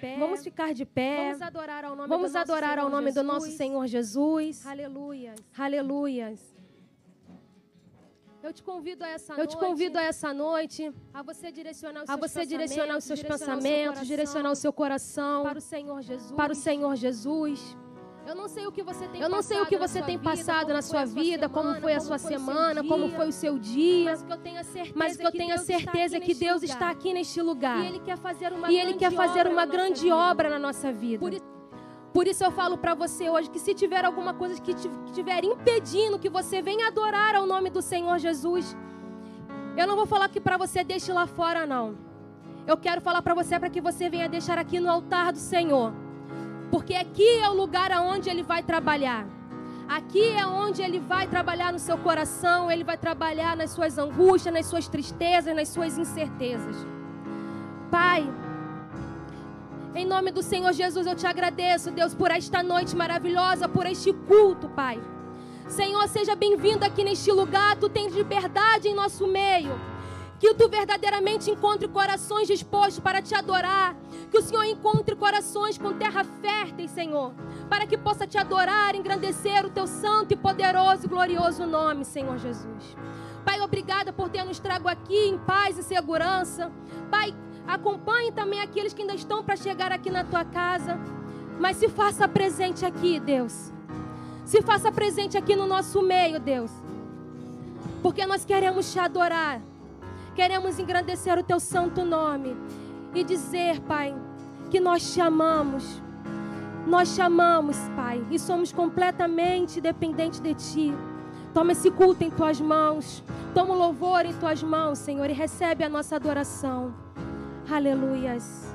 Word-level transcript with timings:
Pé. 0.00 0.16
Vamos 0.18 0.42
ficar 0.42 0.72
de 0.74 0.84
pé. 0.84 1.26
Vamos 1.28 1.42
adorar 1.42 1.84
ao 1.84 1.94
nome, 1.96 2.08
Vamos 2.08 2.32
do, 2.32 2.38
nosso 2.38 2.52
adorar 2.52 2.78
ao 2.78 2.86
Senhor 2.86 2.96
nome 2.96 3.12
do 3.12 3.22
nosso 3.22 3.46
Jesus. 3.46 3.58
Senhor 3.58 3.86
Jesus. 3.86 4.66
Aleluia. 4.66 5.34
Aleluias. 5.56 6.40
Eu 8.42 8.52
te 8.54 8.62
convido 8.62 9.04
a 9.04 9.08
essa 9.08 9.34
Eu 9.34 9.38
noite. 9.38 9.50
te 9.50 9.56
convido 9.58 9.98
a 9.98 10.02
essa 10.02 10.32
noite 10.32 10.90
a 11.12 11.22
você 11.22 11.52
direcionar 11.52 12.04
os 12.04 12.08
a 12.08 12.14
seus 12.16 12.32
você 12.32 12.46
direcionar 12.46 12.96
os 12.96 13.04
seus 13.04 13.22
pensamentos, 13.22 14.06
direcionar 14.06 14.50
o 14.50 14.56
seu 14.56 14.72
coração 14.72 15.42
para 15.42 15.58
o 15.58 15.60
Senhor 15.60 16.00
Jesus. 16.00 16.32
para 16.32 16.52
o 16.52 16.56
Senhor 16.56 16.96
Jesus. 16.96 17.76
Eu 18.26 18.34
não 18.36 18.48
sei 18.48 18.66
o 18.66 18.70
que 18.72 18.82
você 18.82 19.08
tem 19.08 19.20
Eu 19.20 19.28
não 19.28 19.42
sei 19.42 19.60
o 19.60 19.66
que 19.66 19.76
passado 19.76 19.80
na 19.80 19.88
você 19.88 19.98
sua 19.98 20.06
tem 20.06 20.16
vida, 20.18 20.30
passado 20.30 20.66
como 20.66 20.74
na 20.74 20.82
foi 20.82 20.90
sua 20.90 21.00
a 21.00 21.04
vida, 21.24 21.48
como 21.48 21.74
foi 21.80 21.94
a 21.94 22.00
sua 22.00 22.18
semana, 22.18 22.84
como 22.84 23.08
foi 23.10 23.28
o 23.28 23.32
seu 23.32 23.58
dia. 23.58 24.10
Mas 24.10 24.22
que 24.22 24.32
eu 24.32 24.36
tenha 24.36 24.62
certeza 24.62 25.18
que 25.18 25.26
eu 25.26 25.32
tenho 25.32 25.52
a 25.52 25.56
Deus 25.56 25.66
certeza 25.66 26.20
que 26.20 26.34
Deus 26.34 26.62
está 26.62 26.90
aqui 26.90 27.12
neste 27.12 27.40
lugar. 27.42 27.78
E 27.82 27.86
Ele 27.86 27.98
quer 28.00 28.16
fazer 28.18 28.52
uma 28.52 28.68
grande 28.68 28.94
quer 28.98 29.10
fazer 29.12 29.40
obra 29.40 29.50
uma 29.50 29.66
na 29.66 29.66
nossa 29.66 29.76
grande 29.78 30.00
vida. 30.02 30.16
obra 30.16 30.50
na 30.50 30.58
nossa 30.58 30.92
vida. 30.92 31.18
Por 31.18 31.32
i- 31.34 31.42
Por 32.12 32.26
isso 32.26 32.42
eu 32.44 32.50
falo 32.50 32.76
para 32.76 32.94
você 32.94 33.30
hoje 33.30 33.48
que 33.50 33.58
se 33.58 33.72
tiver 33.74 34.04
alguma 34.04 34.34
coisa 34.34 34.60
que 34.60 34.74
que 34.74 34.88
estiver 35.06 35.44
impedindo 35.44 36.18
que 36.18 36.28
você 36.28 36.60
venha 36.60 36.88
adorar 36.88 37.34
ao 37.36 37.46
nome 37.46 37.70
do 37.70 37.80
Senhor 37.80 38.18
Jesus, 38.18 38.76
eu 39.76 39.86
não 39.86 39.96
vou 39.96 40.06
falar 40.06 40.28
que 40.28 40.40
para 40.40 40.56
você 40.56 40.82
deixe 40.84 41.12
lá 41.12 41.26
fora 41.26 41.64
não. 41.66 41.96
Eu 42.66 42.76
quero 42.76 43.00
falar 43.00 43.22
para 43.22 43.34
você 43.34 43.58
para 43.58 43.70
que 43.70 43.80
você 43.80 44.08
venha 44.10 44.28
deixar 44.28 44.58
aqui 44.58 44.78
no 44.78 44.90
altar 44.90 45.32
do 45.32 45.38
Senhor. 45.38 45.92
Porque 46.70 46.94
aqui 46.94 47.28
é 47.38 47.48
o 47.48 47.54
lugar 47.54 47.90
aonde 47.92 48.30
ele 48.30 48.42
vai 48.42 48.62
trabalhar. 48.62 49.26
Aqui 49.88 50.28
é 50.28 50.46
onde 50.46 50.82
ele 50.82 51.00
vai 51.00 51.26
trabalhar 51.26 51.72
no 51.72 51.78
seu 51.80 51.98
coração, 51.98 52.70
ele 52.70 52.84
vai 52.84 52.96
trabalhar 52.96 53.56
nas 53.56 53.70
suas 53.70 53.98
angústias, 53.98 54.54
nas 54.54 54.66
suas 54.66 54.86
tristezas, 54.86 55.54
nas 55.54 55.68
suas 55.68 55.98
incertezas. 55.98 56.76
Pai, 57.90 58.22
em 59.92 60.06
nome 60.06 60.30
do 60.30 60.42
Senhor 60.42 60.72
Jesus, 60.72 61.08
eu 61.08 61.16
te 61.16 61.26
agradeço, 61.26 61.90
Deus, 61.90 62.14
por 62.14 62.30
esta 62.30 62.62
noite 62.62 62.94
maravilhosa, 62.94 63.68
por 63.68 63.84
este 63.84 64.12
culto, 64.12 64.68
Pai. 64.68 65.00
Senhor, 65.66 66.06
seja 66.08 66.36
bem-vindo 66.36 66.84
aqui 66.84 67.02
neste 67.02 67.32
lugar. 67.32 67.76
Tu 67.76 67.88
tens 67.88 68.14
liberdade 68.14 68.86
em 68.86 68.94
nosso 68.94 69.26
meio. 69.26 69.72
Que 70.40 70.54
tu 70.54 70.70
verdadeiramente 70.70 71.50
encontre 71.50 71.86
corações 71.86 72.48
dispostos 72.48 72.98
para 72.98 73.20
te 73.20 73.34
adorar. 73.34 73.94
Que 74.30 74.38
o 74.38 74.42
Senhor 74.42 74.64
encontre 74.64 75.14
corações 75.14 75.76
com 75.76 75.92
terra 75.92 76.24
fértil, 76.24 76.88
Senhor. 76.88 77.32
Para 77.68 77.86
que 77.86 77.98
possa 77.98 78.26
te 78.26 78.38
adorar, 78.38 78.94
engrandecer 78.94 79.66
o 79.66 79.70
teu 79.70 79.86
santo 79.86 80.32
e 80.32 80.36
poderoso 80.36 81.04
e 81.04 81.08
glorioso 81.08 81.66
nome, 81.66 82.06
Senhor 82.06 82.38
Jesus. 82.38 82.96
Pai, 83.44 83.60
obrigada 83.60 84.14
por 84.14 84.30
ter 84.30 84.42
nos 84.42 84.58
trago 84.58 84.88
aqui 84.88 85.28
em 85.28 85.38
paz 85.38 85.76
e 85.76 85.82
segurança. 85.82 86.72
Pai, 87.10 87.34
acompanhe 87.66 88.32
também 88.32 88.62
aqueles 88.62 88.94
que 88.94 89.02
ainda 89.02 89.14
estão 89.14 89.44
para 89.44 89.56
chegar 89.56 89.92
aqui 89.92 90.10
na 90.10 90.24
tua 90.24 90.44
casa. 90.44 90.98
Mas 91.58 91.76
se 91.76 91.88
faça 91.90 92.26
presente 92.26 92.86
aqui, 92.86 93.20
Deus. 93.20 93.70
Se 94.46 94.62
faça 94.62 94.90
presente 94.90 95.36
aqui 95.36 95.54
no 95.54 95.66
nosso 95.66 96.00
meio, 96.00 96.40
Deus. 96.40 96.70
Porque 98.02 98.24
nós 98.24 98.42
queremos 98.42 98.90
te 98.90 98.98
adorar. 98.98 99.60
Queremos 100.34 100.78
engrandecer 100.78 101.38
o 101.38 101.42
teu 101.42 101.60
santo 101.60 102.04
nome. 102.04 102.56
E 103.14 103.24
dizer, 103.24 103.80
Pai, 103.80 104.14
que 104.70 104.78
nós 104.78 105.12
te 105.12 105.20
amamos. 105.20 106.00
Nós 106.86 107.14
te 107.14 107.20
amamos, 107.20 107.76
Pai. 107.96 108.24
E 108.30 108.38
somos 108.38 108.72
completamente 108.72 109.80
dependentes 109.80 110.40
de 110.40 110.54
ti. 110.54 110.94
Toma 111.52 111.72
esse 111.72 111.90
culto 111.90 112.22
em 112.22 112.30
tuas 112.30 112.60
mãos. 112.60 113.22
Toma 113.54 113.74
o 113.74 113.78
louvor 113.78 114.24
em 114.24 114.32
tuas 114.34 114.62
mãos, 114.62 114.98
Senhor. 114.98 115.28
E 115.28 115.32
recebe 115.32 115.82
a 115.82 115.88
nossa 115.88 116.16
adoração. 116.16 116.94
Aleluias. 117.68 118.69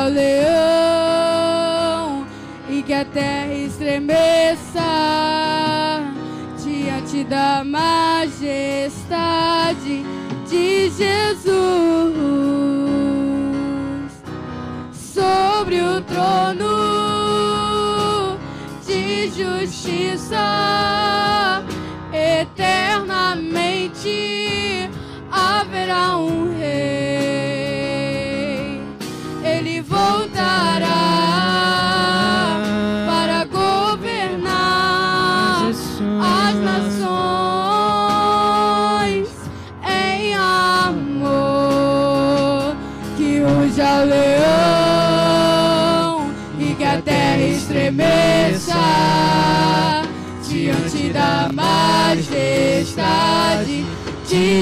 Ao 0.00 0.08
leão 0.08 0.24
e 2.70 2.82
que 2.82 2.94
a 2.94 3.04
terra 3.04 3.52
estremeça 3.52 4.80
diante 6.62 7.22
da 7.24 7.62
majestade 7.62 8.46
de 10.48 10.88
Jesus. 10.90 11.50
Sobre 14.92 15.82
o 15.82 16.00
trono 16.02 16.68
de 18.86 19.28
justiça 19.28 21.62
eternamente 22.12 24.39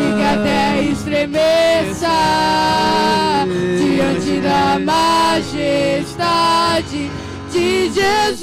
e 0.00 0.02
que 0.16 0.24
a 0.24 0.36
terra 0.42 0.80
estremeça 0.80 2.16
diante 3.78 4.40
da 4.40 4.78
majestade 4.78 5.90
de 7.52 7.90
Jesus. 7.90 8.40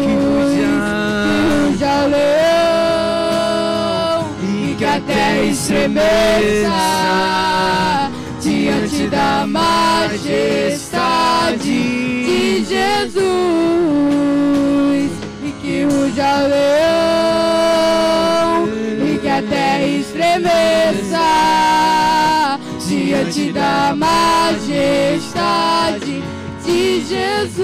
Que 0.00 0.12
ruja. 0.14 0.72
Que 1.26 1.34
ruja 1.68 1.92
o 2.04 2.06
leão 2.08 2.32
e 4.42 4.74
que 4.74 4.84
a 4.86 5.00
terra 5.00 5.42
estremeça 5.42 6.80
diante 8.40 9.06
da 9.08 9.46
majestade 9.46 10.91
Jesus 12.64 13.60
e 15.44 15.52
que 15.60 15.84
ruja 15.84 16.36
o 16.36 16.48
leão 16.48 16.68
e 19.06 19.18
que 19.18 19.28
a 19.28 19.42
terra 19.42 19.86
estremeça 19.86 21.18
diante 22.86 23.52
da 23.52 23.94
majestade 23.96 25.42
de 26.64 27.04
Jesus 27.04 27.62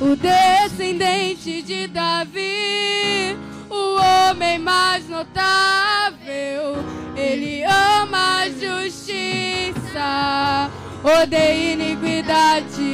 o 0.00 0.16
descendente 0.16 1.62
de 1.62 1.86
Davi, 1.86 3.36
o 3.68 4.00
homem 4.00 4.58
mais 4.58 5.08
notável. 5.08 6.82
Ele 7.14 7.62
ama 7.64 8.40
a 8.40 8.48
justiça, 8.48 9.70
odeia 11.10 11.72
iniquidade. 11.72 12.88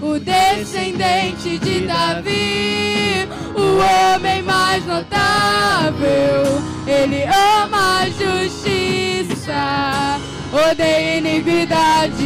O 0.00 0.18
descendente 0.18 1.58
de 1.58 1.86
Davi, 1.86 3.28
o 3.54 3.76
homem 3.78 4.42
mais 4.42 4.84
notável. 4.86 6.62
Ele 6.86 7.24
ama 7.24 8.00
a 8.00 8.08
justiça, 8.08 10.18
odeia 10.52 11.18
iniquidade. 11.18 12.24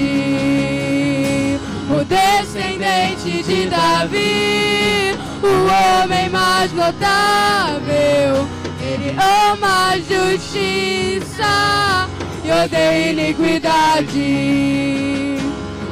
O 1.90 2.04
descendente 2.04 3.42
de 3.42 3.66
Davi, 3.66 5.16
o 5.42 5.66
homem 6.02 6.28
mais 6.30 6.72
notável. 6.72 8.46
Ele 8.80 9.10
ama 9.18 9.90
a 9.90 9.98
justiça 9.98 12.04
e 12.44 12.50
odeia 12.50 13.12
iniquidade. 13.12 14.18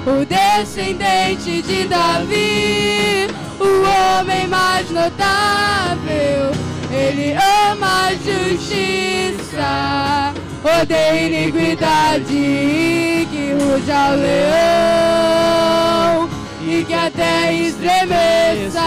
O 0.06 0.24
descendente 0.26 1.62
de 1.62 1.86
Davi, 1.86 3.28
o 3.58 4.20
homem 4.20 4.46
mais 4.48 4.90
notável. 4.90 6.52
Ele 6.90 7.32
ama 7.32 8.08
a 8.08 8.14
justiça, 8.14 10.34
odeia 10.62 11.26
iniquidade. 11.26 13.26
Que 13.30 13.52
ruja 13.52 14.10
o 14.10 14.16
leão 14.16 16.28
e 16.66 16.84
que 16.84 16.92
a 16.92 17.10
terra 17.10 17.52
estremeça 17.52 18.82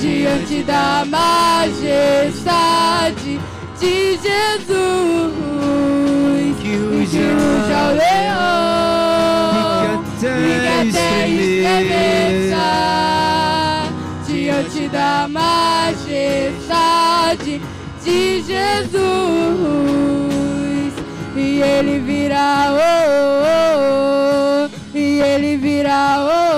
diante 0.00 0.64
da 0.64 1.04
majestade 1.06 2.42
de 3.82 4.14
Jesus. 4.14 5.34
Que 6.62 6.72
o 6.76 7.02
leão 7.98 8.62
E 9.50 9.62
que 9.80 9.86
a 9.88 9.98
e 9.98 10.46
que 10.60 10.66
a 10.66 10.86
terra 10.92 11.26
estremeça. 11.26 12.66
diante 14.26 14.82
da 14.88 15.26
majestade 15.28 16.72
de 18.04 18.20
Jesus. 18.42 18.92
E 21.34 21.60
ele 21.60 21.98
virá, 22.00 22.68
oh, 22.70 22.76
oh, 23.44 24.68
oh, 24.68 24.96
e 24.96 25.20
ele 25.20 25.56
virá, 25.56 26.18
oh, 26.20 26.28
oh, 26.28 26.51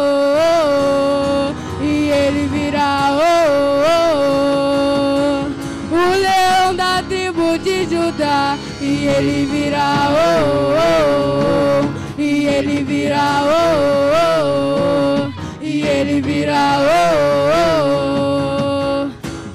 ele 9.16 9.46
virá, 9.46 10.08
oh, 10.10 10.74
oh, 10.74 11.84
oh, 11.84 12.20
e 12.20 12.46
ele 12.46 12.82
virá, 12.82 13.42
oh, 13.44 13.48
oh, 14.16 15.30
oh, 15.30 15.62
e 15.62 15.82
ele 15.86 16.20
virá, 16.20 16.78
oh, 16.80 16.84
oh, 17.90 19.10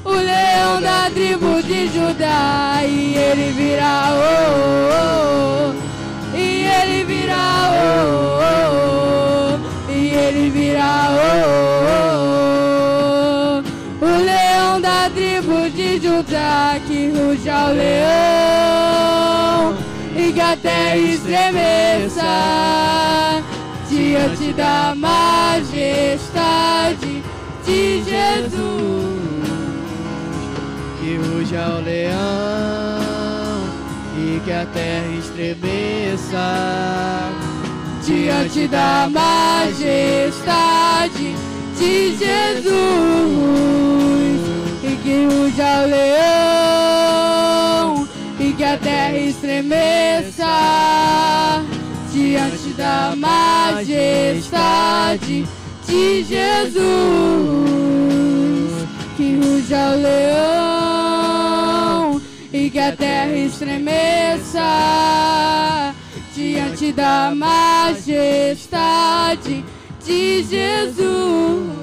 oh, 0.05 0.09
o 0.09 0.13
leão 0.13 0.81
da 0.81 1.09
tribo 1.11 1.61
de 1.61 1.87
Judá, 1.87 2.81
e 2.85 3.15
ele 3.17 3.51
virá, 3.51 4.11
oh, 4.11 4.93
oh, 4.93 5.73
oh, 6.33 6.37
e 6.37 6.65
ele 6.65 7.03
virá, 7.03 7.69
oh, 7.73 8.39
oh, 8.41 9.59
oh, 9.89 9.91
e 9.91 9.93
ele 10.15 10.49
virá, 10.49 11.09
oh, 11.11 11.19
oh, 13.51 13.63
oh, 14.01 14.05
o 14.05 14.07
leão 14.23 14.79
da 14.79 15.09
tribo 15.09 15.69
de 15.69 15.99
Judá, 15.99 16.79
que 16.87 17.09
ruja 17.11 17.65
o 17.65 17.73
leão, 17.73 18.48
estremeça 20.97 22.23
diante 23.89 24.53
da 24.53 24.93
majestade 24.95 25.63
de 27.65 28.03
Jesus. 28.03 29.19
Que 30.99 31.15
ruja 31.17 31.77
o 31.77 31.81
leão 31.81 32.19
e 34.17 34.41
que 34.43 34.51
a 34.51 34.65
terra 34.65 35.07
estremeça 35.17 36.37
diante 38.05 38.67
da 38.67 39.09
majestade 39.09 40.25
de 41.77 42.15
Jesus 42.17 42.29
e 44.83 44.95
que 45.03 45.25
ruja 45.25 45.83
o 45.83 45.87
leão 45.87 46.29
a 48.69 48.77
terra 48.77 49.17
estremeça 49.17 50.45
diante 52.13 52.69
da 52.77 53.15
majestade 53.17 54.57
de 55.87 56.23
Jesus 56.23 56.59
que 59.17 59.37
ruja 59.37 59.89
o 59.89 59.95
leão 60.03 61.41
e 62.53 62.69
que 62.69 62.77
a 62.77 62.95
terra 62.95 63.33
estremeça 63.33 64.61
diante 66.35 66.91
da 66.91 67.33
majestade 67.35 68.05
de 70.05 70.43
Jesus. 70.43 71.78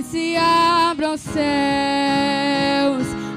Que 0.00 0.06
se 0.06 0.36
abram 0.36 1.12
os 1.12 1.20
céus, 1.20 1.36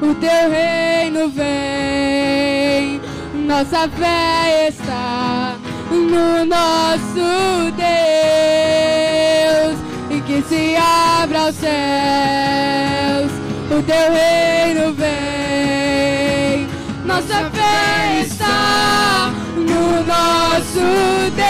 o 0.02 0.16
teu 0.16 0.50
reino 0.50 1.30
vem. 1.30 3.02
Nossa 3.46 3.90
fé 3.90 4.70
está 4.70 5.58
no 5.92 6.46
nosso 6.46 7.70
Deus. 7.76 7.86
E 10.10 10.22
que 10.22 10.42
se 10.44 10.78
abra 10.78 11.50
os 11.50 11.56
céus, 11.56 13.32
o 13.70 13.84
teu 13.84 14.14
reino 14.14 14.94
vem. 14.94 16.68
Nossa 17.06 17.52
fé 17.52 18.22
está 18.22 19.34
no 19.58 20.02
nosso 20.06 20.80
Deus. 21.36 21.44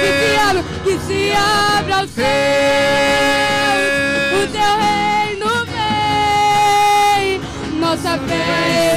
Que 0.00 0.10
se 0.18 0.30
abra, 0.48 0.64
que 0.82 0.98
se 1.06 1.20
abra 1.32 2.04
os 2.04 2.10
céus, 2.10 3.49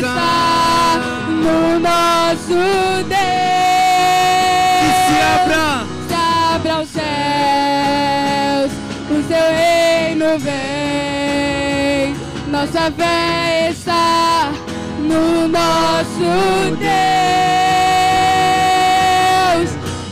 está 0.04 1.00
no 1.30 1.80
nosso 1.80 2.60
Deus. 3.08 3.24
Que 4.80 4.90
se 5.08 5.16
abra 5.22 5.68
Se 6.08 6.14
abra 6.14 6.74
os 6.82 6.90
céus, 6.90 8.72
o 9.10 9.18
seu 9.28 9.48
reino 9.56 10.28
vem. 10.40 12.16
Nossa 12.48 12.92
fé 12.92 13.70
está 13.72 14.52
no 15.00 15.48
nosso 15.48 16.76
Deus. 16.80 16.90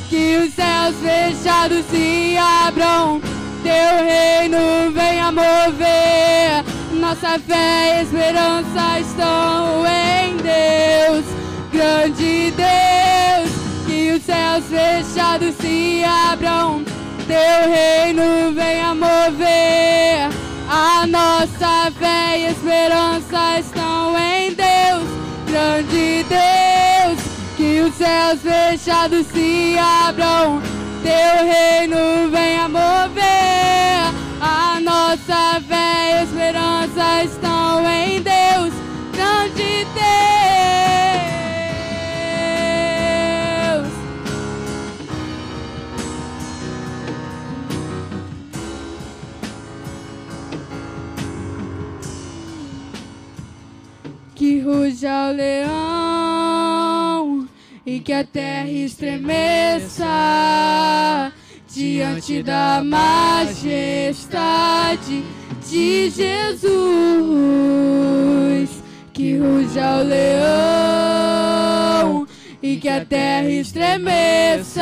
Que 0.10 0.38
os 0.38 0.54
céus 0.54 0.96
fechados 1.04 1.86
se 1.92 2.38
abram 2.38 3.22
teu 3.62 4.06
reino 4.08 4.92
venha 4.94 5.32
mover. 5.32 6.71
Nossa 7.12 7.38
fé 7.40 8.00
e 8.00 8.04
esperança 8.04 9.00
estão 9.02 9.84
em 9.86 10.38
Deus, 10.38 11.26
grande 11.70 12.54
Deus. 12.56 13.52
Que 13.86 14.12
os 14.14 14.24
céus 14.24 14.64
fechados 14.70 15.54
se 15.56 16.06
abram, 16.06 16.86
teu 17.28 17.70
reino 17.70 18.54
venha 18.54 18.96
mover. 18.96 20.30
A 20.70 21.06
nossa 21.06 21.92
fé 22.00 22.40
e 22.40 22.46
esperança 22.46 23.60
estão 23.60 24.18
em 24.18 24.54
Deus, 24.54 25.04
grande 25.48 26.26
Deus. 26.30 27.20
Que 27.58 27.82
os 27.82 27.94
céus 27.94 28.40
fechados 28.40 29.28
se 29.28 29.76
abram, 29.78 30.62
teu 31.04 31.46
reino 31.46 32.32
venha 32.32 32.70
mover. 32.70 34.21
Nossa 34.84 35.62
fé 35.68 36.20
e 36.20 36.24
esperança 36.24 37.24
estão 37.24 37.88
em 37.88 38.22
Deus, 38.22 38.74
grande 39.14 39.86
Deus. 39.94 40.02
Que 54.34 54.60
ruja 54.62 55.30
o 55.30 55.34
leão 55.34 55.72
e 57.86 58.00
que 58.00 58.14
a 58.14 58.24
terra 58.24 58.68
estremeça 58.68 60.08
diante 61.74 62.44
da 62.44 62.84
majestade 62.84 63.54
de 65.70 66.10
Jesus. 66.10 66.72
Que 69.14 69.38
ruja 69.38 70.00
o 70.00 70.04
leão 70.04 70.32
e 72.62 72.78
que 72.78 72.90
a 72.90 73.06
terra 73.06 73.50
estremeça 73.50 74.82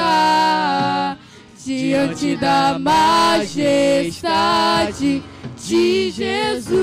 diante 1.63 2.36
da 2.36 2.79
majestade 2.79 3.53
de 5.58 6.10
Jesus. 6.12 6.79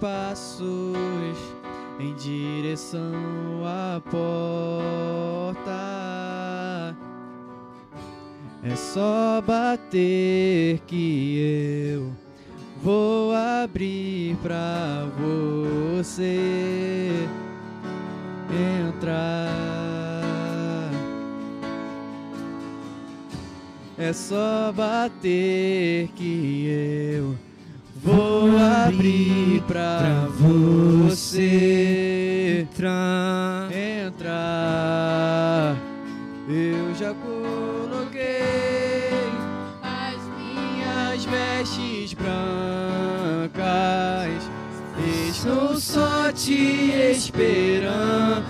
Passos 0.00 1.36
em 1.98 2.14
direção 2.14 3.12
à 3.64 4.00
porta. 4.10 5.60
É 8.62 8.74
só 8.74 9.42
bater 9.46 10.80
que 10.86 11.92
eu 11.94 12.10
vou 12.82 13.34
abrir 13.34 14.36
pra 14.42 15.06
você 15.18 17.28
entrar. 18.88 19.50
É 23.98 24.14
só 24.14 24.72
bater 24.72 26.08
que 26.16 26.66
eu 26.66 27.49
abrir 29.00 29.62
pra 29.66 30.28
você 30.38 31.46
entrar. 32.68 33.70
entrar. 34.06 35.74
Eu 36.46 36.94
já 36.94 37.14
coloquei 37.14 38.42
as 39.82 40.20
minhas 40.36 41.24
vestes 41.24 42.12
brancas. 42.12 42.40
Estou 45.30 45.76
só 45.76 46.30
te 46.32 46.92
esperando. 47.10 48.44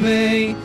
Vem, 0.00 0.56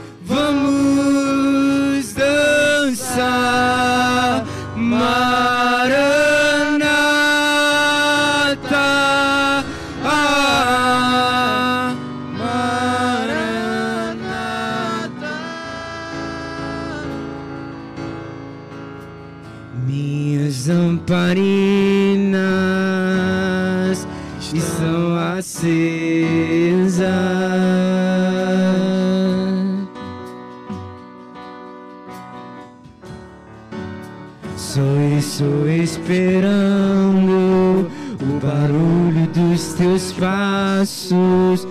passos 40.79 41.67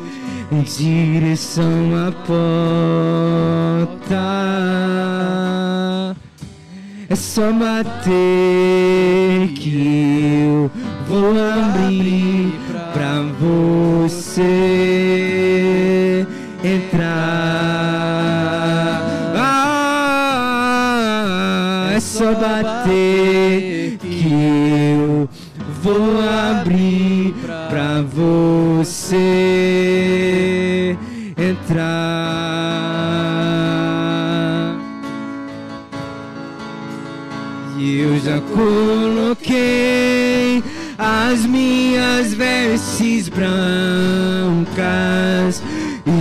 em 0.52 0.62
direção 0.62 1.96
à 2.06 2.12
porta. 2.26 2.56
É 7.08 7.14
só 7.16 7.50
bater 7.52 8.12
que 9.54 10.44
eu 10.44 10.70
vou 11.08 11.30
abrir 11.38 12.52
pra 12.92 13.22
você 13.40 14.42
entrar. 16.62 17.08
Ah, 19.34 20.72
é 21.94 22.00
só 22.00 22.34
bater 22.34 23.96
que 24.00 24.28
eu 24.30 25.26
vou 25.82 26.18
abrir 26.20 26.27
coloquei 38.54 39.58
as 40.98 41.44
minhas 41.46 42.34
vestes 42.34 43.28
brancas. 43.28 43.62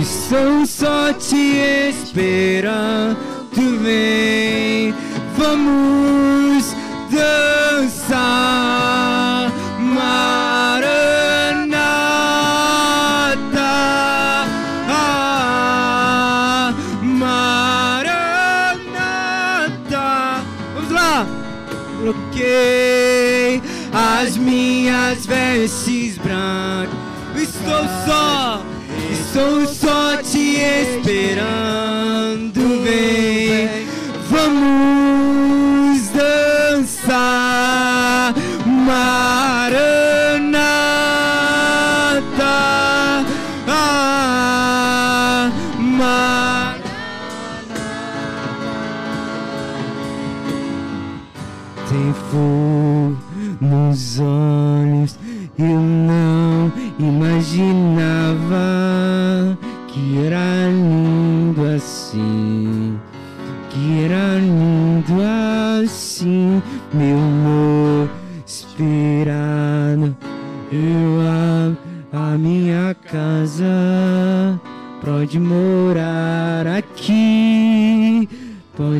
Estou 0.00 0.66
só 0.66 1.12
te 1.12 1.56
esperando. 1.90 3.16
Vem, 3.52 4.37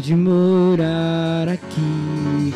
Pode 0.08 0.22
morar 0.22 1.48
aqui. 1.50 2.54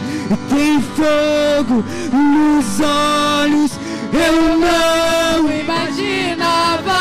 Tem 0.48 0.80
fogo 0.80 1.84
nos 2.10 2.80
olhos. 2.80 3.72
Eu 4.10 4.56
não 4.56 5.52
imaginava 5.60 6.96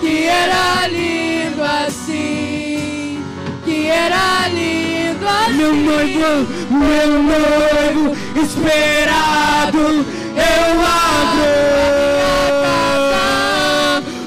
que 0.00 0.24
era 0.24 0.88
lindo 0.88 1.62
assim, 1.62 3.22
que 3.66 3.86
era 3.88 4.48
lindo 4.48 5.28
assim. 5.28 5.52
Meu 5.58 5.74
noivo, 5.74 6.46
meu 6.70 7.22
noivo 7.22 8.16
esperado. 8.42 10.06
Eu 10.34 10.80
abro. 10.80 11.52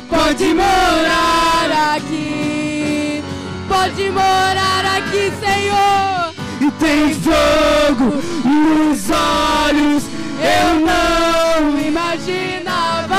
Pode 0.08 0.54
morar 0.54 1.96
aqui, 1.96 3.24
pode 3.68 4.12
morar 4.12 4.69
tem 6.80 7.14
fogo 7.14 8.16
nos 8.46 9.10
olhos. 9.10 10.04
Eu 10.42 10.80
não 10.80 11.80
imaginava 11.80 13.18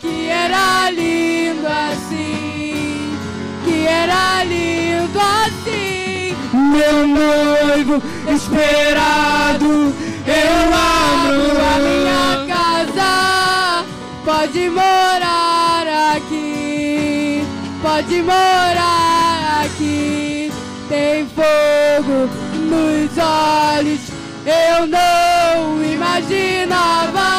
que 0.00 0.28
era 0.28 0.90
lindo 0.90 1.66
assim, 1.66 3.16
que 3.64 3.86
era 3.86 4.42
lindo 4.44 5.18
assim. 5.18 6.34
Meu 6.52 7.06
noivo 7.06 8.02
esperado, 8.32 9.94
eu 10.26 10.54
abro 10.74 11.50
a 11.62 11.78
minha 11.78 12.46
casa. 12.54 13.84
Pode 14.24 14.70
morar 14.70 16.16
aqui, 16.16 17.44
pode 17.82 18.22
morar. 18.22 18.89
Tem 21.00 21.26
fogo 21.28 22.28
nos 22.68 23.10
olhos. 23.16 24.00
Eu 24.44 24.86
não 24.86 25.82
imaginava 25.82 27.30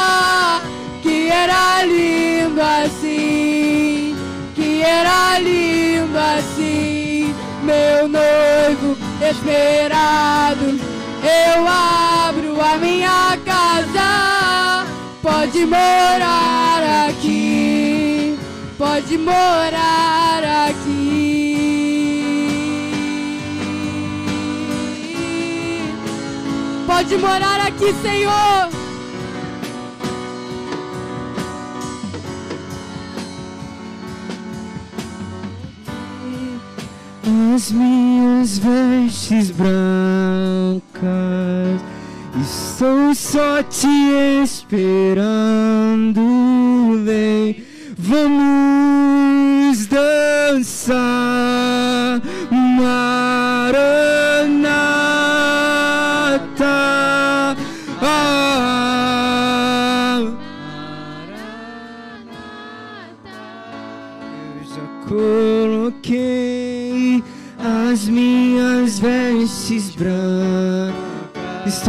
que 1.04 1.30
era 1.30 1.84
lindo 1.84 2.60
assim, 2.60 4.16
que 4.56 4.82
era 4.82 5.38
lindo 5.38 6.18
assim. 6.18 7.36
Meu 7.62 8.08
noivo 8.08 8.98
esperado, 9.30 10.80
eu 11.22 11.68
abro 11.68 12.60
a 12.60 12.78
minha 12.78 13.38
casa. 13.46 14.88
Pode 15.22 15.66
morar 15.68 17.10
aqui, 17.10 18.40
pode 18.76 19.20
morar 19.20 20.68
aqui. 20.68 20.81
Pode 27.12 27.24
morar 27.24 27.60
aqui, 27.68 27.94
Senhor. 28.02 28.70
as 37.54 37.72
minhas 37.74 38.58
vestes 38.60 39.52
brancas. 39.52 39.82
Estou 42.42 43.14
só 43.14 43.62
te 43.64 43.88
esperando, 44.42 46.22
vem, 47.04 47.62
vamos 47.98 49.86
dançar, 49.88 50.96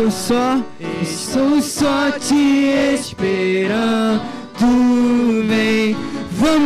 Estou 0.03 0.11
só, 0.11 0.61
estou 1.01 1.63
só 1.63 2.11
te 2.19 2.95
esperando. 2.95 4.21
Vem, 5.47 5.97
vamos, 6.33 6.59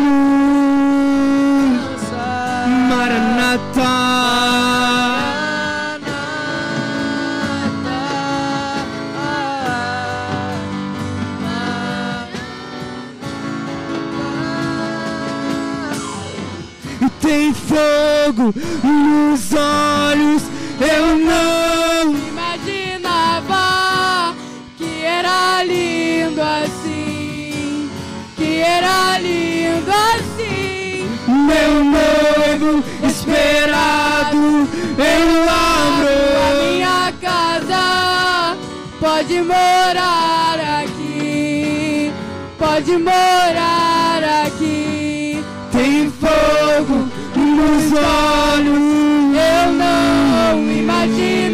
Maranata. 2.88 4.06
Tem 17.20 17.52
fogo 17.52 18.54
nos 18.82 19.52
olhos, 19.52 20.42
eu 20.80 21.18
não 21.18 21.55
Meu 31.46 31.84
noivo 31.84 32.82
esperado, 33.02 34.68
eu 34.98 35.28
abro 35.48 36.16
a 36.42 36.50
minha 36.72 37.12
casa. 37.20 38.56
Pode 38.98 39.40
morar 39.42 40.82
aqui, 40.82 42.12
pode 42.58 42.96
morar 42.98 44.44
aqui. 44.46 45.44
Tem 45.70 46.10
fogo 46.10 47.08
nos 47.36 47.92
olhos, 47.92 48.82
eu 49.36 49.72
não 49.72 50.72
imaginava 50.72 51.45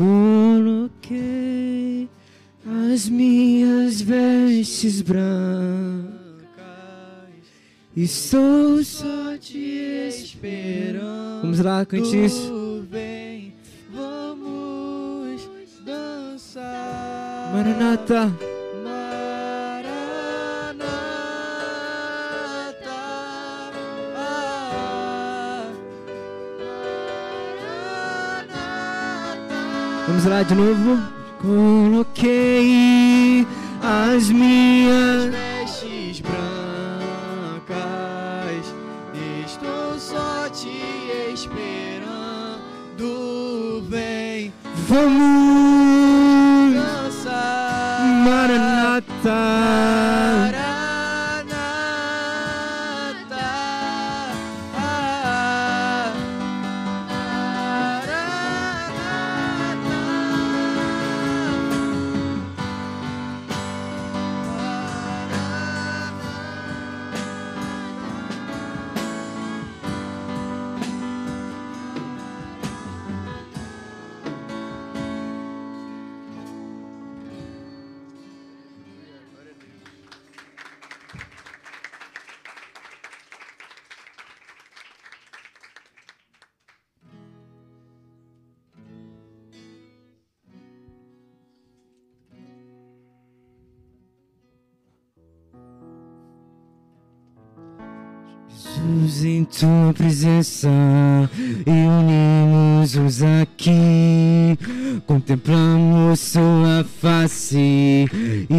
coloquei 0.00 2.08
as 2.90 3.06
minhas 3.06 4.00
vestes 4.00 5.02
brancas. 5.02 5.20
Estou 7.94 8.82
só 8.82 9.36
te 9.38 9.58
esperando. 10.08 11.42
Vamos 11.42 11.60
lá, 11.60 11.84
cante 11.84 12.24
isso. 12.24 12.86
Vem, 12.90 13.52
vamos 13.92 15.46
dançar. 15.84 17.52
Maranata. 17.52 18.49
Vamos 30.10 30.24
lá 30.24 30.42
de 30.42 30.56
novo. 30.56 31.00
Coloquei 31.40 32.66
as 33.80 34.28
minhas. 34.28 35.26
vestes 35.26 36.20
brancas, 36.20 37.70
estou 39.46 39.96
só 40.00 40.48
te 40.48 40.82
esperando. 41.32 42.10
Vem 43.88 44.52
Vamos. 44.88 46.74
dançar, 46.74 48.00
Maranata. 48.24 49.89
Em 99.22 99.44
tua 99.44 99.92
presença 99.92 100.68
e 101.66 101.70
unimos-nos 101.70 103.22
aqui. 103.22 104.58
Contemplamos 105.06 106.20
sua 106.20 106.84
face 107.02 108.06
e 108.48 108.54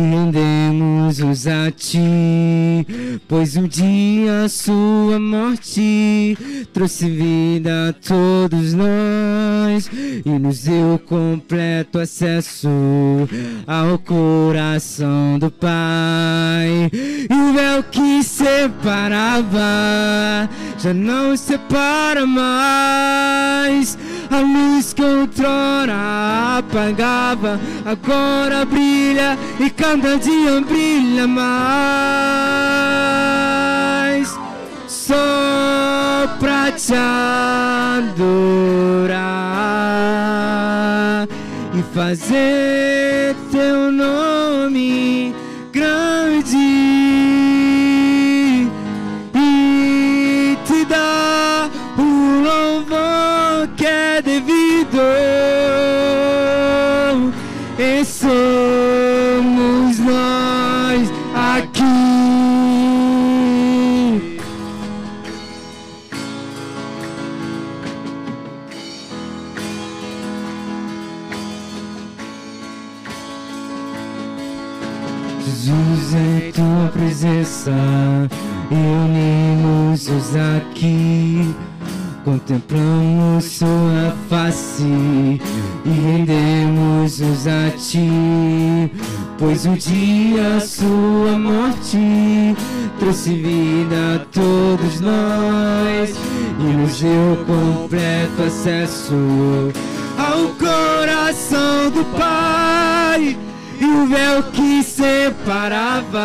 rendemos-nos 1.11 1.47
a 1.47 1.71
ti. 1.71 3.19
Pois 3.27 3.57
um 3.57 3.67
dia 3.67 4.45
a 4.45 4.49
sua 4.49 5.19
morte 5.19 6.37
trouxe 6.73 7.09
vida 7.09 7.89
a 7.89 7.93
todos 7.93 8.73
nós 8.73 9.89
e 10.25 10.29
nos 10.29 10.63
deu 10.63 10.99
completo 11.05 11.99
acesso 11.99 12.69
ao 13.67 13.97
coração 13.99 15.37
do 15.37 15.51
Pai. 15.51 16.89
E 16.93 17.33
o 17.33 17.53
véu 17.53 17.83
que 17.83 18.23
separava 18.23 19.59
já 20.77 20.93
não 20.93 21.35
separa 21.35 22.25
mais. 22.25 23.97
A 24.29 24.39
luz 24.39 24.93
que 24.93 25.03
outrora 25.03 26.57
apagava, 26.59 27.59
agora 27.85 28.63
brilha 28.63 29.37
e 29.59 29.69
cada 29.69 30.17
dia 30.17 30.61
brilha 30.61 31.00
mais. 31.27 31.51
Só 34.87 36.27
pra 36.39 36.71
te 36.71 36.93
adorar 36.93 38.37
e 41.73 41.83
fazer 41.93 43.35
teu 43.51 43.91
nome 43.91 45.35
grande 45.71 46.70
tua 76.61 76.89
presença 76.89 77.71
e 78.69 78.75
unimos-nos 78.75 80.35
aqui. 80.35 81.55
Contemplamos 82.23 83.45
sua 83.45 84.15
face 84.29 84.83
e 84.83 85.89
rendemos-nos 85.89 87.47
a 87.47 87.71
ti. 87.71 88.91
Pois 89.39 89.65
um 89.65 89.73
dia 89.73 90.59
sua 90.59 91.39
morte 91.39 92.55
trouxe 92.99 93.33
vida 93.33 94.15
a 94.15 94.19
todos 94.31 94.99
nós 94.99 96.15
e 96.59 96.63
nos 96.63 96.99
deu 96.99 97.43
completo 97.47 98.43
acesso 98.45 99.15
ao 100.15 100.49
coração 100.59 101.89
do 101.89 102.05
Pai. 102.15 103.50
E 103.81 103.85
o 103.85 104.05
véu 104.05 104.43
que 104.43 104.83
separava 104.83 106.21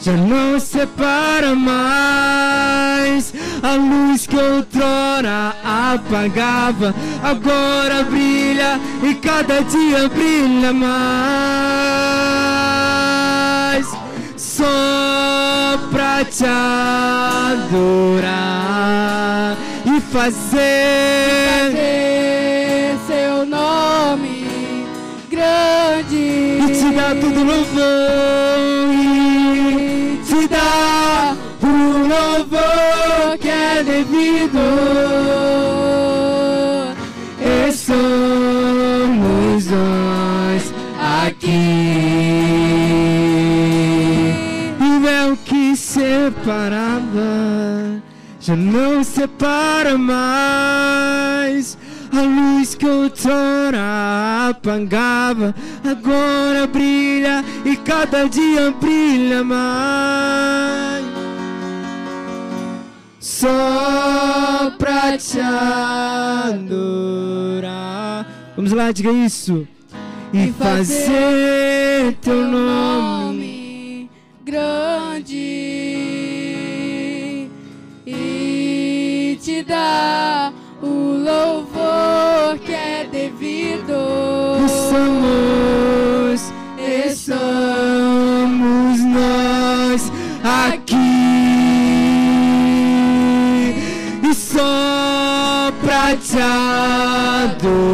já 0.00 0.12
não 0.12 0.58
separa 0.58 1.54
mais. 1.54 3.32
A 3.62 3.74
luz 3.76 4.26
que 4.26 4.36
outrora 4.36 5.54
apagava 5.64 6.92
agora 7.22 8.02
brilha 8.02 8.80
e 9.04 9.14
cada 9.14 9.62
dia 9.62 10.08
brilha 10.08 10.72
mais. 10.72 11.06
Só 14.36 15.78
pra 15.92 16.24
te 16.24 16.44
adorar 17.54 18.26
e 19.86 20.00
fazer 20.00 21.12
fazer 21.72 22.41
grande 25.42 26.16
e 26.16 26.66
te 26.72 26.90
dar 26.94 27.14
todo 27.16 27.42
louvor 27.42 28.94
e 28.94 30.20
te 30.24 30.48
dar 30.48 31.36
o 31.62 31.66
louvor 32.12 33.38
que 33.40 33.48
é 33.48 33.82
devido. 33.82 34.58
E 37.40 37.72
somos 37.72 39.66
nós 39.66 40.72
aqui. 41.26 41.52
O 44.80 45.00
véu 45.00 45.36
que 45.44 45.76
separava 45.76 47.20
já 48.40 48.56
não 48.56 49.02
separa 49.02 49.98
mais. 49.98 51.76
A 52.12 52.20
luz 52.20 52.74
que 52.74 52.86
outrora 52.86 54.50
apagava, 54.50 55.54
agora 55.82 56.66
brilha 56.66 57.42
e 57.64 57.74
cada 57.76 58.28
dia 58.28 58.70
brilha 58.72 59.42
mais. 59.42 61.02
Só 63.18 64.72
pra 64.78 65.16
te 65.16 65.40
adorar. 66.50 66.82
Vamos 68.54 68.72
lá, 68.72 68.92
diga 68.92 69.10
isso. 69.10 69.66
E 70.34 70.52
fazer 70.52 72.16
teu 72.20 72.46
nome 72.46 74.10
grande 74.44 75.36
e 78.06 79.38
te 79.40 79.62
dar 79.62 80.52
louvor 81.22 82.58
que 82.64 82.72
é 82.72 83.06
devido. 83.10 83.92
Somos, 84.90 86.52
estamos 86.78 87.40
nós 89.04 90.12
aqui 90.42 90.96
e 94.28 94.34
só 94.34 95.72
pra 95.80 96.16
te 96.16 96.38
adorar 97.48 97.86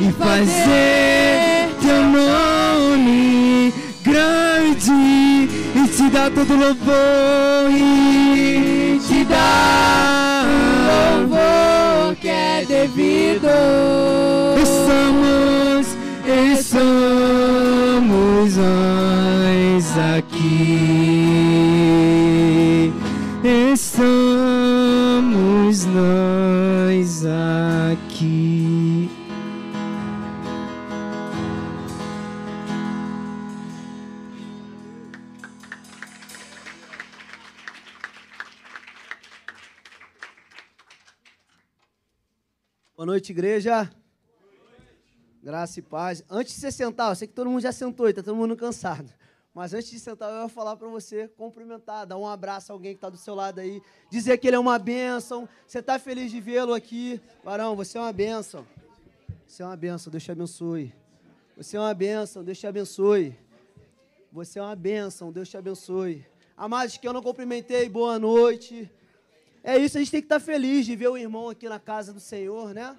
e 0.00 0.12
fazer 0.12 1.70
teu 1.80 2.02
nome 2.04 3.74
grande 4.04 4.92
e 5.74 5.88
te 5.88 6.08
dar 6.10 6.30
todo 6.30 6.54
louvor 6.54 7.18
dar 9.38 10.46
louvor 10.88 12.16
que 12.16 12.28
é 12.28 12.64
devido. 12.66 13.48
Estamos, 14.62 15.86
estamos 16.56 18.56
nós 18.56 19.98
aqui. 20.16 20.78
Estamos 23.72 25.76
nós 25.86 27.24
aqui. 27.24 28.67
Noite, 43.08 43.32
igreja. 43.32 43.90
Graça 45.42 45.78
e 45.78 45.82
paz. 45.82 46.22
Antes 46.28 46.54
de 46.54 46.60
você 46.60 46.70
sentar, 46.70 47.10
eu 47.10 47.14
sei 47.16 47.26
que 47.26 47.32
todo 47.32 47.48
mundo 47.48 47.62
já 47.62 47.72
sentou 47.72 48.06
está 48.06 48.22
todo 48.22 48.36
mundo 48.36 48.54
cansado. 48.54 49.10
Mas 49.54 49.72
antes 49.72 49.88
de 49.88 49.98
sentar, 49.98 50.30
eu 50.30 50.42
ia 50.42 50.48
falar 50.50 50.76
para 50.76 50.88
você 50.88 51.26
cumprimentar, 51.26 52.06
dar 52.06 52.18
um 52.18 52.28
abraço 52.28 52.70
a 52.70 52.74
alguém 52.74 52.92
que 52.92 52.98
está 52.98 53.08
do 53.08 53.16
seu 53.16 53.34
lado 53.34 53.60
aí, 53.60 53.80
dizer 54.10 54.36
que 54.36 54.46
ele 54.46 54.56
é 54.56 54.58
uma 54.58 54.78
bênção. 54.78 55.48
Você 55.66 55.78
está 55.78 55.98
feliz 55.98 56.30
de 56.30 56.38
vê-lo 56.38 56.74
aqui? 56.74 57.18
Varão, 57.42 57.74
você 57.74 57.96
é 57.96 58.00
uma 58.02 58.12
bênção. 58.12 58.66
Você 59.46 59.62
é 59.62 59.66
uma 59.66 59.74
bênção, 59.74 60.10
Deus 60.10 60.22
te 60.22 60.30
abençoe. 60.30 60.94
Você 61.56 61.78
é 61.78 61.80
uma 61.80 61.94
bênção, 61.94 62.44
Deus 62.44 62.58
te 62.58 62.66
abençoe. 62.66 63.34
Você 64.30 64.58
é 64.58 64.62
uma 64.62 64.76
bênção, 64.76 65.32
Deus 65.32 65.48
te 65.48 65.56
abençoe. 65.56 66.26
Amados, 66.54 66.98
que 66.98 67.08
eu 67.08 67.14
não 67.14 67.22
cumprimentei, 67.22 67.88
boa 67.88 68.18
noite. 68.18 68.92
É 69.70 69.76
isso, 69.76 69.98
a 69.98 70.00
gente 70.00 70.10
tem 70.10 70.22
que 70.22 70.24
estar 70.24 70.40
feliz 70.40 70.86
de 70.86 70.96
ver 70.96 71.08
o 71.08 71.16
irmão 71.18 71.50
aqui 71.50 71.68
na 71.68 71.78
casa 71.78 72.10
do 72.10 72.20
Senhor, 72.20 72.72
né? 72.72 72.98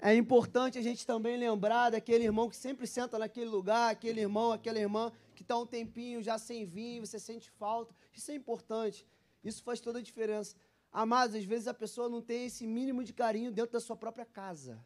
É 0.00 0.12
importante 0.16 0.76
a 0.76 0.82
gente 0.82 1.06
também 1.06 1.36
lembrar 1.36 1.90
daquele 1.90 2.24
irmão 2.24 2.50
que 2.50 2.56
sempre 2.56 2.88
senta 2.88 3.16
naquele 3.16 3.48
lugar, 3.48 3.88
aquele 3.88 4.20
irmão, 4.20 4.50
aquela 4.50 4.80
irmã 4.80 5.12
que 5.32 5.42
está 5.42 5.56
um 5.56 5.64
tempinho 5.64 6.20
já 6.24 6.38
sem 6.38 6.66
vir, 6.66 6.98
você 6.98 7.20
sente 7.20 7.52
falta. 7.52 7.94
Isso 8.12 8.32
é 8.32 8.34
importante. 8.34 9.06
Isso 9.44 9.62
faz 9.62 9.78
toda 9.78 10.00
a 10.00 10.02
diferença. 10.02 10.56
Amados, 10.92 11.36
às 11.36 11.44
vezes 11.44 11.68
a 11.68 11.74
pessoa 11.74 12.08
não 12.08 12.20
tem 12.20 12.46
esse 12.46 12.66
mínimo 12.66 13.04
de 13.04 13.12
carinho 13.12 13.52
dentro 13.52 13.74
da 13.74 13.80
sua 13.80 13.94
própria 13.94 14.26
casa. 14.26 14.84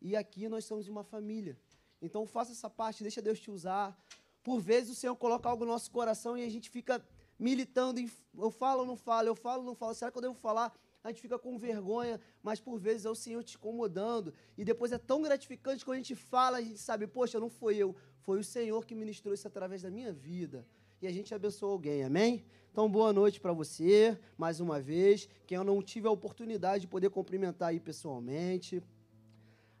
E 0.00 0.14
aqui 0.14 0.48
nós 0.48 0.64
somos 0.64 0.86
uma 0.86 1.02
família. 1.02 1.58
Então 2.00 2.24
faça 2.24 2.52
essa 2.52 2.70
parte, 2.70 3.02
deixa 3.02 3.20
Deus 3.20 3.40
te 3.40 3.50
usar. 3.50 4.00
Por 4.44 4.60
vezes 4.60 4.92
o 4.92 4.94
Senhor 4.94 5.16
coloca 5.16 5.48
algo 5.48 5.64
no 5.64 5.72
nosso 5.72 5.90
coração 5.90 6.38
e 6.38 6.44
a 6.44 6.48
gente 6.48 6.70
fica 6.70 7.04
militando 7.40 7.98
eu 8.38 8.50
falo 8.50 8.80
ou 8.80 8.86
não 8.86 8.96
falo, 8.96 9.28
eu 9.28 9.34
falo 9.34 9.60
ou 9.60 9.66
não 9.66 9.74
falo. 9.74 9.94
Será 9.94 10.10
que 10.10 10.18
eu 10.18 10.22
devo 10.22 10.34
falar? 10.34 10.72
A 11.02 11.08
gente 11.08 11.22
fica 11.22 11.38
com 11.38 11.58
vergonha, 11.58 12.20
mas 12.42 12.60
por 12.60 12.78
vezes 12.78 13.06
é 13.06 13.10
o 13.10 13.14
Senhor 13.14 13.42
te 13.42 13.56
incomodando. 13.56 14.34
E 14.56 14.64
depois 14.64 14.92
é 14.92 14.98
tão 14.98 15.22
gratificante 15.22 15.84
quando 15.84 15.94
a 15.94 15.98
gente 15.98 16.14
fala, 16.14 16.58
a 16.58 16.62
gente 16.62 16.78
sabe, 16.78 17.06
poxa, 17.06 17.40
não 17.40 17.48
foi 17.48 17.76
eu, 17.76 17.96
foi 18.20 18.38
o 18.38 18.44
Senhor 18.44 18.84
que 18.84 18.94
ministrou 18.94 19.32
isso 19.32 19.48
através 19.48 19.80
da 19.80 19.90
minha 19.90 20.12
vida. 20.12 20.66
E 21.00 21.06
a 21.06 21.12
gente 21.12 21.34
abençoou 21.34 21.72
alguém, 21.72 22.04
amém? 22.04 22.44
Então, 22.70 22.88
boa 22.88 23.12
noite 23.12 23.40
para 23.40 23.54
você, 23.54 24.18
mais 24.36 24.60
uma 24.60 24.78
vez. 24.78 25.26
Quem 25.46 25.56
eu 25.56 25.64
não 25.64 25.82
tive 25.82 26.06
a 26.06 26.10
oportunidade 26.10 26.82
de 26.82 26.86
poder 26.86 27.08
cumprimentar 27.08 27.70
aí 27.70 27.80
pessoalmente. 27.80 28.82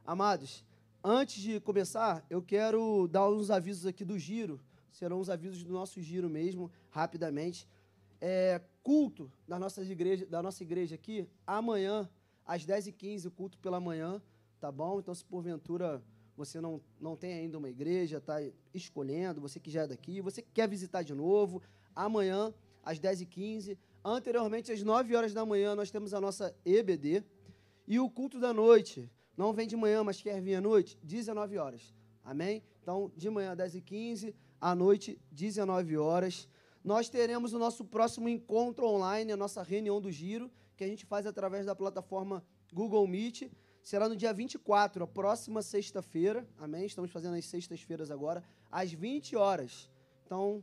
Amados, 0.06 0.64
antes 1.04 1.42
de 1.42 1.60
começar, 1.60 2.24
eu 2.30 2.40
quero 2.40 3.06
dar 3.06 3.28
uns 3.28 3.50
avisos 3.50 3.86
aqui 3.86 4.04
do 4.04 4.18
giro. 4.18 4.58
Serão 4.92 5.20
os 5.20 5.30
avisos 5.30 5.62
do 5.62 5.72
nosso 5.72 6.00
giro 6.00 6.28
mesmo, 6.28 6.70
rapidamente. 6.90 7.66
É, 8.20 8.60
culto 8.82 9.30
da 9.46 9.58
nossa, 9.58 9.82
igreja, 9.82 10.26
da 10.26 10.42
nossa 10.42 10.62
igreja 10.62 10.94
aqui, 10.94 11.26
amanhã, 11.46 12.08
às 12.44 12.66
10h15, 12.66 13.26
o 13.26 13.30
culto 13.30 13.58
pela 13.58 13.80
manhã, 13.80 14.20
tá 14.60 14.70
bom? 14.70 14.98
Então, 14.98 15.14
se 15.14 15.24
porventura 15.24 16.02
você 16.36 16.60
não, 16.60 16.80
não 16.98 17.16
tem 17.16 17.34
ainda 17.34 17.58
uma 17.58 17.68
igreja, 17.68 18.16
está 18.16 18.38
escolhendo, 18.72 19.40
você 19.40 19.60
que 19.60 19.70
já 19.70 19.82
é 19.82 19.86
daqui, 19.86 20.22
você 20.22 20.40
que 20.40 20.50
quer 20.50 20.66
visitar 20.66 21.02
de 21.02 21.14
novo, 21.14 21.62
amanhã, 21.94 22.52
às 22.82 22.98
10h15. 22.98 23.76
Anteriormente, 24.02 24.72
às 24.72 24.82
9 24.82 25.14
horas 25.14 25.34
da 25.34 25.44
manhã, 25.44 25.74
nós 25.74 25.90
temos 25.90 26.14
a 26.14 26.20
nossa 26.20 26.54
EBD. 26.64 27.22
E 27.86 28.00
o 28.00 28.08
culto 28.08 28.40
da 28.40 28.54
noite, 28.54 29.10
não 29.36 29.52
vem 29.52 29.66
de 29.66 29.76
manhã, 29.76 30.02
mas 30.02 30.22
quer 30.22 30.40
vir 30.40 30.54
à 30.54 30.60
noite, 30.60 30.98
19 31.02 31.58
horas. 31.58 31.94
Amém? 32.24 32.62
Então, 32.82 33.12
de 33.16 33.28
manhã, 33.28 33.54
10h15, 33.54 34.34
à 34.60 34.74
noite, 34.74 35.18
19 35.32 35.96
horas. 35.96 36.48
Nós 36.84 37.08
teremos 37.08 37.52
o 37.52 37.58
nosso 37.58 37.84
próximo 37.84 38.28
encontro 38.28 38.86
online, 38.86 39.32
a 39.32 39.36
nossa 39.36 39.62
reunião 39.62 40.00
do 40.00 40.10
Giro, 40.10 40.50
que 40.76 40.84
a 40.84 40.86
gente 40.86 41.06
faz 41.06 41.26
através 41.26 41.66
da 41.66 41.74
plataforma 41.74 42.44
Google 42.72 43.06
Meet. 43.06 43.50
Será 43.82 44.08
no 44.08 44.16
dia 44.16 44.32
24, 44.32 45.04
a 45.04 45.06
próxima 45.06 45.62
sexta-feira. 45.62 46.46
Amém? 46.58 46.84
Estamos 46.84 47.10
fazendo 47.10 47.36
as 47.36 47.44
sextas-feiras 47.46 48.10
agora, 48.10 48.44
às 48.70 48.92
20 48.92 49.36
horas. 49.36 49.90
Então, 50.24 50.62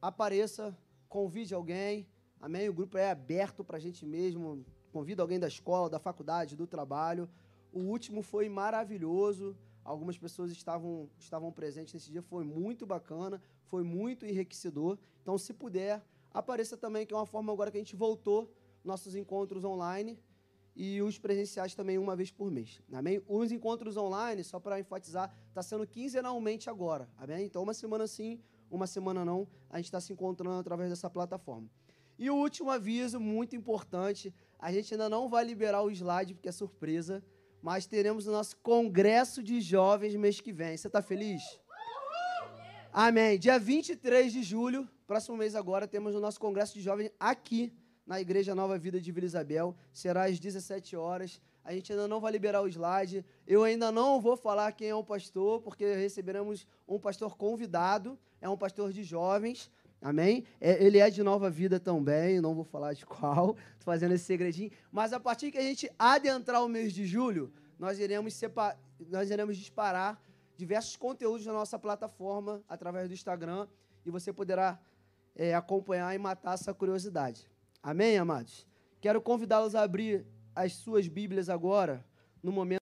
apareça, 0.00 0.76
convide 1.08 1.54
alguém. 1.54 2.06
Amém? 2.40 2.68
O 2.68 2.74
grupo 2.74 2.96
é 2.96 3.10
aberto 3.10 3.64
para 3.64 3.76
a 3.76 3.80
gente 3.80 4.06
mesmo. 4.06 4.64
Convida 4.92 5.22
alguém 5.22 5.40
da 5.40 5.48
escola, 5.48 5.90
da 5.90 5.98
faculdade, 5.98 6.56
do 6.56 6.66
trabalho. 6.66 7.28
O 7.72 7.80
último 7.80 8.22
foi 8.22 8.48
maravilhoso. 8.48 9.56
Algumas 9.84 10.16
pessoas 10.16 10.50
estavam, 10.50 11.10
estavam 11.18 11.52
presentes 11.52 11.92
nesse 11.94 12.10
dia. 12.10 12.22
Foi 12.22 12.44
muito 12.44 12.86
bacana, 12.86 13.40
foi 13.64 13.82
muito 13.82 14.24
enriquecedor. 14.24 14.98
Então, 15.22 15.36
se 15.36 15.52
puder, 15.52 16.02
apareça 16.32 16.76
também, 16.76 17.06
que 17.06 17.12
é 17.12 17.16
uma 17.16 17.26
forma 17.26 17.52
agora 17.52 17.70
que 17.70 17.76
a 17.76 17.80
gente 17.80 17.94
voltou 17.94 18.50
nossos 18.82 19.14
encontros 19.14 19.64
online 19.64 20.18
e 20.76 21.00
os 21.00 21.18
presenciais 21.18 21.74
também 21.74 21.98
uma 21.98 22.16
vez 22.16 22.30
por 22.30 22.50
mês. 22.50 22.82
Amém? 22.92 23.22
Os 23.28 23.52
encontros 23.52 23.96
online, 23.96 24.42
só 24.42 24.58
para 24.58 24.80
enfatizar, 24.80 25.34
está 25.48 25.62
sendo 25.62 25.86
quinzenalmente 25.86 26.68
agora. 26.68 27.08
Amém? 27.16 27.46
Então, 27.46 27.62
uma 27.62 27.74
semana 27.74 28.06
sim, 28.06 28.40
uma 28.70 28.86
semana 28.86 29.24
não, 29.24 29.46
a 29.70 29.76
gente 29.76 29.86
está 29.86 30.00
se 30.00 30.12
encontrando 30.12 30.58
através 30.58 30.90
dessa 30.90 31.08
plataforma. 31.08 31.68
E 32.18 32.30
o 32.30 32.36
último 32.36 32.70
aviso, 32.70 33.18
muito 33.20 33.56
importante, 33.56 34.32
a 34.58 34.72
gente 34.72 34.94
ainda 34.94 35.08
não 35.08 35.28
vai 35.28 35.44
liberar 35.44 35.82
o 35.82 35.90
slide, 35.90 36.34
porque 36.34 36.48
é 36.48 36.52
surpresa, 36.52 37.22
mas 37.64 37.86
teremos 37.86 38.26
o 38.26 38.30
nosso 38.30 38.58
congresso 38.58 39.42
de 39.42 39.58
jovens 39.58 40.14
mês 40.16 40.38
que 40.38 40.52
vem. 40.52 40.76
Você 40.76 40.86
está 40.86 41.00
feliz? 41.00 41.42
Amém. 42.92 43.38
Dia 43.38 43.58
23 43.58 44.30
de 44.30 44.42
julho, 44.42 44.86
próximo 45.06 45.34
mês 45.38 45.54
agora, 45.54 45.88
temos 45.88 46.14
o 46.14 46.20
nosso 46.20 46.38
congresso 46.38 46.74
de 46.74 46.82
jovens 46.82 47.10
aqui 47.18 47.72
na 48.06 48.20
Igreja 48.20 48.54
Nova 48.54 48.76
Vida 48.76 49.00
de 49.00 49.10
Vila 49.10 49.24
Isabel. 49.24 49.74
Será 49.94 50.26
às 50.26 50.38
17 50.38 50.94
horas. 50.94 51.40
A 51.64 51.72
gente 51.72 51.90
ainda 51.90 52.06
não 52.06 52.20
vai 52.20 52.32
liberar 52.32 52.60
o 52.60 52.68
slide. 52.68 53.24
Eu 53.46 53.64
ainda 53.64 53.90
não 53.90 54.20
vou 54.20 54.36
falar 54.36 54.70
quem 54.72 54.90
é 54.90 54.94
o 54.94 55.02
pastor, 55.02 55.62
porque 55.62 55.94
receberemos 55.94 56.66
um 56.86 56.98
pastor 56.98 57.34
convidado. 57.34 58.18
É 58.42 58.48
um 58.48 58.58
pastor 58.58 58.92
de 58.92 59.02
jovens. 59.02 59.70
Amém? 60.04 60.44
É, 60.60 60.84
ele 60.84 60.98
é 60.98 61.08
de 61.08 61.22
nova 61.22 61.48
vida 61.48 61.80
também, 61.80 62.38
não 62.38 62.54
vou 62.54 62.62
falar 62.62 62.92
de 62.92 63.06
qual, 63.08 63.56
estou 63.72 63.86
fazendo 63.86 64.12
esse 64.12 64.24
segredinho. 64.26 64.70
Mas 64.92 65.14
a 65.14 65.18
partir 65.18 65.50
que 65.50 65.56
a 65.56 65.62
gente 65.62 65.90
adentrar 65.98 66.62
o 66.62 66.68
mês 66.68 66.92
de 66.92 67.06
julho, 67.06 67.50
nós 67.78 67.98
iremos, 67.98 68.34
separ... 68.34 68.78
nós 69.08 69.30
iremos 69.30 69.56
disparar 69.56 70.22
diversos 70.58 70.94
conteúdos 70.94 71.46
na 71.46 71.54
nossa 71.54 71.78
plataforma 71.78 72.62
através 72.68 73.08
do 73.08 73.14
Instagram 73.14 73.66
e 74.04 74.10
você 74.10 74.30
poderá 74.30 74.78
é, 75.34 75.54
acompanhar 75.54 76.14
e 76.14 76.18
matar 76.18 76.52
essa 76.52 76.74
curiosidade. 76.74 77.48
Amém, 77.82 78.18
amados? 78.18 78.66
Quero 79.00 79.22
convidá-los 79.22 79.74
a 79.74 79.80
abrir 79.80 80.26
as 80.54 80.74
suas 80.74 81.08
Bíblias 81.08 81.48
agora, 81.48 82.04
no 82.42 82.52
momento. 82.52 82.83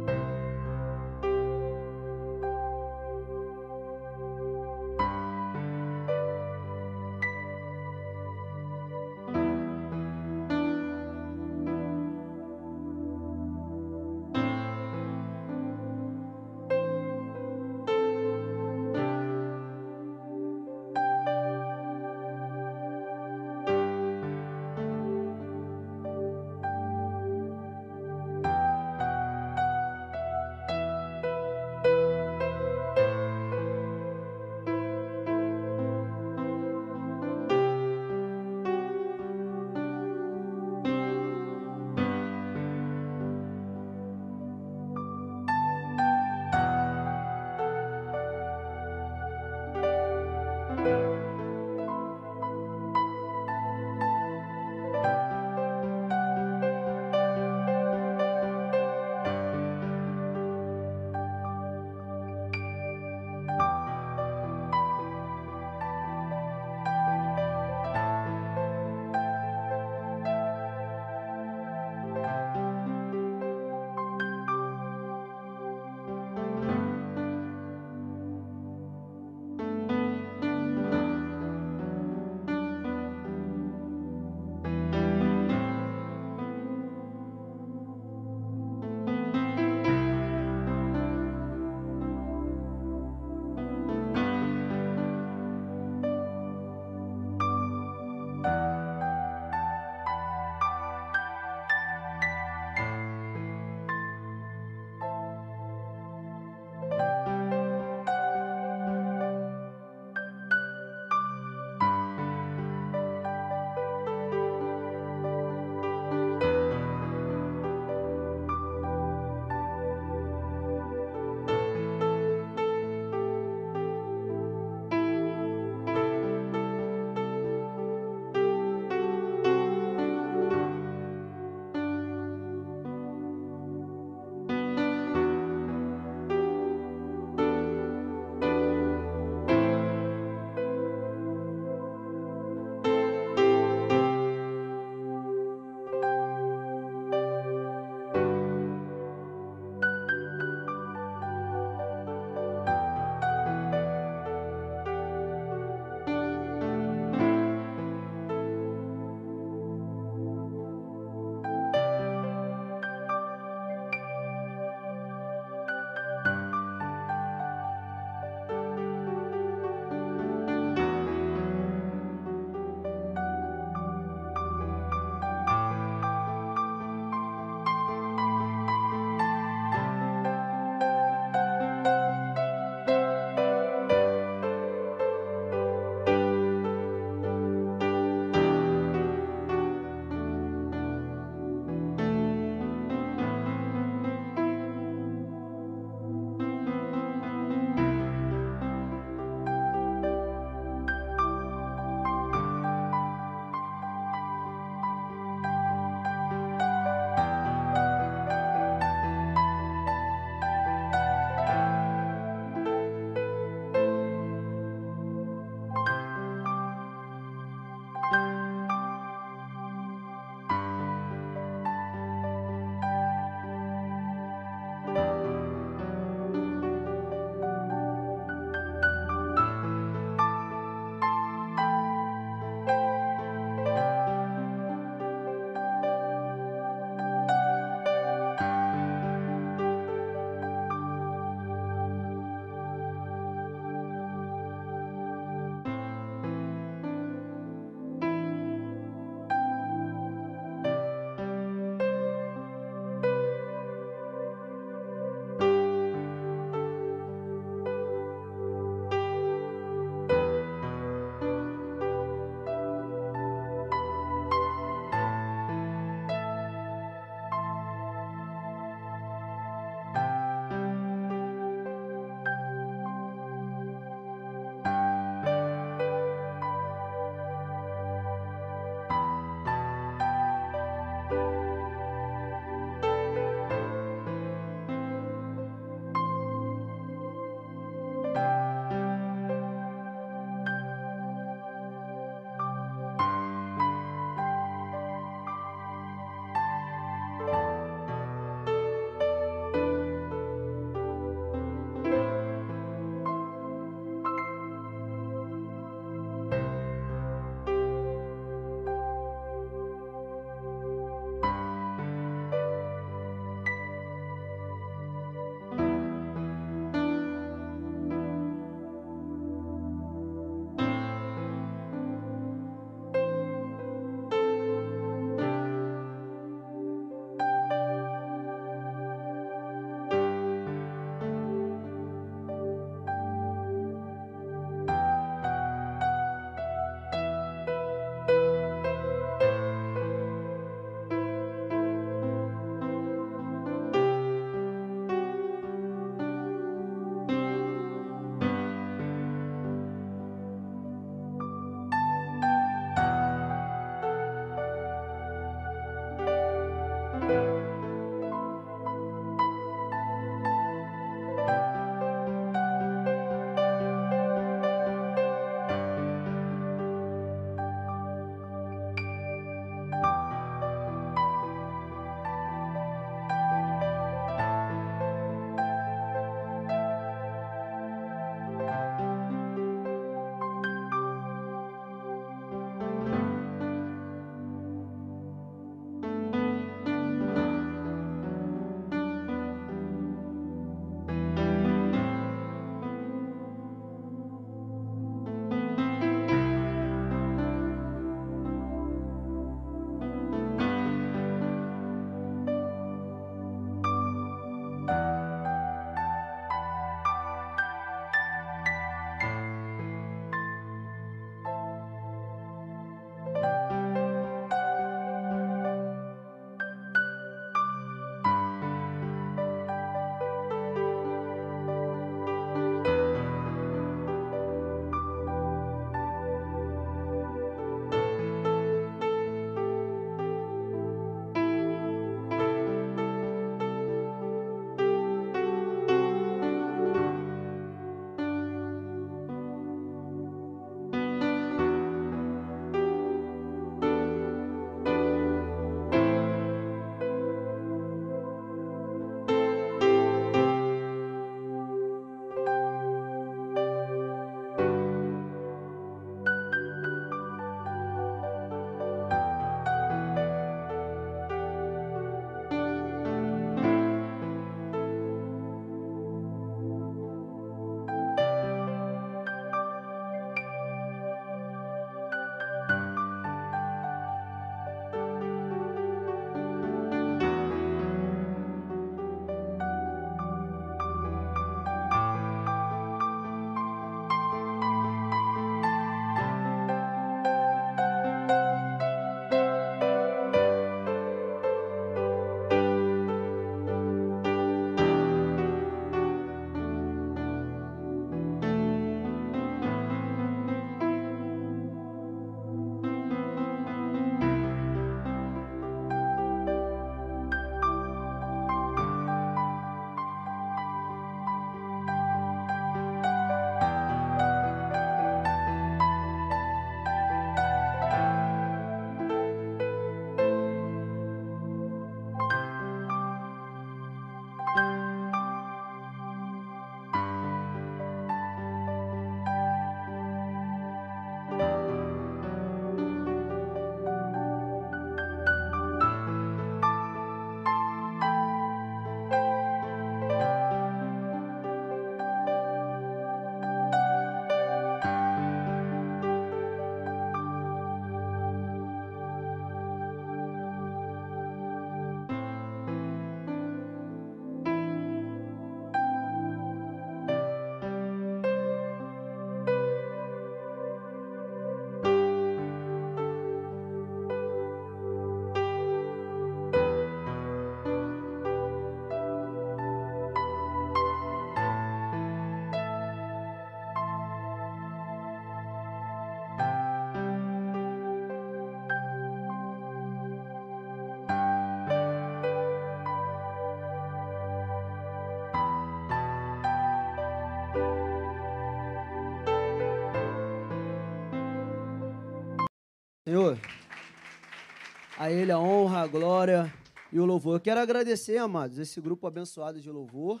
A 594.86 594.92
Ele 594.92 595.10
a 595.10 595.18
honra, 595.18 595.62
a 595.62 595.66
glória 595.66 596.32
e 596.70 596.78
o 596.78 596.84
louvor. 596.84 597.16
Eu 597.16 597.20
quero 597.20 597.40
agradecer, 597.40 597.96
amados, 597.98 598.38
esse 598.38 598.60
grupo 598.60 598.86
abençoado 598.86 599.40
de 599.40 599.50
louvor. 599.50 600.00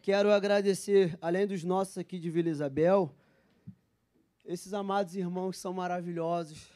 Quero 0.00 0.32
agradecer, 0.32 1.18
além 1.20 1.46
dos 1.46 1.62
nossos 1.64 1.98
aqui 1.98 2.18
de 2.18 2.30
Vila 2.30 2.48
Isabel, 2.48 3.14
esses 4.42 4.72
amados 4.72 5.14
irmãos 5.14 5.50
que 5.50 5.58
são 5.58 5.74
maravilhosos. 5.74 6.70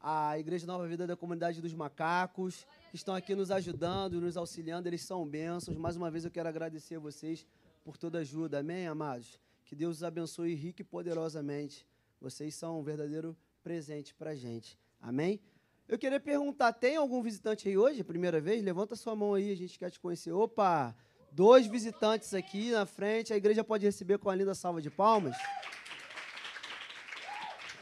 A 0.00 0.36
Igreja 0.36 0.66
Nova 0.66 0.84
Vida 0.88 1.06
da 1.06 1.14
Comunidade 1.14 1.62
dos 1.62 1.72
Macacos, 1.72 2.66
que 2.90 2.96
estão 2.96 3.14
aqui 3.14 3.36
nos 3.36 3.52
ajudando, 3.52 4.20
nos 4.20 4.36
auxiliando, 4.36 4.88
eles 4.88 5.02
são 5.02 5.24
bênçãos. 5.24 5.78
Mais 5.78 5.96
uma 5.96 6.10
vez 6.10 6.24
eu 6.24 6.30
quero 6.32 6.48
agradecer 6.48 6.96
a 6.96 6.98
vocês 6.98 7.46
por 7.84 7.96
toda 7.96 8.18
ajuda. 8.18 8.58
Amém, 8.58 8.88
amados? 8.88 9.38
Que 9.64 9.76
Deus 9.76 9.98
os 9.98 10.02
abençoe 10.02 10.56
rico 10.56 10.80
e 10.80 10.84
poderosamente. 10.84 11.86
Vocês 12.20 12.52
são 12.56 12.80
um 12.80 12.82
verdadeiro 12.82 13.36
presente 13.62 14.12
para 14.12 14.30
a 14.30 14.34
gente. 14.34 14.76
Amém? 15.00 15.40
Eu 15.86 15.98
queria 15.98 16.18
perguntar, 16.18 16.72
tem 16.72 16.96
algum 16.96 17.22
visitante 17.22 17.68
aí 17.68 17.76
hoje, 17.76 18.02
primeira 18.02 18.40
vez? 18.40 18.62
Levanta 18.62 18.96
sua 18.96 19.14
mão 19.14 19.34
aí, 19.34 19.52
a 19.52 19.56
gente 19.56 19.78
quer 19.78 19.90
te 19.90 20.00
conhecer. 20.00 20.32
Opa, 20.32 20.96
dois 21.30 21.66
visitantes 21.66 22.32
aqui 22.32 22.70
na 22.70 22.86
frente. 22.86 23.34
A 23.34 23.36
igreja 23.36 23.62
pode 23.62 23.84
receber 23.84 24.16
com 24.18 24.30
a 24.30 24.34
linda 24.34 24.54
salva 24.54 24.80
de 24.80 24.90
palmas. 24.90 25.36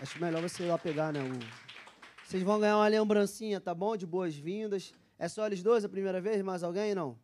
Acho 0.00 0.20
melhor 0.20 0.42
você 0.42 0.64
ir 0.64 0.66
lá 0.66 0.76
pegar, 0.76 1.12
né? 1.12 1.20
O... 1.20 2.26
Vocês 2.26 2.42
vão 2.42 2.58
ganhar 2.58 2.76
uma 2.76 2.88
lembrancinha, 2.88 3.60
tá 3.60 3.72
bom? 3.72 3.96
De 3.96 4.04
boas-vindas. 4.04 4.92
É 5.16 5.28
só 5.28 5.46
eles 5.46 5.62
dois 5.62 5.84
a 5.84 5.88
primeira 5.88 6.20
vez? 6.20 6.42
Mais 6.42 6.64
alguém? 6.64 6.96
Não? 6.96 7.16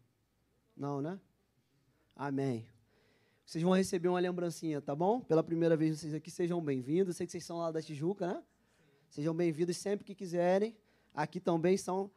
Não, 0.76 1.02
né? 1.02 1.18
Amém. 2.14 2.68
Vocês 3.44 3.64
vão 3.64 3.72
receber 3.72 4.08
uma 4.08 4.20
lembrancinha, 4.20 4.80
tá 4.80 4.94
bom? 4.94 5.20
Pela 5.22 5.42
primeira 5.42 5.76
vez 5.76 5.98
vocês 5.98 6.14
aqui, 6.14 6.30
sejam 6.30 6.62
bem-vindos. 6.62 7.16
Sei 7.16 7.26
que 7.26 7.32
vocês 7.32 7.44
são 7.44 7.58
lá 7.58 7.72
da 7.72 7.82
Tijuca, 7.82 8.28
né? 8.28 8.42
Sejam 9.10 9.34
bem-vindos 9.34 9.76
sempre 9.78 10.04
que 10.04 10.14
quiserem. 10.14 10.76
Aqui 11.14 11.40
também 11.40 11.76
são 11.76 12.10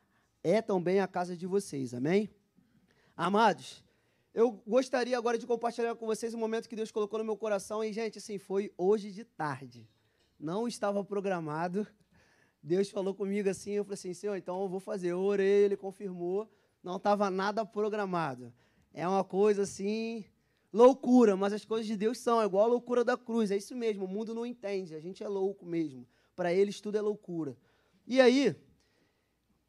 é 0.44 0.62
também 0.62 1.00
a 1.00 1.08
casa 1.08 1.38
de 1.38 1.48
vocês. 1.48 1.94
Amém? 1.94 2.30
Amados, 3.16 3.84
eu 4.34 4.62
gostaria 4.68 5.18
agora 5.18 5.38
de 5.38 5.48
compartilhar 5.48 5.96
com 5.96 6.06
vocês 6.06 6.34
um 6.34 6.38
momento 6.38 6.68
que 6.68 6.76
Deus 6.76 6.92
colocou 6.92 7.20
no 7.20 7.26
meu 7.26 7.38
coração 7.38 7.84
e 7.84 7.94
gente, 7.94 8.18
assim, 8.18 8.38
foi 8.38 8.74
hoje 8.78 9.12
de 9.12 9.24
tarde. 9.24 9.88
Não 10.38 10.68
estava 10.68 11.04
programado. 11.04 11.88
Deus 12.62 12.90
falou 12.90 13.16
comigo 13.16 13.50
assim, 13.50 13.72
eu 13.72 13.86
falei 13.86 13.96
assim, 13.96 14.14
Senhor, 14.14 14.36
então 14.36 14.62
eu 14.62 14.68
vou 14.68 14.80
fazer. 14.80 15.10
Eu 15.10 15.22
orei, 15.22 15.64
ele 15.64 15.78
confirmou. 15.78 16.50
Não 16.84 16.98
estava 16.98 17.32
nada 17.32 17.66
programado. 17.66 18.54
É 18.94 19.08
uma 19.08 19.24
coisa 19.24 19.62
assim, 19.62 20.26
loucura, 20.74 21.38
mas 21.38 21.54
as 21.54 21.64
coisas 21.64 21.88
de 21.88 21.96
Deus 21.96 22.18
são 22.18 22.42
é 22.42 22.46
igual 22.46 22.66
a 22.66 22.68
loucura 22.68 23.04
da 23.04 23.16
cruz. 23.16 23.50
É 23.50 23.56
isso 23.56 23.76
mesmo, 23.76 24.06
o 24.06 24.08
mundo 24.08 24.34
não 24.34 24.46
entende, 24.46 24.94
a 24.94 25.00
gente 25.00 25.24
é 25.24 25.28
louco 25.28 25.66
mesmo. 25.66 26.06
Para 26.42 26.52
eles 26.52 26.82
tudo 26.82 26.98
é 26.98 27.02
loucura. 27.02 27.56
E 28.08 28.20
aí, 28.20 28.60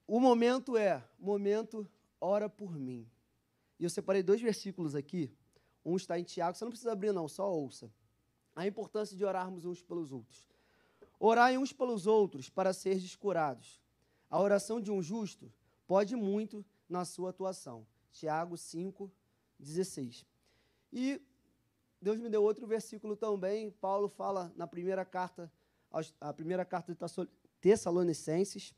o 0.06 0.18
momento 0.18 0.74
é, 0.74 1.06
momento, 1.18 1.86
ora 2.18 2.48
por 2.48 2.78
mim. 2.78 3.06
E 3.78 3.84
eu 3.84 3.90
separei 3.90 4.22
dois 4.22 4.40
versículos 4.40 4.94
aqui. 4.94 5.30
Um 5.84 5.96
está 5.96 6.18
em 6.18 6.24
Tiago, 6.24 6.56
você 6.56 6.64
não 6.64 6.70
precisa 6.70 6.92
abrir 6.92 7.12
não, 7.12 7.28
só 7.28 7.52
ouça. 7.52 7.92
A 8.56 8.66
importância 8.66 9.14
de 9.14 9.22
orarmos 9.22 9.66
uns 9.66 9.82
pelos 9.82 10.12
outros. 10.12 10.48
Orai 11.20 11.58
uns 11.58 11.74
pelos 11.74 12.06
outros 12.06 12.48
para 12.48 12.72
seres 12.72 13.14
curados. 13.14 13.78
A 14.30 14.40
oração 14.40 14.80
de 14.80 14.90
um 14.90 15.02
justo 15.02 15.52
pode 15.86 16.16
muito 16.16 16.64
na 16.88 17.04
sua 17.04 17.28
atuação. 17.28 17.86
Tiago 18.12 18.56
5, 18.56 19.12
16. 19.58 20.24
E 20.90 21.20
Deus 22.00 22.16
me 22.16 22.30
deu 22.30 22.42
outro 22.42 22.66
versículo 22.66 23.14
também. 23.14 23.70
Paulo 23.72 24.08
fala 24.08 24.50
na 24.56 24.66
primeira 24.66 25.04
carta 25.04 25.52
a 26.20 26.32
primeira 26.32 26.64
carta 26.64 26.94
de 26.94 26.98
Tessalonicenses, 27.60 28.74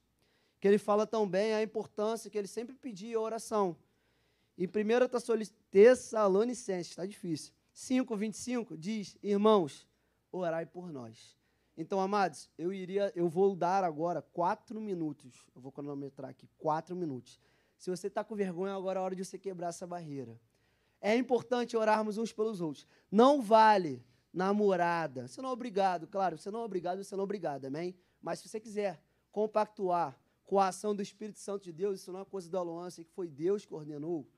que 0.60 0.68
ele 0.68 0.78
fala 0.78 1.06
também 1.06 1.54
a 1.54 1.62
importância 1.62 2.30
que 2.30 2.38
ele 2.38 2.48
sempre 2.48 2.74
pedia 2.74 3.20
oração. 3.20 3.76
Em 4.56 4.66
1 4.66 4.70
Tessalonicenses, 5.70 6.90
está 6.90 7.04
difícil, 7.04 7.52
5, 7.72 8.16
25, 8.16 8.76
diz, 8.76 9.16
irmãos, 9.22 9.86
orai 10.30 10.64
por 10.64 10.92
nós. 10.92 11.36
Então, 11.76 12.00
amados, 12.00 12.48
eu 12.56 12.72
iria, 12.72 13.12
eu 13.16 13.28
vou 13.28 13.56
dar 13.56 13.82
agora 13.82 14.22
quatro 14.22 14.80
minutos. 14.80 15.34
Eu 15.54 15.60
vou 15.60 15.72
cronometrar 15.72 16.30
aqui, 16.30 16.48
quatro 16.56 16.94
minutos. 16.94 17.40
Se 17.76 17.90
você 17.90 18.06
está 18.06 18.22
com 18.22 18.34
vergonha, 18.36 18.74
agora 18.74 19.00
é 19.00 19.02
a 19.02 19.04
hora 19.04 19.16
de 19.16 19.24
você 19.24 19.36
quebrar 19.36 19.68
essa 19.68 19.86
barreira. 19.86 20.40
É 21.00 21.16
importante 21.16 21.76
orarmos 21.76 22.16
uns 22.16 22.32
pelos 22.32 22.60
outros. 22.60 22.86
Não 23.10 23.42
vale 23.42 24.02
namorada. 24.34 25.28
Você 25.28 25.40
não 25.40 25.50
é 25.50 25.52
obrigado, 25.52 26.08
claro, 26.08 26.36
você 26.36 26.50
não 26.50 26.60
é 26.60 26.64
obrigado, 26.64 27.02
você 27.02 27.14
não 27.14 27.22
é 27.22 27.24
obrigado, 27.24 27.66
amém? 27.66 27.94
Mas 28.20 28.40
se 28.40 28.48
você 28.48 28.58
quiser 28.58 29.00
compactuar 29.30 30.18
com 30.44 30.58
a 30.58 30.68
ação 30.68 30.94
do 30.94 31.00
Espírito 31.00 31.38
Santo 31.38 31.62
de 31.64 31.72
Deus, 31.72 32.00
isso 32.00 32.12
não 32.12 32.20
é 32.20 32.24
coisa 32.24 32.50
da 32.50 32.58
Aloância, 32.58 33.04
que 33.04 33.12
foi 33.12 33.28
Deus 33.28 33.64
que 33.64 33.72
ordenou, 33.72 34.28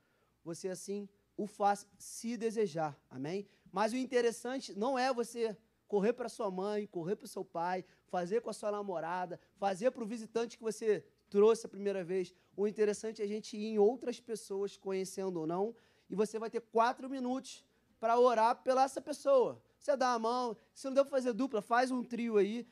você 0.44 0.68
assim 0.68 1.08
o 1.36 1.46
faz 1.46 1.86
se 1.98 2.36
desejar, 2.36 2.98
amém? 3.10 3.48
Mas 3.72 3.92
o 3.92 3.96
interessante 3.96 4.74
não 4.78 4.98
é 4.98 5.12
você 5.12 5.56
correr 5.88 6.12
para 6.12 6.28
sua 6.28 6.50
mãe, 6.50 6.86
correr 6.86 7.16
para 7.16 7.24
o 7.24 7.28
seu 7.28 7.44
pai, 7.44 7.84
fazer 8.06 8.40
com 8.40 8.50
a 8.50 8.52
sua 8.52 8.70
namorada, 8.70 9.40
fazer 9.56 9.90
para 9.90 10.02
o 10.02 10.06
visitante 10.06 10.56
que 10.56 10.62
você 10.62 11.04
trouxe 11.28 11.66
a 11.66 11.68
primeira 11.68 12.04
vez. 12.04 12.34
O 12.56 12.66
interessante 12.66 13.20
é 13.20 13.24
a 13.24 13.28
gente 13.28 13.56
ir 13.56 13.66
em 13.66 13.78
outras 13.78 14.20
pessoas, 14.20 14.76
conhecendo 14.76 15.40
ou 15.40 15.46
não, 15.46 15.74
e 16.08 16.14
você 16.14 16.38
vai 16.38 16.48
ter 16.48 16.60
quatro 16.60 17.08
minutos 17.08 17.64
para 17.98 18.18
orar 18.18 18.62
pela 18.62 18.84
essa 18.84 19.00
pessoa. 19.00 19.60
Você 19.86 19.96
dá 19.96 20.14
a 20.14 20.18
mão, 20.18 20.56
se 20.74 20.84
não 20.84 20.94
deu 20.94 21.04
para 21.04 21.12
fazer 21.12 21.32
dupla, 21.32 21.62
faz 21.62 21.92
um 21.92 22.02
trio 22.02 22.38
aí 22.38 22.66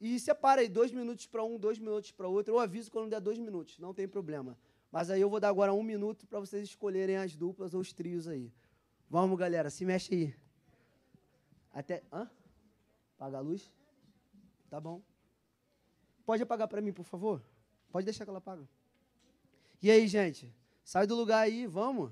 e 0.00 0.18
separa 0.18 0.62
aí 0.62 0.68
dois 0.68 0.90
minutos 0.90 1.26
para 1.26 1.44
um, 1.44 1.58
dois 1.58 1.78
minutos 1.78 2.10
para 2.10 2.26
outro. 2.26 2.54
Eu 2.54 2.58
aviso 2.58 2.90
quando 2.90 3.10
der 3.10 3.20
dois 3.20 3.38
minutos, 3.38 3.78
não 3.78 3.92
tem 3.92 4.08
problema. 4.08 4.56
Mas 4.90 5.10
aí 5.10 5.20
eu 5.20 5.28
vou 5.28 5.38
dar 5.38 5.50
agora 5.50 5.74
um 5.74 5.82
minuto 5.82 6.26
para 6.26 6.40
vocês 6.40 6.66
escolherem 6.66 7.18
as 7.18 7.36
duplas 7.36 7.74
ou 7.74 7.82
os 7.82 7.92
trios 7.92 8.26
aí. 8.26 8.50
Vamos, 9.10 9.38
galera, 9.38 9.68
se 9.68 9.84
mexe 9.84 10.14
aí. 10.14 10.34
Até. 11.70 12.02
Hã? 12.10 12.30
Apaga 13.18 13.36
a 13.36 13.40
luz? 13.42 13.70
Tá 14.70 14.80
bom. 14.80 15.02
Pode 16.24 16.42
apagar 16.42 16.66
para 16.66 16.80
mim, 16.80 16.94
por 16.94 17.04
favor? 17.04 17.42
Pode 17.92 18.06
deixar 18.06 18.24
que 18.24 18.30
ela 18.30 18.38
apaga. 18.38 18.66
E 19.82 19.90
aí, 19.90 20.08
gente? 20.08 20.50
Sai 20.82 21.06
do 21.06 21.14
lugar 21.14 21.40
aí, 21.40 21.66
vamos. 21.66 22.10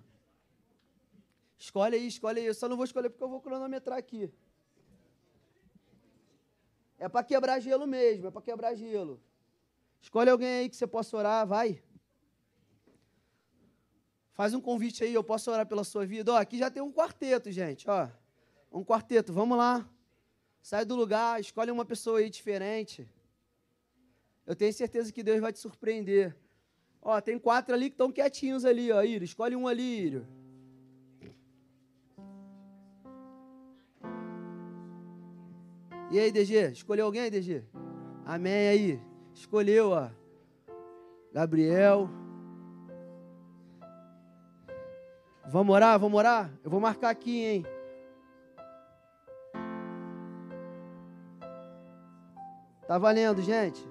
Escolhe 1.65 1.95
aí, 1.95 2.09
escolhe 2.09 2.41
aí. 2.41 2.47
Eu 2.47 2.55
só 2.55 2.69
não 2.69 2.77
vou 2.77 2.85
escolher 2.85 3.09
porque 3.09 3.23
eu 3.23 3.29
vou 3.29 3.41
cronometrar 3.41 3.97
aqui. 3.97 4.29
É 6.99 7.09
para 7.09 7.23
quebrar 7.23 7.61
gelo 7.61 7.87
mesmo, 7.87 8.27
é 8.27 8.31
para 8.33 8.43
quebrar 8.43 8.75
gelo. 8.75 9.21
Escolhe 10.01 10.29
alguém 10.29 10.49
aí 10.49 10.69
que 10.69 10.75
você 10.75 10.89
possa 10.89 11.17
orar, 11.17 11.47
vai. 11.47 11.81
Faz 14.33 14.55
um 14.55 14.61
convite 14.61 15.05
aí, 15.05 15.15
eu 15.15 15.23
posso 15.23 15.53
orar 15.53 15.65
pela 15.65 15.85
sua 15.85 16.05
vida. 16.05 16.33
Ó, 16.33 16.37
aqui 16.37 16.59
já 16.59 16.69
tem 16.69 16.83
um 16.83 16.93
quarteto, 16.93 17.49
gente, 17.53 17.89
ó. 17.89 18.09
Um 18.73 18.85
quarteto, 18.85 19.33
vamos 19.33 19.57
lá. 19.57 19.89
Sai 20.61 20.85
do 20.85 20.97
lugar, 20.97 21.41
escolhe 21.41 21.71
uma 21.71 21.85
pessoa 21.85 22.19
aí 22.19 22.29
diferente. 22.29 23.09
Eu 24.45 24.57
tenho 24.57 24.73
certeza 24.73 25.13
que 25.13 25.23
Deus 25.23 25.41
vai 25.41 25.53
te 25.53 25.61
surpreender. 25.61 26.37
Ó, 27.01 27.21
tem 27.21 27.39
quatro 27.39 27.73
ali 27.73 27.89
que 27.89 27.95
estão 27.95 28.11
quietinhos 28.11 28.65
ali, 28.65 28.91
ó, 28.91 29.01
Írio. 29.05 29.25
Escolhe 29.25 29.55
um 29.55 29.69
ali, 29.69 30.07
Írio. 30.07 30.42
E 36.13 36.21
aí, 36.21 36.31
DG? 36.31 36.73
Escolheu 36.73 37.07
alguém, 37.07 37.31
DG? 37.31 37.65
Amém 38.27 38.69
aí. 38.69 39.01
Escolheu, 39.33 39.93
ó. 39.93 40.11
Gabriel. 41.33 42.07
Vamos 45.49 45.75
orar? 45.75 45.99
Vamos 45.99 46.19
orar? 46.19 46.51
Eu 46.63 46.71
vou 46.71 46.81
marcar 46.81 47.09
aqui, 47.09 47.43
hein? 47.43 47.67
Tá 52.87 52.99
valendo, 52.99 53.41
gente? 53.41 53.83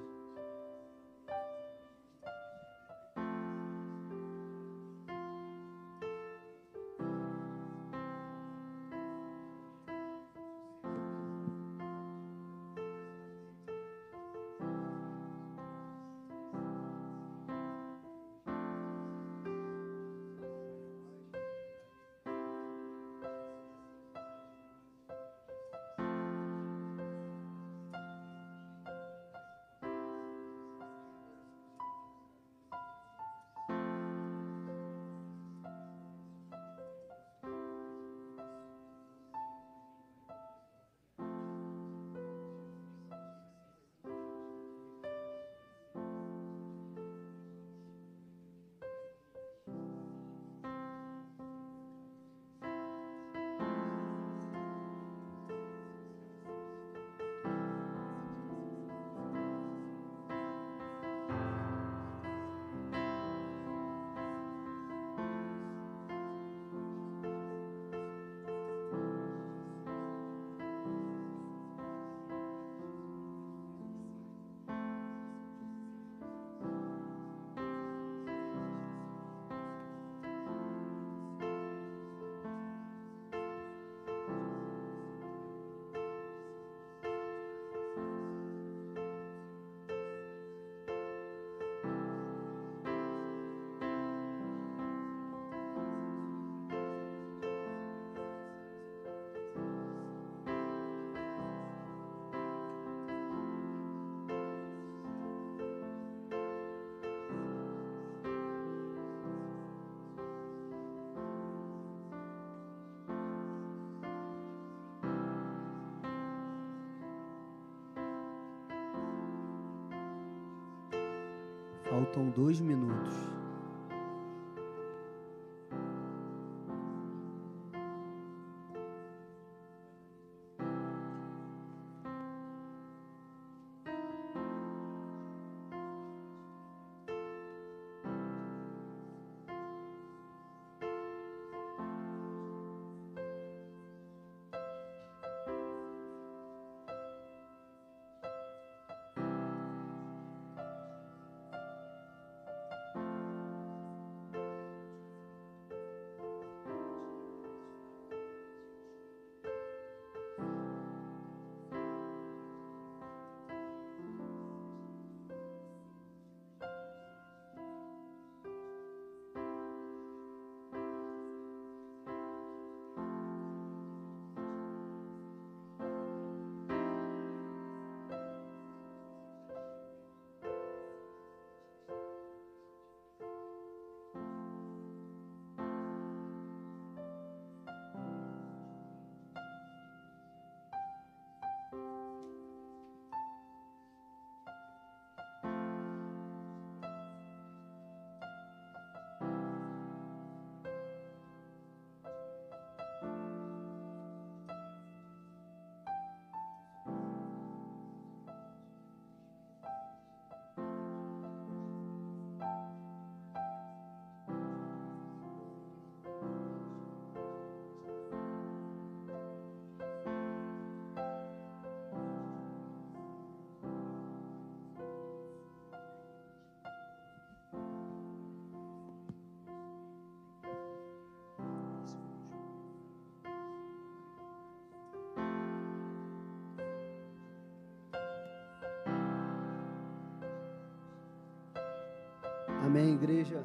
Amém, 242.72 242.94
igreja. 242.94 243.44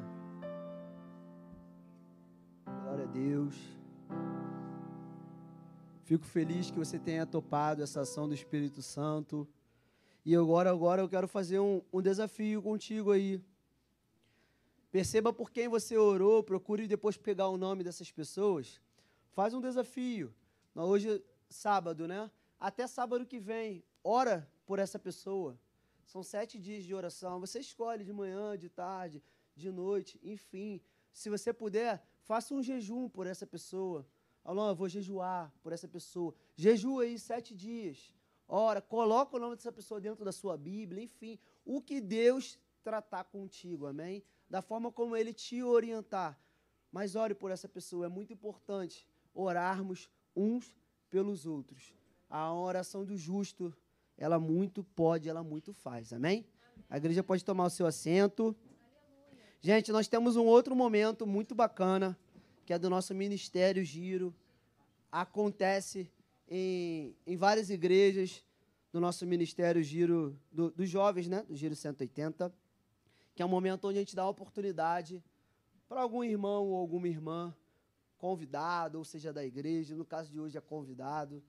Glória 2.65 3.03
a 3.03 3.07
Deus. 3.07 3.57
Fico 6.05 6.23
feliz 6.23 6.71
que 6.71 6.79
você 6.79 6.97
tenha 6.97 7.25
topado 7.25 7.83
essa 7.83 7.99
ação 7.99 8.25
do 8.25 8.33
Espírito 8.33 8.81
Santo. 8.81 9.45
E 10.23 10.33
agora, 10.33 10.71
agora 10.71 11.01
eu 11.01 11.09
quero 11.09 11.27
fazer 11.27 11.59
um, 11.59 11.81
um 11.91 12.01
desafio 12.01 12.61
contigo 12.61 13.11
aí. 13.11 13.43
Perceba 14.93 15.33
por 15.33 15.51
quem 15.51 15.67
você 15.67 15.97
orou, 15.97 16.41
procure 16.41 16.87
depois 16.87 17.17
pegar 17.17 17.49
o 17.49 17.57
nome 17.57 17.83
dessas 17.83 18.09
pessoas. 18.09 18.79
Faz 19.33 19.53
um 19.53 19.59
desafio. 19.59 20.33
Hoje 20.73 21.17
é 21.17 21.21
sábado, 21.49 22.07
né? 22.07 22.31
Até 22.57 22.87
sábado 22.87 23.25
que 23.25 23.41
vem, 23.41 23.83
ora 24.01 24.49
por 24.65 24.79
essa 24.79 24.97
pessoa. 24.97 25.59
São 26.07 26.23
sete 26.23 26.57
dias 26.57 26.83
de 26.85 26.95
oração. 26.95 27.39
Você 27.41 27.59
escolhe 27.59 28.03
de 28.05 28.13
manhã, 28.13 28.57
de 28.57 28.69
tarde, 28.69 29.21
de 29.53 29.69
noite, 29.69 30.17
enfim. 30.23 30.81
Se 31.11 31.29
você 31.29 31.51
puder, 31.51 32.01
faça 32.21 32.53
um 32.53 32.63
jejum 32.63 33.09
por 33.09 33.27
essa 33.27 33.45
pessoa. 33.45 34.07
Alô, 34.41 34.69
eu 34.69 34.75
vou 34.75 34.87
jejuar 34.87 35.53
por 35.61 35.73
essa 35.73 35.87
pessoa. 35.87 36.33
Jejua 36.55 37.03
aí 37.03 37.19
sete 37.19 37.53
dias. 37.53 38.15
Ora, 38.47 38.81
coloca 38.81 39.35
o 39.35 39.39
nome 39.39 39.57
dessa 39.57 39.73
pessoa 39.79 39.99
dentro 39.99 40.23
da 40.23 40.31
sua 40.31 40.55
Bíblia, 40.55 41.03
enfim. 41.03 41.37
O 41.65 41.81
que 41.81 41.99
Deus 41.99 42.57
tratar 42.81 43.25
contigo, 43.25 43.85
amém? 43.85 44.23
Da 44.49 44.61
forma 44.61 44.89
como 44.89 45.17
Ele 45.17 45.33
te 45.33 45.61
orientar. 45.61 46.39
Mas 46.89 47.17
ore 47.17 47.35
por 47.35 47.51
essa 47.51 47.67
pessoa. 47.67 48.05
É 48.05 48.09
muito 48.09 48.31
importante 48.31 49.05
orarmos 49.33 50.09
uns 50.33 50.73
pelos 51.09 51.45
outros. 51.45 51.93
A 52.29 52.53
oração 52.53 53.03
do 53.03 53.17
justo 53.17 53.75
ela 54.17 54.39
muito 54.39 54.83
pode, 54.83 55.29
ela 55.29 55.43
muito 55.43 55.73
faz. 55.73 56.11
Amém? 56.11 56.45
A 56.89 56.97
igreja 56.97 57.23
pode 57.23 57.43
tomar 57.43 57.65
o 57.65 57.69
seu 57.69 57.85
assento. 57.85 58.55
Gente, 59.61 59.91
nós 59.91 60.07
temos 60.07 60.35
um 60.35 60.45
outro 60.45 60.75
momento 60.75 61.27
muito 61.27 61.53
bacana, 61.53 62.17
que 62.65 62.73
é 62.73 62.79
do 62.79 62.89
nosso 62.89 63.13
ministério 63.13 63.83
Giro. 63.83 64.33
Acontece 65.11 66.11
em, 66.47 67.15
em 67.25 67.35
várias 67.35 67.69
igrejas 67.69 68.43
do 68.91 68.99
nosso 68.99 69.25
ministério 69.25 69.83
Giro 69.83 70.37
do, 70.51 70.71
dos 70.71 70.89
jovens, 70.89 71.27
né? 71.27 71.43
Do 71.47 71.55
Giro 71.55 71.75
180, 71.75 72.53
que 73.35 73.41
é 73.41 73.45
um 73.45 73.49
momento 73.49 73.87
onde 73.87 73.97
a 73.97 74.01
gente 74.01 74.15
dá 74.15 74.23
a 74.23 74.29
oportunidade 74.29 75.23
para 75.87 76.01
algum 76.01 76.23
irmão 76.23 76.67
ou 76.67 76.75
alguma 76.75 77.07
irmã 77.07 77.55
convidado, 78.17 78.97
ou 78.97 79.05
seja, 79.05 79.31
da 79.31 79.45
igreja, 79.45 79.95
no 79.95 80.03
caso 80.03 80.31
de 80.31 80.39
hoje 80.39 80.57
é 80.57 80.61
convidado, 80.61 81.43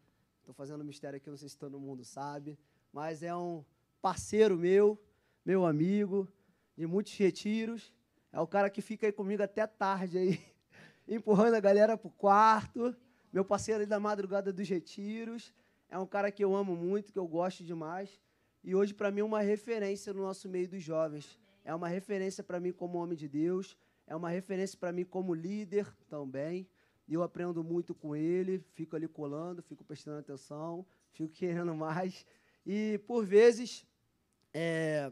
Estou 0.48 0.54
fazendo 0.54 0.80
um 0.80 0.84
mistério 0.84 1.18
aqui, 1.18 1.28
não 1.28 1.36
sei 1.36 1.46
se 1.46 1.58
todo 1.58 1.78
mundo 1.78 2.02
sabe, 2.06 2.58
mas 2.90 3.22
é 3.22 3.36
um 3.36 3.62
parceiro 4.00 4.56
meu, 4.56 4.98
meu 5.44 5.66
amigo, 5.66 6.26
de 6.74 6.86
muitos 6.86 7.14
retiros. 7.18 7.92
É 8.32 8.40
o 8.40 8.46
cara 8.46 8.70
que 8.70 8.80
fica 8.80 9.04
aí 9.04 9.12
comigo 9.12 9.42
até 9.42 9.66
tarde 9.66 10.16
aí, 10.16 10.40
empurrando 11.06 11.52
a 11.52 11.60
galera 11.60 11.98
pro 11.98 12.08
quarto. 12.08 12.96
Meu 13.30 13.44
parceiro 13.44 13.80
aí 13.80 13.86
da 13.86 14.00
madrugada 14.00 14.50
dos 14.50 14.66
retiros. 14.66 15.52
É 15.86 15.98
um 15.98 16.06
cara 16.06 16.32
que 16.32 16.42
eu 16.42 16.56
amo 16.56 16.74
muito, 16.74 17.12
que 17.12 17.18
eu 17.18 17.28
gosto 17.28 17.62
demais. 17.62 18.18
E 18.64 18.74
hoje, 18.74 18.94
para 18.94 19.10
mim, 19.10 19.20
é 19.20 19.24
uma 19.24 19.42
referência 19.42 20.14
no 20.14 20.22
nosso 20.22 20.48
meio 20.48 20.66
dos 20.66 20.82
jovens. 20.82 21.38
É 21.62 21.74
uma 21.74 21.88
referência 21.88 22.42
para 22.42 22.58
mim 22.58 22.72
como 22.72 22.96
homem 22.96 23.18
de 23.18 23.28
Deus. 23.28 23.76
É 24.06 24.16
uma 24.16 24.30
referência 24.30 24.78
para 24.78 24.92
mim 24.92 25.04
como 25.04 25.34
líder 25.34 25.86
também. 26.08 26.66
E 27.08 27.14
eu 27.14 27.22
aprendo 27.22 27.64
muito 27.64 27.94
com 27.94 28.14
ele, 28.14 28.62
fico 28.74 28.94
ali 28.94 29.08
colando, 29.08 29.62
fico 29.62 29.82
prestando 29.82 30.18
atenção, 30.18 30.84
fico 31.10 31.32
querendo 31.32 31.74
mais. 31.74 32.26
E, 32.66 32.98
por 33.06 33.24
vezes, 33.24 33.86
é, 34.52 35.10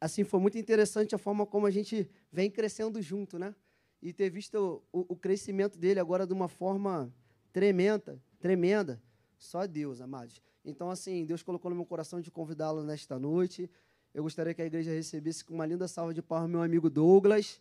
assim, 0.00 0.22
foi 0.22 0.38
muito 0.38 0.56
interessante 0.56 1.14
a 1.16 1.18
forma 1.18 1.44
como 1.44 1.66
a 1.66 1.70
gente 1.70 2.08
vem 2.30 2.48
crescendo 2.48 3.02
junto, 3.02 3.36
né? 3.36 3.52
E 4.00 4.12
ter 4.12 4.30
visto 4.30 4.80
o, 4.92 5.12
o 5.12 5.16
crescimento 5.16 5.76
dele 5.76 5.98
agora 5.98 6.24
de 6.24 6.32
uma 6.32 6.46
forma 6.46 7.12
tremenda, 7.52 8.22
tremenda. 8.38 9.02
Só 9.36 9.66
Deus, 9.66 10.00
amados. 10.00 10.40
Então, 10.64 10.88
assim, 10.88 11.24
Deus 11.24 11.42
colocou 11.42 11.68
no 11.68 11.76
meu 11.76 11.86
coração 11.86 12.20
de 12.20 12.30
convidá-lo 12.30 12.84
nesta 12.84 13.18
noite. 13.18 13.68
Eu 14.14 14.22
gostaria 14.22 14.54
que 14.54 14.62
a 14.62 14.66
igreja 14.66 14.92
recebesse 14.92 15.44
com 15.44 15.54
uma 15.54 15.66
linda 15.66 15.88
salva 15.88 16.14
de 16.14 16.22
palmas 16.22 16.50
meu 16.50 16.62
amigo 16.62 16.88
Douglas. 16.88 17.60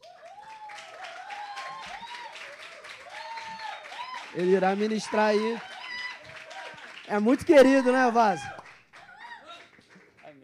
Ele 4.37 4.51
irá 4.51 4.75
ministrar 4.75 5.29
aí. 5.29 5.57
É 7.07 7.17
muito 7.17 7.43
querido, 7.43 7.91
né, 7.91 8.11
Vaz? 8.11 8.39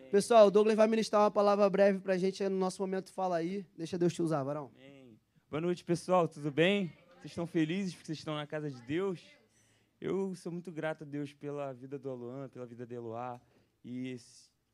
Pessoal, 0.09 0.47
o 0.47 0.51
Douglas 0.51 0.75
vai 0.75 0.87
ministrar 0.87 1.21
uma 1.21 1.29
palavra 1.29 1.69
breve 1.69 1.99
para 1.99 2.15
a 2.15 2.17
gente 2.17 2.43
no 2.49 2.57
nosso 2.57 2.81
momento 2.81 3.13
Fala 3.13 3.37
Aí. 3.37 3.63
Deixa 3.77 3.95
Deus 3.95 4.11
te 4.11 4.23
usar, 4.23 4.41
varão. 4.41 4.71
Amém. 4.73 5.15
Boa 5.47 5.61
noite, 5.61 5.83
pessoal. 5.85 6.27
Tudo 6.27 6.51
bem? 6.51 6.87
Vocês 7.17 7.25
estão 7.25 7.45
felizes 7.45 7.93
porque 7.93 8.07
vocês 8.07 8.17
estão 8.17 8.33
na 8.33 8.47
casa 8.47 8.71
de 8.71 8.81
Deus? 8.81 9.23
Eu 10.01 10.33
sou 10.33 10.51
muito 10.51 10.71
grato 10.71 11.03
a 11.03 11.05
Deus 11.05 11.31
pela 11.31 11.71
vida 11.71 11.99
do 11.99 12.09
Aluan, 12.09 12.49
pela 12.49 12.65
vida 12.65 12.87
de 12.87 12.95
Eloá. 12.95 13.39
E 13.85 14.17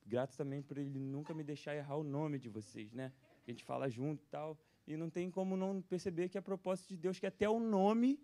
grato 0.06 0.38
também 0.38 0.62
por 0.62 0.78
ele 0.78 0.98
nunca 0.98 1.34
me 1.34 1.44
deixar 1.44 1.76
errar 1.76 1.98
o 1.98 2.06
nome 2.06 2.40
de 2.40 2.48
vocês, 2.48 2.94
né? 2.94 3.12
A 3.46 3.52
gente 3.52 3.66
fala 3.66 3.90
junto 3.90 4.24
e 4.24 4.28
tal. 4.28 4.58
E 4.88 4.96
não 4.96 5.10
tem 5.10 5.30
como 5.30 5.58
não 5.58 5.82
perceber 5.82 6.30
que 6.30 6.38
a 6.38 6.42
propósito 6.42 6.88
de 6.88 6.98
Deus 6.98 7.20
que 7.20 7.28
até 7.28 7.50
o 7.50 7.60
nome 7.60 8.18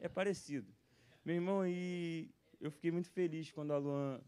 é 0.00 0.08
parecido. 0.08 0.72
Meu 1.24 1.34
irmão, 1.34 1.66
e 1.66 2.30
eu 2.60 2.70
fiquei 2.70 2.90
muito 2.90 3.10
feliz 3.10 3.50
quando 3.50 3.72
a 3.72 3.78
Luan 3.78 4.20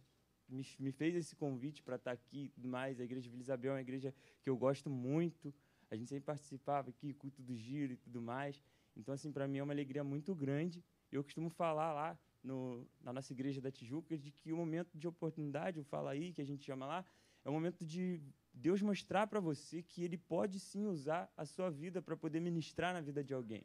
me, 0.48 0.66
me 0.78 0.92
fez 0.92 1.14
esse 1.14 1.36
convite 1.36 1.82
para 1.82 1.96
estar 1.96 2.10
tá 2.10 2.14
aqui 2.14 2.44
e 2.44 2.48
tudo 2.48 2.68
mais. 2.68 3.00
A 3.00 3.04
igreja 3.04 3.22
de 3.22 3.30
Vila 3.30 3.42
Isabel 3.42 3.72
é 3.72 3.74
uma 3.76 3.80
igreja 3.80 4.14
que 4.42 4.50
eu 4.50 4.56
gosto 4.56 4.88
muito. 4.90 5.54
A 5.90 5.96
gente 5.96 6.08
sempre 6.08 6.24
participava 6.24 6.90
aqui, 6.90 7.14
culto 7.14 7.42
do 7.42 7.54
giro 7.54 7.92
e 7.92 7.96
tudo 7.96 8.20
mais. 8.20 8.62
Então, 8.96 9.14
assim, 9.14 9.30
para 9.30 9.46
mim 9.46 9.58
é 9.58 9.62
uma 9.62 9.72
alegria 9.72 10.02
muito 10.02 10.34
grande. 10.34 10.84
Eu 11.10 11.22
costumo 11.22 11.48
falar 11.48 11.92
lá 11.92 12.18
no, 12.42 12.86
na 13.00 13.12
nossa 13.12 13.32
igreja 13.32 13.60
da 13.60 13.70
Tijuca 13.70 14.16
de 14.16 14.30
que 14.30 14.52
o 14.52 14.56
momento 14.56 14.98
de 14.98 15.06
oportunidade, 15.06 15.78
o 15.78 15.84
Fala 15.84 16.10
Aí, 16.10 16.32
que 16.32 16.42
a 16.42 16.44
gente 16.44 16.64
chama 16.64 16.86
lá, 16.86 17.04
é 17.44 17.48
o 17.48 17.52
momento 17.52 17.84
de 17.84 18.20
Deus 18.52 18.82
mostrar 18.82 19.26
para 19.26 19.40
você 19.40 19.82
que 19.82 20.02
Ele 20.02 20.18
pode 20.18 20.58
sim 20.58 20.86
usar 20.86 21.32
a 21.36 21.44
sua 21.44 21.70
vida 21.70 22.02
para 22.02 22.16
poder 22.16 22.40
ministrar 22.40 22.92
na 22.92 23.00
vida 23.00 23.22
de 23.22 23.32
alguém. 23.32 23.64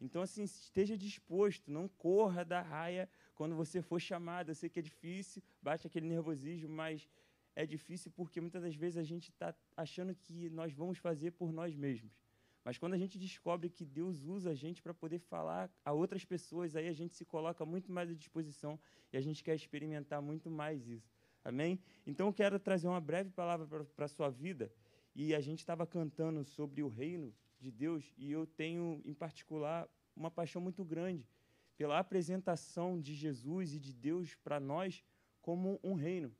Então, 0.00 0.22
assim, 0.22 0.44
esteja 0.44 0.96
disposto, 0.96 1.70
não 1.70 1.86
corra 1.86 2.44
da 2.44 2.62
raia 2.62 3.08
quando 3.34 3.54
você 3.54 3.82
for 3.82 4.00
chamado. 4.00 4.50
Eu 4.50 4.54
sei 4.54 4.70
que 4.70 4.78
é 4.78 4.82
difícil, 4.82 5.42
bate 5.60 5.86
aquele 5.86 6.08
nervosismo, 6.08 6.70
mas 6.70 7.08
é 7.54 7.66
difícil 7.66 8.10
porque 8.10 8.40
muitas 8.40 8.62
das 8.62 8.74
vezes 8.74 8.96
a 8.96 9.02
gente 9.02 9.30
está 9.30 9.54
achando 9.76 10.14
que 10.14 10.48
nós 10.50 10.72
vamos 10.72 10.98
fazer 10.98 11.32
por 11.32 11.52
nós 11.52 11.74
mesmos. 11.74 12.12
Mas 12.64 12.78
quando 12.78 12.94
a 12.94 12.98
gente 12.98 13.18
descobre 13.18 13.70
que 13.70 13.84
Deus 13.84 14.24
usa 14.24 14.50
a 14.50 14.54
gente 14.54 14.82
para 14.82 14.92
poder 14.92 15.18
falar 15.18 15.70
a 15.84 15.92
outras 15.92 16.24
pessoas, 16.24 16.76
aí 16.76 16.88
a 16.88 16.92
gente 16.92 17.14
se 17.14 17.24
coloca 17.24 17.64
muito 17.64 17.90
mais 17.90 18.10
à 18.10 18.14
disposição 18.14 18.78
e 19.12 19.16
a 19.16 19.20
gente 19.20 19.42
quer 19.42 19.54
experimentar 19.54 20.20
muito 20.20 20.50
mais 20.50 20.86
isso. 20.86 21.10
Amém? 21.42 21.80
Então 22.06 22.26
eu 22.26 22.32
quero 22.32 22.58
trazer 22.58 22.86
uma 22.86 23.00
breve 23.00 23.30
palavra 23.30 23.84
para 23.84 24.04
a 24.04 24.08
sua 24.08 24.28
vida. 24.28 24.70
E 25.14 25.34
a 25.34 25.40
gente 25.40 25.60
estava 25.60 25.86
cantando 25.86 26.44
sobre 26.44 26.82
o 26.82 26.88
reino 26.88 27.34
de 27.60 27.70
Deus 27.70 28.12
e 28.16 28.30
eu 28.32 28.46
tenho, 28.46 29.00
em 29.04 29.14
particular, 29.14 29.88
uma 30.16 30.30
paixão 30.30 30.60
muito 30.60 30.84
grande 30.84 31.26
pela 31.76 31.98
apresentação 31.98 33.00
de 33.00 33.14
Jesus 33.14 33.74
e 33.74 33.78
de 33.78 33.92
Deus 33.92 34.34
para 34.34 34.60
nós 34.60 35.04
como 35.40 35.80
um 35.82 35.94
reino. 35.94 36.30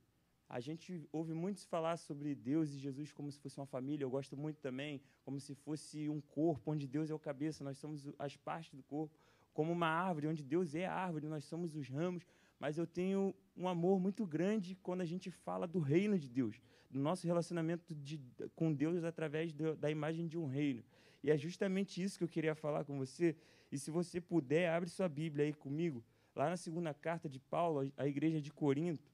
A 0.47 0.59
gente 0.59 1.07
ouve 1.13 1.33
muitos 1.33 1.63
falar 1.63 1.95
sobre 1.95 2.35
Deus 2.35 2.69
e 2.71 2.77
Jesus 2.77 3.13
como 3.13 3.31
se 3.31 3.39
fosse 3.39 3.57
uma 3.57 3.65
família. 3.65 4.03
Eu 4.03 4.09
gosto 4.09 4.35
muito 4.35 4.59
também, 4.59 5.01
como 5.23 5.39
se 5.39 5.55
fosse 5.55 6.09
um 6.09 6.19
corpo 6.19 6.71
onde 6.71 6.87
Deus 6.87 7.09
é 7.09 7.13
o 7.13 7.17
cabeça, 7.17 7.63
nós 7.63 7.77
somos 7.77 8.07
as 8.19 8.35
partes 8.35 8.73
do 8.73 8.83
corpo. 8.83 9.17
Como 9.53 9.71
uma 9.71 9.87
árvore 9.87 10.27
onde 10.27 10.43
Deus 10.43 10.75
é 10.75 10.85
a 10.85 10.93
árvore, 10.93 11.27
nós 11.27 11.45
somos 11.45 11.75
os 11.75 11.87
ramos. 11.87 12.25
Mas 12.59 12.77
eu 12.77 12.85
tenho 12.85 13.33
um 13.55 13.67
amor 13.67 13.99
muito 13.99 14.25
grande 14.25 14.75
quando 14.75 15.01
a 15.01 15.05
gente 15.05 15.31
fala 15.31 15.65
do 15.65 15.79
reino 15.79 16.19
de 16.19 16.29
Deus, 16.29 16.61
do 16.89 16.99
nosso 16.99 17.25
relacionamento 17.25 17.95
de, 17.95 18.19
com 18.55 18.73
Deus 18.73 19.03
através 19.03 19.51
do, 19.51 19.75
da 19.75 19.89
imagem 19.89 20.27
de 20.27 20.37
um 20.37 20.45
reino. 20.45 20.83
E 21.23 21.29
é 21.29 21.37
justamente 21.37 22.01
isso 22.01 22.17
que 22.17 22.23
eu 22.23 22.27
queria 22.27 22.55
falar 22.55 22.83
com 22.83 22.97
você. 22.97 23.35
E 23.71 23.77
se 23.77 23.91
você 23.91 24.19
puder, 24.19 24.69
abre 24.69 24.89
sua 24.89 25.07
Bíblia 25.07 25.45
aí 25.45 25.53
comigo, 25.53 26.03
lá 26.35 26.49
na 26.49 26.57
segunda 26.57 26.93
carta 26.93 27.29
de 27.29 27.39
Paulo 27.39 27.91
à 27.95 28.07
igreja 28.07 28.41
de 28.41 28.51
Corinto. 28.51 29.11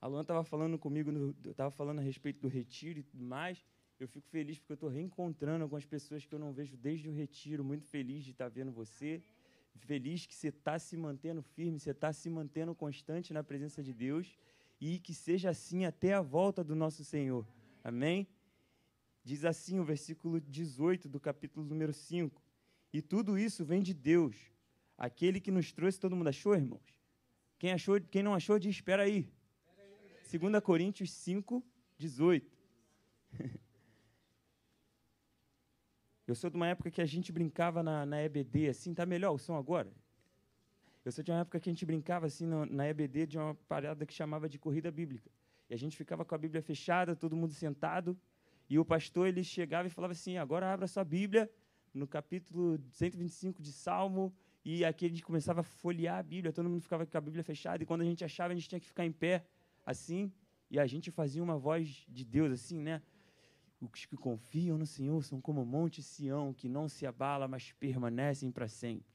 A 0.00 0.06
Luana 0.06 0.22
estava 0.22 0.44
falando 0.44 0.78
comigo, 0.78 1.34
estava 1.46 1.70
falando 1.70 1.98
a 1.98 2.02
respeito 2.02 2.40
do 2.40 2.48
retiro 2.48 3.00
e 3.00 3.02
tudo 3.02 3.24
mais. 3.24 3.64
Eu 3.98 4.06
fico 4.06 4.26
feliz 4.28 4.58
porque 4.58 4.72
eu 4.72 4.74
estou 4.74 4.88
reencontrando 4.88 5.62
algumas 5.62 5.86
pessoas 5.86 6.26
que 6.26 6.34
eu 6.34 6.38
não 6.38 6.52
vejo 6.52 6.76
desde 6.76 7.08
o 7.08 7.12
retiro. 7.12 7.64
Muito 7.64 7.86
feliz 7.86 8.22
de 8.24 8.32
estar 8.32 8.44
tá 8.44 8.48
vendo 8.50 8.70
você. 8.70 9.22
Feliz 9.76 10.26
que 10.26 10.34
você 10.34 10.48
está 10.48 10.78
se 10.78 10.96
mantendo 10.96 11.42
firme, 11.42 11.80
você 11.80 11.90
está 11.90 12.12
se 12.12 12.28
mantendo 12.28 12.74
constante 12.74 13.32
na 13.32 13.42
presença 13.42 13.82
de 13.82 13.92
Deus. 13.92 14.38
E 14.80 14.98
que 14.98 15.14
seja 15.14 15.50
assim 15.50 15.84
até 15.84 16.12
a 16.12 16.20
volta 16.20 16.62
do 16.62 16.74
nosso 16.74 17.02
Senhor. 17.04 17.46
Amém? 17.82 18.26
Diz 19.24 19.44
assim 19.44 19.80
o 19.80 19.84
versículo 19.84 20.38
18 20.38 21.08
do 21.08 21.18
capítulo 21.18 21.66
número 21.66 21.94
5. 21.94 22.42
E 22.92 23.00
tudo 23.00 23.38
isso 23.38 23.64
vem 23.64 23.82
de 23.82 23.94
Deus, 23.94 24.36
aquele 24.98 25.40
que 25.40 25.50
nos 25.50 25.72
trouxe. 25.72 25.98
Todo 25.98 26.14
mundo 26.14 26.28
achou, 26.28 26.54
irmãos? 26.54 26.94
Quem, 27.58 27.72
achou, 27.72 27.98
quem 28.00 28.22
não 28.22 28.34
achou, 28.34 28.58
diz: 28.58 28.76
espera 28.76 29.04
aí. 29.04 29.32
2 30.30 30.62
Coríntios 30.62 31.10
5, 31.10 31.64
18. 31.96 32.58
Eu 36.26 36.34
sou 36.34 36.48
de 36.48 36.56
uma 36.56 36.66
época 36.68 36.90
que 36.90 37.02
a 37.02 37.06
gente 37.06 37.30
brincava 37.32 37.82
na, 37.82 38.06
na 38.06 38.22
EBD, 38.22 38.68
assim, 38.68 38.94
tá 38.94 39.04
melhor 39.04 39.32
o 39.32 39.38
som 39.38 39.56
agora? 39.56 39.92
Eu 41.04 41.12
sou 41.12 41.22
de 41.22 41.30
uma 41.30 41.40
época 41.40 41.60
que 41.60 41.68
a 41.68 41.72
gente 41.72 41.84
brincava 41.84 42.26
assim 42.26 42.46
na, 42.46 42.64
na 42.64 42.88
EBD 42.88 43.26
de 43.26 43.36
uma 43.36 43.54
parada 43.68 44.06
que 44.06 44.14
chamava 44.14 44.48
de 44.48 44.58
corrida 44.58 44.90
bíblica. 44.90 45.30
E 45.68 45.74
a 45.74 45.76
gente 45.76 45.96
ficava 45.96 46.24
com 46.24 46.34
a 46.34 46.38
Bíblia 46.38 46.62
fechada, 46.62 47.14
todo 47.14 47.36
mundo 47.36 47.52
sentado, 47.52 48.18
e 48.68 48.78
o 48.78 48.84
pastor 48.84 49.26
ele 49.28 49.42
chegava 49.44 49.86
e 49.88 49.90
falava 49.90 50.12
assim: 50.12 50.36
agora 50.36 50.72
abra 50.72 50.86
sua 50.86 51.04
Bíblia 51.04 51.50
no 51.92 52.06
capítulo 52.06 52.78
125 52.90 53.62
de 53.62 53.72
Salmo. 53.72 54.34
E 54.64 54.84
aqui 54.84 55.04
a 55.04 55.08
gente 55.08 55.22
começava 55.22 55.60
a 55.60 55.62
folhear 55.62 56.18
a 56.18 56.22
Bíblia, 56.22 56.52
todo 56.52 56.68
mundo 56.68 56.80
ficava 56.80 57.04
com 57.04 57.18
a 57.18 57.20
Bíblia 57.20 57.44
fechada. 57.44 57.82
E 57.82 57.86
quando 57.86 58.00
a 58.00 58.04
gente 58.04 58.24
achava, 58.24 58.52
a 58.52 58.56
gente 58.56 58.68
tinha 58.68 58.80
que 58.80 58.86
ficar 58.86 59.04
em 59.04 59.12
pé, 59.12 59.44
assim. 59.84 60.32
E 60.70 60.78
a 60.78 60.86
gente 60.86 61.10
fazia 61.10 61.42
uma 61.42 61.58
voz 61.58 62.04
de 62.08 62.24
Deus, 62.24 62.50
assim, 62.50 62.80
né? 62.80 63.02
Os 63.80 64.06
que 64.06 64.16
confiam 64.16 64.78
no 64.78 64.86
Senhor 64.86 65.22
são 65.22 65.40
como 65.40 65.62
o 65.62 65.66
monte 65.66 66.02
Sião, 66.02 66.54
que 66.54 66.68
não 66.68 66.88
se 66.88 67.06
abala, 67.06 67.46
mas 67.46 67.72
permanecem 67.72 68.50
para 68.50 68.66
sempre. 68.66 69.13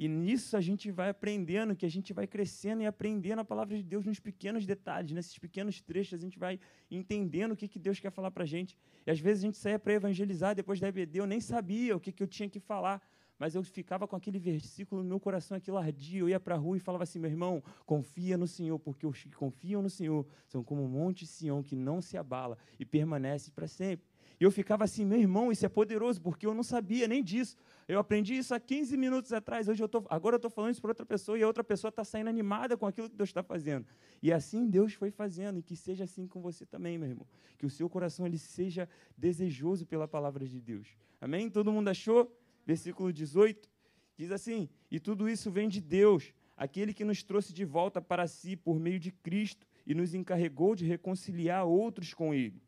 E 0.00 0.08
nisso 0.08 0.56
a 0.56 0.62
gente 0.62 0.90
vai 0.90 1.10
aprendendo, 1.10 1.76
que 1.76 1.84
a 1.84 1.88
gente 1.90 2.14
vai 2.14 2.26
crescendo 2.26 2.80
e 2.80 2.86
aprendendo 2.86 3.40
a 3.40 3.44
palavra 3.44 3.76
de 3.76 3.82
Deus 3.82 4.06
nos 4.06 4.18
pequenos 4.18 4.64
detalhes, 4.64 5.12
nesses 5.12 5.38
pequenos 5.38 5.82
trechos, 5.82 6.14
a 6.14 6.22
gente 6.22 6.38
vai 6.38 6.58
entendendo 6.90 7.52
o 7.52 7.56
que, 7.56 7.68
que 7.68 7.78
Deus 7.78 8.00
quer 8.00 8.10
falar 8.10 8.30
para 8.30 8.44
a 8.44 8.46
gente. 8.46 8.78
E 9.06 9.10
às 9.10 9.20
vezes 9.20 9.44
a 9.44 9.46
gente 9.48 9.58
saía 9.58 9.78
para 9.78 9.92
evangelizar 9.92 10.54
depois 10.54 10.80
da 10.80 10.88
EBD, 10.88 11.18
eu 11.18 11.26
nem 11.26 11.38
sabia 11.38 11.94
o 11.94 12.00
que, 12.00 12.12
que 12.12 12.22
eu 12.22 12.26
tinha 12.26 12.48
que 12.48 12.58
falar, 12.58 13.06
mas 13.38 13.54
eu 13.54 13.62
ficava 13.62 14.08
com 14.08 14.16
aquele 14.16 14.38
versículo 14.38 15.02
no 15.02 15.08
meu 15.10 15.20
coração, 15.20 15.54
aquilo 15.54 15.76
ardia, 15.76 16.20
eu 16.20 16.30
ia 16.30 16.40
para 16.40 16.54
a 16.54 16.58
rua 16.58 16.78
e 16.78 16.80
falava 16.80 17.04
assim, 17.04 17.18
meu 17.18 17.30
irmão, 17.30 17.62
confia 17.84 18.38
no 18.38 18.46
Senhor, 18.46 18.78
porque 18.78 19.06
os 19.06 19.22
que 19.22 19.28
confiam 19.28 19.82
no 19.82 19.90
Senhor 19.90 20.26
são 20.46 20.64
como 20.64 20.82
um 20.82 20.88
monte 20.88 21.26
Sião 21.26 21.62
que 21.62 21.76
não 21.76 22.00
se 22.00 22.16
abala 22.16 22.56
e 22.78 22.86
permanece 22.86 23.50
para 23.50 23.68
sempre. 23.68 24.09
E 24.40 24.44
eu 24.44 24.50
ficava 24.50 24.84
assim, 24.84 25.04
meu 25.04 25.18
irmão, 25.18 25.52
isso 25.52 25.66
é 25.66 25.68
poderoso, 25.68 26.18
porque 26.18 26.46
eu 26.46 26.54
não 26.54 26.62
sabia 26.62 27.06
nem 27.06 27.22
disso. 27.22 27.58
Eu 27.86 27.98
aprendi 27.98 28.34
isso 28.38 28.54
há 28.54 28.58
15 28.58 28.96
minutos 28.96 29.34
atrás, 29.34 29.68
hoje 29.68 29.82
eu 29.82 29.88
tô, 29.88 30.02
agora 30.08 30.36
eu 30.36 30.38
estou 30.38 30.50
falando 30.50 30.72
isso 30.72 30.80
para 30.80 30.92
outra 30.92 31.04
pessoa 31.04 31.38
e 31.38 31.42
a 31.42 31.46
outra 31.46 31.62
pessoa 31.62 31.90
está 31.90 32.02
saindo 32.02 32.28
animada 32.28 32.74
com 32.74 32.86
aquilo 32.86 33.10
que 33.10 33.16
Deus 33.16 33.28
está 33.28 33.42
fazendo. 33.42 33.86
E 34.22 34.32
assim 34.32 34.66
Deus 34.66 34.94
foi 34.94 35.10
fazendo, 35.10 35.58
e 35.58 35.62
que 35.62 35.76
seja 35.76 36.04
assim 36.04 36.26
com 36.26 36.40
você 36.40 36.64
também, 36.64 36.96
meu 36.96 37.10
irmão. 37.10 37.26
Que 37.58 37.66
o 37.66 37.70
seu 37.70 37.86
coração 37.90 38.24
ele 38.24 38.38
seja 38.38 38.88
desejoso 39.14 39.84
pela 39.84 40.08
palavra 40.08 40.46
de 40.46 40.58
Deus. 40.58 40.88
Amém? 41.20 41.50
Todo 41.50 41.70
mundo 41.70 41.88
achou? 41.88 42.34
Versículo 42.64 43.12
18 43.12 43.68
diz 44.16 44.30
assim: 44.30 44.70
E 44.90 44.98
tudo 44.98 45.28
isso 45.28 45.50
vem 45.50 45.68
de 45.68 45.82
Deus, 45.82 46.32
aquele 46.56 46.94
que 46.94 47.04
nos 47.04 47.22
trouxe 47.22 47.52
de 47.52 47.66
volta 47.66 48.00
para 48.00 48.26
si 48.26 48.56
por 48.56 48.80
meio 48.80 48.98
de 48.98 49.12
Cristo 49.12 49.66
e 49.86 49.94
nos 49.94 50.14
encarregou 50.14 50.74
de 50.74 50.86
reconciliar 50.86 51.66
outros 51.66 52.14
com 52.14 52.32
Ele 52.32 52.62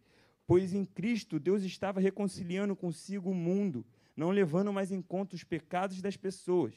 Pois 0.47 0.74
em 0.74 0.84
Cristo 0.84 1.38
Deus 1.38 1.62
estava 1.62 2.01
reconciliando 2.01 2.76
consigo 2.76 3.30
o 3.30 3.34
mundo, 3.34 3.84
não 4.16 4.30
levando 4.30 4.72
mais 4.72 4.90
em 4.90 5.01
conta 5.01 5.34
os 5.34 5.45
pecados 5.45 6.01
das 6.03 6.16
pessoas. 6.16 6.74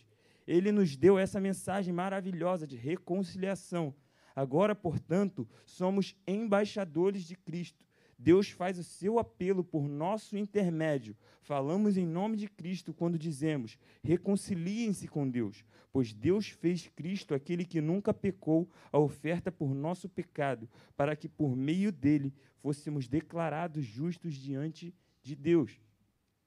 Ele 0.48 0.72
nos 0.72 0.96
deu 0.96 1.18
essa 1.18 1.40
mensagem 1.40 1.94
maravilhosa 1.94 2.68
de 2.68 2.76
reconciliação. 2.76 3.94
Agora, 4.36 4.76
portanto, 4.76 5.48
somos 5.66 6.16
embaixadores 6.28 7.24
de 7.24 7.36
Cristo. 7.36 7.86
Deus 8.18 8.50
faz 8.50 8.80
o 8.80 8.84
seu 8.84 9.20
apelo 9.20 9.64
por 9.64 9.88
nosso 9.88 10.38
intermédio. 10.38 11.16
Falamos 11.42 11.98
em 11.98 12.06
nome 12.06 12.38
de 12.38 12.48
Cristo 12.48 12.94
quando 12.94 13.20
dizemos: 13.20 13.78
reconciliem-se 14.04 15.08
com 15.08 15.30
Deus, 15.30 15.66
pois 15.92 16.14
Deus 16.14 16.48
fez 16.48 16.90
Cristo, 16.96 17.34
aquele 17.34 17.66
que 17.66 17.82
nunca 17.82 18.14
pecou, 18.14 18.70
a 18.92 18.98
oferta 18.98 19.52
por 19.52 19.74
nosso 19.74 20.08
pecado, 20.08 20.70
para 20.96 21.16
que 21.16 21.28
por 21.28 21.56
meio 21.56 21.92
dele 21.92 22.34
fôssemos 22.66 23.08
declarados 23.08 23.86
justos 23.86 24.34
diante 24.34 24.92
de 25.22 25.36
Deus. 25.36 25.80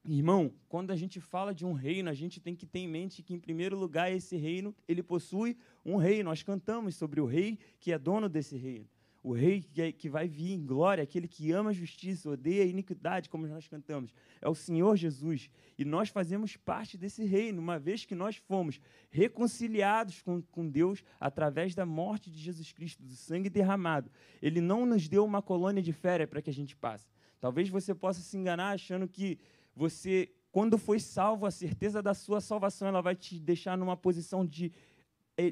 Irmão, 0.05 0.53
quando 0.69 0.91
a 0.91 0.97
gente 0.97 1.21
fala 1.21 1.55
de 1.55 1.65
um 1.65 1.73
reino, 1.73 2.11
a 2.11 2.15
gente 2.15 2.41
tem 2.41 2.57
que 2.57 2.67
ter 2.67 2.81
em 2.81 2.89
mente 2.89 3.23
que, 3.23 3.33
em 3.33 3.39
primeiro 3.39 3.79
lugar, 3.79 4.11
esse 4.11 4.37
reino, 4.37 4.75
ele 4.89 5.01
possui 5.01 5.57
um 5.85 5.95
rei. 5.95 6.25
Nós 6.25 6.43
cantamos 6.43 6.97
sobre 6.97 7.21
o 7.21 7.25
rei 7.25 7.57
que 7.79 7.93
é 7.93 7.99
dono 7.99 8.29
desse 8.29 8.57
reino. 8.57 8.89
O 9.29 9.35
rei 9.35 9.61
que, 9.61 9.83
é, 9.83 9.93
que 9.93 10.09
vai 10.09 10.27
vir 10.27 10.55
em 10.55 10.65
glória, 10.65 11.05
aquele 11.05 11.29
que 11.29 11.53
ama 11.53 11.69
a 11.69 11.75
justiça, 11.75 12.31
odeia 12.31 12.63
a 12.63 12.67
iniquidade, 12.67 13.29
como 13.29 13.47
nós 13.47 13.69
cantamos, 13.69 14.11
é 14.41 14.49
o 14.49 14.55
Senhor 14.55 14.97
Jesus. 14.97 15.51
E 15.77 15.85
nós 15.85 16.09
fazemos 16.09 16.57
parte 16.57 16.97
desse 16.97 17.23
reino, 17.27 17.61
uma 17.61 17.79
vez 17.79 18.07
que 18.07 18.15
nós 18.15 18.37
fomos 18.37 18.81
reconciliados 19.11 20.23
com, 20.23 20.41
com 20.41 20.67
Deus 20.67 21.05
através 21.21 21.75
da 21.75 21.85
morte 21.85 22.31
de 22.31 22.39
Jesus 22.39 22.73
Cristo, 22.73 23.03
do 23.03 23.13
sangue 23.13 23.51
derramado. 23.51 24.11
Ele 24.41 24.63
não 24.63 24.87
nos 24.87 25.07
deu 25.11 25.27
uma 25.27 25.43
colônia 25.43 25.83
de 25.83 25.93
férias 25.93 26.31
para 26.31 26.41
que 26.41 26.49
a 26.49 26.55
gente 26.55 26.75
passe. 26.75 27.07
Talvez 27.39 27.69
você 27.69 27.95
possa 27.95 28.23
se 28.23 28.35
enganar 28.35 28.71
achando 28.71 29.07
que 29.07 29.39
você, 29.77 30.33
quando 30.51 30.79
foi 30.79 30.99
salvo, 30.99 31.45
a 31.45 31.51
certeza 31.51 32.01
da 32.01 32.15
sua 32.15 32.41
salvação 32.41 32.89
ela 32.89 33.03
vai 33.03 33.15
te 33.15 33.39
deixar 33.39 33.77
numa 33.77 33.95
posição 33.95 34.43
de 34.43 34.73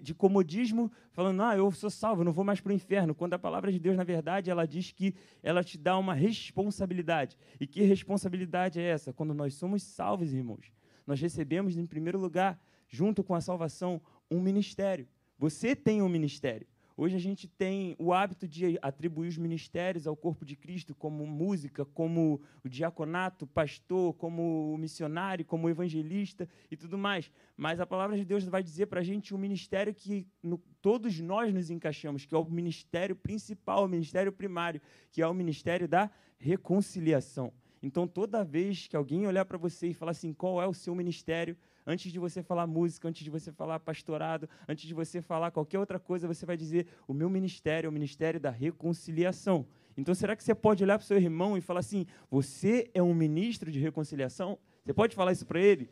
de 0.03 0.13
comodismo, 0.13 0.91
falando, 1.13 1.43
ah, 1.43 1.57
eu 1.57 1.71
sou 1.71 1.89
salvo, 1.89 2.25
não 2.25 2.33
vou 2.33 2.45
mais 2.45 2.61
para 2.61 2.71
o 2.71 2.75
inferno, 2.75 3.15
quando 3.15 3.35
a 3.35 3.39
palavra 3.39 3.71
de 3.71 3.79
Deus, 3.79 3.97
na 3.97 4.03
verdade, 4.03 4.51
ela 4.51 4.67
diz 4.67 4.91
que 4.91 5.15
ela 5.43 5.63
te 5.63 5.79
dá 5.79 5.97
uma 5.97 6.13
responsabilidade. 6.13 7.37
E 7.61 7.67
que 7.67 7.83
responsabilidade 7.83 8.81
é 8.81 8.83
essa? 8.83 9.13
Quando 9.13 9.33
nós 9.33 9.55
somos 9.55 9.83
salvos, 9.83 10.33
irmãos, 10.33 10.73
nós 11.07 11.21
recebemos, 11.21 11.77
em 11.77 11.87
primeiro 11.87 12.19
lugar, 12.19 12.61
junto 12.89 13.23
com 13.23 13.35
a 13.35 13.41
salvação, 13.41 14.01
um 14.31 14.41
ministério. 14.41 15.07
Você 15.39 15.77
tem 15.77 16.03
um 16.03 16.09
ministério. 16.09 16.67
Hoje 16.99 17.15
a 17.15 17.21
gente 17.21 17.47
tem 17.47 17.95
o 17.99 18.11
hábito 18.11 18.49
de 18.49 18.79
atribuir 18.81 19.29
os 19.29 19.37
ministérios 19.37 20.07
ao 20.07 20.17
corpo 20.17 20.47
de 20.47 20.57
Cristo, 20.57 20.95
como 20.95 21.27
música, 21.27 21.85
como 21.85 22.41
o 22.65 22.69
diaconato, 22.71 23.47
pastor, 23.47 24.15
como 24.15 24.75
missionário, 24.79 25.45
como 25.45 25.69
evangelista 25.69 26.49
e 26.71 26.77
tudo 26.77 26.97
mais. 26.97 27.31
Mas 27.55 27.81
a 27.81 27.87
palavra 27.87 28.17
de 28.17 28.25
Deus 28.25 28.45
vai 28.45 28.63
dizer 28.63 28.87
para 28.87 29.01
a 29.01 29.05
gente 29.05 29.35
o 29.35 29.39
ministério 29.39 29.95
que 29.95 30.27
no, 30.43 30.57
todos 30.81 31.21
nós 31.21 31.53
nos 31.53 31.69
encaixamos, 31.69 32.25
que 32.25 32.35
é 32.35 32.39
o 32.39 32.45
ministério 32.47 33.15
principal, 33.15 33.85
o 33.85 33.89
ministério 33.89 34.33
primário, 34.33 34.81
que 35.13 35.21
é 35.21 35.27
o 35.27 35.35
ministério 35.35 35.87
da 35.87 36.11
reconciliação. 36.39 37.53
Então, 37.83 38.09
toda 38.09 38.43
vez 38.43 38.87
que 38.87 38.97
alguém 38.97 39.27
olhar 39.27 39.45
para 39.45 39.59
você 39.59 39.89
e 39.89 39.95
falar 39.95 40.13
assim, 40.13 40.33
qual 40.33 40.63
é 40.63 40.67
o 40.67 40.73
seu 40.73 40.95
ministério, 40.95 41.59
antes 41.87 42.11
de 42.11 42.19
você 42.19 42.43
falar 42.43 42.67
música, 42.67 43.09
antes 43.09 43.23
de 43.23 43.31
você 43.31 43.53
falar 43.53 43.79
pastorado, 43.79 44.49
antes 44.69 44.87
de 44.87 44.93
você 44.93 45.23
falar 45.23 45.51
qualquer 45.51 45.79
outra 45.79 45.99
coisa, 45.99 46.27
você 46.27 46.45
vai 46.45 46.57
dizer: 46.57 46.87
o 47.07 47.15
meu 47.15 47.31
ministério 47.31 47.87
é 47.87 47.91
o 47.91 47.93
ministério 47.93 48.41
da 48.41 48.51
reconciliação. 48.51 49.67
Então, 49.97 50.15
será 50.15 50.35
que 50.35 50.43
você 50.43 50.55
pode 50.55 50.83
olhar 50.83 50.99
para 50.99 51.05
o 51.05 51.07
seu 51.07 51.17
irmão 51.17 51.57
e 51.57 51.61
falar 51.61 51.81
assim: 51.81 52.07
você 52.31 52.91
é 52.93 53.03
um 53.03 53.15
ministro 53.15 53.71
de 53.71 53.79
reconciliação? 53.79 54.59
Você 54.85 54.93
pode 54.93 55.15
falar 55.15 55.33
isso 55.33 55.47
para 55.47 55.61
ele? 55.61 55.89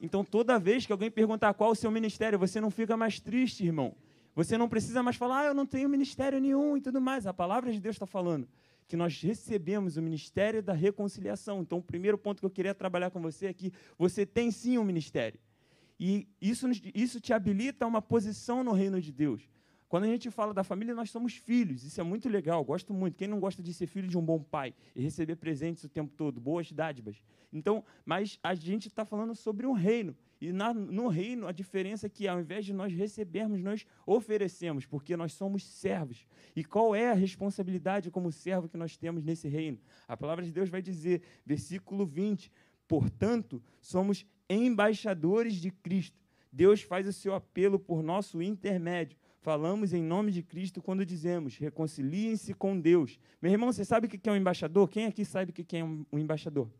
Então, 0.00 0.24
toda 0.24 0.58
vez 0.58 0.84
que 0.84 0.92
alguém 0.92 1.10
perguntar 1.10 1.54
qual 1.54 1.70
o 1.70 1.74
seu 1.74 1.90
ministério, 1.90 2.38
você 2.38 2.60
não 2.60 2.70
fica 2.70 2.96
mais 2.96 3.20
triste, 3.20 3.64
irmão. 3.64 3.94
Você 4.34 4.56
não 4.56 4.68
precisa 4.68 5.02
mais 5.02 5.16
falar, 5.16 5.40
ah, 5.40 5.44
eu 5.46 5.54
não 5.54 5.66
tenho 5.66 5.88
ministério 5.88 6.40
nenhum 6.40 6.76
e 6.76 6.80
tudo 6.80 7.00
mais. 7.00 7.26
A 7.26 7.34
palavra 7.34 7.70
de 7.70 7.78
Deus 7.78 7.96
está 7.96 8.06
falando 8.06 8.48
que 8.92 8.96
nós 8.96 9.22
recebemos 9.22 9.96
o 9.96 10.02
ministério 10.02 10.62
da 10.62 10.74
reconciliação. 10.74 11.62
Então, 11.62 11.78
o 11.78 11.82
primeiro 11.82 12.18
ponto 12.18 12.40
que 12.40 12.44
eu 12.44 12.50
queria 12.50 12.74
trabalhar 12.74 13.10
com 13.10 13.22
você 13.22 13.46
é 13.46 13.52
que 13.54 13.72
você 13.96 14.26
tem 14.26 14.50
sim 14.50 14.76
um 14.76 14.84
ministério. 14.84 15.40
E 15.98 16.28
isso, 16.38 16.66
isso 16.94 17.18
te 17.18 17.32
habilita 17.32 17.86
a 17.86 17.88
uma 17.88 18.02
posição 18.02 18.62
no 18.62 18.72
reino 18.72 19.00
de 19.00 19.10
Deus. 19.10 19.48
Quando 19.92 20.04
a 20.04 20.06
gente 20.06 20.30
fala 20.30 20.54
da 20.54 20.64
família, 20.64 20.94
nós 20.94 21.10
somos 21.10 21.34
filhos. 21.34 21.84
Isso 21.84 22.00
é 22.00 22.02
muito 22.02 22.26
legal, 22.26 22.64
gosto 22.64 22.94
muito. 22.94 23.14
Quem 23.14 23.28
não 23.28 23.38
gosta 23.38 23.62
de 23.62 23.74
ser 23.74 23.86
filho 23.86 24.08
de 24.08 24.16
um 24.16 24.24
bom 24.24 24.42
pai 24.42 24.72
e 24.96 25.02
receber 25.02 25.36
presentes 25.36 25.84
o 25.84 25.88
tempo 25.90 26.10
todo, 26.16 26.40
boas 26.40 26.72
dádivas? 26.72 27.22
Então, 27.52 27.84
mas 28.02 28.38
a 28.42 28.54
gente 28.54 28.88
está 28.88 29.04
falando 29.04 29.34
sobre 29.34 29.66
um 29.66 29.72
reino. 29.72 30.16
E 30.40 30.50
na, 30.50 30.72
no 30.72 31.08
reino, 31.08 31.46
a 31.46 31.52
diferença 31.52 32.06
é 32.06 32.08
que, 32.08 32.26
ao 32.26 32.40
invés 32.40 32.64
de 32.64 32.72
nós 32.72 32.90
recebermos, 32.90 33.60
nós 33.60 33.84
oferecemos, 34.06 34.86
porque 34.86 35.14
nós 35.14 35.34
somos 35.34 35.62
servos. 35.62 36.26
E 36.56 36.64
qual 36.64 36.94
é 36.94 37.10
a 37.10 37.14
responsabilidade 37.14 38.10
como 38.10 38.32
servo 38.32 38.70
que 38.70 38.78
nós 38.78 38.96
temos 38.96 39.22
nesse 39.22 39.46
reino? 39.46 39.78
A 40.08 40.16
palavra 40.16 40.42
de 40.42 40.50
Deus 40.50 40.70
vai 40.70 40.80
dizer, 40.80 41.20
versículo 41.44 42.06
20: 42.06 42.50
Portanto, 42.88 43.62
somos 43.78 44.24
embaixadores 44.48 45.56
de 45.56 45.70
Cristo. 45.70 46.18
Deus 46.50 46.80
faz 46.80 47.06
o 47.06 47.12
seu 47.12 47.34
apelo 47.34 47.78
por 47.78 48.02
nosso 48.02 48.40
intermédio 48.40 49.20
falamos 49.42 49.92
em 49.92 50.02
nome 50.02 50.30
de 50.30 50.42
Cristo 50.42 50.80
quando 50.80 51.04
dizemos 51.04 51.56
reconciliem-se 51.58 52.54
com 52.54 52.80
Deus. 52.80 53.18
Meu 53.40 53.50
irmão, 53.50 53.72
você 53.72 53.84
sabe 53.84 54.06
o 54.06 54.08
que 54.08 54.28
é 54.28 54.32
um 54.32 54.36
embaixador? 54.36 54.88
Quem 54.88 55.06
aqui 55.06 55.24
sabe 55.24 55.50
o 55.50 55.52
que 55.52 55.76
é 55.76 55.84
um 55.84 56.06
embaixador? 56.12 56.70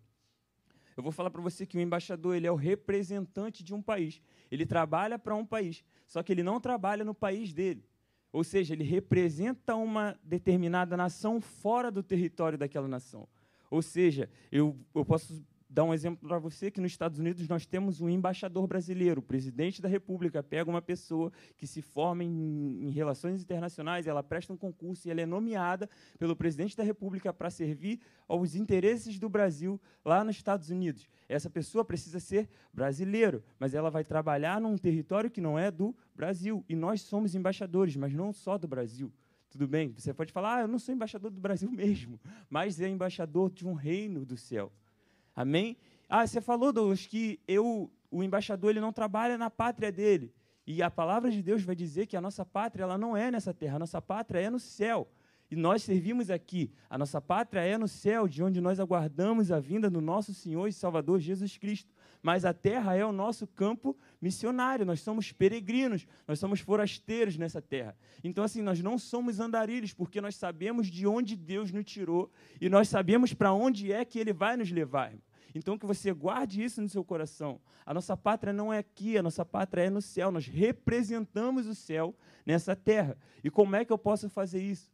Eu 0.96 1.02
vou 1.02 1.10
falar 1.10 1.30
para 1.30 1.42
você 1.42 1.66
que 1.66 1.76
o 1.76 1.80
embaixador 1.80 2.36
ele 2.36 2.46
é 2.46 2.52
o 2.52 2.54
representante 2.54 3.64
de 3.64 3.74
um 3.74 3.82
país. 3.82 4.22
Ele 4.50 4.64
trabalha 4.64 5.18
para 5.18 5.34
um 5.34 5.44
país, 5.44 5.84
só 6.06 6.22
que 6.22 6.32
ele 6.32 6.42
não 6.42 6.60
trabalha 6.60 7.04
no 7.04 7.14
país 7.14 7.52
dele. 7.52 7.84
Ou 8.32 8.44
seja, 8.44 8.74
ele 8.74 8.84
representa 8.84 9.74
uma 9.74 10.18
determinada 10.22 10.96
nação 10.96 11.40
fora 11.40 11.90
do 11.90 12.02
território 12.02 12.56
daquela 12.56 12.86
nação. 12.86 13.28
Ou 13.70 13.82
seja, 13.82 14.30
eu, 14.50 14.78
eu 14.94 15.04
posso 15.04 15.44
dar 15.72 15.84
um 15.84 15.94
exemplo 15.94 16.28
para 16.28 16.38
você 16.38 16.70
que 16.70 16.82
nos 16.82 16.92
Estados 16.92 17.18
Unidos 17.18 17.48
nós 17.48 17.64
temos 17.64 18.02
um 18.02 18.08
embaixador 18.08 18.66
brasileiro, 18.66 19.20
o 19.20 19.22
presidente 19.22 19.80
da 19.80 19.88
República 19.88 20.42
pega 20.42 20.68
uma 20.68 20.82
pessoa 20.82 21.32
que 21.56 21.66
se 21.66 21.80
forma 21.80 22.22
em, 22.22 22.88
em, 22.88 22.90
relações 22.90 23.40
internacionais, 23.40 24.06
ela 24.06 24.22
presta 24.22 24.52
um 24.52 24.56
concurso 24.56 25.08
e 25.08 25.10
ela 25.10 25.22
é 25.22 25.26
nomeada 25.26 25.88
pelo 26.18 26.36
presidente 26.36 26.76
da 26.76 26.82
República 26.82 27.32
para 27.32 27.48
servir 27.48 28.00
aos 28.28 28.54
interesses 28.54 29.18
do 29.18 29.30
Brasil 29.30 29.80
lá 30.04 30.22
nos 30.22 30.36
Estados 30.36 30.68
Unidos. 30.68 31.08
Essa 31.26 31.48
pessoa 31.48 31.82
precisa 31.82 32.20
ser 32.20 32.50
brasileiro, 32.70 33.42
mas 33.58 33.72
ela 33.72 33.90
vai 33.90 34.04
trabalhar 34.04 34.60
num 34.60 34.76
território 34.76 35.30
que 35.30 35.40
não 35.40 35.58
é 35.58 35.70
do 35.70 35.96
Brasil 36.14 36.62
e 36.68 36.76
nós 36.76 37.00
somos 37.00 37.34
embaixadores, 37.34 37.96
mas 37.96 38.12
não 38.12 38.30
só 38.30 38.58
do 38.58 38.68
Brasil. 38.68 39.10
Tudo 39.48 39.66
bem? 39.66 39.94
Você 39.96 40.12
pode 40.12 40.32
falar, 40.32 40.56
ah, 40.56 40.60
eu 40.62 40.68
não 40.68 40.78
sou 40.78 40.94
embaixador 40.94 41.30
do 41.30 41.40
Brasil 41.40 41.70
mesmo, 41.70 42.20
mas 42.50 42.78
é 42.78 42.88
embaixador 42.88 43.50
de 43.50 43.66
um 43.66 43.72
reino 43.72 44.26
do 44.26 44.36
céu. 44.36 44.70
Amém? 45.34 45.76
Ah, 46.08 46.26
você 46.26 46.40
falou, 46.40 46.72
Douglas, 46.72 47.06
que 47.06 47.40
eu, 47.48 47.90
o 48.10 48.22
embaixador 48.22 48.70
ele 48.70 48.80
não 48.80 48.92
trabalha 48.92 49.38
na 49.38 49.50
pátria 49.50 49.90
dele. 49.90 50.32
E 50.66 50.82
a 50.82 50.90
palavra 50.90 51.30
de 51.30 51.42
Deus 51.42 51.62
vai 51.62 51.74
dizer 51.74 52.06
que 52.06 52.16
a 52.16 52.20
nossa 52.20 52.44
pátria 52.44 52.84
ela 52.84 52.96
não 52.96 53.16
é 53.16 53.30
nessa 53.30 53.52
terra, 53.52 53.76
a 53.76 53.78
nossa 53.80 54.00
pátria 54.00 54.40
é 54.40 54.50
no 54.50 54.60
céu. 54.60 55.08
E 55.50 55.56
nós 55.56 55.82
servimos 55.82 56.30
aqui. 56.30 56.72
A 56.88 56.96
nossa 56.96 57.20
pátria 57.20 57.60
é 57.60 57.76
no 57.76 57.86
céu, 57.86 58.26
de 58.26 58.42
onde 58.42 58.60
nós 58.60 58.80
aguardamos 58.80 59.52
a 59.52 59.60
vinda 59.60 59.90
do 59.90 60.00
nosso 60.00 60.32
Senhor 60.32 60.66
e 60.66 60.72
Salvador 60.72 61.20
Jesus 61.20 61.58
Cristo. 61.58 61.92
Mas 62.22 62.44
a 62.44 62.54
terra 62.54 62.94
é 62.94 63.04
o 63.04 63.10
nosso 63.10 63.46
campo 63.48 63.96
missionário. 64.20 64.86
Nós 64.86 65.00
somos 65.00 65.32
peregrinos, 65.32 66.06
nós 66.26 66.38
somos 66.38 66.60
forasteiros 66.60 67.36
nessa 67.36 67.60
terra. 67.60 67.96
Então, 68.22 68.44
assim, 68.44 68.62
nós 68.62 68.80
não 68.80 68.96
somos 68.96 69.40
andarilhos, 69.40 69.92
porque 69.92 70.20
nós 70.20 70.36
sabemos 70.36 70.86
de 70.86 71.04
onde 71.06 71.36
Deus 71.36 71.72
nos 71.72 71.84
tirou 71.84 72.30
e 72.60 72.68
nós 72.68 72.88
sabemos 72.88 73.34
para 73.34 73.52
onde 73.52 73.92
é 73.92 74.04
que 74.04 74.20
Ele 74.20 74.32
vai 74.32 74.56
nos 74.56 74.70
levar. 74.70 75.12
Então, 75.54 75.76
que 75.76 75.84
você 75.84 76.12
guarde 76.12 76.62
isso 76.62 76.80
no 76.80 76.88
seu 76.88 77.04
coração. 77.04 77.60
A 77.84 77.92
nossa 77.92 78.16
pátria 78.16 78.52
não 78.52 78.72
é 78.72 78.78
aqui, 78.78 79.18
a 79.18 79.22
nossa 79.22 79.44
pátria 79.44 79.82
é 79.82 79.90
no 79.90 80.00
céu. 80.00 80.30
Nós 80.30 80.46
representamos 80.46 81.66
o 81.66 81.74
céu 81.74 82.14
nessa 82.46 82.76
terra. 82.76 83.18
E 83.42 83.50
como 83.50 83.74
é 83.74 83.84
que 83.84 83.92
eu 83.92 83.98
posso 83.98 84.30
fazer 84.30 84.62
isso? 84.62 84.90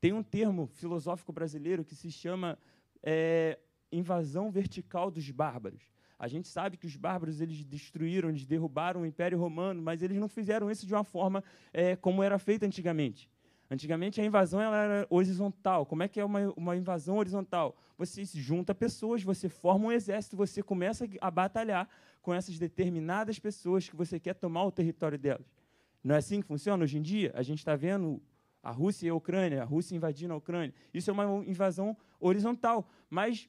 Tem 0.00 0.12
um 0.12 0.22
termo 0.22 0.66
filosófico 0.66 1.32
brasileiro 1.32 1.84
que 1.84 1.94
se 1.94 2.10
chama 2.10 2.58
é, 3.02 3.58
invasão 3.90 4.50
vertical 4.50 5.10
dos 5.10 5.30
bárbaros. 5.30 5.93
A 6.18 6.28
gente 6.28 6.48
sabe 6.48 6.76
que 6.76 6.86
os 6.86 6.96
bárbaros 6.96 7.40
eles 7.40 7.64
destruíram, 7.64 8.28
eles 8.28 8.46
derrubaram 8.46 9.02
o 9.02 9.06
Império 9.06 9.38
Romano, 9.38 9.82
mas 9.82 10.02
eles 10.02 10.16
não 10.16 10.28
fizeram 10.28 10.70
isso 10.70 10.86
de 10.86 10.94
uma 10.94 11.04
forma 11.04 11.42
é, 11.72 11.96
como 11.96 12.22
era 12.22 12.38
feito 12.38 12.64
antigamente. 12.64 13.28
Antigamente 13.70 14.20
a 14.20 14.24
invasão 14.24 14.60
ela 14.60 14.76
era 14.76 15.06
horizontal. 15.10 15.86
Como 15.86 16.02
é 16.02 16.08
que 16.08 16.20
é 16.20 16.24
uma, 16.24 16.52
uma 16.56 16.76
invasão 16.76 17.18
horizontal? 17.18 17.76
Você 17.98 18.24
se 18.24 18.40
junta 18.40 18.74
pessoas, 18.74 19.22
você 19.22 19.48
forma 19.48 19.86
um 19.86 19.92
exército, 19.92 20.36
você 20.36 20.62
começa 20.62 21.08
a 21.20 21.30
batalhar 21.30 21.88
com 22.22 22.32
essas 22.32 22.58
determinadas 22.58 23.38
pessoas 23.38 23.88
que 23.88 23.96
você 23.96 24.20
quer 24.20 24.34
tomar 24.34 24.64
o 24.64 24.72
território 24.72 25.18
delas. 25.18 25.46
Não 26.02 26.14
é 26.14 26.18
assim 26.18 26.40
que 26.40 26.46
funciona 26.46 26.84
hoje 26.84 26.98
em 26.98 27.02
dia? 27.02 27.32
A 27.34 27.42
gente 27.42 27.58
está 27.58 27.74
vendo 27.74 28.22
a 28.62 28.70
Rússia 28.70 29.06
e 29.06 29.10
a 29.10 29.14
Ucrânia, 29.14 29.62
a 29.62 29.64
Rússia 29.64 29.94
invadindo 29.94 30.32
a 30.32 30.36
Ucrânia. 30.36 30.74
Isso 30.92 31.10
é 31.10 31.12
uma 31.12 31.44
invasão 31.46 31.96
horizontal. 32.18 32.88
Mas 33.10 33.48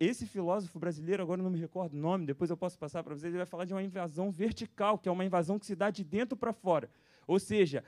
esse 0.00 0.26
filósofo 0.26 0.78
brasileiro, 0.78 1.22
agora 1.22 1.42
não 1.42 1.50
me 1.50 1.58
recordo 1.58 1.94
o 1.94 2.00
nome, 2.00 2.26
depois 2.26 2.50
eu 2.50 2.56
posso 2.56 2.78
passar 2.78 3.02
para 3.02 3.14
vocês, 3.14 3.24
ele 3.24 3.36
vai 3.36 3.46
falar 3.46 3.64
de 3.64 3.74
uma 3.74 3.82
invasão 3.82 4.30
vertical, 4.30 4.98
que 4.98 5.08
é 5.08 5.12
uma 5.12 5.24
invasão 5.24 5.58
que 5.58 5.66
se 5.66 5.76
dá 5.76 5.90
de 5.90 6.02
dentro 6.02 6.36
para 6.36 6.52
fora. 6.52 6.90
Ou 7.26 7.38
seja, 7.38 7.84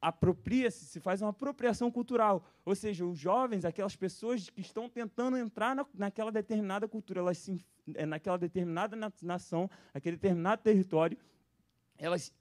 apropria-se, 0.00 0.84
se 0.84 1.00
faz 1.00 1.22
uma 1.22 1.30
apropriação 1.30 1.90
cultural. 1.90 2.44
Ou 2.64 2.74
seja, 2.74 3.04
os 3.04 3.18
jovens, 3.18 3.64
aquelas 3.64 3.96
pessoas 3.96 4.50
que 4.50 4.60
estão 4.60 4.88
tentando 4.88 5.36
entrar 5.36 5.74
na, 5.74 5.86
naquela 5.94 6.30
determinada 6.30 6.86
cultura, 6.88 7.20
elas 7.20 7.38
se, 7.38 7.64
é, 7.94 8.06
naquela 8.06 8.36
determinada 8.36 8.96
nação, 9.22 9.70
aquele 9.94 10.16
determinado 10.16 10.62
território, 10.62 11.16
elas 11.96 12.32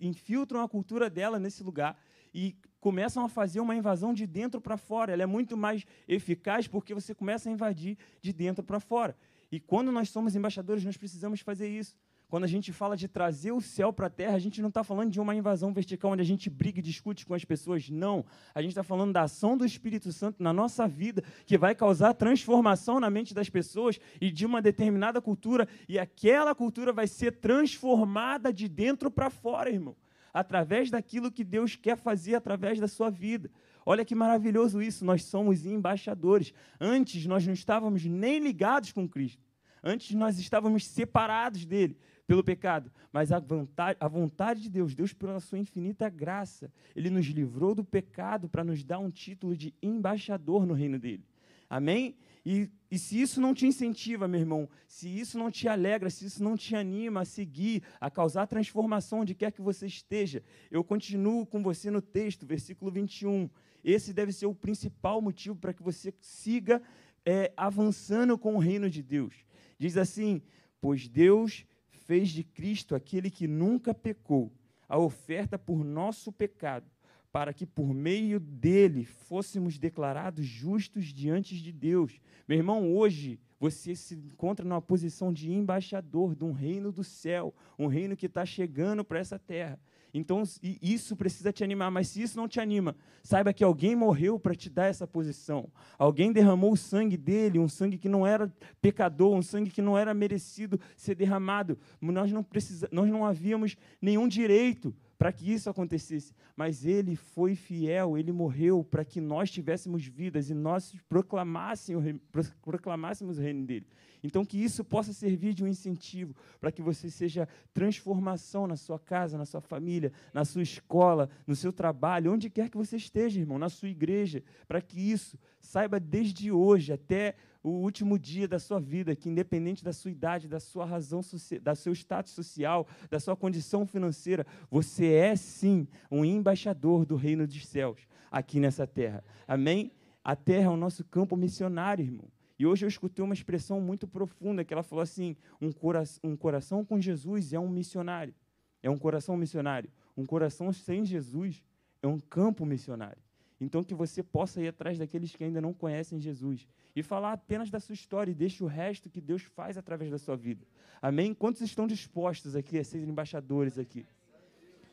infiltram 0.00 0.60
a 0.60 0.68
cultura 0.68 1.10
dela 1.10 1.38
nesse 1.38 1.62
lugar 1.62 1.96
e 2.32 2.56
começam 2.80 3.24
a 3.24 3.28
fazer 3.28 3.60
uma 3.60 3.74
invasão 3.74 4.12
de 4.14 4.26
dentro 4.26 4.60
para 4.60 4.76
fora. 4.76 5.12
Ela 5.12 5.22
é 5.22 5.26
muito 5.26 5.56
mais 5.56 5.84
eficaz 6.06 6.66
porque 6.66 6.94
você 6.94 7.14
começa 7.14 7.48
a 7.48 7.52
invadir 7.52 7.96
de 8.20 8.32
dentro 8.32 8.62
para 8.64 8.80
fora. 8.80 9.16
E 9.50 9.58
quando 9.58 9.90
nós 9.90 10.10
somos 10.10 10.36
embaixadores, 10.36 10.84
nós 10.84 10.96
precisamos 10.96 11.40
fazer 11.40 11.68
isso. 11.68 11.96
Quando 12.28 12.44
a 12.44 12.48
gente 12.48 12.74
fala 12.74 12.94
de 12.94 13.08
trazer 13.08 13.52
o 13.52 13.60
céu 13.60 13.90
para 13.90 14.06
a 14.06 14.10
terra, 14.10 14.36
a 14.36 14.38
gente 14.38 14.60
não 14.60 14.68
está 14.68 14.84
falando 14.84 15.10
de 15.10 15.18
uma 15.18 15.34
invasão 15.34 15.72
vertical 15.72 16.10
onde 16.10 16.20
a 16.20 16.26
gente 16.26 16.50
briga 16.50 16.78
e 16.78 16.82
discute 16.82 17.24
com 17.24 17.32
as 17.32 17.42
pessoas. 17.42 17.88
Não. 17.88 18.22
A 18.54 18.60
gente 18.60 18.72
está 18.72 18.82
falando 18.82 19.14
da 19.14 19.22
ação 19.22 19.56
do 19.56 19.64
Espírito 19.64 20.12
Santo 20.12 20.42
na 20.42 20.52
nossa 20.52 20.86
vida, 20.86 21.24
que 21.46 21.56
vai 21.56 21.74
causar 21.74 22.12
transformação 22.12 23.00
na 23.00 23.08
mente 23.08 23.32
das 23.32 23.48
pessoas 23.48 23.98
e 24.20 24.30
de 24.30 24.44
uma 24.44 24.60
determinada 24.60 25.22
cultura. 25.22 25.66
E 25.88 25.98
aquela 25.98 26.54
cultura 26.54 26.92
vai 26.92 27.06
ser 27.06 27.32
transformada 27.36 28.52
de 28.52 28.68
dentro 28.68 29.10
para 29.10 29.30
fora, 29.30 29.70
irmão 29.70 29.96
através 30.32 30.90
daquilo 30.90 31.30
que 31.32 31.44
Deus 31.44 31.76
quer 31.76 31.96
fazer 31.96 32.34
através 32.34 32.78
da 32.78 32.88
sua 32.88 33.10
vida. 33.10 33.50
Olha 33.84 34.04
que 34.04 34.14
maravilhoso 34.14 34.82
isso, 34.82 35.04
nós 35.04 35.24
somos 35.24 35.64
embaixadores. 35.64 36.52
Antes 36.80 37.24
nós 37.26 37.46
não 37.46 37.54
estávamos 37.54 38.04
nem 38.04 38.38
ligados 38.38 38.92
com 38.92 39.08
Cristo. 39.08 39.42
Antes 39.82 40.14
nós 40.14 40.38
estávamos 40.38 40.86
separados 40.86 41.64
dele 41.64 41.96
pelo 42.26 42.44
pecado, 42.44 42.92
mas 43.10 43.32
a 43.32 43.38
vontade, 43.38 43.96
a 43.98 44.06
vontade 44.06 44.60
de 44.60 44.68
Deus, 44.68 44.94
Deus 44.94 45.14
pela 45.14 45.40
sua 45.40 45.58
infinita 45.58 46.10
graça, 46.10 46.70
ele 46.94 47.08
nos 47.08 47.24
livrou 47.26 47.74
do 47.74 47.82
pecado 47.82 48.50
para 48.50 48.62
nos 48.62 48.84
dar 48.84 48.98
um 48.98 49.10
título 49.10 49.56
de 49.56 49.74
embaixador 49.82 50.66
no 50.66 50.74
reino 50.74 50.98
dele. 50.98 51.24
Amém? 51.70 52.16
E, 52.50 52.70
e 52.90 52.98
se 52.98 53.20
isso 53.20 53.42
não 53.42 53.52
te 53.52 53.66
incentiva, 53.66 54.26
meu 54.26 54.40
irmão, 54.40 54.70
se 54.86 55.06
isso 55.06 55.36
não 55.36 55.50
te 55.50 55.68
alegra, 55.68 56.08
se 56.08 56.24
isso 56.24 56.42
não 56.42 56.56
te 56.56 56.74
anima 56.74 57.20
a 57.20 57.24
seguir, 57.26 57.82
a 58.00 58.10
causar 58.10 58.46
transformação 58.46 59.20
onde 59.20 59.34
quer 59.34 59.52
que 59.52 59.60
você 59.60 59.86
esteja, 59.86 60.42
eu 60.70 60.82
continuo 60.82 61.44
com 61.44 61.62
você 61.62 61.90
no 61.90 62.00
texto, 62.00 62.46
versículo 62.46 62.90
21. 62.90 63.50
Esse 63.84 64.14
deve 64.14 64.32
ser 64.32 64.46
o 64.46 64.54
principal 64.54 65.20
motivo 65.20 65.56
para 65.56 65.74
que 65.74 65.82
você 65.82 66.10
siga 66.22 66.80
é, 67.22 67.52
avançando 67.54 68.38
com 68.38 68.54
o 68.54 68.58
reino 68.58 68.88
de 68.88 69.02
Deus. 69.02 69.44
Diz 69.78 69.98
assim: 69.98 70.40
Pois 70.80 71.06
Deus 71.06 71.66
fez 71.90 72.30
de 72.30 72.42
Cristo 72.42 72.94
aquele 72.94 73.30
que 73.30 73.46
nunca 73.46 73.92
pecou, 73.92 74.50
a 74.88 74.96
oferta 74.96 75.58
por 75.58 75.84
nosso 75.84 76.32
pecado 76.32 76.90
para 77.38 77.54
que 77.54 77.64
por 77.64 77.94
meio 77.94 78.40
dele 78.40 79.04
fôssemos 79.04 79.78
declarados 79.78 80.44
justos 80.44 81.04
diante 81.04 81.54
de 81.62 81.70
Deus. 81.70 82.20
Meu 82.48 82.58
irmão, 82.58 82.92
hoje 82.92 83.38
você 83.60 83.94
se 83.94 84.16
encontra 84.16 84.66
numa 84.66 84.82
posição 84.82 85.32
de 85.32 85.52
embaixador 85.52 86.34
de 86.34 86.42
um 86.42 86.50
reino 86.50 86.90
do 86.90 87.04
céu, 87.04 87.54
um 87.78 87.86
reino 87.86 88.16
que 88.16 88.26
está 88.26 88.44
chegando 88.44 89.04
para 89.04 89.20
essa 89.20 89.38
terra. 89.38 89.78
Então, 90.12 90.42
isso 90.82 91.14
precisa 91.14 91.52
te 91.52 91.62
animar, 91.62 91.92
mas 91.92 92.08
se 92.08 92.20
isso 92.20 92.36
não 92.36 92.48
te 92.48 92.58
anima, 92.58 92.96
saiba 93.22 93.52
que 93.52 93.62
alguém 93.62 93.94
morreu 93.94 94.36
para 94.36 94.56
te 94.56 94.68
dar 94.68 94.86
essa 94.86 95.06
posição. 95.06 95.70
Alguém 95.96 96.32
derramou 96.32 96.72
o 96.72 96.76
sangue 96.76 97.16
dele, 97.16 97.60
um 97.60 97.68
sangue 97.68 97.98
que 97.98 98.08
não 98.08 98.26
era 98.26 98.52
pecador, 98.82 99.32
um 99.32 99.42
sangue 99.42 99.70
que 99.70 99.82
não 99.82 99.96
era 99.96 100.12
merecido 100.12 100.80
ser 100.96 101.14
derramado. 101.14 101.78
Nós 102.00 102.32
não, 102.32 102.42
precisa, 102.42 102.88
nós 102.90 103.08
não 103.08 103.24
havíamos 103.24 103.76
nenhum 104.02 104.26
direito 104.26 104.92
para 105.18 105.32
que 105.32 105.52
isso 105.52 105.68
acontecesse. 105.68 106.32
Mas 106.56 106.86
ele 106.86 107.16
foi 107.16 107.56
fiel, 107.56 108.16
ele 108.16 108.32
morreu 108.32 108.84
para 108.84 109.04
que 109.04 109.20
nós 109.20 109.50
tivéssemos 109.50 110.06
vidas 110.06 110.48
e 110.48 110.54
nós 110.54 110.94
proclamássemos, 111.08 113.38
o 113.38 113.40
reino 113.40 113.66
dele. 113.66 113.86
Então, 114.22 114.44
que 114.44 114.56
isso 114.56 114.84
possa 114.84 115.12
servir 115.12 115.54
de 115.54 115.64
um 115.64 115.68
incentivo 115.68 116.34
para 116.60 116.72
que 116.72 116.82
você 116.82 117.10
seja 117.10 117.48
transformação 117.72 118.66
na 118.66 118.76
sua 118.76 118.98
casa, 118.98 119.38
na 119.38 119.44
sua 119.44 119.60
família, 119.60 120.12
na 120.32 120.44
sua 120.44 120.62
escola, 120.62 121.28
no 121.46 121.54
seu 121.54 121.72
trabalho, 121.72 122.32
onde 122.32 122.50
quer 122.50 122.68
que 122.68 122.76
você 122.76 122.96
esteja, 122.96 123.40
irmão, 123.40 123.58
na 123.58 123.68
sua 123.68 123.88
igreja, 123.88 124.42
para 124.66 124.80
que 124.80 124.98
isso 124.98 125.38
saiba 125.60 126.00
desde 126.00 126.50
hoje 126.50 126.92
até 126.92 127.34
o 127.68 127.82
último 127.82 128.18
dia 128.18 128.48
da 128.48 128.58
sua 128.58 128.80
vida, 128.80 129.14
que 129.14 129.28
independente 129.28 129.84
da 129.84 129.92
sua 129.92 130.10
idade, 130.10 130.48
da 130.48 130.60
sua 130.60 130.84
razão, 130.84 131.20
da 131.62 131.74
seu 131.74 131.92
status 131.92 132.32
social, 132.32 132.86
da 133.10 133.20
sua 133.20 133.36
condição 133.36 133.86
financeira, 133.86 134.46
você 134.70 135.12
é 135.12 135.36
sim 135.36 135.86
um 136.10 136.24
embaixador 136.24 137.04
do 137.04 137.16
reino 137.16 137.46
dos 137.46 137.66
céus 137.66 138.00
aqui 138.30 138.58
nessa 138.58 138.86
terra. 138.86 139.24
Amém? 139.46 139.92
A 140.24 140.34
terra 140.36 140.66
é 140.66 140.68
o 140.70 140.76
nosso 140.76 141.04
campo 141.04 141.36
missionário, 141.36 142.04
irmão. 142.04 142.28
E 142.58 142.66
hoje 142.66 142.84
eu 142.84 142.88
escutei 142.88 143.24
uma 143.24 143.34
expressão 143.34 143.80
muito 143.80 144.06
profunda 144.08 144.64
que 144.64 144.72
ela 144.72 144.82
falou 144.82 145.02
assim: 145.02 145.36
um, 145.60 145.70
cora 145.70 146.02
um 146.24 146.36
coração 146.36 146.84
com 146.84 147.00
Jesus 147.00 147.52
é 147.52 147.58
um 147.58 147.68
missionário. 147.68 148.34
É 148.82 148.90
um 148.90 148.98
coração 148.98 149.36
missionário. 149.36 149.90
Um 150.16 150.26
coração 150.26 150.72
sem 150.72 151.04
Jesus 151.04 151.62
é 152.02 152.06
um 152.08 152.18
campo 152.18 152.66
missionário. 152.66 153.22
Então, 153.60 153.82
que 153.82 153.94
você 153.94 154.22
possa 154.22 154.60
ir 154.62 154.68
atrás 154.68 154.98
daqueles 154.98 155.34
que 155.34 155.42
ainda 155.42 155.60
não 155.60 155.72
conhecem 155.72 156.20
Jesus 156.20 156.66
e 156.94 157.02
falar 157.02 157.32
apenas 157.32 157.70
da 157.70 157.80
sua 157.80 157.92
história 157.92 158.30
e 158.30 158.34
deixe 158.34 158.62
o 158.62 158.66
resto 158.66 159.10
que 159.10 159.20
Deus 159.20 159.42
faz 159.42 159.76
através 159.76 160.10
da 160.10 160.18
sua 160.18 160.36
vida. 160.36 160.64
Amém? 161.02 161.34
Quantos 161.34 161.62
estão 161.62 161.86
dispostos 161.86 162.54
aqui 162.54 162.78
a 162.78 162.84
ser 162.84 163.06
embaixadores 163.06 163.78
aqui? 163.78 164.06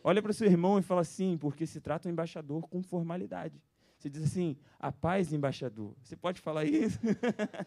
Olha 0.04 0.22
para 0.22 0.32
o 0.32 0.34
seu 0.34 0.48
irmão 0.48 0.78
e 0.80 0.82
fala 0.82 1.02
assim, 1.02 1.38
porque 1.38 1.66
se 1.66 1.80
trata 1.80 2.08
um 2.08 2.12
embaixador 2.12 2.68
com 2.68 2.82
formalidade. 2.82 3.62
Você 3.98 4.10
diz 4.10 4.24
assim, 4.24 4.56
a 4.80 4.92
paz, 4.92 5.34
embaixador. 5.34 5.96
Você 6.04 6.16
pode 6.16 6.42
falar 6.42 6.66
isso? 6.66 7.00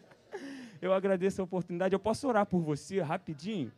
eu 0.81 0.93
agradeço 0.93 1.41
a 1.41 1.43
oportunidade. 1.43 1.93
Eu 1.93 1.99
posso 1.99 2.27
orar 2.27 2.45
por 2.45 2.61
você 2.61 3.01
rapidinho? 3.01 3.71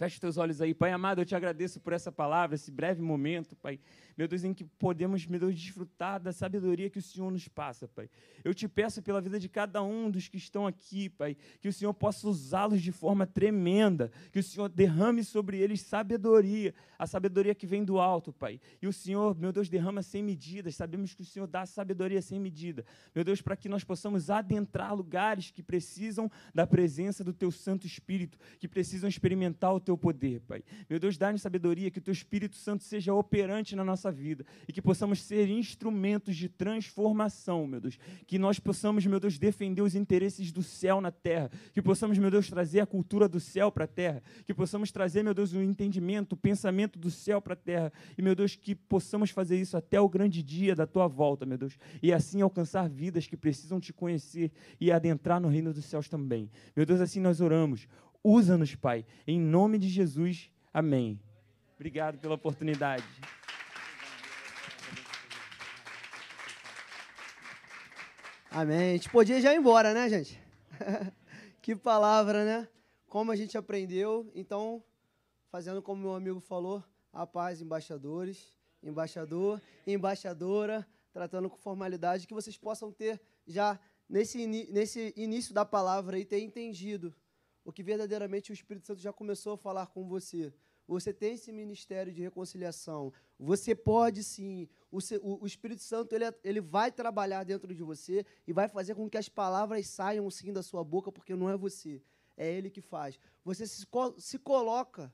Feche 0.00 0.18
teus 0.18 0.38
olhos 0.38 0.62
aí. 0.62 0.72
Pai 0.72 0.92
amado, 0.92 1.20
eu 1.20 1.26
te 1.26 1.34
agradeço 1.34 1.78
por 1.78 1.92
essa 1.92 2.10
palavra, 2.10 2.54
esse 2.54 2.70
breve 2.70 3.02
momento, 3.02 3.54
Pai 3.54 3.78
meu 4.20 4.28
Deus, 4.28 4.44
em 4.44 4.52
que 4.52 4.64
podemos, 4.64 5.24
meu 5.24 5.40
Deus, 5.40 5.54
desfrutar 5.54 6.20
da 6.20 6.30
sabedoria 6.30 6.90
que 6.90 6.98
o 6.98 7.02
Senhor 7.02 7.30
nos 7.30 7.48
passa, 7.48 7.88
Pai. 7.88 8.06
Eu 8.44 8.52
te 8.52 8.68
peço 8.68 9.00
pela 9.00 9.18
vida 9.18 9.40
de 9.40 9.48
cada 9.48 9.82
um 9.82 10.10
dos 10.10 10.28
que 10.28 10.36
estão 10.36 10.66
aqui, 10.66 11.08
Pai, 11.08 11.34
que 11.58 11.68
o 11.68 11.72
Senhor 11.72 11.94
possa 11.94 12.28
usá-los 12.28 12.82
de 12.82 12.92
forma 12.92 13.26
tremenda, 13.26 14.12
que 14.30 14.38
o 14.38 14.42
Senhor 14.42 14.68
derrame 14.68 15.24
sobre 15.24 15.56
eles 15.56 15.80
sabedoria, 15.80 16.74
a 16.98 17.06
sabedoria 17.06 17.54
que 17.54 17.66
vem 17.66 17.82
do 17.82 17.98
alto, 17.98 18.30
Pai. 18.30 18.60
E 18.82 18.86
o 18.86 18.92
Senhor, 18.92 19.34
meu 19.34 19.52
Deus, 19.52 19.70
derrama 19.70 20.02
sem 20.02 20.22
medidas, 20.22 20.76
sabemos 20.76 21.14
que 21.14 21.22
o 21.22 21.24
Senhor 21.24 21.46
dá 21.46 21.64
sabedoria 21.64 22.20
sem 22.20 22.38
medida, 22.38 22.84
meu 23.14 23.24
Deus, 23.24 23.40
para 23.40 23.56
que 23.56 23.70
nós 23.70 23.84
possamos 23.84 24.28
adentrar 24.28 24.94
lugares 24.94 25.50
que 25.50 25.62
precisam 25.62 26.30
da 26.54 26.66
presença 26.66 27.24
do 27.24 27.32
Teu 27.32 27.50
Santo 27.50 27.86
Espírito, 27.86 28.36
que 28.58 28.68
precisam 28.68 29.08
experimentar 29.08 29.72
o 29.72 29.80
Teu 29.80 29.89
poder, 29.96 30.40
Pai. 30.40 30.62
Meu 30.88 30.98
Deus, 30.98 31.16
dá-nos 31.16 31.42
sabedoria, 31.42 31.90
que 31.90 31.98
o 31.98 32.02
Teu 32.02 32.12
Espírito 32.12 32.56
Santo 32.56 32.84
seja 32.84 33.14
operante 33.14 33.74
na 33.76 33.84
nossa 33.84 34.10
vida 34.10 34.44
e 34.68 34.72
que 34.72 34.82
possamos 34.82 35.22
ser 35.22 35.48
instrumentos 35.48 36.36
de 36.36 36.48
transformação, 36.48 37.66
meu 37.66 37.80
Deus. 37.80 37.98
Que 38.26 38.38
nós 38.38 38.58
possamos, 38.58 39.04
meu 39.06 39.20
Deus, 39.20 39.38
defender 39.38 39.82
os 39.82 39.94
interesses 39.94 40.52
do 40.52 40.62
céu 40.62 41.00
na 41.00 41.10
terra. 41.10 41.50
Que 41.72 41.82
possamos, 41.82 42.18
meu 42.18 42.30
Deus, 42.30 42.48
trazer 42.48 42.80
a 42.80 42.86
cultura 42.86 43.28
do 43.28 43.40
céu 43.40 43.70
para 43.70 43.84
a 43.84 43.88
terra. 43.88 44.22
Que 44.46 44.54
possamos 44.54 44.90
trazer, 44.90 45.22
meu 45.22 45.34
Deus, 45.34 45.52
o 45.52 45.62
entendimento, 45.62 46.32
o 46.32 46.36
pensamento 46.36 46.98
do 46.98 47.10
céu 47.10 47.40
para 47.40 47.54
a 47.54 47.56
terra. 47.56 47.92
E, 48.16 48.22
meu 48.22 48.34
Deus, 48.34 48.56
que 48.56 48.74
possamos 48.74 49.30
fazer 49.30 49.60
isso 49.60 49.76
até 49.76 50.00
o 50.00 50.08
grande 50.08 50.42
dia 50.42 50.74
da 50.74 50.86
tua 50.86 51.06
volta, 51.06 51.46
meu 51.46 51.58
Deus. 51.58 51.78
E 52.02 52.12
assim 52.12 52.40
alcançar 52.40 52.88
vidas 52.88 53.26
que 53.26 53.36
precisam 53.36 53.80
te 53.80 53.92
conhecer 53.92 54.52
e 54.80 54.90
adentrar 54.90 55.40
no 55.40 55.48
reino 55.48 55.72
dos 55.72 55.84
céus 55.84 56.08
também. 56.08 56.50
Meu 56.76 56.86
Deus, 56.86 57.00
assim 57.00 57.20
nós 57.20 57.40
oramos. 57.40 57.88
Usa-nos, 58.22 58.74
Pai. 58.74 59.06
Em 59.26 59.40
nome 59.40 59.78
de 59.78 59.88
Jesus. 59.88 60.50
Amém. 60.74 61.18
Obrigado 61.74 62.18
pela 62.18 62.34
oportunidade. 62.34 63.04
Amém. 68.50 68.90
A 68.90 68.92
gente 68.92 69.08
podia 69.08 69.40
já 69.40 69.54
ir 69.54 69.56
embora, 69.56 69.94
né, 69.94 70.06
gente? 70.10 70.38
que 71.62 71.74
palavra, 71.74 72.44
né? 72.44 72.68
Como 73.08 73.32
a 73.32 73.36
gente 73.36 73.56
aprendeu. 73.56 74.30
Então, 74.34 74.84
fazendo 75.48 75.80
como 75.80 76.02
meu 76.02 76.14
amigo 76.14 76.40
falou, 76.40 76.84
a 77.10 77.26
paz, 77.26 77.62
embaixadores, 77.62 78.54
embaixador, 78.82 79.62
embaixadora, 79.86 80.86
tratando 81.10 81.48
com 81.48 81.56
formalidade, 81.56 82.26
que 82.26 82.34
vocês 82.34 82.58
possam 82.58 82.92
ter 82.92 83.18
já 83.46 83.80
nesse, 84.06 84.46
nesse 84.46 85.14
início 85.16 85.54
da 85.54 85.64
palavra 85.64 86.18
e 86.18 86.24
ter 86.26 86.40
entendido 86.40 87.14
o 87.64 87.72
que 87.72 87.82
verdadeiramente 87.82 88.50
o 88.50 88.54
Espírito 88.54 88.86
Santo 88.86 89.00
já 89.00 89.12
começou 89.12 89.54
a 89.54 89.58
falar 89.58 89.86
com 89.86 90.06
você. 90.06 90.52
Você 90.86 91.12
tem 91.12 91.34
esse 91.34 91.52
ministério 91.52 92.12
de 92.12 92.20
reconciliação. 92.20 93.12
Você 93.38 93.76
pode 93.76 94.24
sim. 94.24 94.68
O, 94.90 94.98
o, 95.42 95.46
Espírito 95.46 95.82
Santo 95.82 96.14
ele, 96.14 96.24
é, 96.24 96.34
ele 96.42 96.60
vai 96.60 96.90
trabalhar 96.90 97.44
dentro 97.44 97.72
de 97.72 97.82
você 97.82 98.26
e 98.44 98.52
vai 98.52 98.66
fazer 98.66 98.96
com 98.96 99.08
que 99.08 99.16
as 99.16 99.28
palavras 99.28 99.86
saiam 99.86 100.28
sim 100.30 100.52
da 100.52 100.64
sua 100.64 100.82
boca, 100.82 101.12
porque 101.12 101.36
não 101.36 101.48
é 101.48 101.56
você, 101.56 102.02
é 102.36 102.50
Ele 102.52 102.68
que 102.70 102.80
faz. 102.80 103.20
Você 103.44 103.68
se, 103.68 103.86
se 104.18 104.38
coloca 104.38 105.12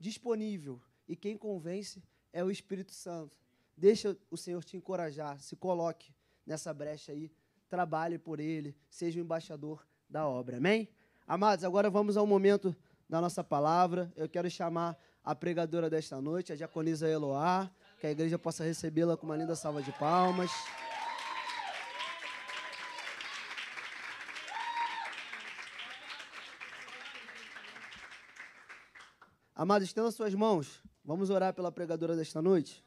disponível 0.00 0.82
e 1.06 1.14
quem 1.14 1.36
convence 1.36 2.02
é 2.32 2.42
o 2.42 2.50
Espírito 2.50 2.92
Santo. 2.92 3.38
Deixa 3.76 4.18
o 4.28 4.36
Senhor 4.36 4.64
te 4.64 4.76
encorajar, 4.76 5.40
se 5.40 5.54
coloque 5.54 6.12
nessa 6.44 6.74
brecha 6.74 7.12
aí, 7.12 7.30
trabalhe 7.68 8.18
por 8.18 8.40
Ele, 8.40 8.76
seja 8.90 9.20
o 9.20 9.22
embaixador 9.22 9.86
da 10.10 10.26
obra. 10.26 10.56
Amém? 10.56 10.88
Amados, 11.26 11.64
agora 11.64 11.88
vamos 11.88 12.18
ao 12.18 12.26
momento 12.26 12.76
da 13.08 13.18
nossa 13.18 13.42
palavra. 13.42 14.12
Eu 14.14 14.28
quero 14.28 14.50
chamar 14.50 14.94
a 15.24 15.34
pregadora 15.34 15.88
desta 15.88 16.20
noite, 16.20 16.52
a 16.52 16.56
diaconisa 16.56 17.08
Eloá, 17.08 17.70
que 17.98 18.06
a 18.06 18.10
igreja 18.10 18.38
possa 18.38 18.62
recebê-la 18.62 19.16
com 19.16 19.24
uma 19.24 19.34
linda 19.34 19.56
salva 19.56 19.82
de 19.82 19.90
palmas. 19.92 20.50
Amado, 29.54 29.82
estenda 29.82 30.10
suas 30.10 30.34
mãos. 30.34 30.82
Vamos 31.02 31.30
orar 31.30 31.54
pela 31.54 31.72
pregadora 31.72 32.14
desta 32.14 32.42
noite. 32.42 32.84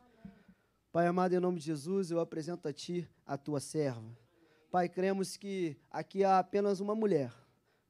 Pai 0.92 1.08
amado, 1.08 1.34
em 1.34 1.40
nome 1.40 1.58
de 1.58 1.66
Jesus, 1.66 2.12
eu 2.12 2.20
apresento 2.20 2.68
a 2.68 2.74
Ti 2.74 3.10
a 3.26 3.36
Tua 3.36 3.60
serva. 3.60 4.16
Pai, 4.70 4.88
cremos 4.88 5.36
que 5.36 5.76
aqui 5.90 6.24
há 6.24 6.38
apenas 6.38 6.80
uma 6.80 6.94
mulher. 6.94 7.32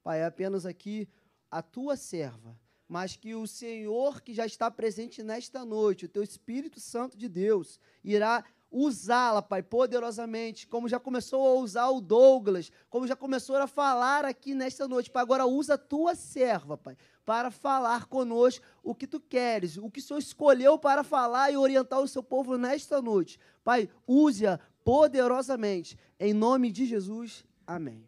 Pai, 0.08 0.22
é 0.22 0.26
apenas 0.26 0.66
aqui 0.66 1.06
a 1.52 1.62
tua 1.62 1.98
serva, 1.98 2.58
mas 2.88 3.18
que 3.18 3.36
o 3.36 3.46
Senhor 3.46 4.22
que 4.22 4.34
já 4.34 4.46
está 4.46 4.72
presente 4.72 5.22
nesta 5.22 5.66
noite, 5.66 6.06
o 6.06 6.08
teu 6.08 6.24
Espírito 6.24 6.80
Santo 6.80 7.18
de 7.18 7.28
Deus, 7.28 7.78
irá 8.02 8.42
usá-la, 8.72 9.42
Pai, 9.42 9.62
poderosamente, 9.62 10.66
como 10.66 10.88
já 10.88 10.98
começou 10.98 11.46
a 11.46 11.62
usar 11.62 11.90
o 11.90 12.00
Douglas, 12.00 12.72
como 12.90 13.06
já 13.06 13.18
começou 13.18 13.58
a 13.58 13.68
falar 13.68 14.24
aqui 14.24 14.56
nesta 14.56 14.88
noite, 14.88 15.12
Pai, 15.12 15.24
agora 15.24 15.46
usa 15.46 15.74
a 15.74 15.78
tua 15.78 16.16
serva, 16.16 16.78
Pai, 16.78 16.96
para 17.26 17.52
falar 17.52 18.06
conosco 18.06 18.66
o 18.82 18.96
que 18.96 19.08
tu 19.08 19.20
queres, 19.20 19.76
o 19.76 19.92
que 19.92 20.00
o 20.00 20.02
Senhor 20.02 20.20
escolheu 20.20 20.80
para 20.80 21.04
falar 21.04 21.52
e 21.52 21.58
orientar 21.58 22.00
o 22.00 22.08
seu 22.08 22.24
povo 22.24 22.58
nesta 22.58 23.02
noite. 23.02 23.38
Pai, 23.62 23.90
use-a 24.08 24.58
poderosamente, 24.86 26.00
em 26.18 26.34
nome 26.34 26.72
de 26.72 26.86
Jesus, 26.86 27.44
amém. 27.68 28.07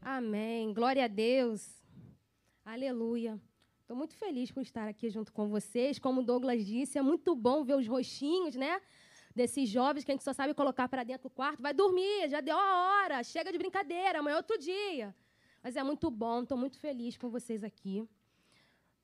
Amém. 0.00 0.72
Glória 0.72 1.04
a 1.04 1.08
Deus. 1.08 1.84
Aleluia. 2.64 3.38
Estou 3.82 3.94
muito 3.94 4.14
feliz 4.16 4.50
por 4.50 4.62
estar 4.62 4.88
aqui 4.88 5.10
junto 5.10 5.30
com 5.30 5.48
vocês. 5.48 5.98
Como 5.98 6.22
o 6.22 6.24
Douglas 6.24 6.64
disse, 6.64 6.96
é 6.96 7.02
muito 7.02 7.34
bom 7.34 7.62
ver 7.64 7.74
os 7.74 7.86
rostinhos, 7.86 8.56
né? 8.56 8.80
Desses 9.36 9.68
jovens 9.68 10.02
que 10.02 10.10
a 10.10 10.14
gente 10.14 10.24
só 10.24 10.32
sabe 10.32 10.54
colocar 10.54 10.88
para 10.88 11.04
dentro 11.04 11.28
do 11.28 11.30
quarto. 11.30 11.62
Vai 11.62 11.74
dormir, 11.74 12.30
já 12.30 12.40
deu 12.40 12.56
a 12.56 13.02
hora, 13.02 13.22
chega 13.22 13.52
de 13.52 13.58
brincadeira, 13.58 14.20
amanhã 14.20 14.34
é 14.34 14.36
outro 14.38 14.56
dia. 14.58 15.14
Mas 15.62 15.76
é 15.76 15.82
muito 15.82 16.10
bom, 16.10 16.42
estou 16.42 16.56
muito 16.56 16.78
feliz 16.78 17.18
com 17.18 17.28
vocês 17.28 17.62
aqui. 17.62 18.08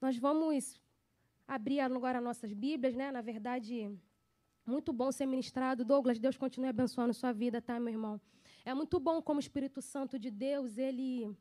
Nós 0.01 0.17
vamos 0.17 0.81
abrir 1.47 1.81
agora 1.81 2.23
nossas 2.23 2.55
Bíblias, 2.55 2.95
né? 2.95 3.13
Na 3.13 3.21
verdade, 3.21 3.91
muito 4.65 4.95
bom 4.95 5.13
ser 5.13 5.27
ministrado. 5.27 5.85
Douglas, 5.85 6.19
Deus 6.19 6.39
continue 6.39 6.71
abençoando 6.71 7.13
sua 7.13 7.33
vida, 7.33 7.61
tá, 7.61 7.79
meu 7.79 7.93
irmão? 7.93 8.19
É 8.71 8.75
muito 8.75 8.99
bom 8.99 9.23
como 9.23 9.39
o 9.39 9.45
Espírito 9.47 9.81
Santo 9.81 10.19
de 10.19 10.29
Deus, 10.29 10.77
ele 10.77 11.33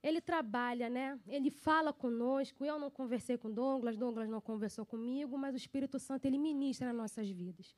ele 0.00 0.20
trabalha, 0.20 0.88
né? 0.88 1.18
Ele 1.26 1.50
fala 1.50 1.92
conosco. 1.92 2.64
Eu 2.64 2.78
não 2.78 2.88
conversei 2.88 3.36
com 3.36 3.50
Douglas, 3.50 3.96
Douglas 3.96 4.28
não 4.28 4.40
conversou 4.40 4.86
comigo, 4.86 5.36
mas 5.36 5.54
o 5.54 5.56
Espírito 5.56 5.98
Santo 5.98 6.26
ele 6.26 6.38
ministra 6.38 6.86
nas 6.86 6.96
nossas 7.02 7.28
vidas. 7.28 7.74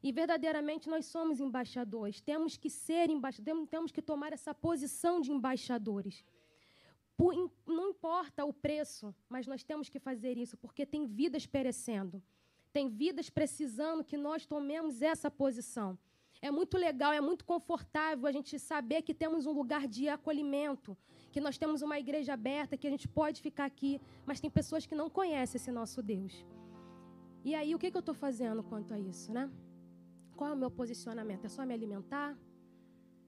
E 0.00 0.12
verdadeiramente 0.12 0.88
nós 0.88 1.06
somos 1.06 1.40
embaixadores. 1.40 2.20
Temos 2.20 2.56
que 2.56 2.70
ser 2.70 3.10
embaixadores, 3.10 3.68
temos 3.68 3.90
que 3.90 4.00
tomar 4.00 4.32
essa 4.32 4.54
posição 4.54 5.20
de 5.20 5.32
embaixadores. 5.32 6.24
Por, 7.16 7.34
não 7.66 7.88
importa 7.88 8.44
o 8.44 8.52
preço, 8.52 9.12
mas 9.28 9.44
nós 9.44 9.64
temos 9.64 9.88
que 9.88 9.98
fazer 9.98 10.38
isso, 10.38 10.56
porque 10.56 10.86
tem 10.86 11.04
vidas 11.04 11.46
perecendo. 11.46 12.22
Tem 12.72 12.88
vidas 12.88 13.28
precisando 13.28 14.04
que 14.04 14.16
nós 14.16 14.46
tomemos 14.46 15.02
essa 15.02 15.28
posição. 15.28 15.98
É 16.42 16.50
muito 16.50 16.76
legal, 16.76 17.12
é 17.12 17.20
muito 17.20 17.44
confortável 17.44 18.26
a 18.26 18.32
gente 18.32 18.58
saber 18.58 19.02
que 19.02 19.14
temos 19.14 19.46
um 19.46 19.52
lugar 19.52 19.88
de 19.88 20.08
acolhimento, 20.08 20.96
que 21.32 21.40
nós 21.40 21.56
temos 21.58 21.82
uma 21.82 21.98
igreja 21.98 22.34
aberta, 22.34 22.76
que 22.76 22.86
a 22.86 22.90
gente 22.90 23.08
pode 23.08 23.40
ficar 23.40 23.64
aqui, 23.64 24.00
mas 24.24 24.40
tem 24.40 24.50
pessoas 24.50 24.86
que 24.86 24.94
não 24.94 25.08
conhecem 25.08 25.58
esse 25.58 25.70
nosso 25.70 26.02
Deus. 26.02 26.44
E 27.44 27.54
aí, 27.54 27.74
o 27.74 27.78
que, 27.78 27.90
que 27.90 27.96
eu 27.96 28.00
estou 28.00 28.14
fazendo 28.14 28.62
quanto 28.62 28.92
a 28.92 28.98
isso, 28.98 29.32
né? 29.32 29.50
Qual 30.36 30.50
é 30.50 30.52
o 30.52 30.56
meu 30.56 30.70
posicionamento? 30.70 31.44
É 31.44 31.48
só 31.48 31.64
me 31.64 31.72
alimentar? 31.72 32.36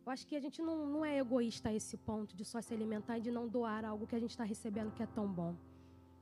Eu 0.04 0.12
acho 0.12 0.26
que 0.26 0.34
a 0.36 0.40
gente 0.40 0.60
não, 0.62 0.86
não 0.86 1.04
é 1.04 1.18
egoísta 1.18 1.68
a 1.68 1.74
esse 1.74 1.96
ponto 1.96 2.34
de 2.34 2.44
só 2.44 2.60
se 2.60 2.72
alimentar 2.72 3.18
e 3.18 3.20
de 3.20 3.30
não 3.30 3.46
doar 3.46 3.84
algo 3.84 4.06
que 4.06 4.16
a 4.16 4.18
gente 4.18 4.30
está 4.30 4.44
recebendo 4.44 4.90
que 4.90 5.02
é 5.02 5.06
tão 5.06 5.26
bom, 5.30 5.54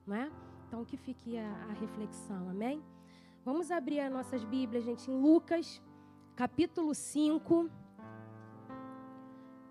não 0.06 0.14
é? 0.14 0.30
Então, 0.66 0.84
que 0.84 0.96
fique 0.96 1.38
a, 1.38 1.48
a 1.70 1.72
reflexão, 1.72 2.48
amém? 2.50 2.82
Vamos 3.44 3.70
abrir 3.70 4.00
as 4.00 4.12
nossas 4.12 4.42
Bíblias, 4.42 4.84
gente, 4.84 5.08
em 5.08 5.14
Lucas, 5.14 5.80
capítulo 6.36 6.94
5, 6.94 7.70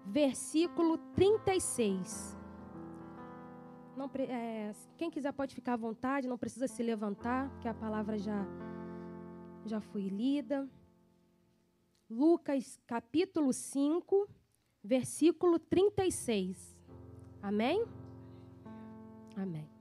versículo 0.05 0.97
36. 1.13 2.35
Não, 3.95 4.09
é, 4.15 4.73
quem 4.97 5.09
quiser 5.09 5.31
pode 5.31 5.55
ficar 5.55 5.73
à 5.73 5.77
vontade, 5.77 6.27
não 6.27 6.37
precisa 6.37 6.67
se 6.67 6.83
levantar, 6.83 7.49
que 7.59 7.67
a 7.67 7.73
palavra 7.73 8.17
já, 8.17 8.45
já 9.65 9.79
foi 9.79 10.07
lida. 10.07 10.67
Lucas 12.09 12.79
capítulo 12.85 13.53
5, 13.53 14.27
versículo 14.83 15.59
36. 15.59 16.75
Amém? 17.41 17.85
Amém 19.37 19.75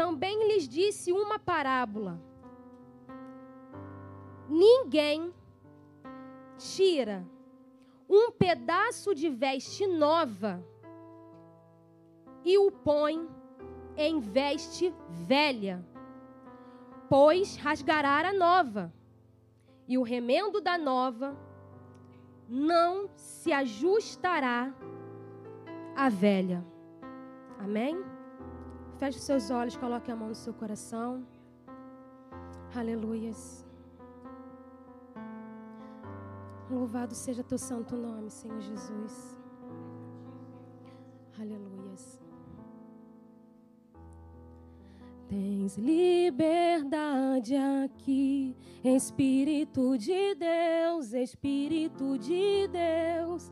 também 0.00 0.48
lhes 0.48 0.66
disse 0.66 1.12
uma 1.12 1.38
parábola: 1.38 2.18
Ninguém 4.50 5.32
tira 6.58 7.24
um 8.08 8.32
pedaço 8.32 9.14
de 9.14 9.28
veste 9.28 9.86
nova 9.86 10.60
e 12.44 12.58
o 12.58 12.72
põe 12.72 13.28
em 13.96 14.18
veste 14.18 14.92
velha, 15.08 15.86
pois 17.08 17.54
rasgará 17.56 18.28
a 18.28 18.32
nova, 18.32 18.92
e 19.86 19.96
o 19.96 20.02
remendo 20.02 20.60
da 20.60 20.76
nova 20.76 21.36
não 22.48 23.08
se 23.14 23.52
ajustará 23.52 24.74
à 25.94 26.08
velha. 26.08 26.66
Amém? 27.58 28.02
Feche 28.98 29.18
os 29.18 29.24
seus 29.24 29.50
olhos, 29.50 29.76
coloque 29.76 30.10
a 30.10 30.16
mão 30.16 30.28
no 30.28 30.34
seu 30.34 30.52
coração. 30.52 31.24
Aleluias. 32.74 33.69
Louvado 36.70 37.16
seja 37.16 37.42
teu 37.42 37.58
santo 37.58 37.96
nome, 37.96 38.30
Senhor 38.30 38.60
Jesus. 38.60 39.36
Aleluias. 41.36 42.20
Tens 45.28 45.76
liberdade 45.76 47.56
aqui, 47.56 48.56
Espírito 48.84 49.98
de 49.98 50.36
Deus, 50.36 51.12
Espírito 51.12 52.16
de 52.16 52.68
Deus. 52.68 53.50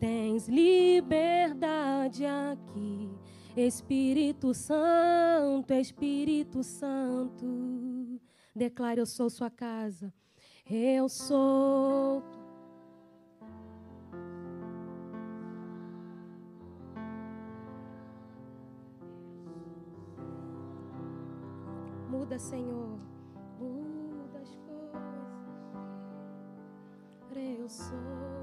Tens 0.00 0.48
liberdade 0.48 2.24
aqui. 2.24 3.10
Espírito 3.54 4.54
Santo, 4.54 5.72
Espírito 5.72 6.62
Santo, 6.62 8.20
declare: 8.56 9.00
Eu 9.00 9.06
sou 9.06 9.28
sua 9.28 9.50
casa, 9.50 10.12
eu 10.68 11.08
sou. 11.10 12.43
Muda, 22.24 22.38
Senhor, 22.38 22.98
muda 23.60 24.38
as 24.40 24.56
coisas. 24.56 24.94
Eu 27.36 27.68
sou. 27.68 28.33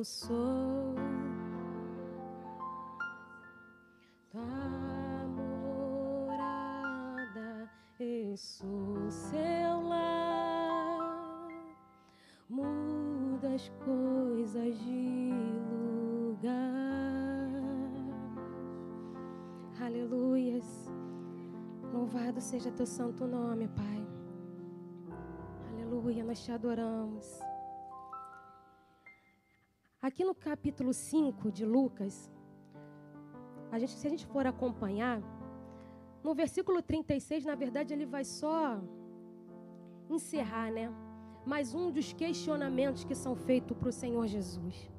Eu 0.00 0.04
sou 0.04 0.94
tua 4.30 5.26
morada, 6.26 7.70
eu 7.98 8.34
sou 8.34 9.10
seu 9.10 9.80
lar, 9.82 11.36
muda 12.48 13.54
as 13.54 13.68
coisas 13.84 14.78
de 14.78 15.32
lugar. 15.70 17.50
Aleluias. 19.82 20.90
Louvado 21.92 22.40
seja 22.40 22.72
teu 22.72 22.86
santo 22.86 23.26
nome, 23.26 23.68
Pai. 23.68 24.08
Aleluia, 25.68 26.24
nós 26.24 26.42
te 26.42 26.52
adoramos. 26.52 27.49
Aqui 30.20 30.26
no 30.26 30.34
capítulo 30.34 30.92
5 30.92 31.50
de 31.50 31.64
Lucas, 31.64 32.30
a 33.72 33.78
gente, 33.78 33.92
se 33.92 34.06
a 34.06 34.10
gente 34.10 34.26
for 34.26 34.46
acompanhar, 34.46 35.18
no 36.22 36.34
versículo 36.34 36.82
36, 36.82 37.46
na 37.46 37.54
verdade, 37.54 37.94
ele 37.94 38.04
vai 38.04 38.22
só 38.22 38.82
encerrar, 40.10 40.70
né? 40.70 40.92
mais 41.46 41.74
um 41.74 41.90
dos 41.90 42.12
questionamentos 42.12 43.02
que 43.02 43.14
são 43.14 43.34
feitos 43.34 43.74
para 43.74 43.88
o 43.88 43.92
Senhor 43.92 44.26
Jesus. 44.26 44.90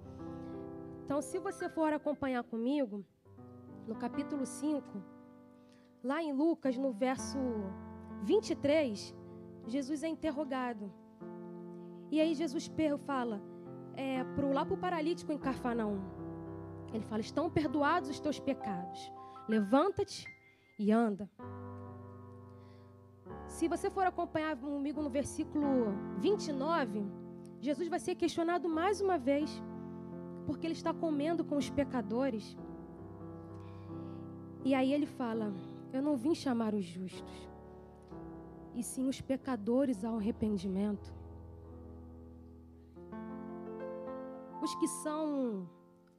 Então, 1.05 1.21
se 1.21 1.37
você 1.37 1.69
for 1.69 1.93
acompanhar 1.93 2.43
comigo, 2.43 3.05
no 3.87 3.93
capítulo 3.93 4.43
5, 4.43 5.03
lá 6.03 6.23
em 6.23 6.33
Lucas, 6.33 6.75
no 6.75 6.91
verso 6.91 7.37
23, 8.23 9.15
Jesus 9.67 10.01
é 10.01 10.07
interrogado. 10.07 10.91
E 12.09 12.19
aí 12.19 12.33
Jesus 12.33 12.71
fala 13.05 13.50
é, 14.01 14.23
pro, 14.35 14.51
lá 14.51 14.65
para 14.65 14.73
o 14.73 14.77
paralítico 14.77 15.31
em 15.31 15.37
Carfanaum. 15.37 15.99
Ele 16.93 17.03
fala: 17.03 17.21
Estão 17.21 17.49
perdoados 17.49 18.09
os 18.09 18.19
teus 18.19 18.39
pecados. 18.39 18.99
Levanta-te 19.47 20.25
e 20.79 20.91
anda. 20.91 21.29
Se 23.47 23.67
você 23.67 23.89
for 23.89 24.05
acompanhar 24.05 24.55
comigo 24.55 25.01
no 25.01 25.09
versículo 25.09 25.67
29, 26.17 27.05
Jesus 27.59 27.87
vai 27.87 27.99
ser 27.99 28.15
questionado 28.15 28.67
mais 28.67 29.01
uma 29.01 29.17
vez, 29.17 29.49
porque 30.45 30.65
ele 30.65 30.73
está 30.73 30.93
comendo 30.93 31.43
com 31.43 31.57
os 31.57 31.69
pecadores. 31.69 32.57
E 34.65 34.73
aí 34.73 34.91
ele 34.91 35.05
fala: 35.05 35.53
Eu 35.93 36.01
não 36.01 36.15
vim 36.17 36.33
chamar 36.33 36.73
os 36.73 36.85
justos, 36.85 37.49
e 38.73 38.81
sim 38.81 39.07
os 39.07 39.21
pecadores 39.21 40.03
ao 40.03 40.17
arrependimento. 40.17 41.20
Os 44.61 44.75
que 44.75 44.87
são 44.87 45.69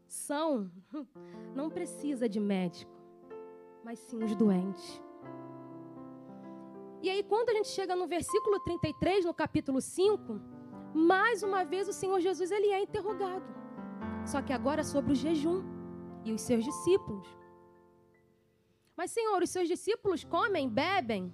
são 0.06 0.70
não 1.54 1.70
precisa 1.70 2.28
de 2.28 2.40
médico, 2.40 2.92
mas 3.84 3.98
sim 3.98 4.22
os 4.22 4.34
doentes. 4.34 5.02
E 7.02 7.08
aí 7.10 7.22
quando 7.22 7.50
a 7.50 7.54
gente 7.54 7.68
chega 7.68 7.96
no 7.96 8.06
versículo 8.06 8.60
33, 8.60 9.24
no 9.24 9.34
capítulo 9.34 9.80
5, 9.80 10.40
mais 10.94 11.42
uma 11.42 11.64
vez 11.64 11.88
o 11.88 11.92
Senhor 11.92 12.20
Jesus 12.20 12.50
ele 12.50 12.68
é 12.68 12.80
interrogado. 12.82 13.44
Só 14.26 14.40
que 14.40 14.52
agora 14.52 14.84
sobre 14.84 15.12
o 15.12 15.16
jejum 15.16 15.62
e 16.24 16.32
os 16.32 16.42
seus 16.42 16.64
discípulos. 16.64 17.26
Mas, 18.96 19.10
Senhor, 19.10 19.42
os 19.42 19.50
seus 19.50 19.66
discípulos 19.66 20.22
comem, 20.22 20.68
bebem, 20.68 21.32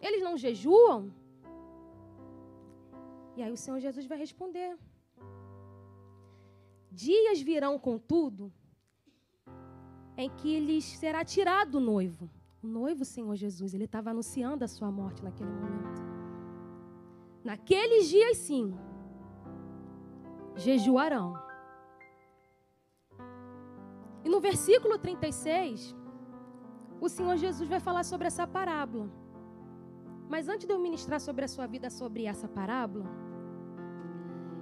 eles 0.00 0.22
não 0.22 0.36
jejuam? 0.36 1.12
E 3.36 3.42
aí 3.42 3.50
o 3.50 3.56
Senhor 3.56 3.80
Jesus 3.80 4.06
vai 4.06 4.18
responder: 4.18 4.78
Dias 6.90 7.40
virão, 7.40 7.78
contudo, 7.78 8.52
em 10.16 10.30
que 10.30 10.58
lhes 10.58 10.84
será 10.84 11.24
tirado 11.24 11.76
o 11.76 11.80
noivo. 11.80 12.30
O 12.62 12.66
noivo, 12.66 13.04
Senhor 13.04 13.34
Jesus, 13.36 13.74
ele 13.74 13.84
estava 13.84 14.10
anunciando 14.10 14.64
a 14.64 14.68
sua 14.68 14.90
morte 14.90 15.22
naquele 15.22 15.50
momento. 15.50 16.02
Naqueles 17.44 18.08
dias, 18.08 18.38
sim, 18.38 18.74
jejuarão. 20.56 21.34
E 24.24 24.28
no 24.28 24.40
versículo 24.40 24.98
36, 24.98 25.94
o 27.00 27.08
Senhor 27.08 27.36
Jesus 27.36 27.68
vai 27.68 27.78
falar 27.78 28.04
sobre 28.04 28.26
essa 28.26 28.46
parábola. 28.46 29.08
Mas 30.28 30.48
antes 30.48 30.66
de 30.66 30.72
eu 30.72 30.78
ministrar 30.78 31.20
sobre 31.20 31.44
a 31.44 31.48
sua 31.48 31.66
vida, 31.66 31.88
sobre 31.90 32.24
essa 32.24 32.48
parábola, 32.48 33.06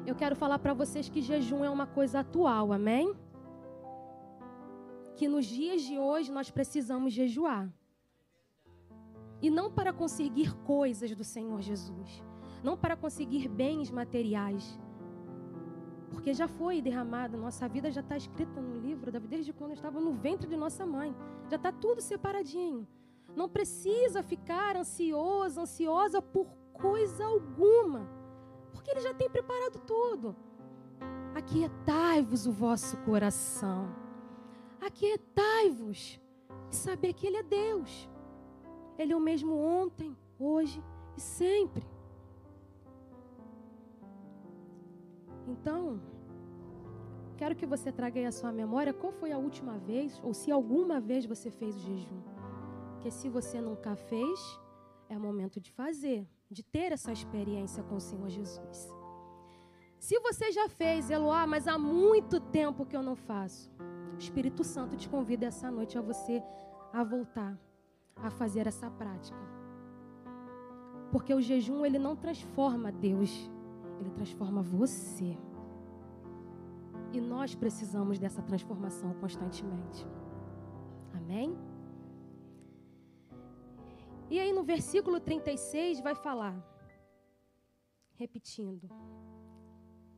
eu 0.07 0.15
quero 0.15 0.37
falar 0.37 0.59
para 0.59 0.75
vocês 0.75 1.09
que 1.09 1.23
jejum 1.23 1.65
é 1.65 1.71
uma 1.71 1.87
coisa 1.87 2.21
atual, 2.21 2.73
amém? 2.73 3.15
Que 5.17 5.27
nos 5.29 5.47
dias 5.47 5.83
de 5.83 5.99
hoje 5.99 6.31
nós 6.31 6.51
precisamos 6.51 7.13
jejuar. 7.13 7.73
E 9.41 9.49
não 9.51 9.71
para 9.71 9.93
conseguir 9.93 10.55
coisas 10.59 11.15
do 11.15 11.25
Senhor 11.25 11.61
Jesus, 11.61 12.23
não 12.63 12.77
para 12.77 12.97
conseguir 12.97 13.49
bens 13.49 13.91
materiais, 13.91 14.79
porque 16.11 16.33
já 16.35 16.49
foi 16.49 16.81
derramado, 16.81 17.37
nossa 17.37 17.69
vida 17.69 17.91
já 17.91 18.01
está 18.01 18.17
escrita 18.17 18.61
no 18.61 18.79
livro, 18.79 19.11
desde 19.21 19.53
quando 19.53 19.73
estava 19.73 20.01
no 20.01 20.13
ventre 20.13 20.47
de 20.47 20.57
nossa 20.57 20.85
mãe, 20.87 21.15
já 21.51 21.57
está 21.57 21.73
tudo 21.73 22.01
separadinho. 22.01 22.87
Não 23.35 23.49
precisa 23.49 24.23
ficar 24.23 24.77
ansioso, 24.77 25.61
ansiosa 25.61 26.23
por 26.23 26.47
coisa 26.73 27.25
alguma 27.25 28.24
porque 28.75 28.91
Ele 28.91 29.01
já 29.01 29.15
tem 29.15 29.31
preparado 29.31 29.79
tudo. 29.87 30.37
Aquietai-vos 31.35 32.47
o 32.47 32.53
vosso 32.53 32.97
coração. 32.99 33.89
Aquietai-vos 34.81 36.21
e 36.71 36.77
saber 36.77 37.13
que 37.15 37.27
Ele 37.27 37.39
é 37.39 37.43
Deus. 37.43 38.11
Ele 38.99 39.13
é 39.13 39.17
o 39.17 39.21
mesmo 39.21 39.57
ontem, 39.57 40.17
hoje 40.39 40.83
e 41.17 41.21
sempre. 41.21 41.85
Então, 45.47 46.01
quero 47.37 47.55
que 47.55 47.67
você 47.67 47.93
traga 47.93 48.19
aí 48.19 48.27
a 48.27 48.33
sua 48.33 48.53
memória 48.53 48.93
qual 48.93 49.13
foi 49.13 49.31
a 49.33 49.39
última 49.39 49.79
vez, 49.79 50.21
ou 50.23 50.33
se 50.33 50.51
alguma 50.51 51.01
vez 51.01 51.27
você 51.27 51.51
fez 51.51 51.77
o 51.77 51.81
jejum. 51.81 52.23
Porque 52.93 53.11
se 53.11 53.29
você 53.29 53.61
nunca 53.61 53.95
fez, 53.97 54.61
é 55.09 55.19
momento 55.19 55.61
de 55.61 55.71
fazer 55.71 56.27
de 56.51 56.63
ter 56.63 56.93
essa 56.93 57.13
experiência 57.13 57.83
com 57.83 57.97
o 57.97 58.01
Senhor 58.01 58.29
Jesus. 58.29 58.89
Se 59.99 60.19
você 60.21 60.53
já 60.53 60.69
fez, 60.69 61.11
Eloá, 61.11 61.47
mas 61.47 61.67
há 61.67 61.79
muito 61.79 62.39
tempo 62.41 62.85
que 62.85 62.97
eu 62.97 63.03
não 63.03 63.17
faço, 63.17 63.73
o 64.15 64.19
Espírito 64.19 64.63
Santo 64.63 64.97
te 64.97 65.09
convida 65.09 65.47
essa 65.47 65.71
noite 65.71 65.97
a 65.97 66.03
você 66.03 66.43
a 66.93 67.03
voltar 67.03 67.59
a 68.17 68.31
fazer 68.31 68.67
essa 68.67 68.91
prática. 68.91 69.39
Porque 71.11 71.35
o 71.35 71.41
jejum 71.41 71.85
ele 71.85 71.99
não 71.99 72.17
transforma 72.17 72.93
Deus, 72.93 73.51
ele 74.01 74.11
transforma 74.11 74.63
você. 74.63 75.37
E 77.13 77.21
nós 77.21 77.55
precisamos 77.55 78.19
dessa 78.19 78.43
transformação 78.43 79.15
constantemente. 79.15 80.07
Amém? 81.13 81.57
E 84.31 84.41
aí 84.41 84.53
no 84.53 84.63
versículo 84.63 85.21
36 85.21 86.01
vai 86.01 86.15
falar, 86.15 86.57
repetindo: 88.15 88.89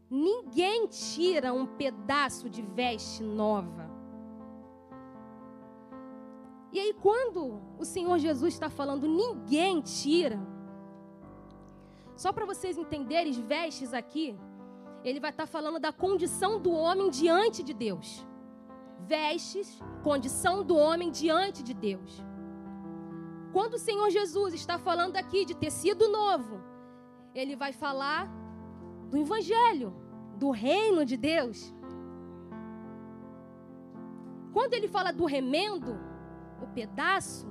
Ninguém 0.09 0.87
tira 0.87 1.53
um 1.53 1.67
pedaço 1.67 2.49
de 2.49 2.63
veste 2.63 3.23
nova. 3.23 3.91
E 6.73 6.79
aí, 6.79 6.93
quando 6.95 7.61
o 7.79 7.85
Senhor 7.85 8.19
Jesus 8.19 8.55
está 8.55 8.69
falando, 8.69 9.09
ninguém 9.09 9.81
tira. 9.81 10.39
Só 12.15 12.33
para 12.33 12.45
vocês 12.45 12.77
entenderem, 12.77 13.33
vestes 13.33 13.93
aqui, 13.93 14.39
ele 15.03 15.19
vai 15.19 15.31
estar 15.31 15.45
tá 15.45 15.47
falando 15.47 15.81
da 15.81 15.93
condição 15.93 16.61
do 16.61 16.71
homem 16.71 17.11
diante 17.11 17.63
de 17.63 17.73
Deus. 17.73 18.27
Vestes, 19.07 19.81
condição 20.03 20.65
do 20.65 20.77
homem 20.77 21.11
diante 21.11 21.63
de 21.63 21.73
Deus. 21.73 22.23
Quando 23.57 23.77
o 23.77 23.85
Senhor 23.89 24.09
Jesus 24.11 24.53
está 24.53 24.77
falando 24.87 25.17
aqui 25.17 25.41
de 25.51 25.55
tecido 25.63 26.11
novo, 26.17 26.57
ele 27.35 27.55
vai 27.63 27.73
falar 27.73 28.25
do 29.11 29.17
evangelho, 29.17 29.91
do 30.43 30.51
reino 30.51 31.07
de 31.11 31.17
Deus. 31.17 31.59
Quando 34.53 34.75
ele 34.75 34.89
fala 34.97 35.11
do 35.11 35.25
remendo, 35.25 35.93
o 36.65 36.67
pedaço, 36.75 37.49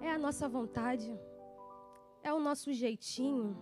é 0.00 0.10
a 0.10 0.18
nossa 0.18 0.48
vontade, 0.48 1.08
é 2.20 2.34
o 2.34 2.40
nosso 2.40 2.72
jeitinho, 2.72 3.56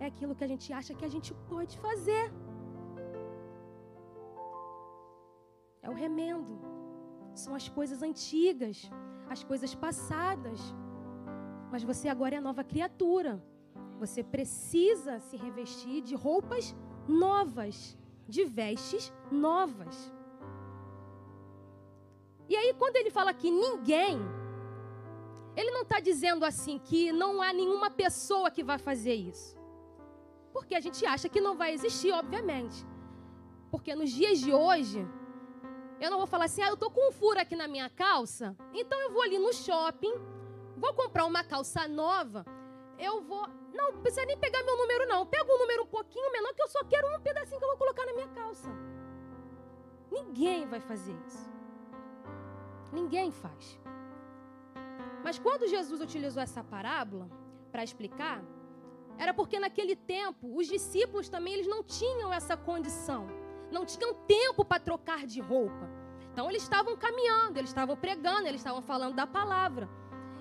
é 0.00 0.06
aquilo 0.06 0.34
que 0.34 0.44
a 0.44 0.52
gente 0.54 0.72
acha 0.72 0.94
que 0.94 1.04
a 1.04 1.14
gente 1.16 1.34
pode 1.54 1.78
fazer. 1.78 2.24
É 5.82 5.90
o 5.90 5.98
remendo 6.04 6.71
são 7.34 7.54
as 7.54 7.68
coisas 7.68 8.02
antigas, 8.02 8.90
as 9.28 9.42
coisas 9.42 9.74
passadas. 9.74 10.60
Mas 11.70 11.82
você 11.82 12.08
agora 12.08 12.36
é 12.36 12.40
nova 12.40 12.62
criatura. 12.62 13.42
Você 13.98 14.22
precisa 14.22 15.20
se 15.20 15.36
revestir 15.36 16.02
de 16.02 16.14
roupas 16.14 16.74
novas, 17.08 17.96
de 18.28 18.44
vestes 18.44 19.12
novas. 19.30 20.12
E 22.48 22.56
aí, 22.56 22.74
quando 22.74 22.96
ele 22.96 23.10
fala 23.10 23.32
que 23.32 23.50
ninguém, 23.50 24.18
ele 25.56 25.70
não 25.70 25.82
está 25.82 26.00
dizendo 26.00 26.44
assim 26.44 26.78
que 26.78 27.12
não 27.12 27.40
há 27.40 27.52
nenhuma 27.52 27.90
pessoa 27.90 28.50
que 28.50 28.62
vai 28.62 28.78
fazer 28.78 29.14
isso. 29.14 29.56
Porque 30.52 30.74
a 30.74 30.80
gente 30.80 31.04
acha 31.06 31.28
que 31.28 31.40
não 31.40 31.56
vai 31.56 31.72
existir, 31.72 32.12
obviamente. 32.12 32.84
Porque 33.70 33.94
nos 33.94 34.10
dias 34.10 34.38
de 34.38 34.52
hoje, 34.52 35.06
eu 36.02 36.10
não 36.10 36.18
vou 36.18 36.26
falar 36.26 36.46
assim, 36.46 36.60
ah, 36.62 36.68
eu 36.68 36.76
tô 36.76 36.90
com 36.90 37.08
um 37.08 37.12
furo 37.12 37.38
aqui 37.38 37.54
na 37.54 37.68
minha 37.68 37.88
calça, 37.88 38.56
então 38.74 39.00
eu 39.00 39.12
vou 39.12 39.22
ali 39.22 39.38
no 39.38 39.52
shopping, 39.52 40.12
vou 40.76 40.92
comprar 40.94 41.24
uma 41.24 41.44
calça 41.44 41.86
nova, 41.86 42.44
eu 42.98 43.22
vou. 43.22 43.46
Não, 43.72 43.92
não 43.92 44.02
precisa 44.02 44.26
nem 44.26 44.36
pegar 44.36 44.62
meu 44.64 44.76
número, 44.76 45.06
não. 45.06 45.24
Pega 45.24 45.50
um 45.50 45.58
número 45.58 45.84
um 45.84 45.86
pouquinho 45.86 46.30
menor, 46.32 46.52
que 46.54 46.62
eu 46.62 46.68
só 46.68 46.84
quero 46.84 47.06
um 47.16 47.20
pedacinho 47.20 47.58
que 47.58 47.64
eu 47.64 47.68
vou 47.68 47.78
colocar 47.78 48.04
na 48.04 48.12
minha 48.12 48.28
calça. 48.28 48.68
Ninguém 50.10 50.66
vai 50.66 50.80
fazer 50.80 51.16
isso. 51.26 51.50
Ninguém 52.92 53.30
faz. 53.30 53.80
Mas 55.24 55.38
quando 55.38 55.68
Jesus 55.68 56.00
utilizou 56.00 56.42
essa 56.42 56.62
parábola 56.64 57.30
para 57.70 57.84
explicar, 57.84 58.42
era 59.16 59.32
porque 59.32 59.58
naquele 59.58 59.94
tempo 59.94 60.58
os 60.58 60.66
discípulos 60.66 61.28
também 61.28 61.54
eles 61.54 61.66
não 61.66 61.82
tinham 61.82 62.32
essa 62.32 62.56
condição, 62.56 63.28
não 63.72 63.84
tinham 63.84 64.14
tempo 64.26 64.64
para 64.64 64.80
trocar 64.80 65.26
de 65.26 65.40
roupa. 65.40 65.90
Então 66.32 66.48
eles 66.48 66.62
estavam 66.62 66.96
caminhando, 66.96 67.58
eles 67.58 67.70
estavam 67.70 67.96
pregando, 67.96 68.46
eles 68.46 68.60
estavam 68.60 68.82
falando 68.82 69.14
da 69.14 69.26
palavra. 69.26 69.88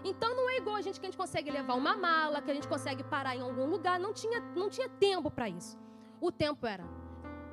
Então 0.03 0.35
não 0.35 0.49
é 0.49 0.57
igual 0.57 0.75
a 0.75 0.81
gente 0.81 0.99
que 0.99 1.05
a 1.05 1.09
gente 1.09 1.17
consegue 1.17 1.51
levar 1.51 1.75
uma 1.75 1.95
mala, 1.95 2.41
que 2.41 2.49
a 2.49 2.53
gente 2.53 2.67
consegue 2.67 3.03
parar 3.03 3.35
em 3.35 3.41
algum 3.41 3.65
lugar, 3.65 3.99
não 3.99 4.13
tinha, 4.13 4.39
não 4.55 4.69
tinha 4.69 4.89
tempo 4.89 5.29
para 5.29 5.49
isso. 5.49 5.77
O 6.19 6.31
tempo 6.31 6.65
era 6.65 6.85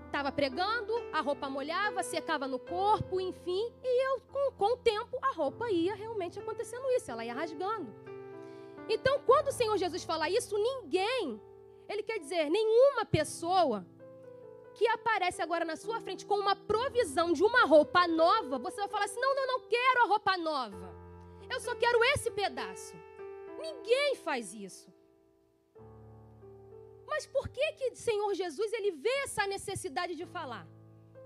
estava 0.09 0.33
pregando, 0.33 0.93
a 1.13 1.21
roupa 1.21 1.51
molhava, 1.51 2.03
secava 2.03 2.49
no 2.49 2.59
corpo, 2.59 3.21
enfim, 3.21 3.73
e 3.85 4.07
eu 4.07 4.21
com, 4.23 4.53
com 4.53 4.73
o 4.73 4.77
tempo 4.79 5.19
a 5.23 5.35
roupa 5.35 5.71
ia 5.71 5.95
realmente 5.95 6.39
acontecendo 6.39 6.91
isso, 6.93 7.11
ela 7.11 7.25
ia 7.25 7.35
rasgando. 7.35 7.95
Então, 8.89 9.21
quando 9.27 9.49
o 9.49 9.53
Senhor 9.53 9.77
Jesus 9.77 10.05
fala 10.05 10.31
isso, 10.31 10.57
ninguém, 10.57 11.39
ele 11.87 12.03
quer 12.03 12.19
dizer, 12.19 12.49
nenhuma 12.49 13.05
pessoa 13.05 13.87
que 14.79 14.87
aparece 14.97 15.41
agora 15.43 15.65
na 15.71 15.77
sua 15.85 15.99
frente 16.05 16.25
com 16.31 16.39
uma 16.45 16.55
provisão 16.73 17.29
de 17.39 17.43
uma 17.49 17.63
roupa 17.73 18.03
nova, 18.07 18.59
você 18.67 18.77
vai 18.83 18.91
falar 18.95 19.07
assim: 19.07 19.21
não, 19.25 19.35
não, 19.39 19.47
não 19.53 19.61
quero 19.75 20.03
a 20.05 20.09
roupa 20.13 20.35
nova. 20.51 20.89
Eu 21.55 21.61
só 21.67 21.75
quero 21.83 21.99
esse 22.13 22.31
pedaço. 22.31 22.95
Ninguém 23.67 24.11
faz 24.27 24.55
isso. 24.69 24.89
Mas 27.13 27.27
por 27.27 27.49
que 27.49 27.67
que 27.79 27.97
Senhor 27.97 28.33
Jesus 28.43 28.73
ele 28.79 28.93
vê 29.05 29.17
essa 29.25 29.47
necessidade 29.55 30.15
de 30.21 30.27
falar? 30.37 30.65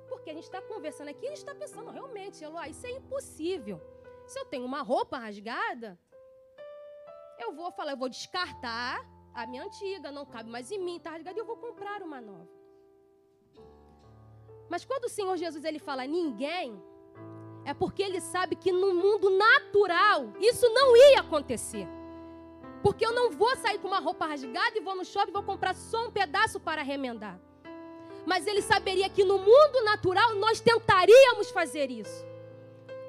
Porque 0.08 0.30
a 0.30 0.36
gente 0.36 0.48
está 0.50 0.62
conversando 0.62 1.10
aqui 1.12 1.24
e 1.24 1.26
a 1.26 1.32
gente 1.32 1.44
está 1.44 1.54
pensando, 1.54 1.90
realmente, 1.90 2.42
Eloá, 2.42 2.68
isso 2.68 2.86
é 2.86 2.92
impossível. 3.00 3.78
Se 4.30 4.38
eu 4.40 4.46
tenho 4.46 4.64
uma 4.64 4.82
roupa 4.92 5.18
rasgada, 5.18 5.98
eu 7.44 7.52
vou 7.52 7.70
falar, 7.72 7.92
eu 7.92 8.02
vou 8.04 8.08
descartar 8.08 8.94
a 9.34 9.46
minha 9.46 9.64
antiga, 9.64 10.10
não 10.10 10.24
cabe 10.24 10.48
mais 10.48 10.70
em 10.70 10.78
mim, 10.78 10.96
está 10.96 11.10
rasgada, 11.10 11.36
e 11.38 11.42
eu 11.42 11.50
vou 11.52 11.58
comprar 11.66 12.00
uma 12.02 12.20
nova. 12.20 12.61
Mas 14.72 14.86
quando 14.86 15.04
o 15.04 15.08
Senhor 15.16 15.36
Jesus 15.36 15.66
ele 15.66 15.78
fala 15.78 16.06
ninguém, 16.06 16.82
é 17.62 17.74
porque 17.74 18.02
ele 18.02 18.22
sabe 18.22 18.56
que 18.56 18.72
no 18.72 18.94
mundo 18.94 19.28
natural 19.28 20.32
isso 20.40 20.66
não 20.70 20.96
ia 20.96 21.20
acontecer. 21.20 21.86
Porque 22.82 23.04
eu 23.04 23.12
não 23.12 23.30
vou 23.30 23.54
sair 23.56 23.78
com 23.78 23.88
uma 23.88 24.00
roupa 24.00 24.24
rasgada 24.24 24.78
e 24.78 24.80
vou 24.80 24.96
no 24.96 25.04
shopping 25.04 25.28
e 25.28 25.34
vou 25.34 25.42
comprar 25.42 25.74
só 25.74 26.06
um 26.06 26.10
pedaço 26.10 26.58
para 26.58 26.80
remendar. 26.80 27.38
Mas 28.24 28.46
ele 28.46 28.62
saberia 28.62 29.10
que 29.10 29.24
no 29.24 29.36
mundo 29.36 29.84
natural 29.84 30.36
nós 30.36 30.58
tentaríamos 30.58 31.50
fazer 31.50 31.90
isso. 31.90 32.24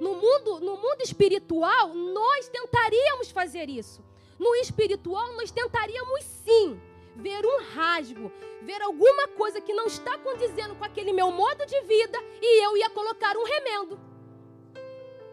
No 0.01 0.15
mundo, 0.15 0.59
no 0.59 0.75
mundo 0.75 1.01
espiritual, 1.01 1.93
nós 1.93 2.49
tentaríamos 2.49 3.31
fazer 3.31 3.69
isso. 3.69 4.03
No 4.37 4.53
espiritual, 4.55 5.31
nós 5.35 5.49
tentaríamos 5.49 6.25
sim 6.25 6.77
ver 7.15 7.45
um 7.45 7.63
rasgo, 7.73 8.31
ver 8.61 8.81
alguma 8.81 9.27
coisa 9.29 9.61
que 9.61 9.73
não 9.73 9.85
está 9.85 10.17
condizendo 10.17 10.75
com 10.75 10.83
aquele 10.83 11.13
meu 11.13 11.31
modo 11.31 11.65
de 11.65 11.79
vida 11.81 12.17
e 12.41 12.65
eu 12.65 12.77
ia 12.77 12.89
colocar 12.89 13.35
um 13.37 13.43
remendo. 13.43 13.99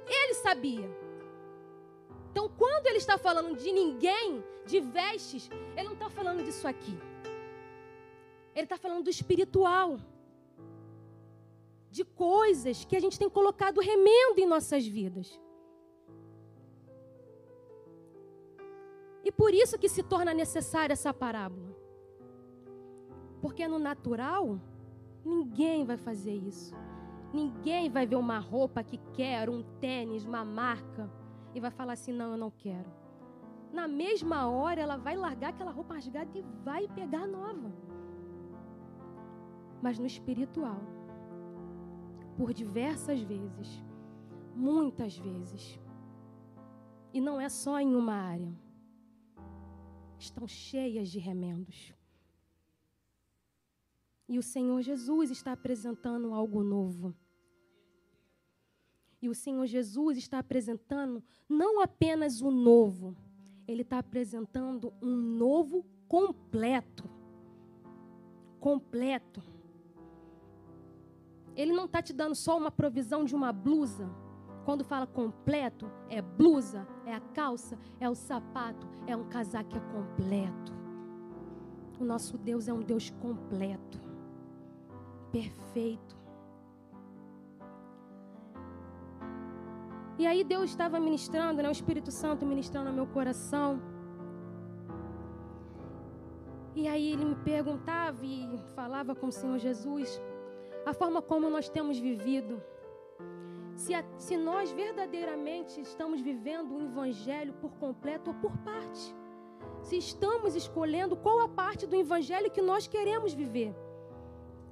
Ele 0.07 0.35
sabia. 0.35 0.91
Então, 2.31 2.49
quando 2.49 2.87
ele 2.87 2.99
está 2.99 3.17
falando 3.19 3.57
de 3.57 3.73
ninguém, 3.73 4.45
de 4.67 4.81
vestes, 4.81 5.51
ele 5.77 5.89
não 5.89 5.95
está 5.95 6.09
falando 6.09 6.45
disso 6.45 6.67
aqui. 6.67 6.97
Ele 8.55 8.65
está 8.65 8.77
falando 8.77 9.05
do 9.05 9.11
espiritual. 9.11 9.99
De 11.91 12.05
coisas 12.05 12.85
que 12.85 12.97
a 12.97 13.01
gente 13.01 13.19
tem 13.19 13.29
colocado 13.29 13.81
remendo 13.81 14.39
em 14.39 14.47
nossas 14.47 14.87
vidas. 14.87 15.41
E 19.25 19.33
por 19.33 19.53
isso 19.53 19.79
que 19.79 19.89
se 19.89 20.03
torna 20.03 20.33
necessária 20.33 20.93
essa 20.93 21.13
parábola. 21.13 21.70
Porque 23.41 23.67
no 23.67 23.79
natural, 23.79 24.61
ninguém 25.25 25.85
vai 25.85 25.97
fazer 25.97 26.35
isso. 26.35 26.75
Ninguém 27.33 27.89
vai 27.89 28.07
ver 28.07 28.17
uma 28.17 28.39
roupa 28.39 28.83
que 28.83 28.99
quer, 29.15 29.49
um 29.49 29.63
tênis, 29.81 30.25
uma 30.25 30.45
marca, 30.45 31.11
e 31.55 31.61
vai 31.61 31.71
falar 31.71 31.95
assim: 31.95 32.13
não, 32.13 32.33
eu 32.33 32.37
não 32.37 32.51
quero. 32.51 32.91
Na 33.73 33.87
mesma 33.87 34.49
hora, 34.49 34.81
ela 34.81 34.97
vai 34.97 35.17
largar 35.17 35.51
aquela 35.51 35.71
roupa 35.71 35.95
rasgada 35.95 36.37
e 36.37 36.43
vai 36.65 36.89
pegar 36.89 37.27
nova. 37.27 37.73
Mas 39.81 39.99
no 39.99 40.07
espiritual, 40.07 40.81
por 42.37 42.53
diversas 42.53 43.23
vezes, 43.23 43.83
muitas 44.55 45.17
vezes, 45.17 45.81
e 47.13 47.21
não 47.21 47.41
é 47.41 47.49
só 47.49 47.79
em 47.79 47.95
uma 47.95 48.15
área, 48.15 48.53
estão 50.19 50.47
cheias 50.47 51.09
de 51.09 51.19
remendos. 51.19 51.95
E 54.31 54.39
o 54.39 54.43
Senhor 54.45 54.81
Jesus 54.81 55.29
está 55.29 55.51
apresentando 55.51 56.33
algo 56.33 56.63
novo. 56.63 57.13
E 59.21 59.29
o 59.29 59.35
Senhor 59.35 59.67
Jesus 59.67 60.17
está 60.19 60.39
apresentando 60.39 61.21
não 61.49 61.81
apenas 61.81 62.41
o 62.41 62.49
novo, 62.49 63.17
ele 63.67 63.83
está 63.83 63.99
apresentando 63.99 64.95
um 65.03 65.17
novo 65.17 65.85
completo. 66.07 67.11
Completo. 68.61 69.43
Ele 71.57 71.73
não 71.73 71.87
está 71.87 72.01
te 72.01 72.13
dando 72.13 72.37
só 72.37 72.57
uma 72.57 72.71
provisão 72.71 73.25
de 73.25 73.35
uma 73.35 73.53
blusa. 73.53 74.09
Quando 74.65 74.85
fala 74.85 75.09
completo, 75.09 75.91
é 76.09 76.23
blusa, 76.23 76.87
é 77.05 77.13
a 77.13 77.21
calça, 77.21 77.77
é 77.99 78.09
o 78.09 78.15
sapato, 78.15 78.87
é 79.09 79.17
um 79.17 79.29
casaco 79.29 79.77
é 79.77 79.81
completo. 79.81 80.73
O 81.99 82.05
nosso 82.05 82.39
Deus 82.39 82.69
é 82.69 82.73
um 82.73 82.81
Deus 82.81 83.11
completo 83.11 84.10
perfeito. 85.33 86.21
E 90.19 90.27
aí 90.27 90.45
Deus 90.45 90.69
estava 90.69 91.01
ministrando, 91.01 91.63
né, 91.63 91.69
o 91.69 91.73
Espírito 91.73 92.11
Santo 92.11 92.45
ministrando 92.45 92.91
no 92.91 92.95
meu 92.95 93.07
coração. 93.07 93.81
E 96.75 96.87
aí 96.87 97.13
ele 97.13 97.25
me 97.25 97.35
perguntava 97.37 98.25
e 98.25 98.59
falava 98.75 99.15
com 99.15 99.29
o 99.29 99.33
Senhor 99.33 99.59
Jesus 99.59 100.21
a 100.85 100.93
forma 100.93 101.21
como 101.21 101.49
nós 101.49 101.69
temos 101.69 101.99
vivido. 101.99 102.63
Se, 103.75 103.95
a, 103.95 104.05
se 104.19 104.37
nós 104.37 104.71
verdadeiramente 104.71 105.81
estamos 105.81 106.21
vivendo 106.21 106.75
o 106.75 106.83
Evangelho 106.83 107.55
por 107.55 107.73
completo 107.77 108.31
ou 108.31 108.37
por 108.37 108.57
parte. 108.59 109.15
Se 109.83 109.97
estamos 109.97 110.55
escolhendo 110.55 111.17
qual 111.17 111.41
a 111.41 111.49
parte 111.49 111.87
do 111.87 111.97
Evangelho 111.97 112.51
que 112.51 112.61
nós 112.61 112.87
queremos 112.87 113.33
viver. 113.33 113.75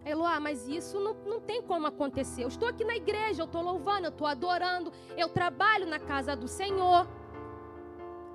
Eloá, 0.08 0.40
mas 0.40 0.66
isso 0.66 0.98
não, 0.98 1.14
não 1.32 1.40
tem 1.40 1.60
como 1.70 1.86
acontecer. 1.86 2.42
Eu 2.44 2.48
estou 2.48 2.68
aqui 2.68 2.84
na 2.84 2.96
igreja, 2.96 3.42
eu 3.42 3.46
estou 3.46 3.62
louvando, 3.62 4.06
eu 4.06 4.14
estou 4.16 4.26
adorando, 4.26 4.92
eu 5.16 5.28
trabalho 5.28 5.86
na 5.86 5.98
casa 5.98 6.34
do 6.34 6.48
Senhor. 6.48 7.06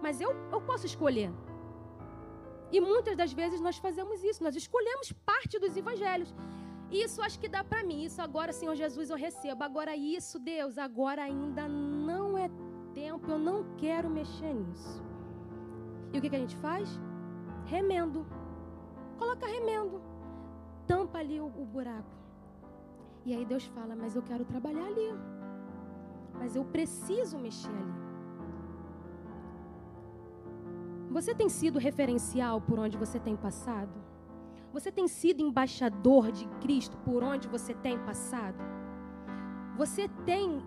Mas 0.02 0.22
eu, 0.22 0.32
eu 0.52 0.62
posso 0.62 0.86
escolher. 0.86 1.32
E 2.72 2.80
muitas 2.80 3.16
das 3.16 3.34
vezes 3.34 3.60
nós 3.62 3.78
fazemos 3.78 4.24
isso, 4.24 4.44
nós 4.44 4.56
escolhemos 4.56 5.12
parte 5.26 5.58
dos 5.60 5.76
evangelhos. 5.76 6.34
Isso 6.92 7.22
acho 7.22 7.40
que 7.40 7.48
dá 7.48 7.64
para 7.64 7.84
mim. 7.84 8.04
Isso 8.04 8.22
agora, 8.22 8.54
Senhor 8.54 8.76
Jesus, 8.76 9.10
eu 9.10 9.18
recebo. 9.18 9.64
Agora, 9.64 9.96
isso, 9.96 10.38
Deus, 10.40 10.78
agora 10.78 11.24
ainda 11.24 11.68
não 11.68 12.38
é 12.38 12.50
tempo, 12.94 13.32
eu 13.32 13.40
não 13.40 13.76
quero 13.78 14.10
mexer 14.10 14.54
nisso. 14.54 15.02
E 16.12 16.18
o 16.18 16.22
que, 16.22 16.30
que 16.30 16.36
a 16.36 16.40
gente 16.40 16.58
faz? 16.58 16.88
Remendo. 17.66 18.26
Coloca 19.18 19.48
remendo 19.48 20.13
tampa 20.88 21.20
ali 21.20 21.40
o, 21.40 21.46
o 21.46 21.66
buraco. 21.66 22.16
E 23.26 23.34
aí 23.34 23.46
Deus 23.46 23.66
fala: 23.66 23.96
Mas 23.96 24.16
eu 24.16 24.22
quero 24.22 24.46
trabalhar 24.46 24.86
ali. 24.86 25.10
Mas 26.34 26.56
eu 26.56 26.66
preciso 26.66 27.38
mexer 27.38 27.70
ali. 27.70 28.04
Você 31.10 31.34
tem 31.36 31.48
sido 31.48 31.78
referencial 31.78 32.60
por 32.60 32.80
onde 32.80 32.98
você 32.98 33.20
tem 33.20 33.36
passado? 33.36 33.94
Você 34.74 34.92
tem 34.92 35.08
sido 35.08 35.42
embaixador 35.42 36.32
de 36.32 36.48
Cristo 36.60 36.98
por 37.06 37.24
onde 37.24 37.48
você 37.48 37.74
tem 37.76 38.00
passado? 38.00 38.58
Você 39.78 40.08
tem 40.26 40.64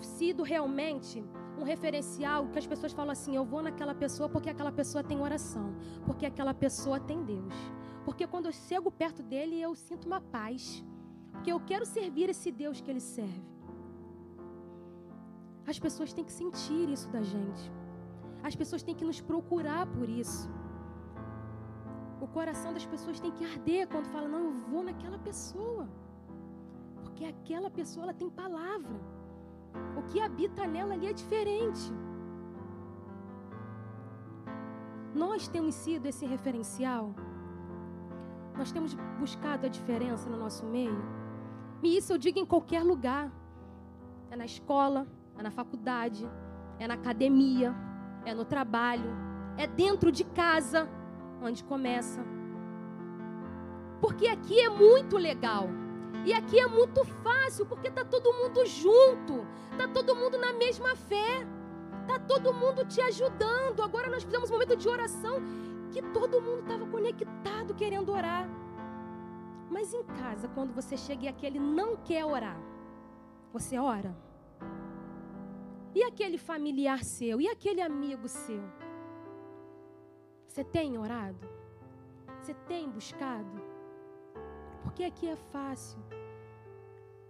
sido 0.00 0.42
realmente 0.42 1.24
um 1.58 1.62
referencial 1.62 2.48
que 2.48 2.58
as 2.58 2.66
pessoas 2.66 2.92
falam 2.92 3.12
assim: 3.12 3.36
eu 3.36 3.44
vou 3.44 3.62
naquela 3.62 3.94
pessoa 3.94 4.28
porque 4.28 4.50
aquela 4.50 4.72
pessoa 4.72 5.04
tem 5.04 5.20
oração, 5.20 5.74
porque 6.04 6.26
aquela 6.26 6.52
pessoa 6.52 6.98
tem 6.98 7.22
Deus. 7.22 7.54
Porque 8.06 8.24
quando 8.32 8.46
eu 8.46 8.52
chego 8.52 8.88
perto 9.02 9.20
dele, 9.30 9.60
eu 9.60 9.74
sinto 9.74 10.04
uma 10.10 10.20
paz. 10.20 10.62
Porque 11.32 11.50
eu 11.52 11.58
quero 11.70 11.84
servir 11.84 12.28
esse 12.30 12.52
Deus 12.52 12.80
que 12.80 12.90
ele 12.92 13.00
serve. 13.00 13.42
As 15.66 15.78
pessoas 15.84 16.12
têm 16.12 16.24
que 16.28 16.30
sentir 16.30 16.88
isso 16.88 17.08
da 17.08 17.22
gente. 17.32 17.64
As 18.48 18.54
pessoas 18.54 18.84
têm 18.84 18.94
que 18.94 19.04
nos 19.04 19.20
procurar 19.20 19.84
por 19.96 20.08
isso. 20.08 20.48
O 22.20 22.28
coração 22.28 22.72
das 22.72 22.86
pessoas 22.86 23.18
tem 23.18 23.32
que 23.32 23.44
arder 23.44 23.88
quando 23.88 24.12
fala: 24.14 24.28
"Não, 24.28 24.44
eu 24.44 24.54
vou 24.70 24.84
naquela 24.84 25.18
pessoa". 25.18 25.88
Porque 27.02 27.24
aquela 27.24 27.70
pessoa 27.80 28.04
ela 28.04 28.14
tem 28.14 28.30
palavra. 28.30 28.98
O 29.98 30.02
que 30.10 30.20
habita 30.20 30.64
nela 30.64 30.94
ali 30.94 31.08
é 31.08 31.12
diferente. 31.12 31.86
Nós 35.12 35.48
temos 35.48 35.74
sido 35.74 36.06
esse 36.06 36.24
referencial. 36.24 37.06
Nós 38.56 38.72
temos 38.72 38.94
buscado 39.18 39.66
a 39.66 39.68
diferença 39.68 40.28
no 40.30 40.36
nosso 40.36 40.64
meio. 40.64 41.02
E 41.82 41.96
isso 41.96 42.12
eu 42.12 42.18
digo 42.18 42.38
em 42.38 42.46
qualquer 42.46 42.82
lugar. 42.82 43.30
É 44.30 44.36
na 44.36 44.44
escola, 44.44 45.06
é 45.38 45.42
na 45.42 45.50
faculdade, 45.50 46.28
é 46.78 46.86
na 46.86 46.94
academia, 46.94 47.74
é 48.24 48.34
no 48.34 48.44
trabalho, 48.44 49.10
é 49.56 49.66
dentro 49.66 50.10
de 50.10 50.24
casa, 50.24 50.88
onde 51.42 51.62
começa. 51.62 52.24
Porque 54.00 54.26
aqui 54.26 54.60
é 54.60 54.68
muito 54.68 55.16
legal. 55.16 55.68
E 56.24 56.32
aqui 56.32 56.58
é 56.58 56.66
muito 56.66 57.04
fácil, 57.04 57.66
porque 57.66 57.90
tá 57.90 58.04
todo 58.04 58.32
mundo 58.32 58.66
junto, 58.66 59.46
tá 59.78 59.86
todo 59.86 60.16
mundo 60.16 60.36
na 60.38 60.52
mesma 60.52 60.96
fé, 60.96 61.46
tá 62.06 62.18
todo 62.18 62.52
mundo 62.52 62.84
te 62.84 63.00
ajudando. 63.00 63.80
Agora 63.80 64.08
nós 64.08 64.24
fizemos 64.24 64.50
um 64.50 64.54
momento 64.54 64.76
de 64.76 64.88
oração 64.88 65.40
que 65.92 66.02
todo 66.02 66.42
mundo 66.42 66.60
estava 66.60 66.86
conectado 66.86 67.74
querendo 67.74 68.12
orar. 68.12 68.48
Mas 69.70 69.92
em 69.92 70.04
casa, 70.04 70.48
quando 70.48 70.72
você 70.72 70.96
chega 70.96 71.24
e 71.24 71.28
aquele 71.28 71.58
não 71.58 71.96
quer 71.96 72.24
orar, 72.24 72.58
você 73.52 73.78
ora? 73.78 74.16
E 75.94 76.02
aquele 76.02 76.38
familiar 76.38 77.02
seu? 77.02 77.40
E 77.40 77.48
aquele 77.48 77.80
amigo 77.80 78.28
seu? 78.28 78.62
Você 80.46 80.62
tem 80.62 80.98
orado? 80.98 81.46
Você 82.40 82.54
tem 82.54 82.88
buscado? 82.88 83.60
Porque 84.82 85.04
aqui 85.04 85.28
é 85.28 85.36
fácil. 85.36 85.98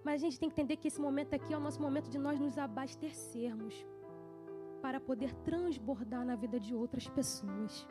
Mas 0.05 0.15
a 0.15 0.25
gente 0.25 0.39
tem 0.39 0.49
que 0.49 0.55
entender 0.55 0.77
que 0.77 0.89
esse 0.89 1.01
momento 1.01 1.35
aqui 1.35 1.53
é 1.53 1.57
o 1.57 1.61
nosso 1.61 1.81
momento 1.81 2.09
de 2.09 2.19
nós 2.19 2.39
nos 2.39 2.59
abastecermos 2.59 3.87
para 4.83 5.01
poder 5.01 5.33
transbordar 5.49 6.25
na 6.25 6.37
vida 6.37 6.61
de 6.61 6.75
outras 6.75 7.09
pessoas. 7.09 7.89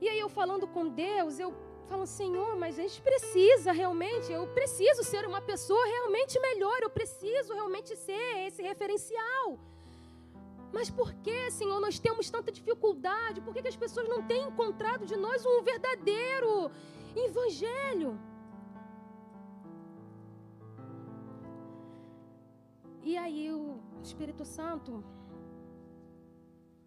E 0.00 0.08
aí 0.08 0.18
eu 0.18 0.28
falando 0.28 0.66
com 0.66 0.88
Deus, 0.88 1.38
eu 1.38 1.54
falo, 1.88 2.06
Senhor, 2.06 2.56
mas 2.56 2.78
a 2.78 2.82
gente 2.82 3.00
precisa 3.00 3.72
realmente, 3.72 4.30
eu 4.32 4.46
preciso 4.48 5.02
ser 5.04 5.24
uma 5.26 5.40
pessoa 5.40 5.84
realmente 5.86 6.38
melhor, 6.40 6.78
eu 6.82 6.90
preciso 6.90 7.52
realmente 7.54 7.96
ser 7.96 8.46
esse 8.46 8.62
referencial. 8.62 9.58
Mas 10.72 10.90
por 10.90 11.14
que, 11.24 11.50
Senhor, 11.50 11.80
nós 11.80 11.98
temos 11.98 12.28
tanta 12.28 12.50
dificuldade? 12.52 13.40
Por 13.40 13.54
que, 13.54 13.62
que 13.62 13.68
as 13.68 13.76
pessoas 13.84 14.08
não 14.08 14.22
têm 14.30 14.42
encontrado 14.48 15.06
de 15.06 15.16
nós 15.16 15.46
um 15.46 15.62
verdadeiro 15.62 16.70
evangelho? 17.14 18.18
E 23.02 23.16
aí 23.16 23.52
o 23.52 23.80
Espírito 24.02 24.44
Santo, 24.44 25.02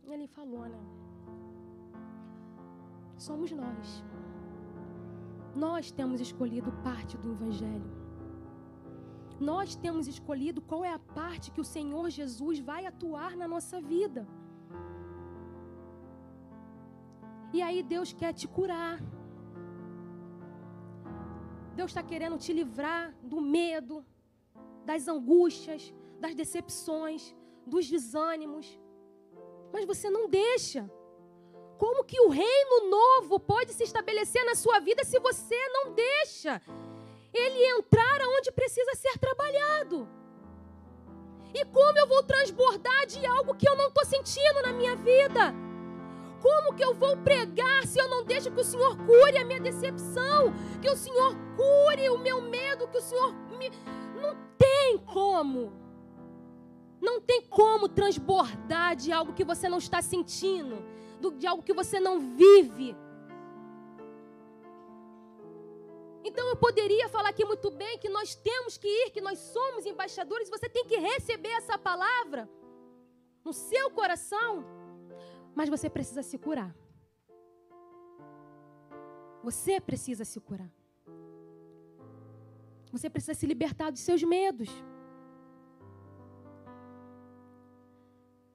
ele 0.06 0.28
falou, 0.28 0.66
né? 0.68 0.82
Somos 3.28 3.52
nós. 3.52 3.88
Nós 5.64 5.92
temos 5.92 6.22
escolhido 6.22 6.72
parte 6.88 7.18
do 7.18 7.32
Evangelho. 7.36 7.92
Nós 9.50 9.76
temos 9.76 10.08
escolhido 10.08 10.62
qual 10.62 10.84
é 10.90 10.94
a 10.94 11.00
parte 11.00 11.52
que 11.52 11.62
o 11.62 11.70
Senhor 11.76 12.10
Jesus 12.10 12.60
vai 12.60 12.86
atuar 12.86 13.36
na 13.42 13.48
nossa 13.54 13.82
vida. 13.82 14.22
E 17.54 17.62
aí 17.62 17.82
Deus 17.84 18.14
quer 18.14 18.34
te 18.34 18.48
curar. 18.48 18.98
Deus 21.76 21.92
está 21.92 22.04
querendo 22.12 22.38
te 22.38 22.54
livrar 22.54 23.14
do 23.22 23.42
medo, 23.42 24.06
das 24.86 25.08
angústias, 25.08 25.94
das 26.22 26.36
decepções, 26.36 27.36
dos 27.66 27.90
desânimos. 27.90 28.80
Mas 29.74 29.86
você 29.86 30.10
não 30.10 30.30
deixa. 30.30 30.90
Como 31.80 32.04
que 32.04 32.20
o 32.20 32.28
reino 32.28 32.90
novo 32.90 33.40
pode 33.40 33.72
se 33.72 33.84
estabelecer 33.84 34.44
na 34.44 34.54
sua 34.54 34.82
vida 34.82 35.06
se 35.06 35.18
você 35.18 35.56
não 35.70 35.94
deixa 35.94 36.62
ele 37.34 37.66
entrar 37.78 38.22
aonde 38.22 38.52
precisa 38.52 38.94
ser 38.96 39.18
trabalhado? 39.18 40.06
E 41.54 41.64
como 41.64 41.98
eu 41.98 42.06
vou 42.06 42.22
transbordar 42.22 43.06
de 43.08 43.26
algo 43.26 43.56
que 43.56 43.68
eu 43.68 43.78
não 43.78 43.88
estou 43.88 44.06
sentindo 44.06 44.62
na 44.62 44.74
minha 44.74 44.94
vida? 44.98 45.56
Como 46.42 46.76
que 46.76 46.84
eu 46.84 46.94
vou 46.94 47.16
pregar 47.16 47.88
se 47.88 47.98
eu 47.98 48.10
não 48.10 48.26
deixo 48.26 48.52
que 48.52 48.60
o 48.60 48.64
Senhor 48.64 48.98
cure 49.06 49.38
a 49.38 49.46
minha 49.46 49.62
decepção? 49.62 50.54
Que 50.82 50.90
o 50.90 50.98
Senhor 50.98 51.34
cure 51.56 52.10
o 52.10 52.18
meu 52.18 52.42
medo? 52.42 52.90
Que 52.90 52.98
o 52.98 53.02
Senhor 53.02 53.34
me. 53.58 53.72
Não 54.22 54.36
tem 54.58 54.98
como. 54.98 55.72
Não 57.02 57.22
tem 57.22 57.42
como 57.42 57.88
transbordar 57.88 58.98
de 58.98 59.14
algo 59.14 59.32
que 59.34 59.46
você 59.46 59.70
não 59.70 59.78
está 59.78 60.02
sentindo, 60.02 60.84
de 61.38 61.46
algo 61.48 61.64
que 61.64 61.74
você 61.74 62.00
não 62.00 62.20
vive. 62.20 62.96
Então 66.24 66.48
eu 66.48 66.56
poderia 66.56 67.08
falar 67.10 67.30
aqui 67.30 67.46
muito 67.46 67.70
bem 67.72 67.98
que 67.98 68.10
nós 68.10 68.36
temos 68.36 68.78
que 68.78 68.88
ir, 68.88 69.12
que 69.12 69.22
nós 69.22 69.40
somos 69.40 69.86
embaixadores, 69.86 70.50
você 70.50 70.68
tem 70.70 70.86
que 70.86 70.98
receber 70.98 71.50
essa 71.50 71.78
palavra 71.78 72.50
no 73.44 73.54
seu 73.54 73.90
coração, 73.92 74.66
mas 75.56 75.70
você 75.70 75.90
precisa 75.90 76.22
se 76.22 76.38
curar. 76.38 76.76
Você 79.44 79.80
precisa 79.80 80.26
se 80.26 80.40
curar. 80.40 80.72
Você 82.92 83.10
precisa 83.10 83.34
se 83.34 83.46
libertar 83.46 83.90
dos 83.92 84.02
seus 84.02 84.22
medos. 84.24 84.70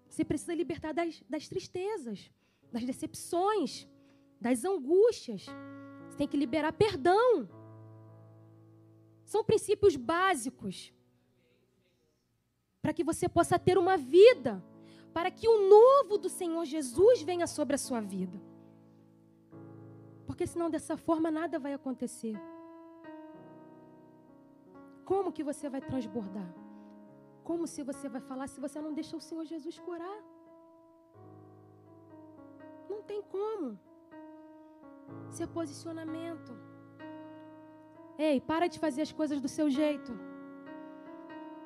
Você 0.08 0.24
precisa 0.24 0.54
libertar 0.54 0.92
das, 0.92 1.22
das 1.28 1.48
tristezas, 1.48 2.30
das 2.74 2.84
decepções, 2.84 3.86
das 4.40 4.64
angústias. 4.64 5.46
Você 6.08 6.16
tem 6.18 6.28
que 6.28 6.36
liberar 6.36 6.72
perdão. 6.72 7.48
São 9.24 9.44
princípios 9.44 9.94
básicos 9.94 10.92
para 12.82 12.92
que 12.92 13.04
você 13.04 13.26
possa 13.28 13.56
ter 13.66 13.78
uma 13.78 13.96
vida, 13.96 14.52
para 15.16 15.30
que 15.30 15.46
o 15.48 15.58
novo 15.76 16.18
do 16.18 16.28
Senhor 16.28 16.64
Jesus 16.64 17.22
venha 17.22 17.46
sobre 17.46 17.76
a 17.76 17.78
sua 17.78 18.00
vida. 18.00 18.38
Porque 20.26 20.44
senão 20.44 20.68
dessa 20.68 20.96
forma 20.96 21.30
nada 21.30 21.60
vai 21.60 21.74
acontecer. 21.74 22.36
Como 25.04 25.32
que 25.32 25.44
você 25.44 25.68
vai 25.68 25.80
transbordar? 25.80 26.52
Como 27.44 27.66
se 27.68 27.82
você 27.84 28.08
vai 28.08 28.20
falar 28.20 28.48
se 28.48 28.60
você 28.60 28.80
não 28.80 28.92
deixa 28.92 29.16
o 29.16 29.20
Senhor 29.20 29.44
Jesus 29.44 29.78
curar? 29.78 30.33
Tem 33.06 33.22
como. 33.22 33.78
Seu 35.30 35.48
posicionamento. 35.48 36.52
Ei, 38.18 38.40
para 38.40 38.66
de 38.68 38.78
fazer 38.78 39.02
as 39.02 39.12
coisas 39.12 39.40
do 39.40 39.48
seu 39.48 39.68
jeito. 39.68 40.12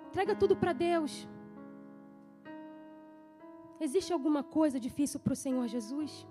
Entrega 0.08 0.34
tudo 0.34 0.56
para 0.56 0.72
Deus. 0.72 1.28
Existe 3.80 4.12
alguma 4.12 4.42
coisa 4.42 4.80
difícil 4.80 5.20
para 5.20 5.34
o 5.34 5.42
Senhor 5.44 5.66
Jesus? 5.68 6.26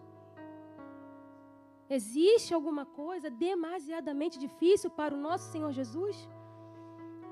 Existe 1.90 2.54
alguma 2.54 2.86
coisa 2.86 3.30
demasiadamente 3.30 4.38
difícil 4.38 4.90
para 4.90 5.16
o 5.16 5.18
nosso 5.18 5.52
Senhor 5.52 5.72
Jesus? 5.72 6.28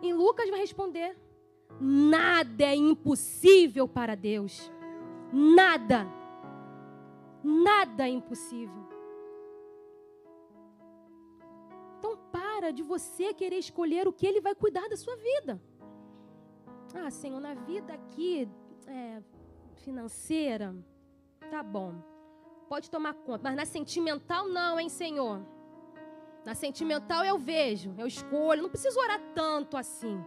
E 0.01 0.13
Lucas 0.13 0.49
vai 0.49 0.59
responder: 0.59 1.17
Nada 1.79 2.63
é 2.63 2.75
impossível 2.75 3.87
para 3.87 4.15
Deus. 4.15 4.71
Nada. 5.33 6.07
Nada 7.45 8.07
é 8.07 8.09
impossível. 8.09 8.83
Então 11.99 12.17
para 12.31 12.71
de 12.71 12.81
você 12.81 13.35
querer 13.35 13.59
escolher 13.59 14.07
o 14.07 14.13
que 14.13 14.25
Ele 14.25 14.41
vai 14.41 14.55
cuidar 14.55 14.89
da 14.89 14.97
sua 14.97 15.15
vida. 15.15 15.61
Ah, 16.95 17.11
Senhor, 17.11 17.39
na 17.39 17.53
vida 17.53 17.93
aqui 17.93 18.49
é, 18.87 19.21
financeira, 19.75 20.75
tá 21.51 21.61
bom. 21.61 21.93
Pode 22.67 22.89
tomar 22.89 23.13
conta. 23.13 23.43
Mas 23.43 23.55
na 23.55 23.65
sentimental, 23.65 24.47
não, 24.47 24.79
hein, 24.79 24.89
Senhor? 24.89 25.45
Na 26.43 26.55
sentimental 26.55 27.23
eu 27.23 27.37
vejo, 27.37 27.93
eu 27.95 28.07
escolho. 28.07 28.63
Não 28.63 28.69
preciso 28.69 28.99
orar 28.99 29.21
tanto 29.35 29.77
assim. 29.77 30.19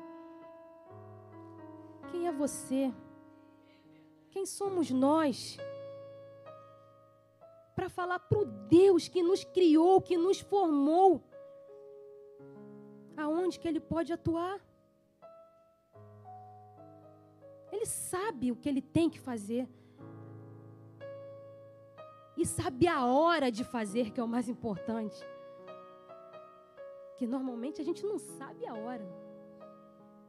Quem 2.12 2.28
é 2.28 2.32
você? 2.32 2.94
Quem 4.30 4.46
somos 4.46 4.88
nós? 4.90 5.58
Para 7.78 7.88
falar 7.88 8.18
para 8.18 8.40
o 8.40 8.44
Deus 8.44 9.06
que 9.06 9.22
nos 9.22 9.44
criou, 9.44 10.00
que 10.08 10.16
nos 10.16 10.40
formou, 10.40 11.22
aonde 13.16 13.60
que 13.60 13.68
Ele 13.68 13.78
pode 13.92 14.12
atuar? 14.12 14.58
Ele 17.70 17.86
sabe 17.86 18.50
o 18.50 18.56
que 18.56 18.68
ele 18.68 18.82
tem 18.82 19.08
que 19.08 19.20
fazer. 19.20 19.68
E 22.36 22.44
sabe 22.44 22.88
a 22.88 23.04
hora 23.06 23.48
de 23.52 23.62
fazer, 23.62 24.10
que 24.10 24.18
é 24.18 24.24
o 24.24 24.32
mais 24.36 24.48
importante. 24.48 25.16
Que 27.16 27.26
normalmente 27.26 27.80
a 27.80 27.84
gente 27.84 28.04
não 28.04 28.18
sabe 28.18 28.66
a 28.66 28.74
hora. 28.74 29.06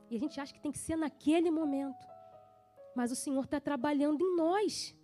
E 0.10 0.16
a 0.16 0.20
gente 0.20 0.40
acha 0.40 0.54
que 0.54 0.62
tem 0.62 0.72
que 0.72 0.78
ser 0.78 0.96
naquele 0.96 1.50
momento. 1.50 2.06
Mas 2.96 3.12
o 3.12 3.16
Senhor 3.16 3.46
está 3.46 3.60
trabalhando 3.60 4.22
em 4.22 4.36
nós 4.36 4.96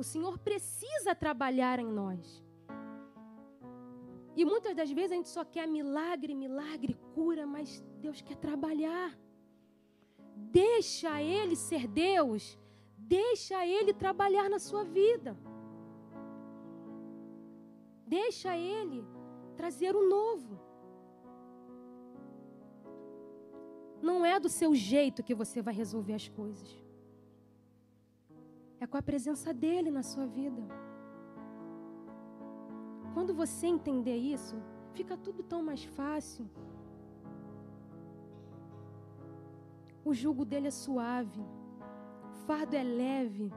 O 0.00 0.04
Senhor 0.12 0.38
precisa 0.38 1.14
trabalhar 1.14 1.78
em 1.78 1.90
nós. 2.00 2.42
E 4.34 4.46
muitas 4.50 4.74
das 4.74 4.90
vezes 4.90 5.12
a 5.12 5.16
gente 5.16 5.28
só 5.28 5.44
quer 5.44 5.66
milagre, 5.68 6.34
milagre, 6.34 6.94
cura, 7.14 7.46
mas 7.46 7.84
Deus 8.04 8.22
quer 8.22 8.36
trabalhar. 8.36 9.10
Deixa 10.34 11.20
Ele 11.20 11.54
ser 11.54 11.86
Deus. 11.86 12.58
Deixa 12.96 13.66
Ele 13.66 13.92
trabalhar 13.92 14.48
na 14.48 14.58
sua 14.58 14.84
vida. 14.84 15.36
Deixa 18.06 18.56
Ele 18.56 19.04
trazer 19.54 19.94
o 19.94 20.08
novo. 20.08 20.58
Não 24.00 24.24
é 24.24 24.40
do 24.40 24.48
seu 24.48 24.74
jeito 24.74 25.22
que 25.22 25.34
você 25.34 25.60
vai 25.60 25.74
resolver 25.74 26.14
as 26.14 26.26
coisas. 26.26 26.79
É 28.80 28.86
com 28.86 28.96
a 28.96 29.02
presença 29.02 29.52
dele 29.52 29.90
na 29.90 30.02
sua 30.02 30.26
vida. 30.26 30.62
Quando 33.12 33.34
você 33.34 33.66
entender 33.66 34.16
isso, 34.16 34.56
fica 34.94 35.16
tudo 35.16 35.42
tão 35.42 35.62
mais 35.62 35.84
fácil. 35.84 36.48
O 40.02 40.14
jugo 40.14 40.44
dele 40.44 40.68
é 40.68 40.70
suave, 40.70 41.40
o 42.32 42.34
fardo 42.46 42.74
é 42.74 42.82
leve. 42.82 43.52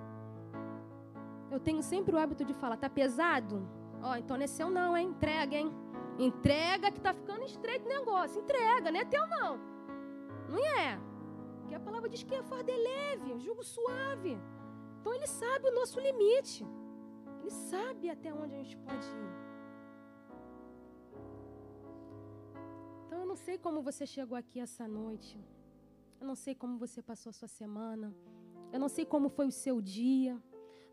Eu 1.50 1.60
tenho 1.60 1.82
sempre 1.82 2.14
o 2.14 2.20
hábito 2.20 2.44
de 2.44 2.54
falar, 2.54 2.76
tá 2.76 2.90
pesado? 2.90 3.66
Ó, 4.02 4.12
oh, 4.12 4.16
então 4.16 4.36
não 4.36 4.44
é 4.44 4.48
seu 4.48 4.70
não, 4.70 4.98
hein? 4.98 5.08
Entrega, 5.08 5.56
hein? 5.56 5.72
Entrega 6.20 6.92
que 6.92 7.00
tá 7.00 7.14
ficando 7.14 7.46
estreito 7.46 7.86
o 7.86 7.90
negócio. 7.90 8.42
Entrega, 8.42 8.92
não 8.92 9.00
é 9.00 9.06
teu 9.06 9.26
não. 9.28 9.58
Não 10.50 10.66
é. 10.80 11.00
Porque 11.60 11.76
a 11.76 11.80
palavra 11.80 12.10
diz 12.10 12.24
que 12.24 12.36
a 12.36 12.44
farda 12.44 12.72
é 12.72 12.76
leve, 12.76 13.34
o 13.34 13.40
jugo 13.40 13.64
suave. 13.64 14.38
Então 15.04 15.14
ele 15.14 15.28
sabe 15.28 15.68
o 15.68 15.76
nosso 15.80 16.00
limite. 16.00 16.66
Ele 17.40 17.50
sabe 17.50 18.10
até 18.10 18.34
onde 18.34 18.54
a 18.56 18.60
gente 18.60 18.78
pode 18.86 19.06
ir. 19.06 19.32
Então 23.06 23.20
eu 23.24 23.26
não 23.32 23.36
sei 23.36 23.58
como 23.58 23.82
você 23.90 24.06
chegou 24.06 24.38
aqui 24.38 24.62
essa 24.62 24.88
noite. 24.88 25.38
Eu 26.22 26.26
não 26.26 26.36
sei 26.44 26.56
como 26.56 26.78
você 26.78 27.02
passou 27.02 27.32
a 27.32 27.34
sua 27.34 27.50
semana. 27.50 28.16
Eu 28.72 28.80
não 28.80 28.88
sei 28.88 29.06
como 29.06 29.28
foi 29.28 29.46
o 29.46 29.52
seu 29.52 29.82
dia. 29.82 30.42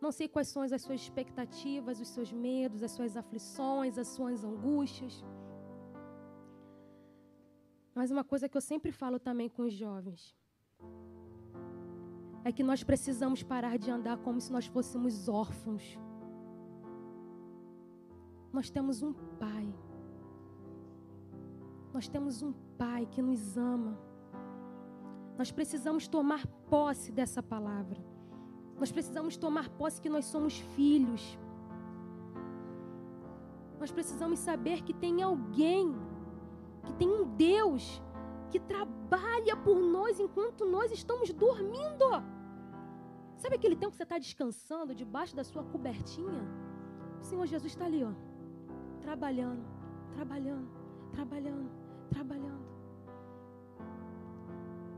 Não 0.00 0.10
sei 0.10 0.26
quais 0.26 0.48
são 0.48 0.62
as 0.62 0.82
suas 0.82 1.00
expectativas, 1.00 2.00
os 2.00 2.08
seus 2.08 2.32
medos, 2.32 2.82
as 2.82 2.90
suas 2.90 3.16
aflições, 3.16 3.96
as 3.96 4.08
suas 4.08 4.42
angústias. 4.42 5.24
Mas 7.94 8.10
uma 8.10 8.24
coisa 8.24 8.48
que 8.48 8.56
eu 8.56 8.66
sempre 8.72 8.90
falo 8.90 9.20
também 9.20 9.48
com 9.48 9.62
os 9.62 9.72
jovens 9.72 10.34
é 12.44 12.50
que 12.52 12.62
nós 12.62 12.82
precisamos 12.82 13.42
parar 13.42 13.78
de 13.78 13.90
andar 13.90 14.16
como 14.18 14.40
se 14.40 14.52
nós 14.52 14.66
fôssemos 14.66 15.28
órfãos. 15.28 15.98
Nós 18.52 18.70
temos 18.70 19.02
um 19.02 19.12
Pai. 19.12 19.74
Nós 21.92 22.08
temos 22.08 22.42
um 22.42 22.52
Pai 22.78 23.06
que 23.06 23.20
nos 23.20 23.56
ama. 23.56 23.98
Nós 25.36 25.50
precisamos 25.50 26.08
tomar 26.08 26.46
posse 26.68 27.12
dessa 27.12 27.42
palavra. 27.42 28.02
Nós 28.78 28.90
precisamos 28.90 29.36
tomar 29.36 29.68
posse 29.68 30.00
que 30.00 30.08
nós 30.08 30.24
somos 30.24 30.58
filhos. 30.74 31.38
Nós 33.78 33.90
precisamos 33.90 34.38
saber 34.38 34.82
que 34.82 34.92
tem 34.92 35.22
alguém, 35.22 35.94
que 36.84 36.92
tem 36.94 37.08
um 37.08 37.24
Deus 37.36 38.02
que 38.50 38.60
trabalha 38.60 39.56
por 39.56 39.78
nós 39.80 40.18
enquanto 40.18 40.64
nós 40.76 40.90
estamos 40.92 41.32
dormindo. 41.32 42.06
Sabe 43.36 43.54
aquele 43.56 43.76
tempo 43.76 43.92
que 43.92 43.96
você 43.96 44.02
está 44.02 44.18
descansando 44.18 44.94
debaixo 44.94 45.34
da 45.34 45.44
sua 45.44 45.62
cobertinha? 45.72 46.42
O 47.20 47.24
Senhor 47.24 47.46
Jesus 47.46 47.72
está 47.72 47.86
ali, 47.86 48.02
ó, 48.04 48.12
trabalhando, 49.00 49.64
trabalhando, 50.16 50.68
trabalhando, 51.12 51.70
trabalhando. 52.10 52.66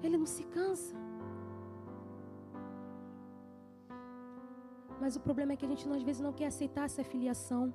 Ele 0.02 0.16
não 0.16 0.26
se 0.26 0.44
cansa. 0.44 0.96
Mas 5.00 5.16
o 5.16 5.20
problema 5.20 5.52
é 5.52 5.56
que 5.56 5.64
a 5.64 5.68
gente 5.68 5.88
às 5.88 6.02
vezes 6.02 6.20
não 6.20 6.32
quer 6.32 6.46
aceitar 6.46 6.84
essa 6.84 7.04
filiação. 7.04 7.72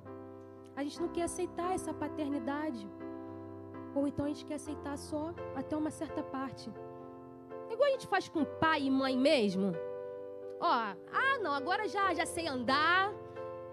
A 0.76 0.82
gente 0.82 1.00
não 1.00 1.08
quer 1.08 1.24
aceitar 1.30 1.72
essa 1.72 1.92
paternidade. 1.92 2.82
Ou 3.94 4.06
então 4.06 4.24
a 4.24 4.28
gente 4.28 4.44
quer 4.44 4.54
aceitar 4.54 4.96
só 4.96 5.34
até 5.54 5.76
uma 5.76 5.90
certa 5.90 6.22
parte. 6.22 6.72
É 7.68 7.72
igual 7.72 7.88
a 7.88 7.92
gente 7.92 8.06
faz 8.06 8.28
com 8.28 8.44
pai 8.44 8.82
e 8.82 8.90
mãe 8.90 9.16
mesmo. 9.16 9.72
Ó, 10.60 10.66
ah, 10.66 11.38
não, 11.40 11.52
agora 11.52 11.86
já, 11.88 12.12
já 12.14 12.26
sei 12.26 12.46
andar, 12.48 13.12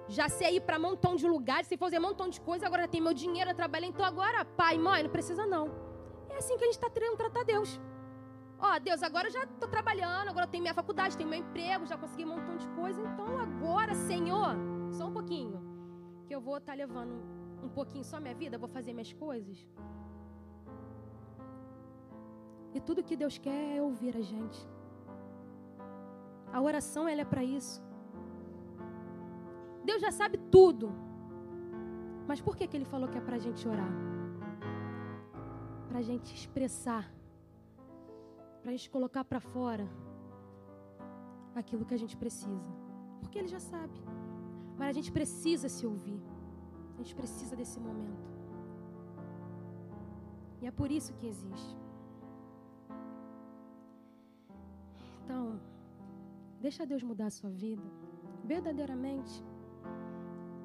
já 0.08 0.30
sei 0.30 0.58
ir 0.58 0.62
para 0.62 0.78
montão 0.78 1.16
de 1.16 1.28
lugares, 1.28 1.68
sei 1.68 1.78
fazer 1.78 2.00
montão 2.00 2.30
de 2.30 2.40
coisa, 2.40 2.66
agora 2.66 2.88
tem 2.88 3.02
meu 3.02 3.14
dinheiro, 3.14 3.50
eu 3.50 3.56
trabalhei, 3.56 3.90
então 3.90 4.06
agora, 4.06 4.46
pai, 4.46 4.78
mãe, 4.78 5.04
não 5.04 5.10
precisa 5.10 5.46
não. 5.46 5.72
É 6.30 6.38
assim 6.38 6.58
que 6.58 6.64
a 6.64 6.68
gente 6.68 6.76
está 6.76 6.90
querendo 6.90 7.18
tratar 7.18 7.44
Deus. 7.44 7.80
Ó, 8.60 8.80
Deus, 8.80 9.02
agora 9.02 9.28
eu 9.28 9.32
já 9.32 9.44
estou 9.44 9.68
trabalhando, 9.68 10.30
agora 10.30 10.46
eu 10.46 10.50
tenho 10.50 10.62
minha 10.62 10.74
faculdade, 10.74 11.18
tenho 11.18 11.30
meu 11.30 11.40
emprego, 11.40 11.86
já 11.86 11.98
consegui 11.98 12.26
um 12.26 12.36
montão 12.36 12.56
de 12.56 12.68
coisa, 12.70 13.02
então 13.02 13.40
agora, 13.40 13.94
Senhor, 13.96 14.56
só 14.92 15.08
um 15.08 15.14
pouquinho, 15.14 15.60
que 16.28 16.36
eu 16.36 16.40
vou 16.40 16.58
estar 16.58 16.74
tá 16.74 16.78
levando 16.78 17.35
um 17.66 17.74
pouquinho 17.80 18.04
só 18.04 18.20
minha 18.20 18.36
vida, 18.44 18.58
vou 18.58 18.70
fazer 18.78 18.94
minhas 18.94 19.14
coisas. 19.26 19.58
E 22.76 22.80
tudo 22.88 23.04
que 23.04 23.16
Deus 23.16 23.38
quer 23.38 23.78
é 23.78 23.82
ouvir 23.82 24.16
a 24.18 24.22
gente. 24.22 24.62
A 26.52 26.62
oração 26.62 27.08
ela 27.08 27.22
é 27.22 27.26
para 27.34 27.44
isso. 27.44 27.82
Deus 29.84 30.02
já 30.02 30.12
sabe 30.12 30.38
tudo. 30.58 30.92
Mas 32.28 32.42
por 32.42 32.56
que, 32.58 32.68
que 32.68 32.76
Ele 32.78 32.86
falou 32.94 33.08
que 33.08 33.18
é 33.18 33.22
para 33.22 33.38
a 33.38 33.44
gente 33.46 33.68
orar? 33.68 33.94
Para 35.90 36.00
a 36.00 36.02
gente 36.02 36.34
expressar. 36.34 37.06
Para 38.62 38.72
a 38.72 38.76
gente 38.76 38.90
colocar 38.90 39.24
para 39.24 39.40
fora 39.40 39.88
aquilo 41.56 41.86
que 41.86 41.94
a 41.94 42.02
gente 42.04 42.18
precisa. 42.18 42.72
Porque 43.22 43.38
Ele 43.40 43.48
já 43.48 43.60
sabe. 43.60 44.00
Mas 44.78 44.90
a 44.90 44.94
gente 44.94 45.12
precisa 45.12 45.70
se 45.70 45.86
ouvir. 45.86 46.22
A 46.96 46.98
gente 46.98 47.16
precisa 47.16 47.56
desse 47.56 47.80
momento. 47.80 48.30
E 50.62 50.68
é 50.68 50.72
por 50.72 50.90
isso 50.92 51.14
que 51.14 51.28
existe. 51.28 51.76
Então, 55.24 55.60
deixa 56.62 56.86
Deus 56.86 57.04
mudar 57.04 57.28
a 57.28 57.36
sua 57.40 57.50
vida, 57.50 57.84
verdadeiramente. 58.44 59.44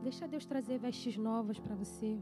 Deixa 0.02 0.26
Deus 0.26 0.46
trazer 0.46 0.78
vestes 0.78 1.16
novas 1.16 1.58
para 1.58 1.74
você. 1.74 2.18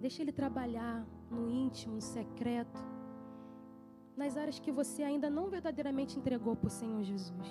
Deixa 0.00 0.22
Ele 0.22 0.32
trabalhar 0.32 1.06
no 1.30 1.50
íntimo, 1.50 1.96
no 1.96 2.00
secreto, 2.00 2.80
nas 4.16 4.36
áreas 4.36 4.58
que 4.58 4.72
você 4.72 5.02
ainda 5.02 5.28
não 5.28 5.48
verdadeiramente 5.48 6.18
entregou 6.18 6.54
para 6.56 6.68
o 6.68 6.70
Senhor 6.70 7.02
Jesus. 7.02 7.48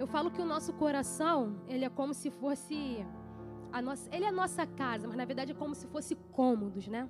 Eu 0.00 0.06
falo 0.06 0.30
que 0.34 0.40
o 0.40 0.46
nosso 0.46 0.72
coração, 0.72 1.38
ele 1.68 1.84
é 1.84 1.90
como 1.90 2.12
se 2.14 2.30
fosse 2.30 2.76
a 3.70 3.82
nossa, 3.82 4.08
ele 4.14 4.24
é 4.24 4.28
a 4.28 4.32
nossa 4.42 4.64
casa, 4.66 5.06
mas 5.06 5.16
na 5.22 5.26
verdade 5.26 5.52
é 5.52 5.54
como 5.54 5.74
se 5.74 5.86
fosse 5.94 6.14
cômodos, 6.38 6.88
né? 6.88 7.02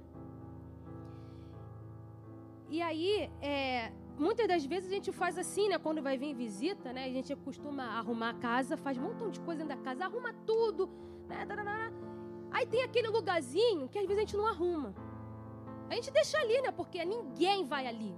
E 2.69 2.83
aí, 2.83 3.31
é, 3.41 3.93
muitas 4.19 4.49
das 4.49 4.65
vezes 4.65 4.91
a 4.91 4.95
gente 4.97 5.13
faz 5.13 5.39
assim, 5.39 5.69
né? 5.69 5.79
Quando 5.79 6.03
vai 6.03 6.19
vir 6.19 6.35
visita, 6.35 6.93
né? 6.93 7.05
A 7.05 7.13
gente 7.13 7.35
costuma 7.37 7.85
arrumar 8.01 8.31
a 8.31 8.35
casa, 8.35 8.77
faz 8.77 8.99
um 8.99 9.03
montão 9.03 9.31
de 9.31 9.41
coisa 9.41 9.63
dentro 9.63 9.77
da 9.77 9.83
casa, 9.89 10.05
arruma 10.05 10.33
tudo, 10.45 10.91
né? 11.29 11.93
Aí 12.51 12.67
tem 12.67 12.83
aquele 12.83 13.07
lugarzinho 13.07 13.89
que 13.89 14.01
às 14.01 14.07
vezes 14.09 14.19
a 14.19 14.27
gente 14.27 14.37
não 14.37 14.49
arruma. 14.49 14.93
A 15.89 15.95
gente 15.95 16.11
deixa 16.11 16.37
ali, 16.39 16.61
né? 16.61 16.73
Porque 16.73 17.05
ninguém 17.05 17.65
vai 17.65 17.87
ali. 17.87 18.13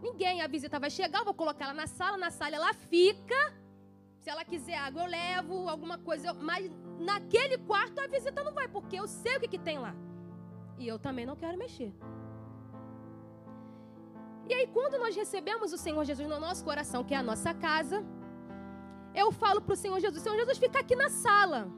Ninguém, 0.00 0.40
a 0.40 0.46
visita 0.46 0.80
vai 0.80 0.88
chegar, 0.88 1.18
eu 1.18 1.24
vou 1.26 1.34
colocar 1.34 1.66
ela 1.66 1.74
na 1.74 1.86
sala, 1.86 2.16
na 2.16 2.30
sala 2.30 2.56
ela 2.56 2.72
fica. 2.72 3.65
Se 4.26 4.30
ela 4.30 4.44
quiser 4.44 4.76
água, 4.76 5.02
eu 5.04 5.08
levo, 5.08 5.68
alguma 5.68 5.98
coisa. 5.98 6.26
Eu... 6.26 6.34
Mas 6.34 6.68
naquele 6.98 7.58
quarto 7.58 8.00
a 8.00 8.08
visita 8.08 8.42
não 8.42 8.52
vai, 8.52 8.66
porque 8.66 8.96
eu 8.98 9.06
sei 9.06 9.36
o 9.36 9.40
que, 9.40 9.46
que 9.46 9.60
tem 9.66 9.78
lá. 9.78 9.94
E 10.80 10.88
eu 10.88 10.98
também 10.98 11.24
não 11.24 11.36
quero 11.36 11.56
mexer. 11.56 11.92
E 14.48 14.52
aí, 14.52 14.66
quando 14.66 14.98
nós 14.98 15.14
recebemos 15.14 15.72
o 15.72 15.78
Senhor 15.78 16.04
Jesus 16.04 16.28
no 16.28 16.40
nosso 16.40 16.64
coração, 16.64 17.04
que 17.04 17.14
é 17.14 17.18
a 17.18 17.22
nossa 17.22 17.54
casa, 17.54 18.04
eu 19.14 19.30
falo 19.30 19.60
para 19.60 19.74
o 19.74 19.76
Senhor 19.76 20.00
Jesus: 20.00 20.20
Senhor 20.24 20.38
Jesus, 20.38 20.58
fica 20.58 20.80
aqui 20.80 20.96
na 20.96 21.08
sala. 21.08 21.68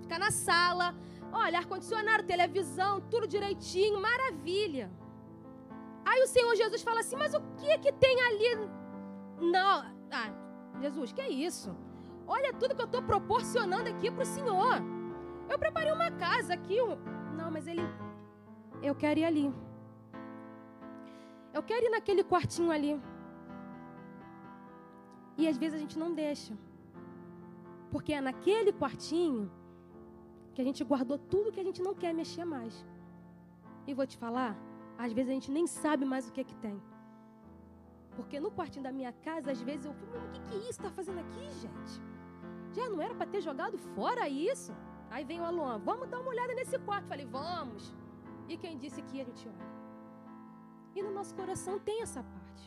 Fica 0.00 0.18
na 0.18 0.30
sala. 0.30 0.94
Olha, 1.30 1.58
ar-condicionado, 1.58 2.22
televisão, 2.22 2.98
tudo 3.10 3.28
direitinho, 3.28 4.00
maravilha. 4.00 4.90
Aí 6.02 6.22
o 6.22 6.28
Senhor 6.28 6.56
Jesus 6.56 6.80
fala 6.80 7.00
assim: 7.00 7.16
Mas 7.16 7.34
o 7.34 7.42
que 7.58 7.66
é 7.70 7.76
que 7.76 7.92
tem 7.92 8.22
ali? 8.22 8.52
Não. 9.54 9.84
Ah, 10.10 10.41
Jesus, 10.80 11.12
que 11.12 11.20
é 11.20 11.28
isso? 11.28 11.76
Olha 12.26 12.52
tudo 12.52 12.74
que 12.74 12.80
eu 12.80 12.86
estou 12.86 13.02
proporcionando 13.02 13.88
aqui 13.88 14.10
para 14.10 14.22
o 14.22 14.26
Senhor. 14.26 14.76
Eu 15.48 15.58
preparei 15.58 15.92
uma 15.92 16.10
casa 16.10 16.54
aqui. 16.54 16.80
Um... 16.80 16.96
Não, 17.36 17.50
mas 17.50 17.66
ele. 17.66 17.82
Eu 18.82 18.94
quero 18.94 19.20
ir 19.20 19.24
ali. 19.24 19.52
Eu 21.52 21.62
quero 21.62 21.86
ir 21.86 21.90
naquele 21.90 22.24
quartinho 22.24 22.70
ali. 22.70 23.00
E 25.36 25.48
às 25.48 25.56
vezes 25.56 25.74
a 25.74 25.78
gente 25.78 25.98
não 25.98 26.12
deixa. 26.14 26.54
Porque 27.90 28.12
é 28.12 28.20
naquele 28.20 28.72
quartinho 28.72 29.50
que 30.54 30.60
a 30.62 30.64
gente 30.64 30.82
guardou 30.84 31.18
tudo 31.18 31.52
que 31.52 31.60
a 31.60 31.64
gente 31.64 31.82
não 31.82 31.94
quer 31.94 32.12
mexer 32.14 32.44
mais. 32.44 32.86
E 33.86 33.94
vou 33.94 34.06
te 34.06 34.16
falar, 34.16 34.56
às 34.98 35.12
vezes 35.12 35.30
a 35.30 35.34
gente 35.34 35.50
nem 35.50 35.66
sabe 35.66 36.04
mais 36.04 36.28
o 36.28 36.32
que 36.32 36.40
é 36.40 36.44
que 36.44 36.54
tem. 36.56 36.80
Porque 38.16 38.38
no 38.38 38.50
quartinho 38.50 38.84
da 38.84 38.92
minha 38.92 39.12
casa, 39.26 39.52
às 39.52 39.60
vezes 39.62 39.86
eu 39.86 39.94
fico, 39.94 40.16
o 40.16 40.30
que, 40.32 40.40
que 40.46 40.54
é 40.54 40.58
isso 40.58 40.78
está 40.80 40.90
fazendo 40.90 41.20
aqui, 41.20 41.44
gente? 41.64 41.94
Já 42.76 42.88
não 42.88 43.00
era 43.00 43.14
para 43.14 43.26
ter 43.26 43.40
jogado 43.40 43.76
fora 43.94 44.28
isso? 44.28 44.72
Aí 45.10 45.24
vem 45.24 45.40
o 45.40 45.44
Aluan, 45.44 45.78
vamos 45.78 46.08
dar 46.08 46.20
uma 46.20 46.30
olhada 46.34 46.54
nesse 46.54 46.78
quarto. 46.78 47.06
Falei, 47.06 47.26
vamos. 47.26 47.94
E 48.48 48.56
quem 48.56 48.78
disse 48.78 49.00
que 49.08 49.20
a 49.20 49.24
gente 49.24 49.46
olha? 49.48 49.70
E 50.94 51.02
no 51.02 51.12
nosso 51.18 51.34
coração 51.34 51.78
tem 51.78 52.02
essa 52.02 52.22
parte. 52.22 52.64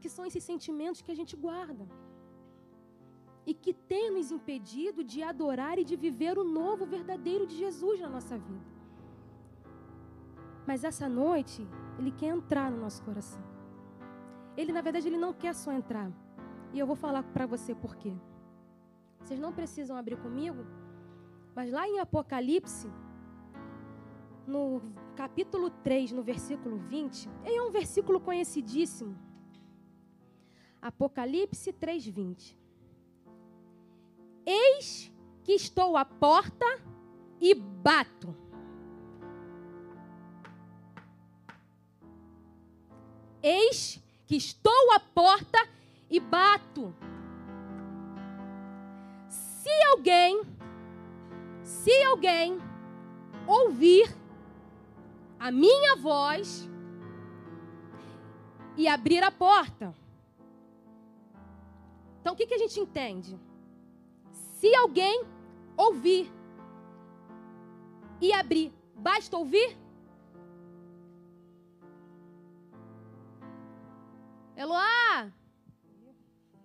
Que 0.00 0.08
são 0.14 0.24
esses 0.28 0.44
sentimentos 0.50 1.02
que 1.02 1.12
a 1.12 1.18
gente 1.20 1.34
guarda. 1.36 1.86
E 3.46 3.52
que 3.62 3.72
tem 3.92 4.10
nos 4.16 4.30
impedido 4.30 5.02
de 5.12 5.22
adorar 5.22 5.78
e 5.78 5.84
de 5.84 5.96
viver 5.96 6.38
o 6.38 6.44
novo 6.44 6.84
verdadeiro 6.96 7.46
de 7.46 7.56
Jesus 7.56 8.00
na 8.00 8.08
nossa 8.16 8.36
vida. 8.38 8.72
Mas 10.66 10.84
essa 10.84 11.08
noite, 11.08 11.66
ele 11.98 12.10
quer 12.10 12.26
entrar 12.26 12.70
no 12.70 12.78
nosso 12.78 13.02
coração. 13.02 13.42
Ele, 14.56 14.72
na 14.72 14.80
verdade, 14.80 15.08
ele 15.08 15.16
não 15.16 15.32
quer 15.32 15.54
só 15.54 15.72
entrar. 15.72 16.10
E 16.72 16.78
eu 16.78 16.86
vou 16.86 16.96
falar 16.96 17.22
para 17.22 17.46
você 17.46 17.74
por 17.74 17.96
quê. 17.96 18.12
Vocês 19.20 19.38
não 19.38 19.52
precisam 19.52 19.96
abrir 19.96 20.16
comigo, 20.16 20.64
mas 21.54 21.70
lá 21.70 21.86
em 21.86 22.00
Apocalipse, 22.00 22.90
no 24.46 24.82
capítulo 25.14 25.70
3, 25.70 26.12
no 26.12 26.22
versículo 26.22 26.76
20, 26.76 27.28
é 27.44 27.62
um 27.62 27.70
versículo 27.70 28.20
conhecidíssimo. 28.20 29.16
Apocalipse 30.80 31.72
3, 31.72 32.06
20. 32.06 32.58
Eis 34.44 35.12
que 35.44 35.52
estou 35.52 35.96
à 35.96 36.04
porta 36.04 36.66
e 37.40 37.54
bato. 37.54 38.41
Eis 43.42 44.00
que 44.26 44.36
estou 44.36 44.92
à 44.92 45.00
porta 45.00 45.58
e 46.08 46.20
bato. 46.20 46.94
Se 49.28 49.82
alguém, 49.90 50.42
se 51.62 52.02
alguém 52.04 52.60
ouvir 53.46 54.14
a 55.38 55.50
minha 55.50 55.96
voz 55.96 56.68
e 58.76 58.86
abrir 58.86 59.22
a 59.22 59.30
porta. 59.30 59.94
Então 62.20 62.34
o 62.34 62.36
que, 62.36 62.46
que 62.46 62.54
a 62.54 62.58
gente 62.58 62.78
entende? 62.78 63.38
Se 64.30 64.74
alguém 64.76 65.24
ouvir 65.76 66.32
e 68.20 68.32
abrir, 68.32 68.72
basta 68.94 69.36
ouvir? 69.36 69.76
Eloá! 74.56 75.32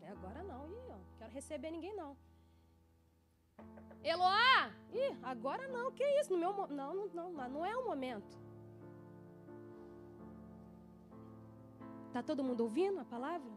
Agora 0.09 0.43
não, 0.43 0.67
Ih, 0.67 0.87
não 0.87 1.01
quero 1.17 1.31
receber 1.33 1.71
ninguém 1.71 1.95
não. 1.95 2.17
Eloá! 4.03 4.71
Ih, 4.93 5.17
agora 5.23 5.67
não, 5.67 5.91
que 5.91 6.03
isso? 6.19 6.33
No 6.33 6.39
meu, 6.39 6.67
não, 6.67 7.07
não, 7.07 7.31
não, 7.31 7.49
não 7.49 7.65
é 7.65 7.75
o 7.75 7.85
momento. 7.85 8.37
Tá 12.11 12.23
todo 12.23 12.43
mundo 12.43 12.61
ouvindo 12.61 12.99
a 12.99 13.05
palavra? 13.05 13.51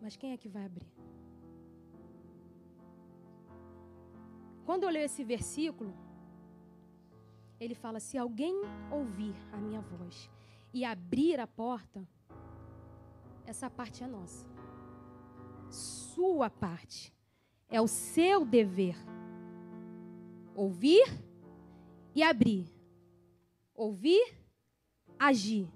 Mas 0.00 0.16
quem 0.16 0.32
é 0.32 0.36
que 0.36 0.48
vai 0.48 0.66
abrir? 0.66 0.92
Quando 4.66 4.84
eu 4.84 4.90
leio 4.90 5.04
esse 5.04 5.24
versículo, 5.24 5.94
ele 7.58 7.74
fala: 7.74 8.00
se 8.00 8.18
alguém 8.18 8.54
ouvir 8.90 9.34
a 9.52 9.56
minha 9.56 9.80
voz 9.80 10.30
e 10.74 10.84
abrir 10.84 11.38
a 11.38 11.46
porta, 11.46 12.04
essa 13.46 13.70
parte 13.70 14.02
é 14.02 14.08
nossa. 14.08 14.44
Sua 15.70 16.50
parte. 16.50 17.14
É 17.68 17.80
o 17.80 17.86
seu 17.86 18.44
dever. 18.44 18.96
Ouvir 20.56 21.06
e 22.12 22.24
abrir. 22.24 22.68
Ouvir, 23.72 24.36
agir. 25.16 25.68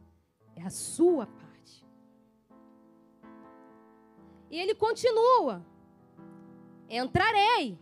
É 0.56 0.62
a 0.62 0.70
sua 0.70 1.26
parte. 1.26 1.86
E 4.50 4.58
ele 4.58 4.74
continua: 4.74 5.64
entrarei. 6.88 7.78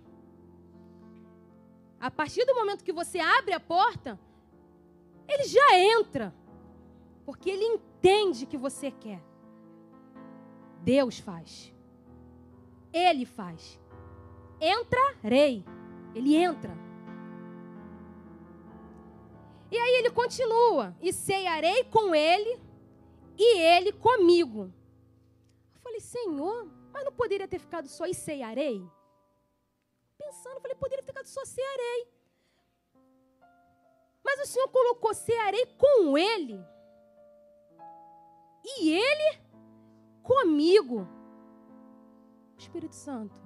A 1.99 2.11
partir 2.11 2.45
do 2.45 2.55
momento 2.55 2.85
que 2.85 2.93
você 2.93 3.19
abre 3.19 3.55
a 3.55 3.61
porta, 3.61 4.21
ele 5.27 5.45
já 5.45 5.79
entra. 5.79 6.35
Porque 7.27 7.51
ele 7.51 7.65
entende 7.65 8.47
que 8.47 8.57
você 8.57 8.93
quer. 8.93 9.21
Deus 10.83 11.19
faz. 11.19 11.75
Ele 12.93 13.27
faz. 13.27 13.81
Entrarei. 14.61 15.65
Ele 16.15 16.37
entra. 16.37 16.73
E 19.73 19.77
aí 19.77 19.97
ele 19.97 20.11
continua: 20.13 20.97
E 21.03 21.13
ceiarei 21.13 21.83
com 21.85 22.15
ele 22.15 22.61
e 23.37 23.59
ele 23.59 23.93
comigo. 23.93 24.73
Eu 25.75 25.81
falei, 25.81 26.01
Senhor, 26.01 26.71
mas 26.93 27.05
não 27.05 27.13
poderia 27.13 27.49
ter 27.49 27.59
ficado 27.59 27.89
só 27.89 28.07
e 28.07 28.15
ceiarei? 28.15 28.89
Pensando, 30.17 30.61
falei, 30.61 30.77
poderia 30.77 31.03
ter 31.03 31.13
ficado 31.13 31.27
só 31.27 31.45
cearei. 31.45 32.09
Mas 34.25 34.41
o 34.41 34.47
Senhor 34.47 34.69
colocou 34.69 35.13
cearei 35.13 35.67
com 35.77 36.17
ele 36.17 36.65
e 38.67 38.91
ele 38.91 39.39
comigo. 40.23 41.07
Espírito 42.59 42.95
Santo. 42.95 43.41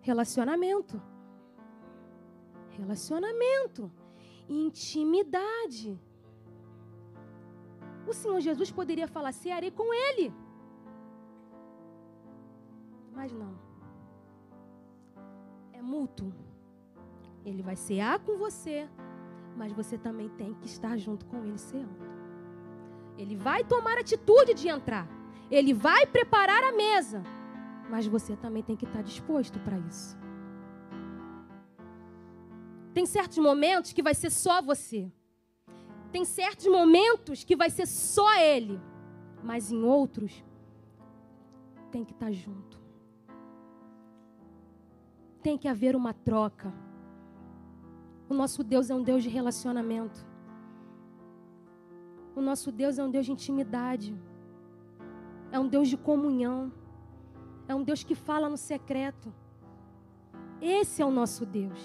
Relacionamento. 0.00 1.00
Relacionamento. 2.70 3.90
Intimidade. 4.48 5.98
O 8.06 8.12
Senhor 8.12 8.40
Jesus 8.40 8.70
poderia 8.70 9.08
falar: 9.08 9.32
cearei 9.32 9.70
com 9.70 9.94
ele. 9.94 10.32
Mas 13.14 13.32
não. 13.32 13.58
É 15.72 15.80
mútuo. 15.80 16.32
Ele 17.44 17.62
vai 17.62 17.76
cear 17.76 18.18
com 18.20 18.36
você, 18.36 18.88
mas 19.56 19.72
você 19.72 19.96
também 19.96 20.28
tem 20.30 20.54
que 20.54 20.66
estar 20.66 20.96
junto 20.96 21.24
com 21.26 21.44
ele 21.44 21.58
ceando. 21.58 22.11
Ele 23.16 23.36
vai 23.36 23.64
tomar 23.64 23.98
atitude 23.98 24.54
de 24.54 24.68
entrar. 24.68 25.08
Ele 25.50 25.74
vai 25.74 26.06
preparar 26.06 26.62
a 26.64 26.72
mesa. 26.72 27.22
Mas 27.90 28.06
você 28.06 28.36
também 28.36 28.62
tem 28.62 28.76
que 28.76 28.84
estar 28.84 29.02
disposto 29.02 29.58
para 29.60 29.78
isso. 29.78 30.16
Tem 32.94 33.06
certos 33.06 33.38
momentos 33.38 33.92
que 33.92 34.02
vai 34.02 34.14
ser 34.14 34.30
só 34.30 34.62
você. 34.62 35.10
Tem 36.10 36.24
certos 36.24 36.66
momentos 36.66 37.44
que 37.44 37.56
vai 37.56 37.70
ser 37.70 37.86
só 37.86 38.34
ele. 38.38 38.80
Mas 39.42 39.72
em 39.72 39.82
outros, 39.82 40.44
tem 41.90 42.04
que 42.04 42.12
estar 42.12 42.30
junto. 42.32 42.80
Tem 45.42 45.58
que 45.58 45.68
haver 45.68 45.96
uma 45.96 46.14
troca. 46.14 46.72
O 48.28 48.34
nosso 48.34 48.62
Deus 48.62 48.88
é 48.88 48.94
um 48.94 49.02
Deus 49.02 49.22
de 49.22 49.28
relacionamento. 49.28 50.31
O 52.34 52.40
nosso 52.40 52.72
Deus 52.72 52.98
é 52.98 53.04
um 53.04 53.10
Deus 53.10 53.26
de 53.26 53.32
intimidade. 53.32 54.16
É 55.50 55.58
um 55.58 55.68
Deus 55.68 55.88
de 55.88 55.96
comunhão. 55.96 56.72
É 57.68 57.74
um 57.74 57.82
Deus 57.82 58.02
que 58.02 58.14
fala 58.14 58.48
no 58.48 58.56
secreto. 58.56 59.32
Esse 60.60 61.02
é 61.02 61.06
o 61.06 61.10
nosso 61.10 61.44
Deus. 61.44 61.80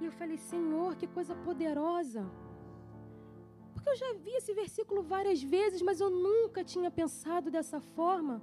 E 0.00 0.04
eu 0.04 0.12
falei, 0.12 0.36
Senhor, 0.36 0.94
que 0.96 1.06
coisa 1.06 1.34
poderosa. 1.34 2.28
Porque 3.72 3.88
eu 3.88 3.96
já 3.96 4.12
vi 4.14 4.32
esse 4.32 4.52
versículo 4.52 5.02
várias 5.02 5.42
vezes, 5.42 5.80
mas 5.80 6.00
eu 6.00 6.10
nunca 6.10 6.62
tinha 6.62 6.90
pensado 6.90 7.50
dessa 7.50 7.80
forma. 7.80 8.42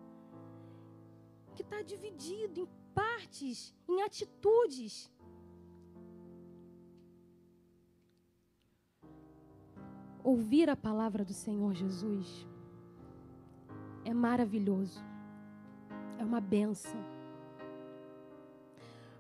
Que 1.55 1.61
está 1.61 1.81
dividido 1.81 2.61
em 2.61 2.67
partes, 2.95 3.75
em 3.87 4.01
atitudes. 4.01 5.11
Ouvir 10.23 10.69
a 10.69 10.75
palavra 10.75 11.25
do 11.25 11.33
Senhor 11.33 11.73
Jesus 11.73 12.47
é 14.05 14.13
maravilhoso, 14.13 15.03
é 16.17 16.23
uma 16.23 16.39
benção. 16.39 16.99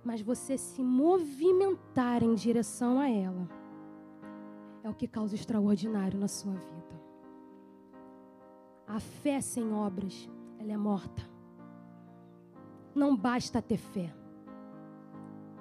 Mas 0.03 0.21
você 0.21 0.57
se 0.57 0.81
movimentar 0.81 2.23
em 2.23 2.35
direção 2.35 2.99
a 2.99 3.09
ela 3.09 3.47
é 4.83 4.89
o 4.89 4.93
que 4.93 5.07
causa 5.07 5.35
extraordinário 5.35 6.19
na 6.19 6.27
sua 6.27 6.53
vida. 6.53 7.01
A 8.85 8.99
fé 8.99 9.39
sem 9.39 9.73
obras, 9.73 10.29
ela 10.59 10.71
é 10.71 10.77
morta. 10.77 11.23
Não 12.93 13.15
basta 13.15 13.61
ter 13.61 13.77
fé. 13.77 14.13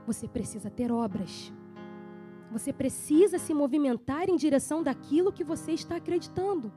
Você 0.06 0.26
precisa 0.26 0.68
ter 0.68 0.90
obras. 0.90 1.52
Você 2.52 2.70
precisa 2.70 3.38
se 3.38 3.54
movimentar 3.54 4.28
em 4.28 4.36
direção 4.36 4.82
daquilo 4.82 5.32
que 5.32 5.42
você 5.42 5.72
está 5.72 5.96
acreditando. 5.96 6.70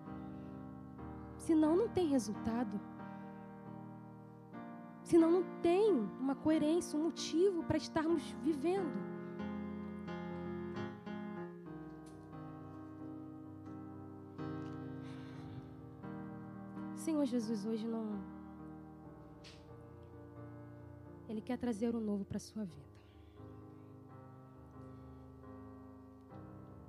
Senão 1.37 1.75
não 1.75 1.89
tem 1.89 2.07
resultado. 2.07 2.79
Senão 5.03 5.29
não 5.29 5.43
tem 5.61 5.91
uma 6.19 6.33
coerência, 6.33 6.97
um 6.97 7.03
motivo 7.03 7.61
para 7.63 7.77
estarmos 7.77 8.23
vivendo. 8.41 8.97
Senhor 16.95 17.25
Jesus 17.25 17.65
hoje 17.65 17.85
não. 17.85 18.07
Ele 21.27 21.41
quer 21.41 21.57
trazer 21.57 21.93
o 21.93 21.99
novo 21.99 22.23
para 22.23 22.37
a 22.37 22.39
sua 22.39 22.63
vida. 22.63 22.94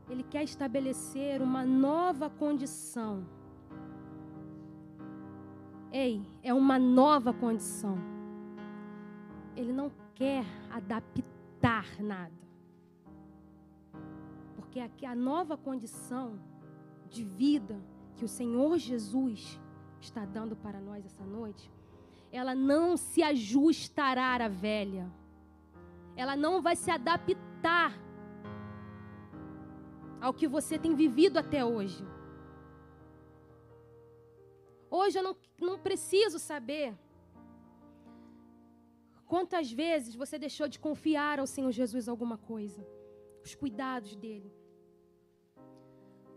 Ele 0.08 0.22
quer 0.22 0.44
estabelecer 0.44 1.42
uma 1.42 1.64
nova 1.64 2.30
condição. 2.30 3.26
Ei, 5.92 6.22
é 6.42 6.54
uma 6.54 6.78
nova 6.78 7.32
condição. 7.32 7.98
Ele 9.56 9.72
não 9.72 9.90
quer 10.14 10.44
adaptar 10.70 12.00
nada. 12.00 12.32
Porque 14.54 14.78
aqui 14.78 15.04
a 15.04 15.14
nova 15.14 15.56
condição 15.56 16.38
de 17.08 17.24
vida 17.24 17.80
que 18.16 18.24
o 18.24 18.28
Senhor 18.28 18.78
Jesus 18.78 19.60
está 20.00 20.24
dando 20.24 20.54
para 20.56 20.80
nós 20.80 21.04
essa 21.04 21.24
noite, 21.24 21.70
ela 22.30 22.54
não 22.54 22.96
se 22.96 23.22
ajustará 23.22 24.34
à 24.34 24.48
velha. 24.48 25.10
Ela 26.16 26.36
não 26.36 26.62
vai 26.62 26.76
se 26.76 26.90
adaptar 26.90 28.05
ao 30.26 30.34
que 30.38 30.48
você 30.56 30.76
tem 30.84 30.92
vivido 31.04 31.36
até 31.38 31.60
hoje. 31.64 32.02
Hoje 34.98 35.14
eu 35.18 35.24
não, 35.28 35.34
não 35.68 35.78
preciso 35.86 36.38
saber 36.50 36.88
quantas 39.32 39.70
vezes 39.82 40.14
você 40.22 40.36
deixou 40.46 40.66
de 40.74 40.78
confiar 40.86 41.38
ao 41.38 41.48
Senhor 41.54 41.72
Jesus 41.80 42.08
alguma 42.08 42.38
coisa, 42.52 42.82
os 43.44 43.54
cuidados 43.54 44.14
dele. 44.24 44.50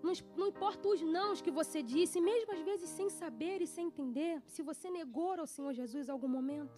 Não, 0.05 0.13
não 0.39 0.47
importa 0.53 0.87
os 0.87 1.01
nãos 1.01 1.41
que 1.45 1.53
você 1.59 1.81
disse, 1.81 2.21
mesmo 2.21 2.51
às 2.57 2.61
vezes 2.69 2.89
sem 2.97 3.09
saber 3.21 3.57
e 3.61 3.67
sem 3.75 3.87
entender, 3.87 4.35
se 4.53 4.61
você 4.61 4.89
negou 4.99 5.33
ao 5.39 5.47
Senhor 5.47 5.73
Jesus 5.81 6.07
em 6.07 6.11
algum 6.11 6.31
momento. 6.37 6.77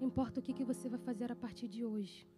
Não 0.00 0.06
importa 0.12 0.38
o 0.38 0.44
que, 0.44 0.54
que 0.58 0.68
você 0.72 0.88
vai 0.88 1.00
fazer 1.08 1.30
a 1.32 1.36
partir 1.44 1.68
de 1.68 1.84
hoje. 1.84 2.31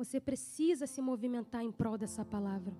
Você 0.00 0.18
precisa 0.18 0.86
se 0.86 1.02
movimentar 1.02 1.62
em 1.62 1.70
prol 1.70 1.98
dessa 1.98 2.24
palavra. 2.24 2.74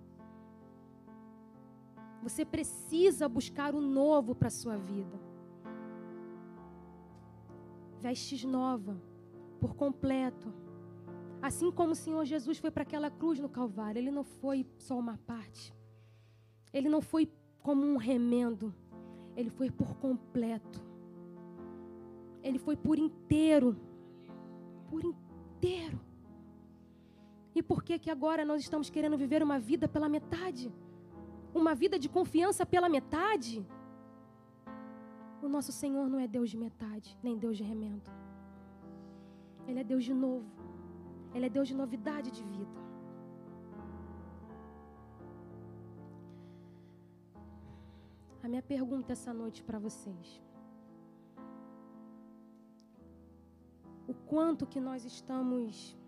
Você 2.22 2.46
precisa 2.46 3.28
buscar 3.28 3.74
o 3.74 3.80
novo 3.82 4.34
para 4.34 4.48
a 4.48 4.50
sua 4.50 4.78
vida. 4.78 5.20
Vestes 8.00 8.42
nova, 8.42 8.98
por 9.60 9.74
completo. 9.74 10.50
Assim 11.42 11.70
como 11.70 11.92
o 11.92 11.94
Senhor 11.94 12.24
Jesus 12.24 12.56
foi 12.56 12.70
para 12.70 12.84
aquela 12.84 13.10
cruz 13.10 13.38
no 13.38 13.50
Calvário, 13.50 13.98
ele 13.98 14.10
não 14.10 14.24
foi 14.24 14.66
só 14.78 14.98
uma 14.98 15.18
parte. 15.18 15.74
Ele 16.72 16.88
não 16.88 17.02
foi 17.02 17.30
como 17.62 17.84
um 17.84 17.98
remendo. 17.98 18.74
Ele 19.36 19.50
foi 19.50 19.70
por 19.70 19.94
completo. 19.96 20.82
Ele 22.42 22.58
foi 22.58 22.76
por 22.76 22.98
inteiro. 22.98 23.76
Por 24.88 25.04
inteiro. 25.04 26.00
E 27.60 27.62
por 27.70 27.80
que 27.86 27.94
que 28.02 28.10
agora 28.16 28.42
nós 28.50 28.62
estamos 28.62 28.88
querendo 28.94 29.16
viver 29.22 29.40
uma 29.46 29.58
vida 29.70 29.86
pela 29.94 30.08
metade? 30.14 30.66
Uma 31.62 31.74
vida 31.82 31.96
de 32.04 32.08
confiança 32.16 32.64
pela 32.74 32.88
metade? 32.94 33.54
O 35.46 35.48
nosso 35.54 35.72
Senhor 35.80 36.06
não 36.12 36.20
é 36.24 36.26
Deus 36.36 36.48
de 36.52 36.56
metade, 36.66 37.10
nem 37.22 37.36
Deus 37.44 37.58
de 37.58 37.64
remendo. 37.72 38.10
Ele 39.68 39.80
é 39.82 39.84
Deus 39.92 40.04
de 40.08 40.14
novo. 40.14 40.50
Ele 41.34 41.46
é 41.48 41.50
Deus 41.58 41.68
de 41.68 41.76
novidade 41.82 42.30
de 42.30 42.42
vida. 42.54 42.78
A 48.42 48.48
minha 48.48 48.62
pergunta 48.74 49.12
essa 49.12 49.34
noite 49.42 49.62
para 49.62 49.78
vocês. 49.78 50.26
O 54.08 54.14
quanto 54.32 54.66
que 54.66 54.80
nós 54.80 55.04
estamos 55.04 55.99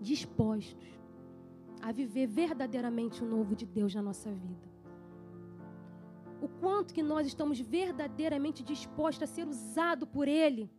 dispostos 0.00 0.88
a 1.82 1.92
viver 1.92 2.26
verdadeiramente 2.26 3.22
o 3.22 3.26
novo 3.26 3.54
de 3.54 3.66
Deus 3.66 3.94
na 3.94 4.02
nossa 4.02 4.30
vida? 4.30 4.68
O 6.40 6.48
quanto 6.48 6.92
que 6.92 7.02
nós 7.02 7.26
estamos 7.26 7.58
verdadeiramente 7.60 8.62
dispostos 8.62 9.22
a 9.22 9.32
ser 9.32 9.46
usado 9.46 10.06
por 10.06 10.28
Ele? 10.28 10.70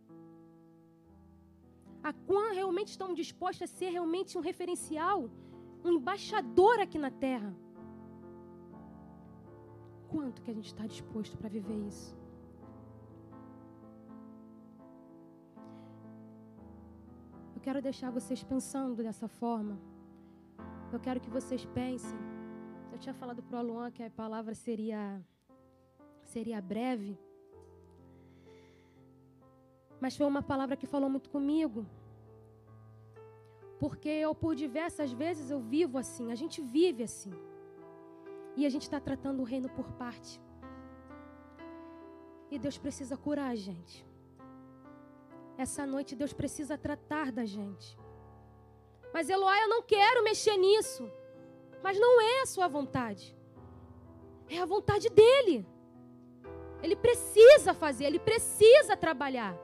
a 2.02 2.12
quão 2.12 2.54
realmente 2.54 2.88
estão 2.88 3.12
dispostos 3.12 3.62
a 3.62 3.66
ser 3.66 3.90
realmente 3.90 4.36
um 4.38 4.40
referencial, 4.40 5.30
um 5.84 5.92
embaixador 5.92 6.80
aqui 6.80 6.98
na 6.98 7.10
terra. 7.10 7.54
Quanto 10.08 10.40
que 10.42 10.50
a 10.50 10.54
gente 10.54 10.66
está 10.66 10.86
disposto 10.86 11.36
para 11.36 11.48
viver 11.48 11.86
isso? 11.86 12.16
Eu 17.58 17.62
quero 17.68 17.82
deixar 17.82 18.10
vocês 18.16 18.40
pensando 18.50 19.02
dessa 19.02 19.26
forma. 19.26 19.76
Eu 20.92 21.00
quero 21.00 21.18
que 21.22 21.28
vocês 21.28 21.62
pensem. 21.78 22.18
Eu 22.92 22.98
tinha 23.00 23.12
falado 23.12 23.42
para 23.42 23.58
o 23.58 23.62
Luan 23.68 23.90
que 23.90 24.04
a 24.04 24.08
palavra 24.08 24.54
seria 24.54 25.00
seria 26.22 26.60
breve. 26.62 27.18
Mas 30.00 30.16
foi 30.16 30.24
uma 30.24 30.40
palavra 30.40 30.76
que 30.76 30.86
falou 30.86 31.10
muito 31.10 31.28
comigo. 31.30 31.84
Porque 33.80 34.08
eu, 34.08 34.32
por 34.36 34.54
diversas 34.54 35.10
vezes, 35.10 35.50
eu 35.50 35.58
vivo 35.58 35.98
assim. 35.98 36.30
A 36.30 36.36
gente 36.36 36.62
vive 36.62 37.02
assim. 37.02 37.34
E 38.56 38.66
a 38.66 38.70
gente 38.70 38.82
está 38.82 39.00
tratando 39.00 39.40
o 39.40 39.50
reino 39.52 39.68
por 39.68 39.90
parte. 40.04 40.40
E 42.52 42.56
Deus 42.56 42.78
precisa 42.78 43.16
curar 43.16 43.50
a 43.50 43.56
gente. 43.56 44.07
Essa 45.58 45.84
noite 45.84 46.14
Deus 46.14 46.32
precisa 46.32 46.78
tratar 46.78 47.32
da 47.32 47.44
gente. 47.44 47.98
Mas 49.12 49.28
Eloá, 49.28 49.60
eu 49.60 49.68
não 49.68 49.82
quero 49.82 50.22
mexer 50.22 50.56
nisso. 50.56 51.10
Mas 51.82 51.98
não 51.98 52.20
é 52.20 52.42
a 52.42 52.46
sua 52.46 52.68
vontade. 52.68 53.36
É 54.48 54.58
a 54.60 54.64
vontade 54.64 55.08
dele. 55.10 55.66
Ele 56.80 56.94
precisa 56.94 57.74
fazer, 57.74 58.04
ele 58.04 58.20
precisa 58.20 58.96
trabalhar. 58.96 59.58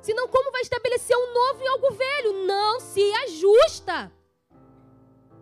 Senão, 0.00 0.26
como 0.28 0.50
vai 0.50 0.62
estabelecer 0.62 1.14
um 1.14 1.34
novo 1.34 1.62
em 1.62 1.68
algo 1.68 1.90
velho? 1.90 2.46
Não 2.46 2.80
se 2.80 3.12
ajusta. 3.26 4.10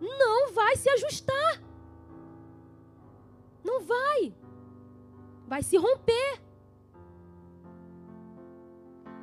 Não 0.01 0.51
vai 0.51 0.75
se 0.75 0.89
ajustar. 0.89 1.63
Não 3.63 3.79
vai. 3.79 4.33
Vai 5.47 5.63
se 5.63 5.77
romper. 5.77 6.41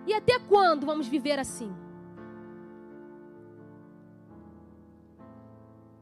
E 0.06 0.14
até 0.14 0.38
quando 0.38 0.86
vamos 0.86 1.08
viver 1.08 1.38
assim? 1.38 1.70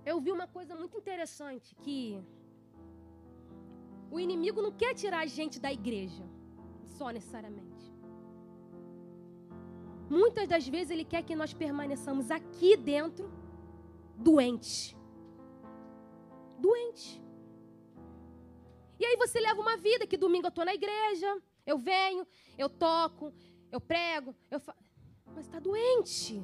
Eu 0.05 0.21
vi 0.21 0.31
uma 0.31 0.47
coisa 0.47 0.75
muito 0.77 0.97
interessante 0.99 1.75
que 1.77 2.23
o 4.11 4.21
inimigo 4.21 4.61
não 4.61 4.73
quer 4.73 4.95
tirar 4.95 5.21
a 5.21 5.27
gente 5.27 5.59
da 5.59 5.73
igreja, 5.73 6.25
só 6.97 7.09
necessariamente. 7.11 7.85
Muitas 10.11 10.47
das 10.47 10.69
vezes 10.69 10.91
ele 10.91 11.05
quer 11.05 11.23
que 11.23 11.35
nós 11.35 11.55
permaneçamos 11.55 12.31
aqui 12.31 12.77
dentro 12.77 13.33
doentes. 14.17 14.95
Doente. 16.59 17.23
E 19.01 19.05
aí 19.07 19.17
você 19.17 19.41
leva 19.41 19.61
uma 19.61 19.77
vida 19.79 20.07
que 20.07 20.17
domingo 20.17 20.47
eu 20.47 20.51
estou 20.51 20.65
na 20.65 20.75
igreja, 20.75 21.43
eu 21.67 21.79
venho, 21.79 22.27
eu 22.57 22.69
toco, 22.69 23.33
eu 23.71 23.81
prego, 23.81 24.35
eu 24.51 24.61
fa... 24.61 24.75
mas 25.35 25.47
está 25.47 25.59
doente. 25.59 26.43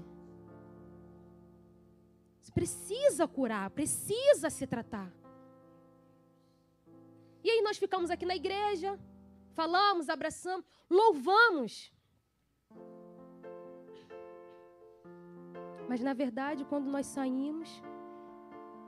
Você 2.41 2.53
precisa 2.53 3.29
curar, 3.29 3.71
precisa 3.71 4.51
se 4.51 4.67
tratar. 4.67 5.13
E 7.43 7.51
aí 7.51 7.63
nós 7.63 7.79
ficamos 7.79 8.11
aqui 8.11 8.27
na 8.27 8.37
igreja, 8.37 8.99
falamos, 9.55 10.09
abraçamos, 10.09 10.65
louvamos. 10.89 11.93
Mas 15.89 16.01
na 16.01 16.13
verdade, 16.13 16.65
quando 16.65 16.89
nós 16.89 17.07
saímos, 17.07 17.69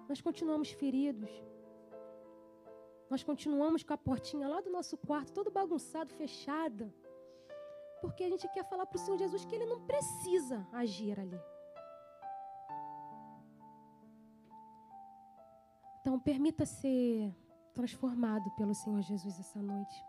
nós 0.09 0.20
continuamos 0.20 0.70
feridos. 0.70 1.30
Nós 3.09 3.22
continuamos 3.22 3.82
com 3.82 3.92
a 3.92 3.98
portinha 3.98 4.48
lá 4.48 4.60
do 4.60 4.70
nosso 4.70 4.96
quarto, 4.96 5.32
todo 5.32 5.50
bagunçado, 5.50 6.14
fechada. 6.14 6.94
Porque 8.02 8.24
a 8.24 8.30
gente 8.32 8.46
quer 8.48 8.64
falar 8.68 8.84
para 8.84 8.96
o 8.96 9.00
Senhor 9.00 9.16
Jesus 9.16 9.44
que 9.44 9.54
Ele 9.54 9.64
não 9.64 9.80
precisa 9.86 10.66
agir 10.72 11.18
ali. 11.18 11.40
Então, 16.00 16.18
permita 16.18 16.66
ser 16.66 17.32
transformado 17.72 18.50
pelo 18.56 18.74
Senhor 18.74 19.00
Jesus 19.02 19.38
essa 19.38 19.62
noite. 19.62 20.04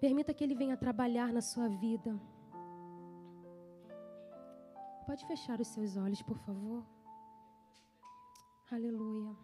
Permita 0.00 0.34
que 0.34 0.42
Ele 0.42 0.56
venha 0.56 0.76
trabalhar 0.76 1.32
na 1.32 1.40
sua 1.40 1.68
vida. 1.68 2.18
Pode 5.06 5.24
fechar 5.26 5.60
os 5.60 5.68
seus 5.68 5.96
olhos, 5.96 6.22
por 6.22 6.38
favor. 6.38 6.84
Aleluia. 8.72 9.36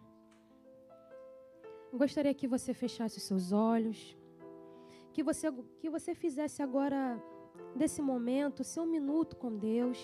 Eu 1.91 1.97
gostaria 1.97 2.33
que 2.33 2.47
você 2.47 2.73
fechasse 2.73 3.17
os 3.17 3.23
seus 3.23 3.51
olhos. 3.51 4.16
Que 5.17 5.23
você, 5.23 5.47
que 5.81 5.89
você 5.89 6.13
fizesse 6.13 6.61
agora, 6.61 6.99
desse 7.75 8.01
momento, 8.09 8.63
seu 8.63 8.85
minuto 8.85 9.35
com 9.35 9.51
Deus. 9.69 9.99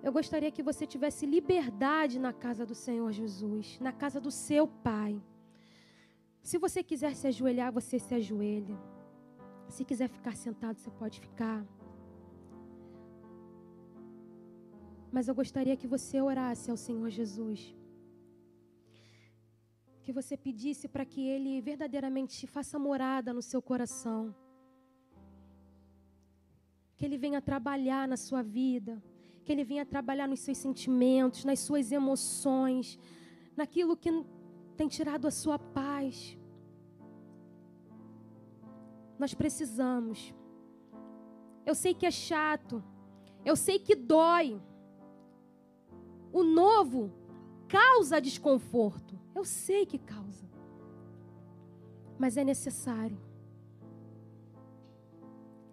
Eu 0.00 0.12
gostaria 0.12 0.52
que 0.56 0.62
você 0.62 0.86
tivesse 0.86 1.26
liberdade 1.26 2.20
na 2.26 2.32
casa 2.32 2.64
do 2.64 2.76
Senhor 2.84 3.10
Jesus, 3.10 3.80
na 3.80 3.92
casa 4.02 4.20
do 4.20 4.30
seu 4.30 4.64
Pai. 4.68 5.20
Se 6.40 6.56
você 6.56 6.84
quiser 6.84 7.16
se 7.16 7.26
ajoelhar, 7.26 7.72
você 7.72 7.98
se 7.98 8.14
ajoelha. 8.14 8.78
Se 9.68 9.84
quiser 9.84 10.08
ficar 10.08 10.36
sentado, 10.36 10.78
você 10.78 10.92
pode 11.02 11.18
ficar. 11.18 11.66
Mas 15.10 15.26
eu 15.26 15.34
gostaria 15.34 15.76
que 15.76 15.88
você 15.96 16.20
orasse 16.20 16.70
ao 16.70 16.76
Senhor 16.76 17.10
Jesus. 17.10 17.74
Que 20.10 20.14
você 20.22 20.36
pedisse 20.36 20.88
para 20.88 21.04
que 21.04 21.20
Ele 21.24 21.60
verdadeiramente 21.60 22.44
faça 22.44 22.76
morada 22.80 23.32
no 23.32 23.40
seu 23.40 23.62
coração. 23.62 24.34
Que 26.96 27.04
Ele 27.04 27.16
venha 27.16 27.40
trabalhar 27.40 28.08
na 28.08 28.16
sua 28.16 28.42
vida. 28.42 29.00
Que 29.44 29.52
Ele 29.52 29.62
venha 29.62 29.86
trabalhar 29.86 30.26
nos 30.26 30.40
seus 30.40 30.58
sentimentos, 30.58 31.44
nas 31.44 31.60
suas 31.60 31.92
emoções, 31.92 32.98
naquilo 33.56 33.96
que 33.96 34.10
tem 34.76 34.88
tirado 34.88 35.28
a 35.28 35.30
sua 35.30 35.60
paz. 35.60 36.36
Nós 39.16 39.32
precisamos. 39.32 40.34
Eu 41.64 41.76
sei 41.76 41.94
que 41.94 42.04
é 42.04 42.10
chato. 42.10 42.82
Eu 43.44 43.54
sei 43.54 43.78
que 43.78 43.94
dói. 43.94 44.60
O 46.32 46.42
novo 46.42 47.12
causa 47.70 48.20
desconforto. 48.20 49.18
Eu 49.34 49.44
sei 49.44 49.86
que 49.86 49.98
causa. 49.98 50.46
Mas 52.18 52.36
é 52.36 52.44
necessário. 52.44 53.18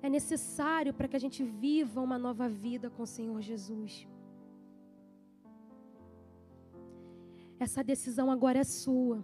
É 0.02 0.10
necessário 0.10 0.94
para 0.94 1.08
que 1.08 1.16
a 1.16 1.20
gente 1.20 1.44
viva 1.44 2.00
uma 2.00 2.18
nova 2.18 2.48
vida 2.48 2.90
com 2.90 3.02
o 3.04 3.12
Senhor 3.18 3.42
Jesus. 3.42 4.08
Essa 7.60 7.84
decisão 7.84 8.30
agora 8.30 8.60
é 8.60 8.64
sua. 8.64 9.24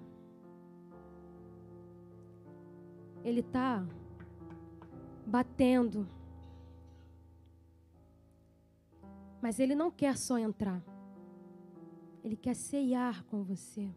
Ele 3.24 3.42
está 3.42 3.88
batendo. 5.26 6.10
Mas 9.40 9.60
ele 9.60 9.76
não 9.76 9.92
quer 9.92 10.18
só 10.18 10.38
entrar. 10.38 10.82
Ele 12.24 12.38
quer 12.38 12.56
ceiar 12.56 13.24
com 13.26 13.44
você. 13.44 13.90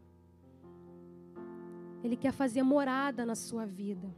Ele 2.03 2.17
quer 2.17 2.33
fazer 2.33 2.63
morada 2.63 3.25
na 3.25 3.37
sua 3.37 3.65
vida. 3.65 4.13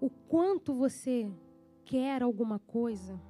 O 0.00 0.08
quanto 0.28 0.72
você 0.72 1.30
quer 1.84 2.22
alguma 2.22 2.58
coisa, 2.60 3.20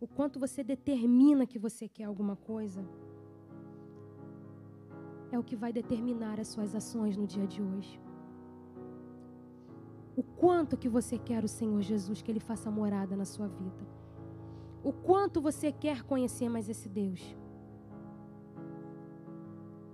o 0.00 0.06
quanto 0.06 0.38
você 0.38 0.62
determina 0.62 1.46
que 1.46 1.58
você 1.58 1.88
quer 1.88 2.04
alguma 2.04 2.36
coisa, 2.36 2.84
é 5.32 5.38
o 5.38 5.42
que 5.42 5.56
vai 5.56 5.72
determinar 5.72 6.38
as 6.38 6.48
suas 6.48 6.74
ações 6.74 7.16
no 7.16 7.26
dia 7.26 7.46
de 7.46 7.60
hoje. 7.60 8.00
O 10.16 10.22
quanto 10.22 10.76
que 10.76 10.88
você 10.88 11.18
quer 11.18 11.42
o 11.42 11.48
Senhor 11.48 11.82
Jesus 11.82 12.22
que 12.22 12.30
ele 12.30 12.38
faça 12.38 12.70
morada 12.70 13.16
na 13.16 13.24
sua 13.24 13.48
vida 13.48 14.03
o 14.84 14.92
quanto 14.92 15.40
você 15.40 15.72
quer 15.72 16.02
conhecer 16.02 16.48
mais 16.48 16.68
esse 16.68 16.88
Deus. 16.88 17.20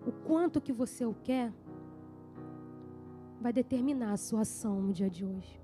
O 0.05 0.11
quanto 0.11 0.61
que 0.61 0.73
você 0.73 1.07
o 1.07 1.15
quer 1.15 1.53
vai 3.41 3.53
determinar 3.53 4.12
a 4.12 4.17
sua 4.17 4.41
ação 4.41 4.83
no 4.83 4.93
dia 4.93 5.09
de 5.09 5.25
hoje. 5.25 5.61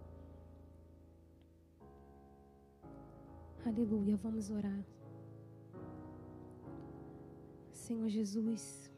Aleluia, 3.67 4.17
vamos 4.17 4.49
orar. 4.49 4.85
Senhor 7.73 8.09
Jesus. 8.09 8.89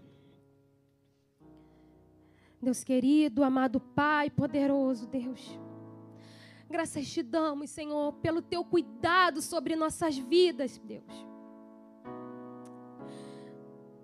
Deus 2.60 2.84
querido, 2.84 3.42
amado 3.42 3.80
Pai, 3.80 4.28
poderoso 4.28 5.06
Deus. 5.06 5.58
Graças 6.70 7.08
te 7.08 7.22
damos, 7.22 7.70
Senhor, 7.70 8.12
pelo 8.14 8.42
teu 8.42 8.62
cuidado 8.62 9.40
sobre 9.40 9.74
nossas 9.74 10.18
vidas, 10.18 10.76
Deus. 10.78 11.26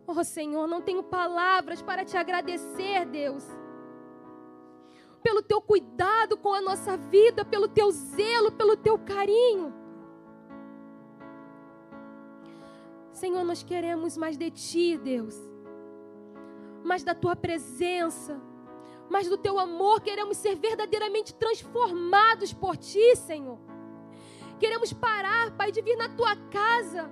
Oh, 0.06 0.24
Senhor, 0.24 0.66
não 0.66 0.80
tenho 0.80 1.02
palavras 1.02 1.82
para 1.82 2.04
te 2.06 2.16
agradecer, 2.16 3.04
Deus. 3.04 3.44
Pelo 5.22 5.42
teu 5.42 5.60
cuidado 5.60 6.38
com 6.38 6.54
a 6.54 6.62
nossa 6.62 6.96
vida, 6.96 7.44
pelo 7.44 7.68
teu 7.68 7.90
zelo, 7.90 8.52
pelo 8.52 8.76
teu 8.76 8.98
carinho. 8.98 9.74
Senhor, 13.12 13.44
nós 13.44 13.62
queremos 13.62 14.16
mais 14.16 14.38
de 14.38 14.50
ti, 14.50 14.96
Deus. 14.96 15.36
Mais 16.82 17.04
da 17.04 17.14
tua 17.14 17.36
presença 17.36 18.40
mas 19.08 19.28
do 19.28 19.36
teu 19.36 19.58
amor 19.58 20.00
queremos 20.00 20.36
ser 20.36 20.54
verdadeiramente 20.56 21.34
transformados 21.34 22.52
por 22.52 22.76
ti, 22.76 23.16
Senhor. 23.16 23.58
Queremos 24.58 24.92
parar, 24.92 25.50
Pai, 25.56 25.70
de 25.70 25.82
vir 25.82 25.96
na 25.96 26.08
tua 26.08 26.36
casa 26.50 27.10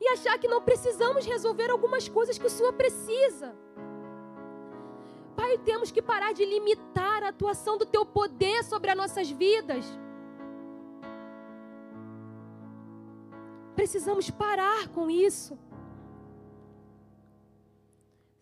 e 0.00 0.08
achar 0.08 0.38
que 0.38 0.48
não 0.48 0.62
precisamos 0.62 1.24
resolver 1.24 1.70
algumas 1.70 2.08
coisas 2.08 2.38
que 2.38 2.46
o 2.46 2.50
Senhor 2.50 2.72
precisa. 2.72 3.54
Pai, 5.36 5.58
temos 5.58 5.90
que 5.90 6.00
parar 6.00 6.32
de 6.32 6.44
limitar 6.44 7.22
a 7.22 7.28
atuação 7.28 7.76
do 7.76 7.86
teu 7.86 8.06
poder 8.06 8.62
sobre 8.64 8.90
as 8.90 8.96
nossas 8.96 9.30
vidas. 9.30 9.84
Precisamos 13.74 14.30
parar 14.30 14.88
com 14.88 15.10
isso. 15.10 15.58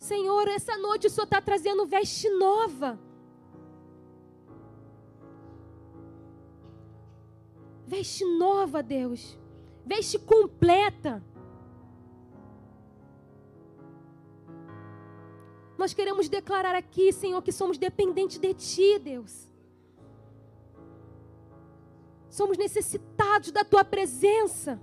Senhor, 0.03 0.49
essa 0.49 0.77
noite 0.77 1.07
o 1.07 1.11
Senhor 1.11 1.27
está 1.27 1.41
trazendo 1.41 1.87
veste 1.87 2.29
nova. 2.29 2.99
Veste 7.87 8.25
nova, 8.25 8.83
Deus. 8.83 9.39
Veste 9.87 10.19
completa. 10.19 11.23
Nós 15.79 15.95
queremos 15.95 16.29
declarar 16.29 16.75
aqui, 16.75 17.13
Senhor, 17.13 17.41
que 17.41 17.53
somos 17.53 17.79
dependentes 17.79 18.39
de 18.39 18.53
Ti, 18.55 18.99
Deus. 18.99 19.49
Somos 22.29 22.59
necessitados 22.59 23.53
da 23.53 23.65
Tua 23.65 23.85
presença. 23.85 24.81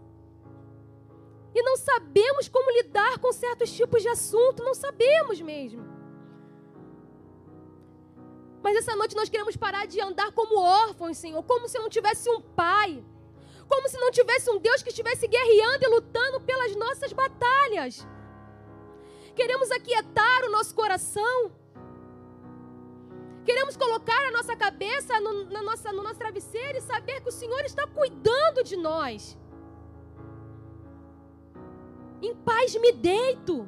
E 1.53 1.61
não 1.63 1.75
sabemos 1.77 2.47
como 2.47 2.71
lidar 2.71 3.19
com 3.19 3.31
certos 3.31 3.71
tipos 3.71 4.01
de 4.01 4.09
assunto, 4.09 4.63
não 4.63 4.73
sabemos 4.73 5.41
mesmo. 5.41 5.83
Mas 8.61 8.77
essa 8.77 8.95
noite 8.95 9.15
nós 9.15 9.29
queremos 9.29 9.55
parar 9.55 9.87
de 9.87 9.99
andar 10.01 10.31
como 10.31 10.59
órfãos, 10.59 11.17
Senhor, 11.17 11.41
como 11.43 11.67
se 11.67 11.79
não 11.79 11.89
tivesse 11.89 12.29
um 12.29 12.41
pai, 12.41 13.03
como 13.67 13.87
se 13.87 13.97
não 13.97 14.11
tivesse 14.11 14.49
um 14.49 14.57
Deus 14.57 14.83
que 14.83 14.89
estivesse 14.89 15.27
guerreando 15.27 15.85
e 15.85 15.87
lutando 15.87 16.41
pelas 16.41 16.75
nossas 16.75 17.13
batalhas. 17.13 18.05
Queremos 19.35 19.71
aquietar 19.71 20.43
o 20.43 20.51
nosso 20.51 20.75
coração. 20.75 21.51
Queremos 23.45 23.77
colocar 23.77 24.27
a 24.27 24.31
nossa 24.31 24.55
cabeça 24.55 25.19
no, 25.21 25.45
na 25.45 25.63
nossa, 25.63 25.91
no 25.93 26.03
nosso 26.03 26.19
travesseiro 26.19 26.77
e 26.77 26.81
saber 26.81 27.21
que 27.21 27.29
o 27.29 27.31
Senhor 27.31 27.61
está 27.61 27.87
cuidando 27.87 28.63
de 28.63 28.75
nós. 28.75 29.37
Em 32.21 32.35
paz 32.35 32.75
me 32.75 32.91
deito. 32.91 33.67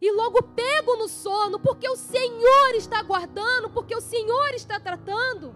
e 0.00 0.12
logo 0.12 0.42
pego 0.42 0.96
no 0.96 1.08
sono, 1.08 1.58
porque 1.58 1.88
o 1.88 1.96
Senhor 1.96 2.74
está 2.74 3.02
guardando, 3.02 3.70
porque 3.70 3.94
o 3.96 4.00
Senhor 4.00 4.50
está 4.54 4.78
tratando. 4.78 5.54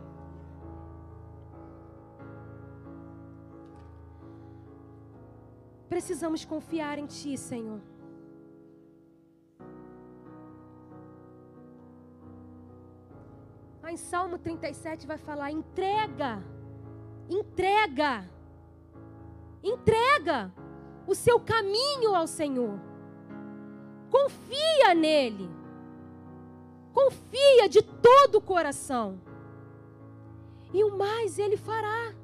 Precisamos 5.88 6.44
confiar 6.44 6.98
em 6.98 7.06
Ti, 7.06 7.36
Senhor. 7.36 7.80
Em 13.86 13.96
Salmo 13.96 14.38
37 14.38 15.04
vai 15.04 15.18
falar: 15.18 15.50
entrega, 15.50 16.42
entrega, 17.28 18.24
entrega 19.64 20.52
o 21.10 21.14
seu 21.14 21.40
caminho 21.40 22.14
ao 22.14 22.26
Senhor. 22.28 22.78
Confia 24.08 24.94
nele. 24.94 25.50
Confia 26.94 27.68
de 27.68 27.82
todo 27.82 28.36
o 28.36 28.40
coração. 28.40 29.20
E 30.72 30.84
o 30.84 30.96
mais 30.96 31.36
ele 31.36 31.56
fará. 31.56 32.14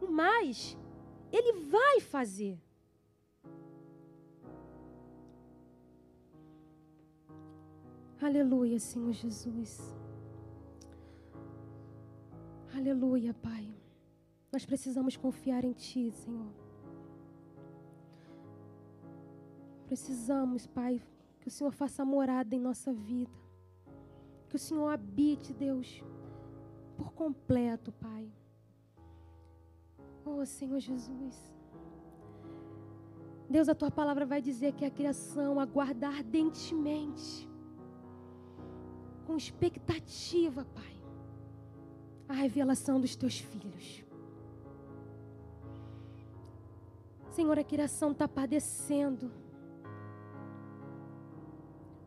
O 0.00 0.06
mais 0.06 0.76
ele 1.30 1.52
vai 1.66 2.00
fazer. 2.00 2.58
Aleluia, 8.22 8.78
Senhor 8.78 9.12
Jesus. 9.12 9.94
Aleluia, 12.74 13.34
Pai. 13.34 13.81
Nós 14.52 14.66
precisamos 14.66 15.16
confiar 15.16 15.64
em 15.64 15.72
Ti, 15.72 16.10
Senhor. 16.10 16.52
Precisamos, 19.86 20.66
Pai, 20.66 21.02
que 21.40 21.48
o 21.48 21.50
Senhor 21.50 21.72
faça 21.72 22.04
morada 22.04 22.54
em 22.54 22.60
nossa 22.60 22.92
vida. 22.92 23.32
Que 24.48 24.56
o 24.56 24.58
Senhor 24.58 24.88
habite, 24.88 25.54
Deus, 25.54 26.02
por 26.96 27.12
completo, 27.12 27.90
Pai. 27.92 28.30
Oh, 30.24 30.44
Senhor 30.44 30.78
Jesus. 30.78 31.52
Deus, 33.48 33.68
a 33.68 33.74
tua 33.74 33.90
palavra 33.90 34.24
vai 34.24 34.40
dizer 34.40 34.72
que 34.74 34.84
a 34.84 34.90
criação 34.90 35.58
aguarda 35.58 36.08
ardentemente, 36.08 37.48
com 39.26 39.36
expectativa, 39.36 40.64
Pai, 40.66 41.02
a 42.28 42.34
revelação 42.34 43.00
dos 43.00 43.16
teus 43.16 43.38
filhos. 43.38 44.01
Senhor, 47.32 47.58
a 47.58 47.64
criação 47.64 48.12
está 48.12 48.28
padecendo. 48.28 49.32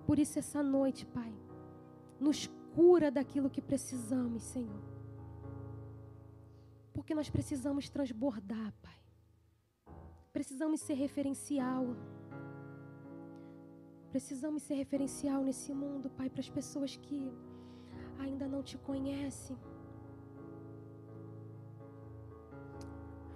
Por 0.05 0.19
isso, 0.19 0.37
essa 0.37 0.61
noite, 0.61 1.03
Pai, 1.05 1.33
nos 2.19 2.47
cura 2.75 3.09
daquilo 3.09 3.49
que 3.49 3.61
precisamos, 3.61 4.43
Senhor. 4.43 4.83
Porque 6.93 7.15
nós 7.15 7.27
precisamos 7.27 7.89
transbordar, 7.89 8.71
Pai. 8.83 8.99
Precisamos 10.31 10.79
ser 10.81 10.93
referencial. 10.93 11.83
Precisamos 14.11 14.61
ser 14.61 14.75
referencial 14.75 15.43
nesse 15.43 15.73
mundo, 15.73 16.09
Pai, 16.11 16.29
para 16.29 16.41
as 16.41 16.49
pessoas 16.49 16.95
que 16.95 17.31
ainda 18.19 18.47
não 18.47 18.61
te 18.61 18.77
conhecem. 18.77 19.57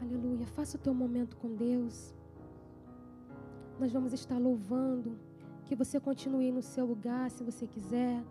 Aleluia. 0.01 0.45
Faça 0.47 0.77
o 0.77 0.79
teu 0.79 0.93
momento 0.93 1.35
com 1.37 1.53
Deus. 1.55 2.15
Nós 3.79 3.91
vamos 3.91 4.13
estar 4.13 4.37
louvando. 4.37 5.19
Que 5.65 5.75
você 5.75 5.99
continue 5.99 6.51
no 6.51 6.61
seu 6.61 6.85
lugar, 6.85 7.29
se 7.29 7.43
você 7.43 7.67
quiser. 7.67 8.23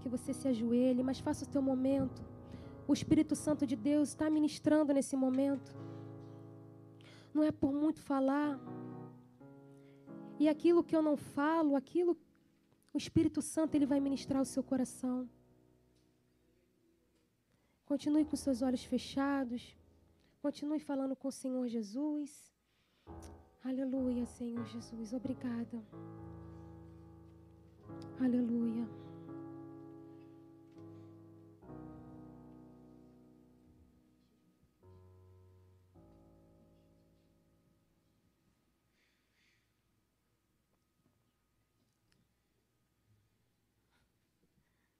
Que 0.00 0.08
você 0.08 0.32
se 0.32 0.46
ajoelhe, 0.48 1.02
mas 1.02 1.18
faça 1.18 1.44
o 1.44 1.48
teu 1.48 1.60
momento. 1.60 2.22
O 2.86 2.92
Espírito 2.92 3.34
Santo 3.34 3.66
de 3.66 3.76
Deus 3.76 4.10
está 4.10 4.30
ministrando 4.30 4.92
nesse 4.92 5.16
momento. 5.16 5.76
Não 7.34 7.42
é 7.42 7.50
por 7.50 7.72
muito 7.72 8.00
falar. 8.00 8.58
E 10.38 10.48
aquilo 10.48 10.84
que 10.84 10.96
eu 10.96 11.02
não 11.02 11.16
falo, 11.16 11.76
aquilo 11.76 12.16
o 12.94 12.98
Espírito 12.98 13.40
Santo 13.40 13.74
ele 13.74 13.86
vai 13.86 14.00
ministrar 14.00 14.40
o 14.40 14.44
seu 14.44 14.62
coração. 14.62 15.28
Continue 17.86 18.24
com 18.24 18.36
seus 18.36 18.60
olhos 18.62 18.84
fechados. 18.84 19.62
Continue 20.42 20.80
falando 20.80 21.14
com 21.14 21.28
o 21.28 21.30
Senhor 21.30 21.68
Jesus. 21.68 22.52
Aleluia, 23.62 24.26
Senhor 24.26 24.64
Jesus. 24.66 25.12
Obrigada. 25.12 25.80
Aleluia. 28.20 28.88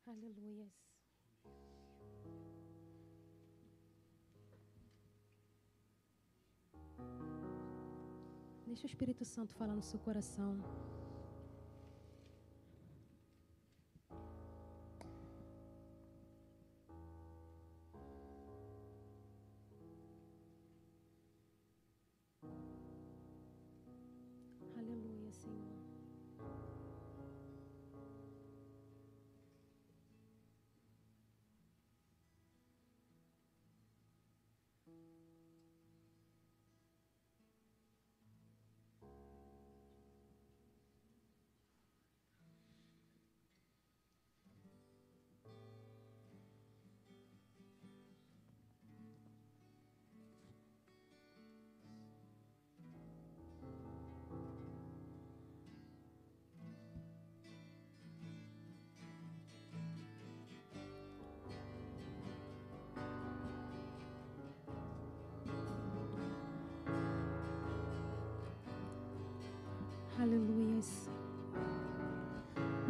Aleluia. 0.07 0.71
Deixa 8.73 8.87
o 8.87 8.89
Espírito 8.89 9.23
Santo 9.23 9.53
falar 9.53 9.75
no 9.75 9.83
seu 9.83 10.01
coração. 10.01 10.57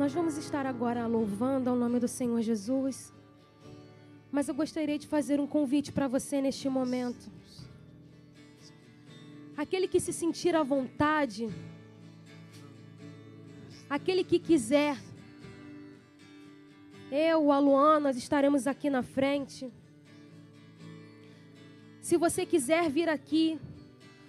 Nós 0.03 0.12
vamos 0.12 0.37
estar 0.37 0.66
agora 0.66 1.07
louvando 1.07 1.70
ao 1.70 1.77
nome 1.77 2.01
do 2.01 2.09
Senhor 2.09 2.43
Jesus. 2.43 3.12
Mas 4.33 4.49
eu 4.49 4.55
gostaria 4.62 4.99
de 4.99 5.07
fazer 5.07 5.39
um 5.39 5.47
convite 5.47 5.93
para 5.93 6.09
você 6.09 6.41
neste 6.41 6.69
momento. 6.69 7.31
Aquele 9.57 9.87
que 9.87 10.01
se 10.01 10.12
sentir 10.12 10.57
à 10.57 10.65
vontade, 10.65 11.49
aquele 13.89 14.24
que 14.24 14.41
quiser, 14.41 14.97
eu, 17.09 17.53
a 17.53 17.61
Luana, 17.61 18.01
nós 18.01 18.16
estaremos 18.16 18.66
aqui 18.66 18.91
na 18.91 19.05
frente. 19.05 19.73
Se 22.01 22.16
você 22.16 22.45
quiser 22.45 22.91
vir 22.91 23.09
aqui, 23.09 23.57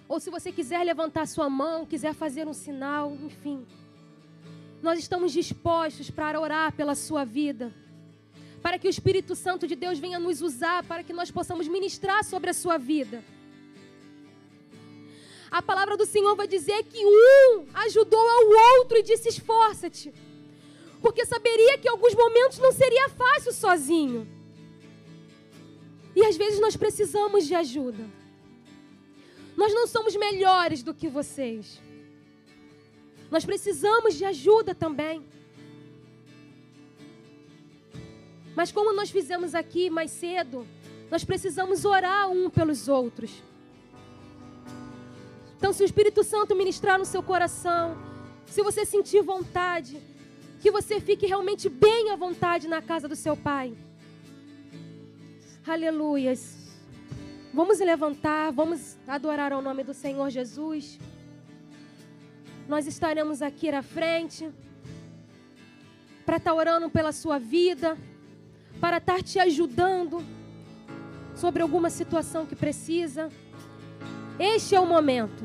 ou 0.08 0.20
se 0.20 0.30
você 0.30 0.52
quiser 0.52 0.84
levantar 0.84 1.26
sua 1.26 1.50
mão, 1.50 1.84
quiser 1.84 2.14
fazer 2.14 2.46
um 2.46 2.54
sinal, 2.54 3.16
enfim. 3.16 3.66
Nós 4.84 4.98
estamos 4.98 5.32
dispostos 5.32 6.10
para 6.10 6.38
orar 6.38 6.70
pela 6.78 6.94
sua 6.94 7.24
vida. 7.24 7.72
Para 8.60 8.78
que 8.78 8.86
o 8.86 8.90
Espírito 8.90 9.34
Santo 9.34 9.66
de 9.66 9.74
Deus 9.74 9.98
venha 9.98 10.18
nos 10.18 10.42
usar, 10.42 10.84
para 10.84 11.02
que 11.02 11.10
nós 11.10 11.30
possamos 11.30 11.66
ministrar 11.66 12.22
sobre 12.22 12.50
a 12.50 12.52
sua 12.52 12.76
vida. 12.76 13.24
A 15.50 15.62
palavra 15.62 15.96
do 15.96 16.04
Senhor 16.04 16.36
vai 16.36 16.46
dizer 16.46 16.82
que 16.84 17.02
um 17.02 17.64
ajudou 17.86 18.26
ao 18.36 18.44
outro 18.72 18.98
e 18.98 19.02
disse: 19.02 19.30
esforça-te. 19.30 20.12
Porque 21.00 21.24
saberia 21.24 21.78
que 21.78 21.88
em 21.88 21.90
alguns 21.90 22.14
momentos 22.14 22.58
não 22.58 22.72
seria 22.72 23.08
fácil 23.08 23.54
sozinho. 23.54 24.28
E 26.14 26.22
às 26.26 26.36
vezes 26.36 26.60
nós 26.60 26.76
precisamos 26.76 27.46
de 27.46 27.54
ajuda. 27.54 28.04
Nós 29.56 29.72
não 29.72 29.86
somos 29.86 30.14
melhores 30.14 30.82
do 30.82 30.92
que 30.92 31.08
vocês. 31.08 31.80
Nós 33.30 33.44
precisamos 33.44 34.14
de 34.14 34.24
ajuda 34.24 34.74
também. 34.74 35.24
Mas 38.54 38.70
como 38.70 38.92
nós 38.92 39.10
fizemos 39.10 39.54
aqui 39.54 39.90
mais 39.90 40.10
cedo, 40.10 40.66
nós 41.10 41.24
precisamos 41.24 41.84
orar 41.84 42.30
um 42.30 42.48
pelos 42.48 42.88
outros. 42.88 43.42
Então, 45.56 45.72
se 45.72 45.82
o 45.82 45.86
Espírito 45.86 46.22
Santo 46.22 46.54
ministrar 46.54 46.98
no 46.98 47.04
seu 47.04 47.22
coração, 47.22 47.96
se 48.46 48.62
você 48.62 48.84
sentir 48.84 49.22
vontade, 49.22 50.00
que 50.60 50.70
você 50.70 51.00
fique 51.00 51.26
realmente 51.26 51.68
bem 51.68 52.10
à 52.10 52.16
vontade 52.16 52.68
na 52.68 52.80
casa 52.80 53.08
do 53.08 53.16
seu 53.16 53.36
Pai. 53.36 53.76
Aleluias. 55.66 56.56
Vamos 57.52 57.78
levantar, 57.80 58.50
vamos 58.52 58.96
adorar 59.06 59.52
ao 59.52 59.62
nome 59.62 59.84
do 59.84 59.94
Senhor 59.94 60.28
Jesus. 60.30 60.98
Nós 62.66 62.86
estaremos 62.86 63.42
aqui 63.42 63.68
à 63.68 63.82
frente 63.82 64.50
para 66.24 66.38
estar 66.38 66.54
orando 66.54 66.88
pela 66.88 67.12
sua 67.12 67.38
vida, 67.38 67.98
para 68.80 68.96
estar 68.96 69.22
te 69.22 69.38
ajudando 69.38 70.24
sobre 71.36 71.62
alguma 71.62 71.90
situação 71.90 72.46
que 72.46 72.56
precisa. 72.56 73.30
Este 74.38 74.74
é 74.74 74.80
o 74.80 74.86
momento. 74.86 75.44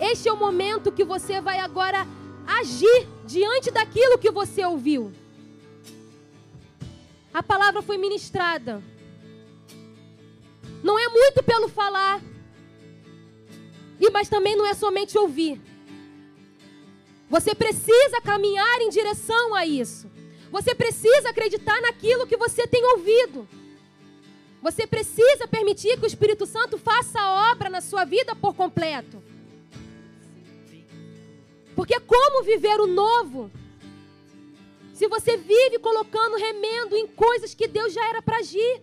Este 0.00 0.30
é 0.30 0.32
o 0.32 0.38
momento 0.38 0.90
que 0.90 1.04
você 1.04 1.38
vai 1.38 1.58
agora 1.58 2.06
agir 2.46 3.06
diante 3.26 3.70
daquilo 3.70 4.18
que 4.18 4.30
você 4.30 4.64
ouviu. 4.64 5.12
A 7.32 7.42
palavra 7.42 7.82
foi 7.82 7.98
ministrada. 7.98 8.82
Não 10.82 10.98
é 10.98 11.08
muito 11.08 11.42
pelo 11.42 11.68
falar, 11.68 12.20
e 14.00 14.10
mas 14.10 14.28
também 14.28 14.56
não 14.56 14.66
é 14.66 14.74
somente 14.74 15.18
ouvir. 15.18 15.60
Você 17.28 17.54
precisa 17.54 18.20
caminhar 18.22 18.80
em 18.80 18.88
direção 18.88 19.54
a 19.54 19.64
isso. 19.66 20.10
Você 20.50 20.74
precisa 20.74 21.28
acreditar 21.28 21.80
naquilo 21.80 22.26
que 22.26 22.36
você 22.36 22.66
tem 22.66 22.84
ouvido. 22.92 23.48
Você 24.62 24.86
precisa 24.86 25.46
permitir 25.46 25.96
que 25.98 26.04
o 26.04 26.06
Espírito 26.06 26.44
Santo 26.44 26.76
faça 26.76 27.20
a 27.20 27.52
obra 27.52 27.70
na 27.70 27.80
sua 27.80 28.04
vida 28.04 28.34
por 28.34 28.54
completo. 28.54 29.22
Porque 31.76 32.00
como 32.00 32.42
viver 32.42 32.80
o 32.80 32.86
novo 32.86 33.50
se 34.92 35.08
você 35.08 35.36
vive 35.36 35.78
colocando 35.78 36.36
remendo 36.36 36.94
em 36.94 37.06
coisas 37.06 37.54
que 37.54 37.66
Deus 37.66 37.92
já 37.92 38.06
era 38.06 38.20
para 38.20 38.38
agir? 38.38 38.82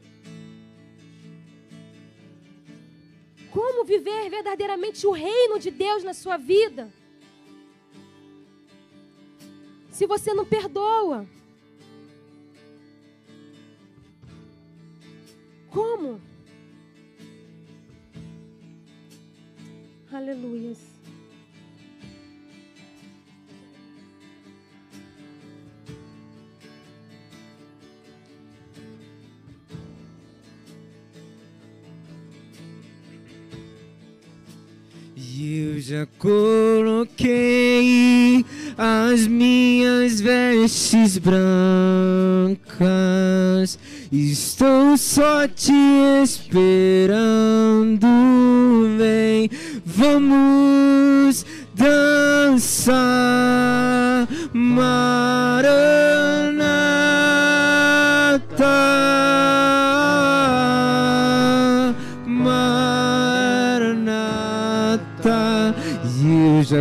Como 3.52 3.86
viver 3.86 4.30
verdadeiramente 4.30 5.06
o 5.07 5.11
reino 5.11 5.60
de 5.60 5.72
Deus 5.72 6.03
na 6.03 6.14
sua 6.14 6.38
vida? 6.38 6.91
Se 9.91 10.06
você 10.06 10.34
não 10.34 10.45
perdoa, 10.45 11.26
como? 15.69 16.22
Aleluias. 20.11 20.97
Eu 35.39 35.80
já 35.80 36.07
coloquei 36.18 37.23
as 38.76 39.27
minhas 39.27 40.19
vestes 40.19 41.19
brancas. 41.19 41.38
Estou 44.11 44.97
só 44.97 45.47
te 45.47 45.72
esperando. 46.23 48.07
Vem, 48.97 49.51
vamos 49.85 51.45
dançar. 51.76 52.97
Maranata. 54.53 55.77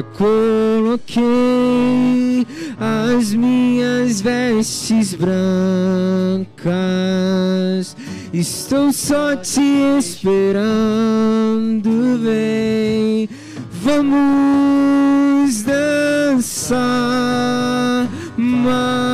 Coloquei 0.03 1.25
as 2.79 3.33
minhas 3.33 4.21
vestes 4.21 5.15
brancas. 5.15 5.47
Estou 8.33 8.93
só 8.93 9.37
te 9.37 9.61
esperando, 9.99 10.59
vem. 12.23 13.29
Vamos 13.83 15.63
dançar. 15.63 16.77
Maranata. 18.37 19.06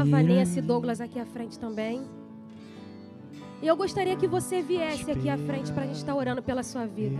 A 0.00 0.04
Vanessa 0.04 0.58
e 0.58 0.62
Douglas 0.62 1.00
aqui 1.00 1.18
à 1.18 1.26
frente 1.26 1.58
também. 1.58 2.02
E 3.62 3.66
eu 3.66 3.76
gostaria 3.76 4.16
que 4.16 4.26
você 4.26 4.62
viesse 4.62 5.10
aqui 5.10 5.28
à 5.28 5.36
frente 5.36 5.70
para 5.72 5.82
a 5.82 5.86
gente 5.86 5.96
estar 5.96 6.14
orando 6.14 6.42
pela 6.42 6.62
sua 6.62 6.86
vida. 6.86 7.18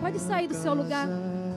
Pode 0.00 0.20
sair 0.20 0.46
do 0.46 0.54
seu 0.54 0.72
lugar. 0.74 1.08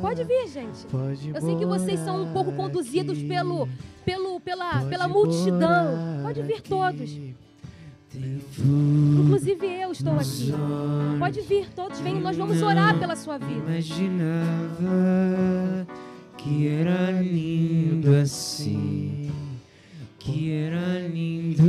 Pode 0.02 0.24
vir, 0.24 0.48
gente. 0.48 0.88
Eu 1.34 1.42
sei 1.42 1.56
que 1.56 1.66
vocês 1.66 2.00
são 2.00 2.24
um 2.24 2.34
pouco 2.34 2.52
conduzidos 2.54 3.22
pelo, 3.22 3.70
pelo, 4.04 4.40
pela, 4.40 4.84
pela 4.86 5.08
multidão. 5.08 6.24
Pode 6.24 6.42
vir 6.42 6.62
todos. 6.62 7.20
Inclusive 8.14 9.68
eu 9.68 9.92
estou 9.92 10.14
aqui. 10.14 10.52
Pode 11.20 11.42
vir, 11.42 11.70
todos 11.76 12.00
venham. 12.00 12.20
Nós 12.20 12.36
vamos 12.36 12.60
orar 12.64 12.98
pela 12.98 13.16
sua 13.16 13.38
vida. 13.38 13.70
Imaginava 13.70 14.88
que 16.36 16.68
era 16.68 17.12
lindo 17.12 18.16
assim, 18.16 19.21
que 20.24 20.52
era 20.54 21.00
lindo 21.08 21.64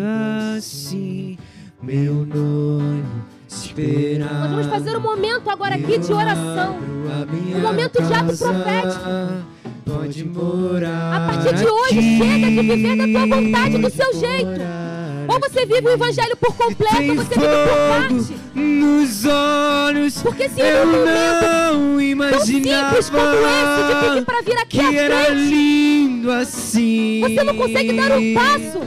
assim, 0.57 1.39
meu 1.83 2.27
noivo 2.27 3.25
esperava. 3.49 4.35
Nós 4.41 4.51
vamos 4.51 4.67
fazer 4.67 4.97
um 4.97 5.01
momento 5.01 5.49
agora 5.49 5.75
aqui 5.75 5.99
de 5.99 6.13
oração. 6.13 6.77
Um 7.55 7.61
momento 7.61 8.03
de 8.03 8.13
ato 8.13 8.37
profético. 8.37 9.53
Pode 9.85 10.25
morar 10.25 11.15
A 11.17 11.33
partir 11.33 11.55
de 11.55 11.67
hoje, 11.67 11.99
aqui. 11.99 12.19
chega 12.19 12.51
de 12.51 12.61
viver 12.63 12.97
da 12.97 13.05
tua 13.27 13.37
vontade, 13.37 13.79
do 13.79 13.91
seu 13.91 14.13
jeito. 14.15 14.61
Ou 15.29 15.41
você 15.41 15.67
vive 15.67 15.87
o 15.87 15.91
evangelho 15.91 16.37
por 16.37 16.55
completo, 16.55 16.97
ou 17.11 17.15
você 17.17 17.35
vive 17.35 17.47
por 17.69 17.77
parte. 17.89 18.35
nos 18.55 19.25
olhos. 19.25 20.23
Porque 20.23 20.49
se 20.49 20.61
eu 20.61 20.87
não 20.87 21.05
Tão 21.41 22.01
imaginava 22.01 22.45
simples 22.45 23.11
como 23.11 23.23
esse 23.25 23.83
de 23.89 24.09
pedir 24.09 24.25
para 24.25 24.43
vir 24.43 24.57
aqui 24.59 24.81
à 24.81 24.93
frente, 25.07 26.02
assim. 26.31 27.21
você 27.23 27.43
não 27.45 27.57
consegue 27.57 27.93
dar 27.95 28.13
um 28.13 28.35
passo. 28.35 28.81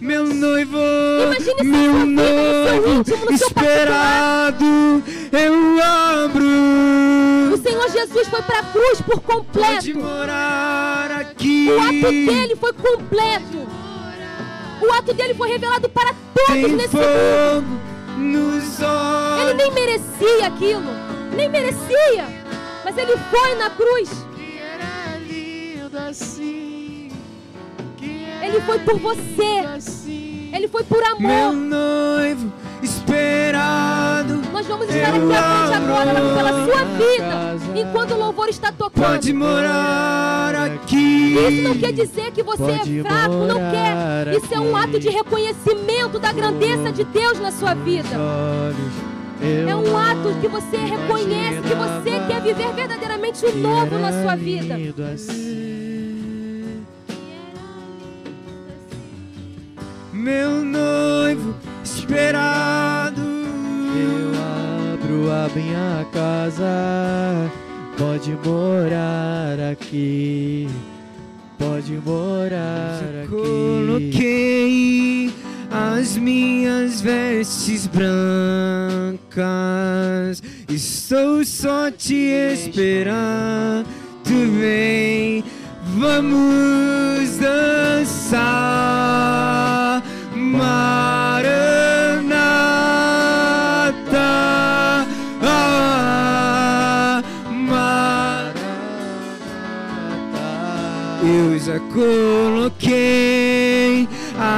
Meu 0.00 0.26
noivo, 0.26 0.76
meu 1.62 2.06
noivo, 2.06 2.88
íntimo, 3.00 3.30
esperado, 3.32 5.02
eu 5.32 5.82
abro. 5.82 6.44
O 7.54 7.56
Senhor 7.56 7.88
Jesus 7.90 8.28
foi 8.28 8.42
para 8.42 8.58
a 8.58 8.62
cruz 8.64 9.00
por 9.00 9.18
Pode 9.20 9.92
completo. 9.94 9.98
morar 9.98 11.10
aqui. 11.20 11.68
O 11.70 11.80
ato 11.80 11.92
dele 12.12 12.56
foi 12.56 12.72
completo. 12.74 13.66
O 14.82 14.92
ato 14.92 15.14
dele 15.14 15.32
foi 15.34 15.48
revelado 15.48 15.88
para 15.88 16.12
todos 16.34 16.52
Tem 16.62 16.72
nesse 16.72 16.96
mundo. 16.96 17.80
nos 18.18 18.78
Ele 18.80 18.86
olhos. 18.86 19.56
nem 19.56 19.70
merecia 19.72 20.46
aquilo. 20.48 20.82
Nem 21.34 21.48
merecia. 21.48 22.26
Mas 22.84 22.98
ele 22.98 23.12
foi 23.30 23.54
na 23.54 23.70
cruz. 23.70 24.10
Ele 28.42 28.60
foi 28.60 28.78
por 28.80 28.98
você. 28.98 29.66
assim. 29.76 30.50
Ele 30.52 30.68
foi 30.68 30.84
por 30.84 30.98
Meu 31.18 31.48
amor. 31.48 31.52
noivo 31.54 32.52
esperado. 32.82 34.42
Nós 34.52 34.66
vamos 34.66 34.88
estar 34.88 35.08
aqui 35.08 35.32
à 35.34 35.42
frente 35.42 35.74
agora 35.74 36.14
pela 36.14 36.64
sua 36.64 36.84
vida, 36.84 37.80
enquanto 37.80 38.10
o 38.12 38.18
louvor 38.18 38.48
está 38.48 38.70
tocando. 38.70 39.04
Pode 39.04 39.32
morar 39.32 40.54
aqui. 40.54 41.34
Isso 41.34 41.68
não 41.68 41.78
quer 41.78 41.92
dizer 41.92 42.30
que 42.32 42.42
você 42.42 42.70
é 42.70 43.02
fraco, 43.02 43.34
não 43.46 43.58
quer. 43.70 44.34
Isso 44.36 44.54
é 44.54 44.60
um 44.60 44.76
ato 44.76 44.98
de 44.98 45.08
reconhecimento 45.08 46.18
da 46.18 46.32
grandeza 46.32 46.92
de 46.92 47.04
Deus 47.04 47.40
na 47.40 47.50
sua 47.50 47.74
vida. 47.74 48.08
É 49.40 49.74
um 49.74 49.96
ato 49.96 50.34
que 50.40 50.48
você 50.48 50.76
reconhece 50.76 51.60
que 51.62 51.74
você 51.74 52.10
quer 52.26 52.40
viver 52.40 52.72
verdadeiramente 52.72 53.44
o 53.44 53.56
novo 53.56 53.98
na 53.98 54.12
sua 54.22 54.36
vida. 54.36 54.76
assim. 55.12 56.84
Meu 60.12 60.64
noivo 60.64 61.54
esperado. 61.82 63.20
Eu 63.20 64.94
abro 64.94 65.30
a 65.30 65.48
minha 65.54 66.06
casa. 66.12 67.50
Pode 67.98 68.32
morar 68.44 69.72
aqui. 69.72 70.68
Pode 71.58 71.92
morar 72.04 73.00
aqui. 73.22 73.28
Coloquei 73.28 75.32
as 75.74 76.16
minhas 76.16 77.00
vestes 77.00 77.88
brancas. 77.88 78.14
Estou 80.68 81.44
só 81.44 81.90
te 81.90 82.14
esperando. 82.14 83.88
Vem, 84.24 85.42
vamos 85.98 87.38
dançar. 87.38 88.40
Maranata. 90.34 91.44
Ah, 95.42 97.22
Maranata. 97.50 98.54
Eu 101.22 101.58
já 101.58 101.80
coloquei 101.92 103.63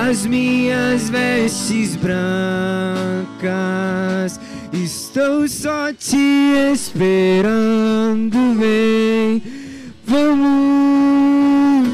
as 0.09 0.24
minhas 0.24 1.11
vestes 1.11 1.97
brancas. 1.97 2.31
Estou 4.73 5.49
só 5.49 5.93
te 5.93 6.16
esperando, 6.73 8.55
vem. 8.55 9.43
Vamos, 10.07 11.89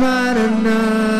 Maranata. 0.00 1.18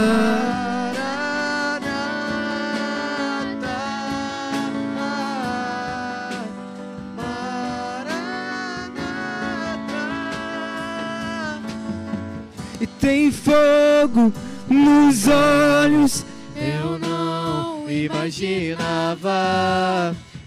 Tem 13.01 13.33
fogo 13.33 14.33
nos 14.69 15.27
olhos. 15.29 16.25
Eu 16.57 16.99
não 16.99 17.89
imaginava 17.91 19.37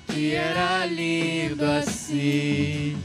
que 0.07 0.33
era 0.33 0.85
lindo 0.85 1.65
assim. 1.65 2.97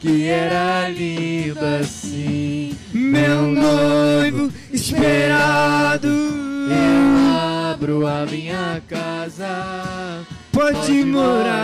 Que 0.00 0.28
era 0.28 0.88
lindo 0.88 1.64
assim. 1.80 2.76
Meu 2.92 3.42
noivo 3.42 4.52
esperado. 4.72 6.08
Eu 6.08 7.72
abro 7.72 8.06
a 8.06 8.26
minha 8.26 8.82
casa. 8.88 10.24
Pode 10.52 11.04
morar. 11.04 11.56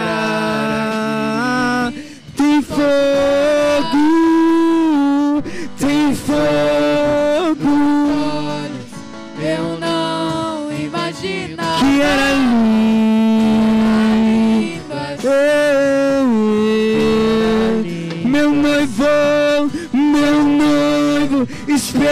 Tem 2.36 2.62
fogo. 2.62 4.31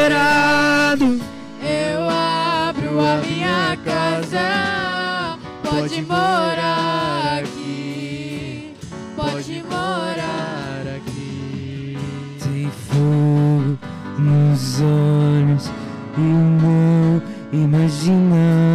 Esperado. 0.01 1.21
Eu 1.63 2.09
abro 2.09 3.01
a 3.01 3.17
minha 3.17 3.77
casa, 3.85 5.39
pode 5.63 6.03
morar 6.03 7.41
aqui, 7.43 8.75
pode 9.15 9.63
morar 9.65 10.83
aqui. 10.97 11.99
Tem 12.43 12.71
fogo 12.89 13.79
nos 14.19 14.81
olhos. 14.81 15.71
Eu 16.17 16.23
não 16.23 17.23
imaginava 17.53 18.70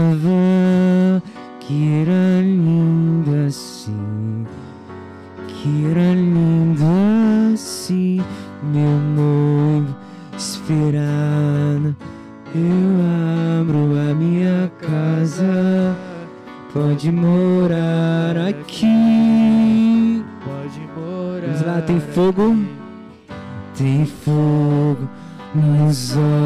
Pode 17.05 17.17
morar 17.17 18.35
aqui. 18.49 20.23
Pode 20.43 20.79
morar. 20.97 21.45
Vamos 21.45 21.61
lá, 21.61 21.81
tem 21.81 21.99
fogo. 21.99 22.65
Tem 23.77 24.07
fogo 24.07 25.07
nos 25.53 26.17
olhos. 26.17 26.44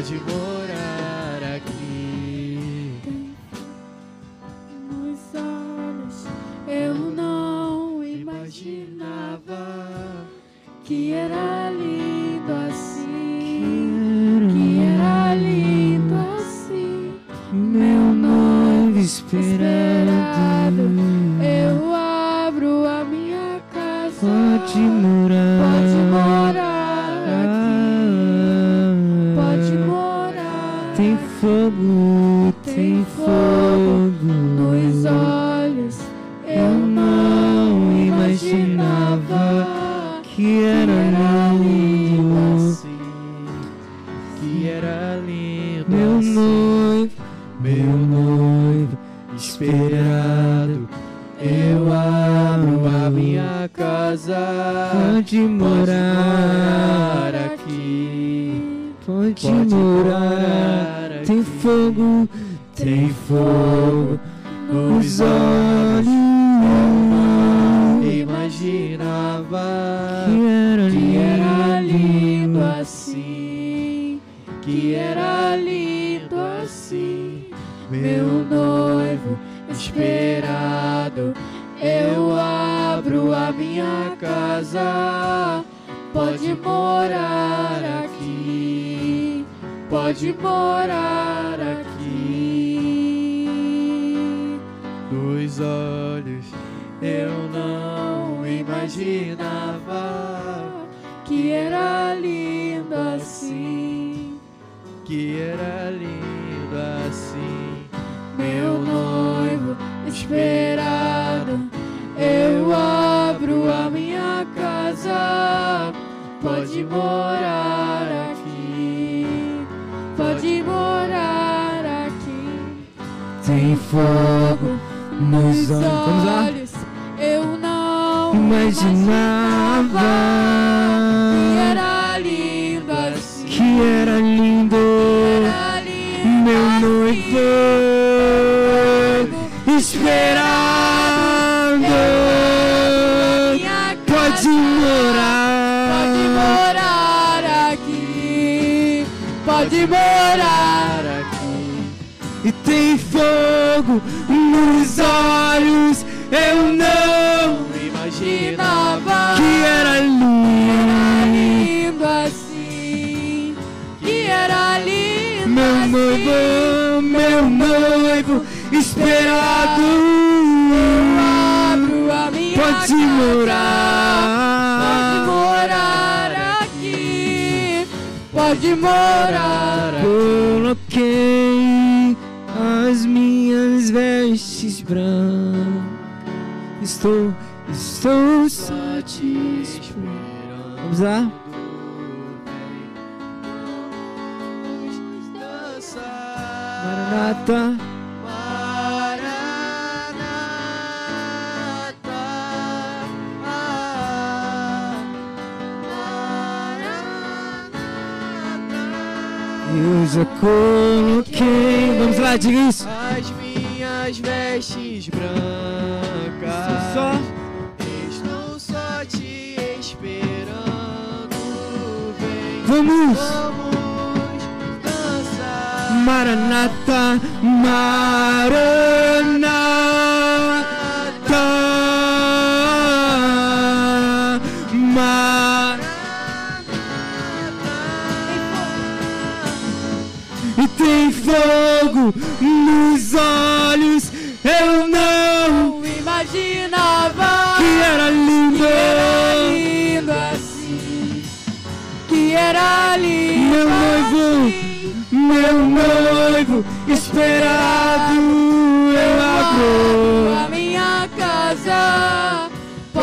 Pode 0.00 0.14
morar 0.14 1.56
aqui. 1.56 1.89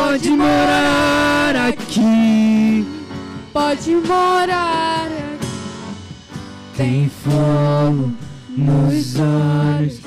Pode 0.08 0.30
morar 0.30 1.54
aqui, 1.68 2.86
pode 3.52 3.94
morar 3.94 5.06
aqui. 5.06 5.46
Tem 6.74 7.10
fogo 7.10 8.10
nos 8.56 9.16
olhos, 9.20 10.00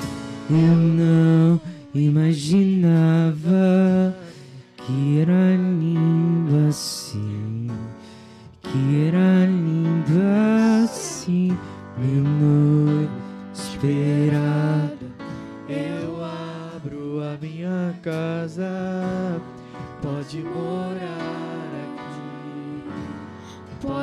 eu 0.50 0.56
não 0.56 1.60
imaginava 1.94 3.32
que 4.76 5.20
era 5.20 5.54
lindo 5.54 6.68
assim, 6.68 7.68
que 8.60 9.06
era 9.06 9.46
lindo 9.46 9.51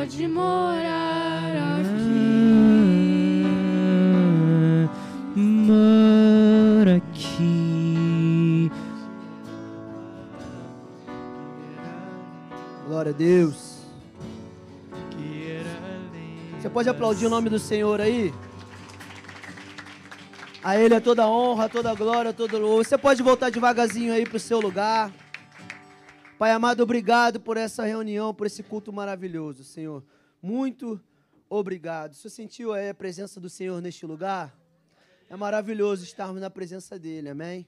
pode 0.09 0.27
morar 0.27 1.53
aqui. 1.85 2.65
Mora 5.35 6.95
aqui. 6.95 8.71
Glória 12.87 13.11
a 13.11 13.13
Deus. 13.13 13.77
Você 16.59 16.69
pode 16.69 16.89
aplaudir 16.89 17.27
o 17.27 17.29
nome 17.29 17.47
do 17.47 17.59
Senhor 17.59 18.01
aí? 18.01 18.33
A 20.63 20.75
Ele 20.75 20.95
é 20.95 20.99
toda 20.99 21.27
honra, 21.27 21.69
toda 21.69 21.93
glória, 21.93 22.33
todo 22.33 22.57
louvor. 22.57 22.83
Você 22.83 22.97
pode 22.97 23.21
voltar 23.21 23.51
devagarzinho 23.51 24.11
aí 24.11 24.25
para 24.25 24.37
o 24.37 24.39
seu 24.39 24.59
lugar. 24.59 25.11
Pai 26.39 26.51
amado, 26.51 26.81
obrigado 26.81 27.37
por 27.37 27.57
essa 27.57 27.83
reunião, 27.83 28.33
por 28.33 28.47
esse 28.47 28.63
culto 28.63 28.93
maravilhoso, 28.93 29.61
Senhor. 29.61 30.01
Muito 30.41 30.97
obrigado. 31.49 32.13
Você 32.13 32.29
sentiu 32.29 32.73
a 32.73 32.93
presença 32.93 33.41
do 33.41 33.49
Senhor 33.49 33.81
neste 33.81 34.05
lugar? 34.05 34.57
É 35.29 35.35
maravilhoso 35.35 36.05
estarmos 36.05 36.39
na 36.39 36.49
presença 36.49 36.97
dEle, 36.97 37.27
amém? 37.27 37.67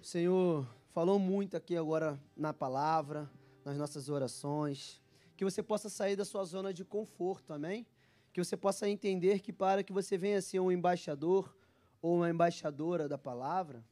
O 0.00 0.04
Senhor 0.04 0.66
falou 0.92 1.16
muito 1.16 1.56
aqui 1.56 1.76
agora 1.76 2.20
na 2.36 2.52
palavra, 2.52 3.30
nas 3.64 3.76
nossas 3.76 4.08
orações. 4.08 5.00
Que 5.36 5.44
você 5.44 5.62
possa 5.62 5.88
sair 5.88 6.16
da 6.16 6.24
sua 6.24 6.42
zona 6.42 6.74
de 6.74 6.84
conforto, 6.84 7.52
amém? 7.52 7.86
Que 8.32 8.42
você 8.42 8.56
possa 8.56 8.88
entender 8.88 9.38
que 9.38 9.52
para 9.52 9.84
que 9.84 9.92
você 9.92 10.18
venha 10.18 10.42
ser 10.42 10.58
um 10.58 10.72
embaixador 10.72 11.56
ou 12.02 12.16
uma 12.16 12.30
embaixadora 12.30 13.08
da 13.08 13.16
palavra, 13.16 13.84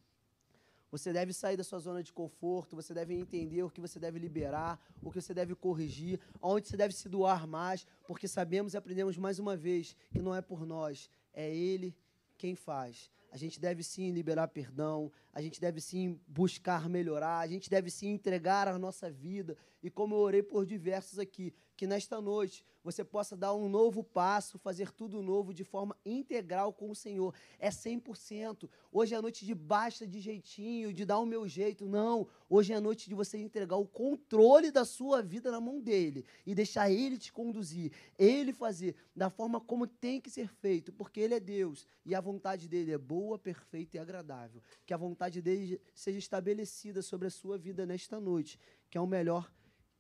você 0.91 1.13
deve 1.13 1.33
sair 1.33 1.57
da 1.57 1.65
sua 1.65 1.79
zona 1.79 2.03
de 2.03 2.13
conforto, 2.13 2.77
você 2.77 2.95
deve 2.95 3.15
entender 3.15 3.63
o 3.63 3.71
que 3.71 3.81
você 3.81 3.99
deve 3.99 4.19
liberar, 4.19 4.81
o 5.03 5.11
que 5.11 5.21
você 5.21 5.35
deve 5.35 5.55
corrigir, 5.55 6.21
onde 6.41 6.69
você 6.69 6.77
deve 6.77 6.95
se 6.95 7.09
doar 7.09 7.47
mais, 7.47 7.87
porque 8.07 8.27
sabemos 8.27 8.75
e 8.75 8.77
aprendemos 8.77 9.17
mais 9.17 9.39
uma 9.39 9.57
vez 9.57 9.97
que 10.11 10.21
não 10.21 10.35
é 10.35 10.41
por 10.41 10.65
nós, 10.65 11.11
é 11.33 11.55
Ele 11.55 11.95
quem 12.37 12.55
faz. 12.55 13.11
A 13.31 13.37
gente 13.37 13.61
deve 13.61 13.83
sim 13.83 14.11
liberar 14.11 14.49
perdão, 14.49 15.13
a 15.35 15.43
gente 15.43 15.61
deve 15.61 15.81
sim 15.81 16.19
buscar 16.27 16.89
melhorar, 16.89 17.41
a 17.41 17.47
gente 17.47 17.69
deve 17.69 17.91
sim 17.91 18.09
entregar 18.09 18.67
a 18.67 18.79
nossa 18.79 19.11
vida. 19.11 19.57
E 19.83 19.91
como 19.91 20.15
eu 20.15 20.21
orei 20.21 20.43
por 20.43 20.65
diversos 20.65 21.19
aqui, 21.19 21.53
que 21.79 21.87
nesta 21.87 22.21
noite 22.21 22.65
você 22.83 23.05
possa 23.05 23.37
dar 23.37 23.55
um 23.55 23.69
novo 23.69 24.03
passo, 24.03 24.59
fazer 24.59 24.91
tudo 24.91 25.23
novo 25.23 25.55
de 25.55 25.63
forma 25.63 25.97
integral 26.05 26.73
com 26.73 26.91
o 26.91 26.95
Senhor. 26.95 27.33
É 27.57 27.71
100%. 27.71 28.69
Hoje 28.91 29.15
é 29.15 29.17
a 29.17 29.23
noite 29.23 29.47
de 29.47 29.55
basta 29.55 30.05
de 30.05 30.19
jeitinho, 30.19 30.93
de 30.93 31.05
dar 31.05 31.21
o 31.21 31.27
meu 31.27 31.47
jeito. 31.47 31.87
Não. 31.87 32.27
Hoje 32.51 32.73
é 32.73 32.77
a 32.77 32.81
noite 32.81 33.09
de 33.09 33.15
você 33.15 33.39
entregar 33.39 33.77
o 33.77 33.87
controle 33.87 34.73
da 34.73 34.85
sua 34.85 35.23
vida 35.23 35.53
na 35.53 35.61
mão 35.61 35.81
dele 35.81 36.25
e 36.45 36.53
deixar 36.53 36.91
ele 36.91 37.17
te 37.17 37.33
conduzir, 37.33 37.93
ele 38.19 38.53
fazer 38.53 38.97
da 39.15 39.31
forma 39.31 39.61
como 39.61 39.87
tem 39.87 40.21
que 40.21 40.31
ser 40.31 40.49
feito, 40.49 40.93
porque 40.93 41.21
ele 41.21 41.35
é 41.35 41.41
Deus 41.41 41.87
e 42.05 42.13
a 42.13 42.21
vontade 42.21 42.67
dele 42.67 42.91
é 42.91 42.99
boa, 42.99 43.39
perfeita 43.39 43.99
e 43.99 44.01
agradável. 44.01 44.61
Que 44.85 44.93
a 44.93 44.97
vontade 44.97 45.41
dele 45.41 45.81
seja 45.95 46.19
estabelecida 46.19 47.03
sobre 47.03 47.29
a 47.29 47.31
sua 47.31 47.57
vida 47.57 47.87
nesta 47.87 48.19
noite, 48.19 48.59
que 48.91 48.99
é 48.99 49.01
o 49.01 49.07
melhor 49.07 49.49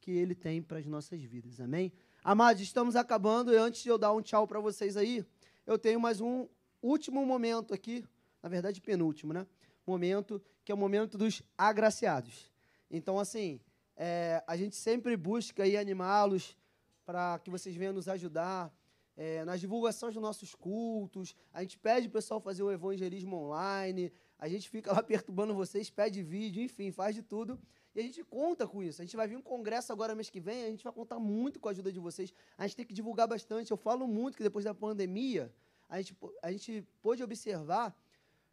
que 0.08 0.12
ele 0.12 0.34
tem 0.34 0.62
para 0.62 0.78
as 0.78 0.86
nossas 0.86 1.20
vidas. 1.20 1.60
Amém? 1.60 1.92
Amados, 2.24 2.62
estamos 2.62 2.96
acabando 2.96 3.52
e 3.52 3.58
antes 3.58 3.82
de 3.82 3.90
eu 3.90 3.98
dar 3.98 4.10
um 4.10 4.22
tchau 4.22 4.46
para 4.46 4.58
vocês 4.58 4.96
aí, 4.96 5.22
eu 5.66 5.78
tenho 5.78 6.00
mais 6.00 6.18
um 6.18 6.48
último 6.80 7.26
momento 7.26 7.74
aqui, 7.74 8.02
na 8.42 8.48
verdade 8.48 8.80
penúltimo, 8.80 9.34
né? 9.34 9.46
Momento 9.86 10.40
que 10.64 10.72
é 10.72 10.74
o 10.74 10.78
momento 10.78 11.18
dos 11.18 11.42
agraciados. 11.58 12.50
Então, 12.90 13.20
assim, 13.20 13.60
é, 13.94 14.42
a 14.46 14.56
gente 14.56 14.76
sempre 14.76 15.14
busca 15.14 15.64
aí 15.64 15.76
animá-los 15.76 16.56
para 17.04 17.38
que 17.40 17.50
vocês 17.50 17.76
venham 17.76 17.92
nos 17.92 18.08
ajudar 18.08 18.74
é, 19.14 19.44
nas 19.44 19.60
divulgações 19.60 20.14
dos 20.14 20.22
nossos 20.22 20.54
cultos. 20.54 21.36
A 21.52 21.60
gente 21.60 21.76
pede 21.76 22.06
o 22.06 22.10
pessoal 22.10 22.40
fazer 22.40 22.62
o 22.62 22.72
evangelismo 22.72 23.36
online. 23.36 24.10
A 24.38 24.48
gente 24.48 24.70
fica 24.70 24.90
lá 24.90 25.02
perturbando 25.04 25.54
vocês, 25.54 25.90
pede 25.90 26.22
vídeo, 26.22 26.62
enfim, 26.62 26.90
faz 26.90 27.14
de 27.14 27.20
tudo 27.22 27.60
e 27.98 28.00
a 28.00 28.04
gente 28.04 28.22
conta 28.22 28.64
com 28.64 28.80
isso. 28.80 29.02
A 29.02 29.04
gente 29.04 29.16
vai 29.16 29.26
vir 29.26 29.36
um 29.36 29.42
congresso 29.42 29.92
agora 29.92 30.14
mês 30.14 30.30
que 30.30 30.38
vem, 30.38 30.66
a 30.66 30.70
gente 30.70 30.84
vai 30.84 30.92
contar 30.92 31.18
muito 31.18 31.58
com 31.58 31.68
a 31.68 31.72
ajuda 31.72 31.90
de 31.90 31.98
vocês. 31.98 32.32
A 32.56 32.64
gente 32.64 32.76
tem 32.76 32.86
que 32.86 32.94
divulgar 32.94 33.26
bastante. 33.26 33.72
Eu 33.72 33.76
falo 33.76 34.06
muito 34.06 34.36
que 34.36 34.42
depois 34.44 34.64
da 34.64 34.72
pandemia, 34.72 35.52
a 35.88 35.96
gente, 36.00 36.16
a 36.40 36.52
gente 36.52 36.86
pôde 37.02 37.24
observar 37.24 37.92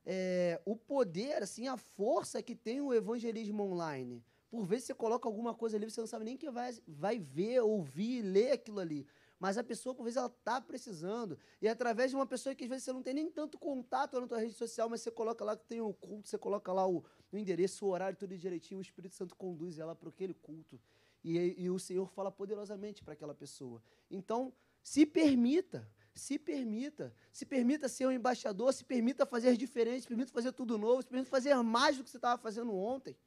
é, 0.04 0.60
o 0.66 0.76
poder, 0.76 1.44
assim, 1.44 1.68
a 1.68 1.78
força 1.78 2.42
que 2.42 2.56
tem 2.56 2.82
o 2.82 2.92
evangelismo 2.92 3.62
online. 3.62 4.24
Por 4.50 4.66
vezes 4.66 4.86
você 4.86 4.96
coloca 4.96 5.30
alguma 5.30 5.54
coisa 5.54 5.78
ali, 5.78 5.88
você 5.88 6.02
não 6.02 6.08
sabe 6.08 6.26
nem 6.26 6.38
que 6.38 6.50
vai, 6.50 6.74
vai 6.88 7.20
ver, 7.20 7.60
ouvir, 7.60 8.24
ler 8.24 8.54
aquilo 8.54 8.80
ali. 8.80 9.06
Mas 9.40 9.58
a 9.58 9.64
pessoa, 9.64 9.94
por 9.94 10.04
vezes, 10.04 10.18
ela 10.18 10.28
está 10.28 10.62
precisando. 10.62 11.38
E 11.62 11.68
através 11.68 12.12
de 12.12 12.16
uma 12.16 12.26
pessoa 12.26 12.56
que 12.56 12.64
às 12.64 12.70
vezes 12.70 12.86
você 12.86 12.94
não 12.94 13.04
tem 13.04 13.14
nem 13.14 13.30
tanto 13.30 13.58
contato 13.58 14.20
na 14.20 14.28
tua 14.28 14.40
rede 14.40 14.54
social, 14.54 14.90
mas 14.90 15.02
você 15.02 15.12
coloca 15.12 15.44
lá 15.44 15.58
que 15.58 15.66
tem 15.66 15.82
o 15.82 15.94
culto, 15.94 16.30
você 16.30 16.38
coloca 16.38 16.72
lá 16.72 16.88
o, 16.88 17.04
o 17.32 17.38
endereço, 17.38 17.86
o 17.86 17.90
horário, 17.90 18.18
tudo 18.18 18.38
direitinho, 18.38 18.80
o 18.80 18.82
Espírito 18.82 19.16
Santo 19.16 19.36
conduz 19.36 19.78
ela 19.78 19.96
para 19.96 20.10
aquele 20.10 20.34
culto. 20.34 20.80
E, 21.24 21.64
e 21.64 21.70
o 21.70 21.80
Senhor 21.80 22.08
fala 22.10 22.32
poderosamente 22.32 23.04
para 23.04 23.14
aquela 23.14 23.34
pessoa. 23.34 23.82
Então, 24.10 24.54
se 24.82 25.06
permita, 25.06 25.90
se 26.14 26.38
permita, 26.40 27.14
se 27.32 27.46
permita 27.46 27.90
ser 27.90 28.06
um 28.06 28.12
embaixador, 28.12 28.72
se 28.74 28.86
permita 28.86 29.26
fazer 29.26 29.58
diferente, 29.58 30.04
se 30.04 30.08
permita 30.08 30.32
fazer 30.32 30.52
tudo 30.54 30.78
novo, 30.78 31.02
se 31.02 31.08
permita 31.10 31.30
fazer 31.30 31.56
mais 31.56 31.98
do 31.98 32.04
que 32.04 32.10
você 32.10 32.18
estava 32.18 32.42
fazendo 32.42 32.74
ontem. 32.74 33.18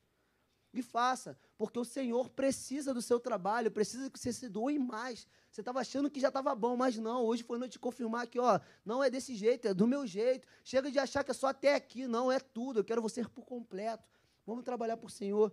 E 0.72 0.82
faça, 0.82 1.38
porque 1.56 1.78
o 1.78 1.84
Senhor 1.84 2.28
precisa 2.28 2.92
do 2.92 3.00
seu 3.00 3.18
trabalho, 3.18 3.70
precisa 3.70 4.10
que 4.10 4.18
você 4.18 4.32
se 4.32 4.48
doe 4.48 4.78
mais. 4.78 5.26
Você 5.50 5.62
estava 5.62 5.80
achando 5.80 6.10
que 6.10 6.20
já 6.20 6.28
estava 6.28 6.54
bom, 6.54 6.76
mas 6.76 6.98
não. 6.98 7.24
Hoje 7.24 7.42
foi 7.42 7.58
noite 7.58 7.72
de 7.72 7.78
confirmar 7.78 8.26
que, 8.26 8.38
ó, 8.38 8.60
não 8.84 9.02
é 9.02 9.08
desse 9.08 9.34
jeito, 9.34 9.66
é 9.66 9.72
do 9.72 9.86
meu 9.86 10.06
jeito. 10.06 10.46
Chega 10.62 10.90
de 10.90 10.98
achar 10.98 11.24
que 11.24 11.30
é 11.30 11.34
só 11.34 11.48
até 11.48 11.74
aqui, 11.74 12.06
não, 12.06 12.30
é 12.30 12.38
tudo. 12.38 12.80
Eu 12.80 12.84
quero 12.84 13.00
você 13.00 13.24
por 13.24 13.46
completo. 13.46 14.04
Vamos 14.46 14.62
trabalhar 14.62 14.98
por 14.98 15.10
Senhor. 15.10 15.52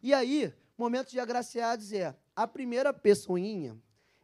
E 0.00 0.14
aí, 0.14 0.54
momento 0.78 1.10
de 1.10 1.18
agraciados 1.18 1.92
é 1.92 2.16
a 2.34 2.46
primeira 2.46 2.92
pessoinha 2.92 3.76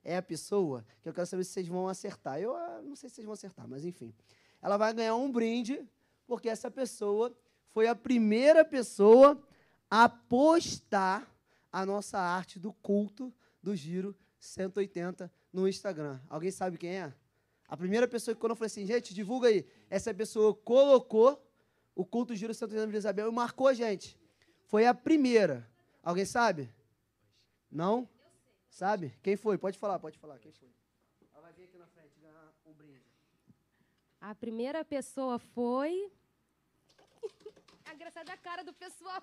é 0.08 0.16
a 0.16 0.22
pessoa 0.22 0.84
que 1.02 1.08
eu 1.08 1.12
quero 1.12 1.26
saber 1.26 1.44
se 1.44 1.52
vocês 1.52 1.68
vão 1.68 1.86
acertar. 1.86 2.40
Eu 2.40 2.56
ah, 2.56 2.80
não 2.82 2.96
sei 2.96 3.10
se 3.10 3.16
vocês 3.16 3.24
vão 3.26 3.34
acertar, 3.34 3.68
mas 3.68 3.84
enfim. 3.84 4.14
Ela 4.62 4.76
vai 4.76 4.92
ganhar 4.94 5.14
um 5.14 5.30
brinde, 5.30 5.86
porque 6.26 6.48
essa 6.48 6.70
pessoa 6.70 7.36
foi 7.68 7.86
a 7.86 7.94
primeira 7.94 8.64
pessoa 8.64 9.40
a 9.90 10.08
postar 10.08 11.28
a 11.72 11.84
nossa 11.84 12.18
arte 12.18 12.58
do 12.58 12.72
culto 12.72 13.32
do 13.62 13.74
Giro 13.74 14.16
180 14.38 15.32
no 15.52 15.68
Instagram. 15.68 16.20
Alguém 16.28 16.50
sabe 16.50 16.78
quem 16.78 16.90
é? 16.90 17.14
A 17.68 17.76
primeira 17.76 18.08
pessoa 18.08 18.34
que 18.34 18.40
quando 18.40 18.50
eu 18.50 18.56
falei 18.56 18.68
assim, 18.68 18.86
gente, 18.86 19.14
divulga 19.14 19.48
aí. 19.48 19.66
Essa 19.90 20.14
pessoa 20.14 20.54
colocou 20.54 21.44
o 21.94 22.04
culto 22.04 22.34
Giro 22.34 22.54
180 22.54 22.90
de 22.90 22.96
Isabel 22.96 23.28
e 23.28 23.34
marcou 23.34 23.66
a 23.66 23.74
gente. 23.74 24.18
Foi 24.66 24.86
a 24.86 24.94
primeira. 24.94 25.68
Alguém 26.02 26.24
sabe? 26.24 26.72
Não? 27.70 28.08
Sabe? 28.70 29.14
Quem 29.22 29.36
foi? 29.36 29.58
Pode 29.58 29.78
falar, 29.78 29.98
pode 29.98 30.18
falar. 30.18 30.38
Quem 30.38 30.52
foi? 30.52 30.68
Ela 31.32 31.42
vai 31.42 31.52
vir 31.52 31.64
aqui 31.64 31.76
na 31.78 31.86
frente 31.86 32.18
ganhar 32.20 32.54
um 32.64 32.72
brinde. 32.72 33.04
A 34.20 34.34
primeira 34.34 34.84
pessoa 34.84 35.38
foi. 35.38 36.10
Engraçada 37.98 38.32
a 38.32 38.36
cara 38.36 38.62
do 38.62 38.72
pessoal. 38.72 39.20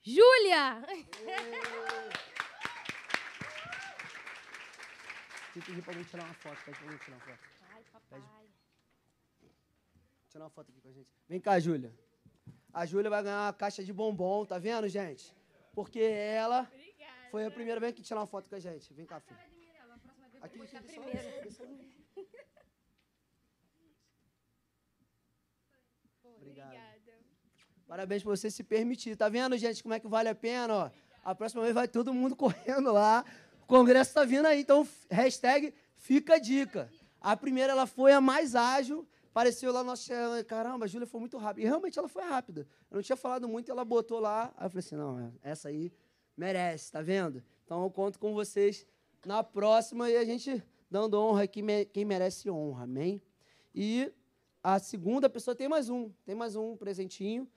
Júlia! 0.00 0.82
Vou 5.54 5.62
pedir 5.62 5.82
para 5.82 5.92
alguém 5.92 6.04
tirar 6.04 6.24
uma 6.24 6.32
foto. 6.32 6.56
Pede 6.64 6.78
alguém 6.82 6.96
tirar 6.96 7.16
uma 7.16 7.26
foto. 7.26 7.38
Ai, 7.74 7.82
papai. 7.92 8.22
Pede. 9.42 9.52
Tirar 10.30 10.44
uma 10.44 10.50
foto 10.50 10.70
aqui 10.70 10.80
com 10.80 10.88
a 10.88 10.92
gente. 10.92 11.10
Vem 11.28 11.38
cá, 11.38 11.60
Júlia. 11.60 11.94
a 12.72 12.86
Júlia 12.86 13.10
vai 13.10 13.22
ganhar 13.22 13.44
uma 13.44 13.52
caixa 13.52 13.84
de 13.84 13.92
bombom, 13.92 14.46
tá 14.46 14.58
vendo, 14.58 14.88
gente? 14.88 15.36
Porque 15.74 16.00
ela 16.00 16.66
foi 17.30 17.44
a 17.44 17.50
primeira 17.50 17.78
vez 17.78 17.92
que 17.92 18.00
tirar 18.00 18.20
uma 18.20 18.26
foto 18.26 18.48
com 18.48 18.54
a 18.54 18.58
gente. 18.58 18.94
Vem 18.94 19.04
cá, 19.04 19.20
filho. 19.20 19.38
Aqui, 20.40 20.62
aqui, 20.62 20.76
aqui. 20.78 21.97
Parabéns 27.88 28.22
por 28.22 28.36
você 28.36 28.50
se 28.50 28.62
permitir. 28.62 29.16
Tá 29.16 29.30
vendo, 29.30 29.56
gente, 29.56 29.82
como 29.82 29.94
é 29.94 29.98
que 29.98 30.06
vale 30.06 30.28
a 30.28 30.34
pena, 30.34 30.74
ó? 30.74 30.90
A 31.24 31.34
próxima 31.34 31.62
vez 31.62 31.74
vai 31.74 31.88
todo 31.88 32.12
mundo 32.12 32.36
correndo 32.36 32.92
lá. 32.92 33.24
O 33.62 33.66
congresso 33.66 34.12
tá 34.12 34.24
vindo 34.24 34.44
aí, 34.44 34.60
então 34.60 34.86
hashtag 35.10 35.72
fica 35.96 36.34
a 36.34 36.38
dica. 36.38 36.90
A 37.18 37.34
primeira, 37.34 37.72
ela 37.72 37.86
foi 37.86 38.12
a 38.12 38.20
mais 38.20 38.54
ágil. 38.54 39.08
Apareceu 39.30 39.72
lá, 39.72 39.82
nossa, 39.82 40.12
caramba, 40.46 40.84
a 40.84 40.88
Júlia 40.88 41.06
foi 41.06 41.18
muito 41.18 41.38
rápida. 41.38 41.62
E 41.62 41.64
realmente 41.66 41.98
ela 41.98 42.08
foi 42.08 42.24
rápida. 42.24 42.68
Eu 42.90 42.96
não 42.96 43.02
tinha 43.02 43.16
falado 43.16 43.48
muito, 43.48 43.70
ela 43.70 43.86
botou 43.86 44.20
lá. 44.20 44.52
Aí 44.58 44.66
eu 44.66 44.70
falei 44.70 44.80
assim, 44.80 44.96
não, 44.96 45.32
essa 45.42 45.70
aí 45.70 45.90
merece, 46.36 46.92
tá 46.92 47.00
vendo? 47.00 47.42
Então 47.64 47.82
eu 47.82 47.90
conto 47.90 48.18
com 48.18 48.34
vocês 48.34 48.86
na 49.24 49.42
próxima 49.42 50.10
e 50.10 50.16
a 50.18 50.24
gente 50.26 50.62
dando 50.90 51.18
honra 51.18 51.44
aqui, 51.44 51.62
quem 51.90 52.04
merece 52.04 52.50
honra, 52.50 52.84
amém? 52.84 53.22
E 53.74 54.12
a 54.62 54.78
segunda 54.78 55.30
pessoa 55.30 55.54
tem 55.54 55.68
mais 55.68 55.88
um, 55.88 56.10
tem 56.26 56.34
mais 56.34 56.54
um 56.54 56.76
presentinho. 56.76 57.48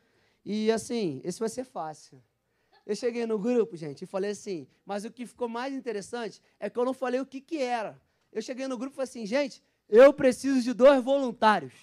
E 0.44 0.72
assim, 0.72 1.22
esse 1.24 1.40
vai 1.40 1.50
ser 1.50 1.64
fácil. 1.64 2.22
Eu 2.86 2.96
cheguei 2.96 3.26
no 3.26 3.38
grupo, 3.38 3.78
gente, 3.78 4.04
e 4.04 4.08
falei 4.08 4.32
assim, 4.32 4.68
mas 4.86 5.06
o 5.06 5.12
que 5.12 5.26
ficou 5.26 5.48
mais 5.48 5.74
interessante 5.74 6.42
é 6.60 6.70
que 6.70 6.78
eu 6.78 6.86
não 6.86 6.94
falei 6.94 7.20
o 7.20 7.26
que, 7.26 7.40
que 7.40 7.62
era. 7.62 8.02
Eu 8.32 8.42
cheguei 8.42 8.68
no 8.68 8.78
grupo 8.78 8.94
e 8.94 8.96
falei 8.96 9.10
assim, 9.10 9.26
gente, 9.26 9.64
eu 9.88 10.14
preciso 10.14 10.62
de 10.62 10.74
dois 10.74 11.04
voluntários. 11.04 11.74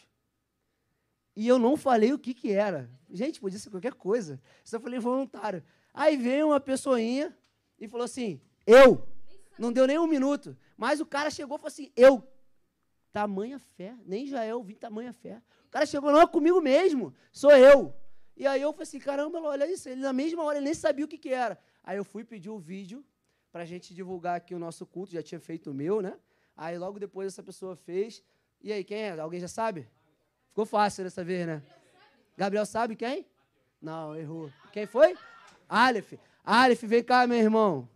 E 1.36 1.46
eu 1.46 1.58
não 1.58 1.76
falei 1.76 2.12
o 2.12 2.18
que, 2.18 2.34
que 2.34 2.50
era. 2.50 2.90
Gente, 3.08 3.40
podia 3.40 3.58
ser 3.58 3.70
qualquer 3.70 3.94
coisa. 3.94 4.40
Só 4.64 4.80
falei 4.80 4.98
voluntário. 4.98 5.62
Aí 5.94 6.16
veio 6.16 6.48
uma 6.48 6.58
pessoinha 6.58 7.36
e 7.78 7.86
falou 7.86 8.04
assim, 8.04 8.40
eu. 8.66 9.06
Não 9.56 9.72
deu 9.72 9.86
nem 9.86 9.98
um 9.98 10.06
minuto. 10.06 10.56
Mas 10.76 11.00
o 11.00 11.06
cara 11.06 11.30
chegou 11.30 11.56
e 11.56 11.60
falou 11.60 11.68
assim, 11.68 11.92
eu. 11.94 12.26
Tamanha 13.12 13.58
fé. 13.58 13.94
Nem 14.04 14.26
já 14.26 14.44
eu 14.44 14.62
vi 14.62 14.74
tamanha 14.74 15.12
fé. 15.12 15.40
O 15.66 15.70
cara 15.70 15.86
chegou, 15.86 16.10
não, 16.10 16.20
é 16.20 16.26
comigo 16.26 16.60
mesmo. 16.60 17.14
Sou 17.30 17.52
eu. 17.52 17.94
E 18.38 18.46
aí 18.46 18.62
eu 18.62 18.72
falei 18.72 18.84
assim, 18.84 19.00
caramba, 19.00 19.40
olha 19.40 19.66
isso. 19.70 19.88
Ele 19.88 20.00
na 20.00 20.12
mesma 20.12 20.44
hora 20.44 20.58
ele 20.58 20.66
nem 20.66 20.74
sabia 20.74 21.04
o 21.04 21.08
que, 21.08 21.18
que 21.18 21.30
era. 21.30 21.58
Aí 21.82 21.96
eu 21.96 22.04
fui 22.04 22.22
pedir 22.22 22.50
o 22.50 22.58
vídeo 22.58 23.04
para 23.50 23.62
a 23.62 23.66
gente 23.66 23.92
divulgar 23.92 24.36
aqui 24.36 24.54
o 24.54 24.60
nosso 24.60 24.86
culto. 24.86 25.12
Já 25.12 25.22
tinha 25.24 25.40
feito 25.40 25.72
o 25.72 25.74
meu, 25.74 26.00
né? 26.00 26.16
Aí 26.56 26.78
logo 26.78 27.00
depois 27.00 27.26
essa 27.26 27.42
pessoa 27.42 27.74
fez. 27.74 28.22
E 28.60 28.72
aí, 28.72 28.84
quem 28.84 28.98
é? 28.98 29.18
Alguém 29.18 29.40
já 29.40 29.48
sabe? 29.48 29.88
Ficou 30.50 30.64
fácil 30.64 31.02
dessa 31.02 31.24
vez, 31.24 31.48
né? 31.48 31.62
Gabriel 32.36 32.64
sabe 32.64 32.94
quem? 32.94 33.26
Não, 33.82 34.14
errou. 34.14 34.52
Quem 34.72 34.86
foi? 34.86 35.16
Aleph. 35.68 36.12
Aleph, 36.44 36.82
vem 36.82 37.02
cá, 37.02 37.26
meu 37.26 37.38
irmão. 37.38 37.88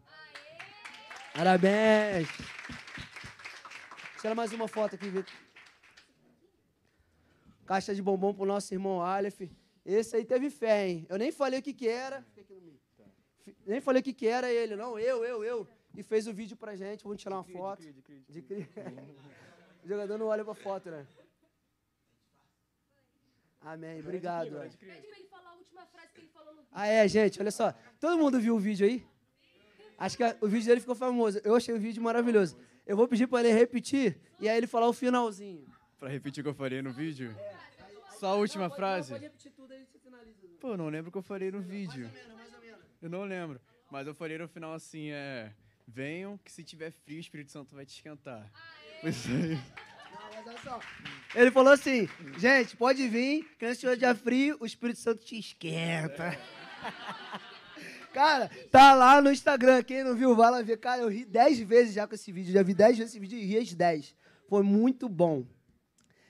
Parabéns. 1.35 2.29
Tira 4.21 4.35
mais 4.35 4.53
uma 4.53 4.67
foto 4.67 4.97
aqui, 4.97 5.09
Vitor. 5.09 5.33
Caixa 7.65 7.95
de 7.95 8.03
bombom 8.03 8.35
pro 8.35 8.45
nosso 8.45 8.75
irmão 8.75 9.01
Aleph. 9.01 9.43
Esse 9.85 10.17
aí 10.17 10.25
teve 10.25 10.49
fé, 10.49 10.89
hein? 10.89 11.07
Eu 11.09 11.19
nem 11.19 11.33
falei 11.33 11.59
o 11.59 11.63
que, 11.63 11.73
que 11.73 11.89
era. 11.89 12.25
Nem 13.67 13.81
falei 13.81 14.01
o 14.01 14.03
que, 14.03 14.13
que 14.13 14.27
era 14.27 14.53
ele, 14.53 14.77
não. 14.77 14.99
Eu, 14.99 15.25
eu, 15.25 15.43
eu. 15.43 15.69
E 15.97 16.03
fez 16.03 16.27
o 16.27 16.33
vídeo 16.33 16.57
pra 16.57 16.77
gente. 16.77 17.03
Vamos 17.03 17.21
tirar 17.21 17.37
uma 17.37 17.45
foto. 17.45 17.83
De 18.29 18.43
cria. 18.43 18.69
o 19.85 19.89
jogador 19.89 20.19
não 20.19 20.27
olha 20.27 20.45
pra 20.45 20.55
foto, 20.55 20.91
né? 20.91 21.07
Amém. 23.61 24.01
Obrigado. 24.01 24.51
Pede 24.51 24.77
pra 24.77 25.19
ele 25.19 25.27
falar 25.29 25.51
a 25.51 25.55
última 25.55 25.85
frase 25.87 26.13
que 26.15 26.21
ele 26.21 26.29
falou 26.29 26.53
no 26.55 26.61
vídeo. 26.61 26.73
Ah, 26.73 26.87
é, 26.87 27.07
gente. 27.09 27.41
Olha 27.41 27.51
só. 27.51 27.75
Todo 28.01 28.19
mundo 28.19 28.41
viu 28.41 28.55
o 28.55 28.59
vídeo 28.59 28.87
aí? 28.87 29.05
Acho 29.99 30.17
que 30.17 30.25
o 30.41 30.49
vídeo 30.49 30.67
dele 30.67 30.81
ficou 30.81 30.95
famoso. 30.95 31.41
Eu 31.45 31.55
achei 31.55 31.75
o 31.75 31.79
vídeo 31.79 32.03
maravilhoso. 32.03 32.57
Eu 32.87 32.97
vou 32.97 33.07
pedir 33.07 33.27
para 33.27 33.47
ele 33.49 33.57
repetir 33.57 34.19
e 34.41 34.49
aí 34.49 34.57
ele 34.57 34.67
falar 34.67 34.89
o 34.89 34.93
finalzinho. 34.93 35.67
Para 35.99 36.09
repetir 36.09 36.41
o 36.41 36.45
que 36.45 36.51
eu 36.51 36.55
falei 36.55 36.83
no 36.83 36.93
vídeo? 36.93 37.35
É. 37.39 37.72
Só 38.23 38.29
a 38.29 38.35
última 38.37 38.69
não, 38.69 38.77
frase? 38.77 39.11
Pode 39.11 39.25
repetir 39.25 39.51
tudo 39.51 39.73
aí 39.73 39.85
você 39.85 39.99
finaliza. 39.99 40.47
Pô, 40.61 40.77
não 40.77 40.89
lembro 40.89 41.09
o 41.09 41.13
que 41.13 41.19
eu 41.19 41.23
falei 41.23 41.51
no 41.51 41.61
vídeo. 41.61 42.05
Mais 42.05 42.15
ou 42.15 42.23
menos, 42.23 42.37
mais 42.37 42.55
ou 42.55 42.61
menos. 42.61 42.85
Eu 43.03 43.11
não 43.11 43.25
lembro. 43.25 43.61
Mas 43.91 44.07
eu 44.07 44.15
falei 44.15 44.39
no 44.39 44.47
final 44.47 44.75
assim, 44.75 45.11
é... 45.11 45.53
Venham, 45.89 46.39
que 46.39 46.53
se 46.53 46.63
tiver 46.63 46.93
frio, 46.93 47.17
o 47.17 47.21
Espírito 47.21 47.51
Santo 47.51 47.75
vai 47.75 47.85
te 47.85 47.97
esquentar. 47.97 48.49
Isso 49.03 49.27
aí. 49.29 49.59
Ele 51.35 51.51
falou 51.51 51.73
assim, 51.73 52.09
gente, 52.39 52.77
pode 52.77 53.09
vir, 53.09 53.45
que 53.59 53.75
se 53.75 53.81
tiver 53.81 53.97
dia 53.97 54.15
frio, 54.15 54.57
o 54.61 54.67
Espírito 54.67 55.01
Santo 55.01 55.25
te 55.25 55.37
esquenta. 55.37 56.39
Cara, 58.15 58.49
tá 58.71 58.95
lá 58.95 59.21
no 59.21 59.33
Instagram, 59.33 59.83
quem 59.83 60.05
não 60.05 60.15
viu, 60.15 60.37
vai 60.37 60.49
lá 60.49 60.63
ver. 60.63 60.77
Cara, 60.77 61.03
eu 61.03 61.09
ri 61.09 61.25
dez 61.25 61.59
vezes 61.59 61.95
já 61.95 62.07
com 62.07 62.15
esse 62.15 62.31
vídeo, 62.31 62.53
já 62.53 62.63
vi 62.63 62.73
dez 62.73 62.97
vezes 62.97 63.11
esse 63.11 63.19
vídeo 63.19 63.37
e 63.37 63.45
ri 63.45 63.59
as 63.59 63.75
dez. 63.75 64.15
Foi 64.49 64.63
muito 64.63 65.09
bom. 65.09 65.45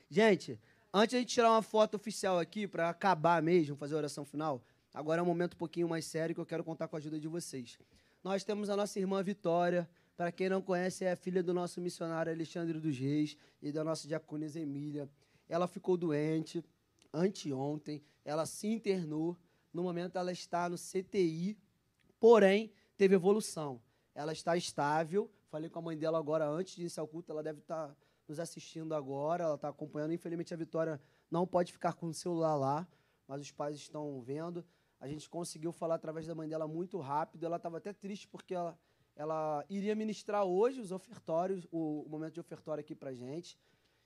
Gente, 0.09 0.59
Antes 0.95 1.11
de 1.13 1.17
a 1.17 1.19
gente 1.21 1.33
tirar 1.33 1.51
uma 1.51 1.63
foto 1.63 1.95
oficial 1.95 2.39
aqui, 2.39 2.69
para 2.69 2.91
acabar 2.91 3.43
mesmo, 3.43 3.75
fazer 3.75 3.95
a 3.95 3.97
oração 3.97 4.27
final, 4.27 4.63
agora 4.93 5.21
é 5.21 5.23
um 5.23 5.27
momento 5.27 5.55
um 5.55 5.57
pouquinho 5.57 5.89
mais 5.89 6.05
sério 6.05 6.35
que 6.35 6.41
eu 6.41 6.45
quero 6.45 6.63
contar 6.63 6.87
com 6.87 6.97
a 6.97 6.99
ajuda 6.99 7.19
de 7.19 7.27
vocês. 7.27 7.79
Nós 8.23 8.45
temos 8.45 8.69
a 8.69 8.77
nossa 8.77 9.01
irmã 9.01 9.23
Vitória, 9.23 9.89
para 10.19 10.31
quem 10.31 10.51
não 10.51 10.61
conhece, 10.61 11.07
é 11.07 11.13
a 11.13 11.17
filha 11.17 11.43
do 11.43 11.55
nosso 11.55 11.81
missionário 11.81 12.31
Alexandre 12.31 12.79
dos 12.79 12.99
Reis 12.99 13.39
e 13.63 13.73
da 13.73 13.83
nossa 13.83 14.07
diaconisa 14.07 14.61
Emília. 14.61 15.09
Ela 15.49 15.67
ficou 15.67 15.97
doente 15.97 16.63
anteontem, 17.11 18.03
ela 18.23 18.45
se 18.45 18.67
internou. 18.67 19.35
No 19.73 19.85
momento, 19.85 20.19
ela 20.19 20.31
está 20.31 20.69
no 20.69 20.77
CTI, 20.77 21.57
porém, 22.21 22.71
teve 22.99 23.15
evolução. 23.15 23.81
Ela 24.15 24.35
está 24.35 24.59
estável. 24.59 25.31
Falei 25.49 25.71
com 25.71 25.79
a 25.79 25.83
mãe 25.83 25.97
dela 25.97 26.19
agora, 26.19 26.47
antes 26.47 26.75
de 26.75 26.83
iniciar 26.83 27.03
o 27.03 27.09
culto, 27.09 27.33
ela 27.33 27.43
deve 27.43 27.61
estar 27.61 27.97
nos 28.33 28.41
assistindo 28.41 28.95
agora, 28.95 29.45
ela 29.45 29.55
está 29.57 29.69
acompanhando. 29.69 30.13
Infelizmente, 30.13 30.55
a 30.55 30.57
Vitória 30.57 31.01
não 31.31 31.47
pode 31.47 31.71
ficar 31.71 31.93
com 31.93 32.09
o 32.09 32.15
celular 32.15 32.57
lá, 32.57 32.89
mas 33.29 33.43
os 33.43 33.53
pais 33.53 33.77
estão 33.77 34.21
vendo. 34.23 34.65
A 34.99 35.07
gente 35.07 35.29
conseguiu 35.29 35.71
falar 35.71 35.97
através 35.97 36.27
da 36.27 36.35
mãe 36.35 36.49
dela 36.49 36.67
muito 36.67 36.99
rápido. 36.99 37.45
Ela 37.45 37.57
estava 37.57 37.77
até 37.77 37.93
triste 37.93 38.27
porque 38.27 38.55
ela, 38.55 38.79
ela 39.15 39.63
iria 39.69 39.95
ministrar 39.95 40.45
hoje 40.45 40.81
os 40.81 40.93
ofertórios, 40.93 41.67
o, 41.71 42.05
o 42.07 42.09
momento 42.09 42.35
de 42.35 42.41
ofertório 42.41 42.81
aqui 42.81 42.95
para 42.95 43.13
gente. 43.13 43.59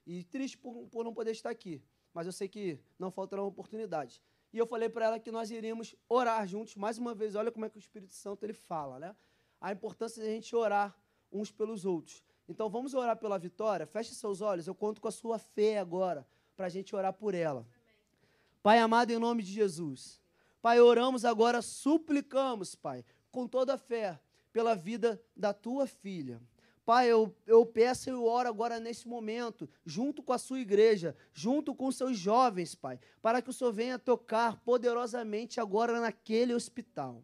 E 0.04 0.24
triste 0.24 0.58
por, 0.58 0.88
por 0.88 1.04
não 1.04 1.14
poder 1.14 1.30
estar 1.30 1.50
aqui. 1.50 1.80
Mas 2.12 2.26
eu 2.26 2.32
sei 2.32 2.48
que 2.48 2.80
não 2.98 3.12
faltarão 3.12 3.46
oportunidades. 3.46 4.20
E 4.52 4.58
eu 4.58 4.66
falei 4.66 4.88
para 4.88 5.06
ela 5.06 5.20
que 5.20 5.30
nós 5.30 5.50
iríamos 5.52 5.94
orar 6.08 6.46
juntos. 6.48 6.74
Mais 6.74 6.98
uma 6.98 7.14
vez, 7.14 7.36
olha 7.36 7.52
como 7.52 7.64
é 7.64 7.70
que 7.70 7.76
o 7.76 7.78
Espírito 7.78 8.14
Santo 8.14 8.44
ele 8.44 8.54
fala, 8.54 8.98
né? 8.98 9.14
A 9.60 9.70
importância 9.70 10.20
de 10.20 10.28
a 10.28 10.32
gente 10.32 10.54
orar 10.56 10.98
uns 11.30 11.52
pelos 11.52 11.84
outros. 11.84 12.24
Então 12.48 12.68
vamos 12.68 12.94
orar 12.94 13.16
pela 13.16 13.38
vitória. 13.38 13.86
Feche 13.86 14.14
seus 14.14 14.40
olhos, 14.40 14.66
eu 14.66 14.74
conto 14.74 15.00
com 15.00 15.08
a 15.08 15.12
sua 15.12 15.38
fé 15.38 15.78
agora, 15.78 16.26
para 16.56 16.66
a 16.66 16.70
gente 16.70 16.94
orar 16.94 17.12
por 17.12 17.34
ela. 17.34 17.66
Pai 18.62 18.78
amado, 18.78 19.10
em 19.10 19.18
nome 19.18 19.42
de 19.42 19.52
Jesus. 19.52 20.20
Pai, 20.62 20.80
oramos 20.80 21.24
agora, 21.24 21.62
suplicamos, 21.62 22.74
Pai, 22.74 23.04
com 23.30 23.46
toda 23.46 23.74
a 23.74 23.78
fé, 23.78 24.18
pela 24.52 24.74
vida 24.74 25.20
da 25.36 25.52
tua 25.52 25.86
filha. 25.86 26.40
Pai, 26.84 27.10
eu, 27.10 27.34
eu 27.46 27.66
peço 27.66 28.08
e 28.08 28.12
eu 28.12 28.24
oro 28.24 28.48
agora 28.48 28.78
nesse 28.78 29.08
momento, 29.08 29.68
junto 29.84 30.22
com 30.22 30.32
a 30.32 30.38
sua 30.38 30.60
igreja, 30.60 31.16
junto 31.34 31.74
com 31.74 31.88
os 31.88 31.96
seus 31.96 32.16
jovens, 32.16 32.76
Pai, 32.76 33.00
para 33.20 33.42
que 33.42 33.50
o 33.50 33.52
Senhor 33.52 33.72
venha 33.72 33.98
tocar 33.98 34.56
poderosamente 34.58 35.60
agora 35.60 36.00
naquele 36.00 36.54
hospital. 36.54 37.22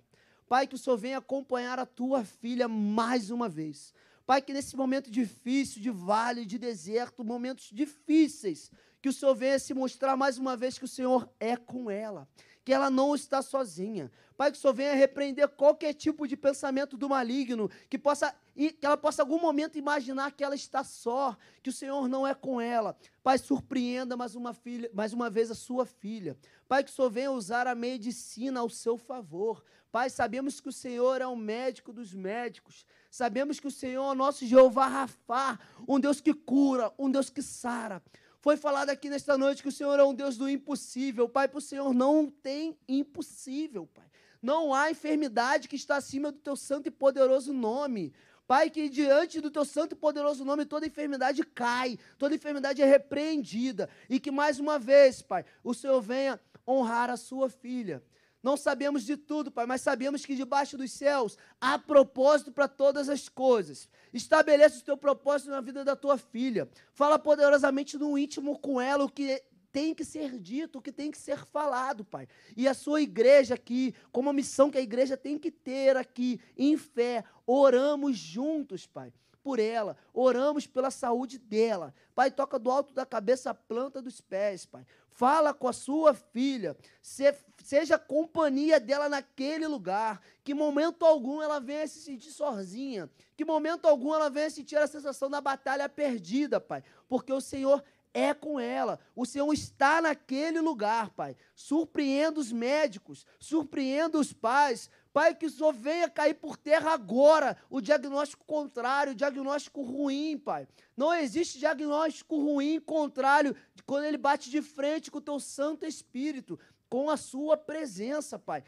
Pai, 0.48 0.66
que 0.66 0.74
o 0.74 0.78
Senhor 0.78 0.96
venha 0.96 1.18
acompanhar 1.18 1.78
a 1.78 1.86
tua 1.86 2.24
filha 2.24 2.68
mais 2.68 3.30
uma 3.30 3.48
vez. 3.48 3.94
Pai, 4.26 4.40
que 4.40 4.52
nesse 4.52 4.76
momento 4.76 5.10
difícil, 5.10 5.82
de 5.82 5.90
vale, 5.90 6.44
de 6.44 6.58
deserto, 6.58 7.24
momentos 7.24 7.70
difíceis, 7.72 8.70
que 9.00 9.08
o 9.08 9.12
Senhor 9.12 9.34
venha 9.34 9.58
se 9.58 9.74
mostrar 9.74 10.16
mais 10.16 10.38
uma 10.38 10.56
vez 10.56 10.78
que 10.78 10.84
o 10.84 10.88
Senhor 10.88 11.28
é 11.40 11.56
com 11.56 11.90
ela, 11.90 12.28
que 12.64 12.72
ela 12.72 12.88
não 12.88 13.14
está 13.14 13.42
sozinha. 13.42 14.10
Pai, 14.36 14.50
que 14.52 14.56
o 14.56 14.60
Senhor 14.60 14.72
venha 14.74 14.94
repreender 14.94 15.48
qualquer 15.48 15.92
tipo 15.92 16.26
de 16.26 16.36
pensamento 16.36 16.96
do 16.96 17.08
maligno, 17.08 17.68
que 17.90 17.98
possa 17.98 18.34
que 18.54 18.84
ela 18.84 18.96
possa 18.96 19.22
algum 19.22 19.40
momento 19.40 19.78
imaginar 19.78 20.30
que 20.32 20.44
ela 20.44 20.54
está 20.54 20.84
só, 20.84 21.36
que 21.62 21.70
o 21.70 21.72
Senhor 21.72 22.06
não 22.06 22.26
é 22.26 22.34
com 22.34 22.60
ela. 22.60 22.96
Pai, 23.22 23.38
surpreenda 23.38 24.16
mais 24.16 24.34
uma 24.34 24.52
filha, 24.52 24.90
mais 24.92 25.12
uma 25.12 25.30
vez 25.30 25.50
a 25.50 25.54
sua 25.54 25.86
filha. 25.86 26.36
Pai, 26.68 26.84
que 26.84 26.90
o 26.90 26.92
Senhor 26.92 27.10
venha 27.10 27.32
usar 27.32 27.66
a 27.66 27.74
medicina 27.74 28.60
ao 28.60 28.68
seu 28.68 28.98
favor. 28.98 29.64
Pai, 29.90 30.10
sabemos 30.10 30.60
que 30.60 30.68
o 30.68 30.72
Senhor 30.72 31.20
é 31.20 31.26
o 31.26 31.36
médico 31.36 31.92
dos 31.92 32.12
médicos. 32.12 32.86
Sabemos 33.12 33.60
que 33.60 33.66
o 33.66 33.70
Senhor 33.70 34.02
é 34.02 34.12
o 34.12 34.14
nosso 34.14 34.46
Jeová 34.46 34.86
Rafá, 34.86 35.58
um 35.86 36.00
Deus 36.00 36.18
que 36.18 36.32
cura, 36.32 36.90
um 36.98 37.10
Deus 37.10 37.28
que 37.28 37.42
sara. 37.42 38.02
Foi 38.40 38.56
falado 38.56 38.88
aqui 38.88 39.10
nesta 39.10 39.36
noite 39.36 39.62
que 39.62 39.68
o 39.68 39.72
Senhor 39.72 40.00
é 40.00 40.02
um 40.02 40.14
Deus 40.14 40.38
do 40.38 40.48
impossível. 40.48 41.28
Pai, 41.28 41.46
para 41.46 41.58
o 41.58 41.60
Senhor 41.60 41.92
não 41.92 42.30
tem 42.30 42.74
impossível, 42.88 43.86
Pai. 43.92 44.06
Não 44.40 44.72
há 44.72 44.90
enfermidade 44.90 45.68
que 45.68 45.76
está 45.76 45.96
acima 45.96 46.32
do 46.32 46.38
teu 46.38 46.56
santo 46.56 46.86
e 46.86 46.90
poderoso 46.90 47.52
nome. 47.52 48.14
Pai, 48.46 48.70
que 48.70 48.88
diante 48.88 49.42
do 49.42 49.50
teu 49.50 49.66
santo 49.66 49.92
e 49.92 49.94
poderoso 49.94 50.42
nome 50.42 50.64
toda 50.64 50.86
enfermidade 50.86 51.44
cai, 51.44 51.98
toda 52.16 52.34
enfermidade 52.34 52.80
é 52.80 52.86
repreendida. 52.86 53.90
E 54.08 54.18
que 54.18 54.30
mais 54.30 54.58
uma 54.58 54.78
vez, 54.78 55.20
Pai, 55.20 55.44
o 55.62 55.74
Senhor 55.74 56.00
venha 56.00 56.40
honrar 56.66 57.10
a 57.10 57.18
sua 57.18 57.50
filha. 57.50 58.02
Não 58.42 58.56
sabemos 58.56 59.04
de 59.04 59.16
tudo, 59.16 59.52
Pai, 59.52 59.66
mas 59.66 59.82
sabemos 59.82 60.26
que 60.26 60.34
debaixo 60.34 60.76
dos 60.76 60.90
céus 60.90 61.38
há 61.60 61.78
propósito 61.78 62.50
para 62.50 62.66
todas 62.66 63.08
as 63.08 63.28
coisas. 63.28 63.88
Estabelece 64.12 64.78
o 64.78 64.84
teu 64.84 64.96
propósito 64.96 65.50
na 65.50 65.60
vida 65.60 65.84
da 65.84 65.94
tua 65.94 66.18
filha. 66.18 66.68
Fala 66.92 67.18
poderosamente 67.18 67.96
no 67.96 68.18
íntimo 68.18 68.58
com 68.58 68.80
ela 68.80 69.04
o 69.04 69.08
que 69.08 69.40
tem 69.70 69.94
que 69.94 70.04
ser 70.04 70.38
dito, 70.38 70.78
o 70.78 70.82
que 70.82 70.92
tem 70.92 71.10
que 71.10 71.16
ser 71.16 71.38
falado, 71.46 72.04
Pai. 72.04 72.28
E 72.56 72.66
a 72.66 72.74
sua 72.74 73.00
igreja 73.00 73.54
aqui, 73.54 73.94
como 74.10 74.28
a 74.28 74.32
missão 74.32 74.70
que 74.70 74.78
a 74.78 74.82
igreja 74.82 75.16
tem 75.16 75.38
que 75.38 75.50
ter 75.50 75.96
aqui, 75.96 76.40
em 76.56 76.76
fé, 76.76 77.24
oramos 77.46 78.18
juntos, 78.18 78.86
Pai 78.86 79.12
por 79.42 79.58
ela, 79.58 79.96
oramos 80.14 80.66
pela 80.66 80.90
saúde 80.90 81.38
dela. 81.38 81.92
Pai, 82.14 82.30
toca 82.30 82.58
do 82.58 82.70
alto 82.70 82.94
da 82.94 83.04
cabeça 83.04 83.50
a 83.50 83.54
planta 83.54 84.00
dos 84.00 84.20
pés, 84.20 84.64
Pai. 84.64 84.86
Fala 85.14 85.52
com 85.52 85.68
a 85.68 85.72
sua 85.72 86.14
filha, 86.14 86.76
se, 87.00 87.34
seja 87.62 87.98
companhia 87.98 88.80
dela 88.80 89.08
naquele 89.08 89.66
lugar. 89.66 90.20
Que 90.42 90.54
momento 90.54 91.04
algum 91.04 91.42
ela 91.42 91.60
venha 91.60 91.86
se 91.86 92.00
sentir 92.00 92.30
sozinha. 92.30 93.10
Que 93.36 93.44
momento 93.44 93.86
algum 93.86 94.14
ela 94.14 94.30
venha 94.30 94.50
sentir 94.50 94.76
a 94.76 94.86
sensação 94.86 95.28
da 95.30 95.40
batalha 95.40 95.88
perdida, 95.88 96.60
Pai. 96.60 96.82
Porque 97.08 97.32
o 97.32 97.40
Senhor 97.40 97.84
é 98.14 98.34
com 98.34 98.58
ela. 98.58 98.98
O 99.14 99.24
Senhor 99.24 99.52
está 99.52 100.00
naquele 100.00 100.60
lugar, 100.60 101.10
Pai. 101.10 101.36
Surpreenda 101.54 102.40
os 102.40 102.52
médicos, 102.52 103.26
surpreenda 103.38 104.18
os 104.18 104.32
pais, 104.32 104.90
Pai, 105.12 105.34
que 105.34 105.50
Senhor 105.50 105.74
venha 105.74 106.08
cair 106.08 106.34
por 106.34 106.56
terra 106.56 106.92
agora 106.92 107.56
o 107.68 107.80
diagnóstico 107.82 108.44
contrário, 108.46 109.12
o 109.12 109.14
diagnóstico 109.14 109.82
ruim, 109.82 110.38
Pai. 110.38 110.66
Não 110.96 111.12
existe 111.12 111.58
diagnóstico 111.58 112.36
ruim 112.36 112.80
contrário 112.80 113.54
quando 113.84 114.04
ele 114.04 114.16
bate 114.16 114.48
de 114.48 114.62
frente 114.62 115.10
com 115.10 115.18
o 115.18 115.22
teu 115.22 115.38
Santo 115.38 115.84
Espírito, 115.84 116.58
com 116.88 117.10
a 117.10 117.18
sua 117.18 117.56
presença, 117.58 118.38
Pai. 118.38 118.64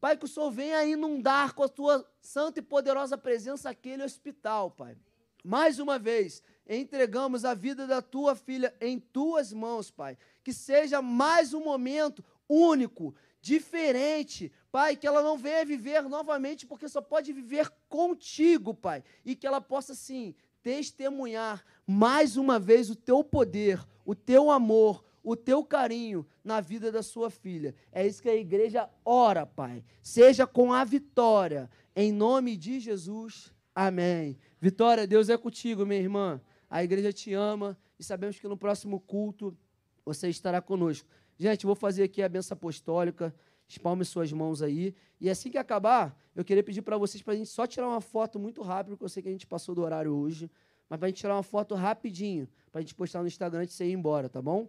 Pai, 0.00 0.16
que 0.16 0.24
o 0.24 0.28
Senhor 0.28 0.50
venha 0.50 0.84
inundar 0.84 1.54
com 1.54 1.62
a 1.62 1.68
tua 1.68 2.06
santa 2.20 2.60
e 2.60 2.62
poderosa 2.62 3.18
presença 3.18 3.68
aquele 3.68 4.02
hospital, 4.02 4.70
Pai. 4.70 4.96
Mais 5.44 5.78
uma 5.78 5.98
vez, 5.98 6.42
entregamos 6.66 7.44
a 7.44 7.52
vida 7.52 7.86
da 7.86 8.00
tua 8.00 8.34
filha 8.34 8.74
em 8.80 8.98
tuas 8.98 9.52
mãos, 9.52 9.90
Pai. 9.90 10.16
Que 10.42 10.52
seja 10.52 11.02
mais 11.02 11.52
um 11.52 11.62
momento 11.62 12.24
único, 12.48 13.14
diferente, 13.44 14.50
Pai, 14.72 14.96
que 14.96 15.06
ela 15.06 15.22
não 15.22 15.36
venha 15.36 15.66
viver 15.66 16.02
novamente, 16.04 16.66
porque 16.66 16.88
só 16.88 17.02
pode 17.02 17.30
viver 17.30 17.70
contigo, 17.90 18.72
Pai, 18.72 19.04
e 19.22 19.36
que 19.36 19.46
ela 19.46 19.60
possa, 19.60 19.94
sim, 19.94 20.34
testemunhar 20.62 21.62
mais 21.86 22.38
uma 22.38 22.58
vez 22.58 22.88
o 22.88 22.96
teu 22.96 23.22
poder, 23.22 23.86
o 24.02 24.14
teu 24.14 24.50
amor, 24.50 25.04
o 25.22 25.36
teu 25.36 25.62
carinho 25.62 26.26
na 26.42 26.62
vida 26.62 26.90
da 26.90 27.02
sua 27.02 27.28
filha. 27.28 27.74
É 27.92 28.06
isso 28.06 28.22
que 28.22 28.30
a 28.30 28.34
igreja 28.34 28.88
ora, 29.04 29.44
Pai. 29.44 29.84
Seja 30.02 30.46
com 30.46 30.72
a 30.72 30.82
vitória, 30.82 31.68
em 31.94 32.10
nome 32.10 32.56
de 32.56 32.80
Jesus. 32.80 33.52
Amém. 33.74 34.38
Vitória, 34.58 35.06
Deus 35.06 35.28
é 35.28 35.36
contigo, 35.36 35.84
minha 35.84 36.00
irmã. 36.00 36.40
A 36.70 36.82
igreja 36.82 37.12
te 37.12 37.34
ama 37.34 37.76
e 37.98 38.02
sabemos 38.02 38.38
que 38.38 38.48
no 38.48 38.56
próximo 38.56 39.00
culto 39.00 39.54
você 40.02 40.30
estará 40.30 40.62
conosco. 40.62 41.06
Gente, 41.38 41.66
vou 41.66 41.74
fazer 41.74 42.04
aqui 42.04 42.22
a 42.22 42.28
benção 42.28 42.54
apostólica. 42.54 43.34
Espalme 43.66 44.04
suas 44.04 44.32
mãos 44.32 44.62
aí. 44.62 44.94
E 45.20 45.30
assim 45.30 45.50
que 45.50 45.58
acabar, 45.58 46.16
eu 46.34 46.44
queria 46.44 46.62
pedir 46.62 46.82
para 46.82 46.96
vocês 46.96 47.22
para 47.22 47.34
a 47.34 47.36
gente 47.36 47.48
só 47.48 47.66
tirar 47.66 47.88
uma 47.88 48.00
foto 48.00 48.38
muito 48.38 48.62
rápido, 48.62 48.92
porque 48.92 49.04
eu 49.04 49.08
sei 49.08 49.22
que 49.22 49.28
a 49.28 49.32
gente 49.32 49.46
passou 49.46 49.74
do 49.74 49.82
horário 49.82 50.12
hoje. 50.12 50.50
Mas 50.88 50.98
para 50.98 51.06
a 51.06 51.08
gente 51.08 51.18
tirar 51.18 51.34
uma 51.34 51.42
foto 51.42 51.74
rapidinho, 51.74 52.48
para 52.70 52.80
a 52.80 52.82
gente 52.82 52.94
postar 52.94 53.22
no 53.22 53.26
Instagram 53.26 53.62
antes 53.62 53.74
de 53.74 53.78
você 53.78 53.86
ir 53.86 53.92
embora, 53.92 54.28
tá 54.28 54.42
bom? 54.42 54.68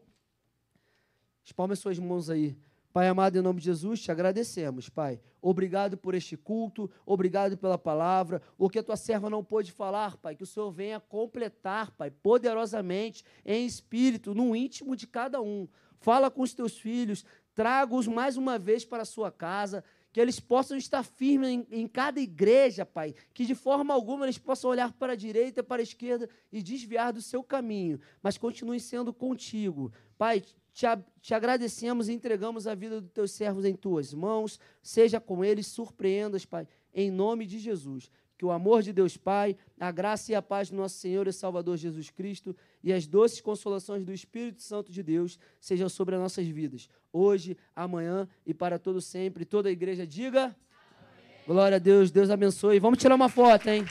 Espalme 1.43 1.75
suas 1.75 1.99
mãos 1.99 2.29
aí. 2.29 2.57
Pai 2.95 3.09
amado, 3.09 3.37
em 3.37 3.41
nome 3.41 3.59
de 3.59 3.65
Jesus, 3.65 4.01
te 4.01 4.09
agradecemos, 4.09 4.87
Pai. 4.87 5.19
Obrigado 5.41 5.97
por 5.97 6.15
este 6.15 6.37
culto, 6.37 6.89
obrigado 7.05 7.57
pela 7.57 7.77
palavra. 7.77 8.41
O 8.57 8.69
que 8.69 8.79
a 8.79 8.83
tua 8.83 8.95
serva 8.95 9.29
não 9.29 9.43
pôde 9.43 9.73
falar, 9.73 10.15
Pai, 10.15 10.33
que 10.33 10.43
o 10.43 10.45
Senhor 10.45 10.71
venha 10.71 10.99
completar, 10.99 11.91
Pai, 11.91 12.09
poderosamente, 12.09 13.25
em 13.45 13.65
espírito, 13.65 14.33
no 14.33 14.55
íntimo 14.55 14.95
de 14.95 15.05
cada 15.05 15.41
um. 15.41 15.67
Fala 16.05 16.29
com 16.29 16.43
os 16.43 16.53
teus 16.53 16.77
filhos, 16.77 17.25
traga-os 17.55 18.07
mais 18.07 18.37
uma 18.37 18.59
vez 18.59 18.85
para 18.85 19.01
a 19.01 19.05
sua 19.07 19.31
casa, 19.31 19.83
que 20.13 20.21
eles 20.21 20.39
possam 20.39 20.77
estar 20.77 21.01
firmes 21.01 21.49
em, 21.49 21.67
em, 21.71 21.87
cada 21.87 22.21
igreja, 22.21 22.85
Pai, 22.85 23.15
que 23.33 23.43
de 23.43 23.55
forma 23.55 23.91
alguma 23.91 24.23
eles 24.23 24.37
possam 24.37 24.69
olhar 24.69 24.93
para 24.93 25.13
a 25.13 25.15
direita, 25.15 25.63
para 25.63 25.81
a 25.81 25.83
esquerda 25.83 26.29
e 26.51 26.61
desviar 26.61 27.11
do 27.11 27.23
seu 27.23 27.41
caminho, 27.43 27.99
mas 28.21 28.37
continuem 28.37 28.77
sendo 28.77 29.11
contigo. 29.11 29.91
Pai, 30.15 30.43
te, 30.71 30.85
te 31.19 31.33
agradecemos 31.33 32.07
e 32.07 32.13
entregamos 32.13 32.67
a 32.67 32.75
vida 32.75 33.01
dos 33.01 33.09
teus 33.09 33.31
servos 33.31 33.65
em 33.65 33.75
tuas 33.75 34.13
mãos, 34.13 34.59
seja 34.83 35.19
com 35.19 35.43
eles, 35.43 35.65
surpreendas, 35.65 36.45
Pai, 36.45 36.67
em 36.93 37.09
nome 37.09 37.47
de 37.47 37.57
Jesus. 37.57 38.11
Que 38.37 38.45
o 38.45 38.51
amor 38.51 38.81
de 38.81 38.91
Deus 38.91 39.15
Pai, 39.15 39.55
a 39.79 39.91
graça 39.91 40.31
e 40.31 40.35
a 40.35 40.41
paz 40.41 40.69
do 40.69 40.75
nosso 40.75 40.97
Senhor 40.97 41.27
e 41.27 41.33
Salvador 41.33 41.77
Jesus 41.77 42.09
Cristo 42.09 42.55
e 42.83 42.91
as 42.91 43.07
doces 43.07 43.39
consolações 43.39 44.03
do 44.03 44.11
Espírito 44.11 44.61
Santo 44.61 44.91
de 44.91 45.01
Deus 45.01 45.39
sejam 45.59 45.87
sobre 45.87 46.15
as 46.15 46.21
nossas 46.21 46.47
vidas, 46.47 46.89
hoje, 47.13 47.57
amanhã 47.75 48.27
e 48.45 48.53
para 48.53 48.77
todo 48.77 48.99
sempre. 48.99 49.45
Toda 49.45 49.69
a 49.69 49.71
igreja 49.71 50.05
diga: 50.05 50.43
Amém. 50.45 50.55
Glória 51.47 51.75
a 51.77 51.79
Deus, 51.79 52.11
Deus 52.11 52.29
abençoe. 52.29 52.79
Vamos 52.79 52.99
tirar 52.99 53.15
uma 53.15 53.29
foto, 53.29 53.69
hein? 53.69 53.85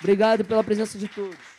Obrigado 0.00 0.44
pela 0.44 0.64
presença 0.64 0.98
de 0.98 1.06
todos. 1.06 1.51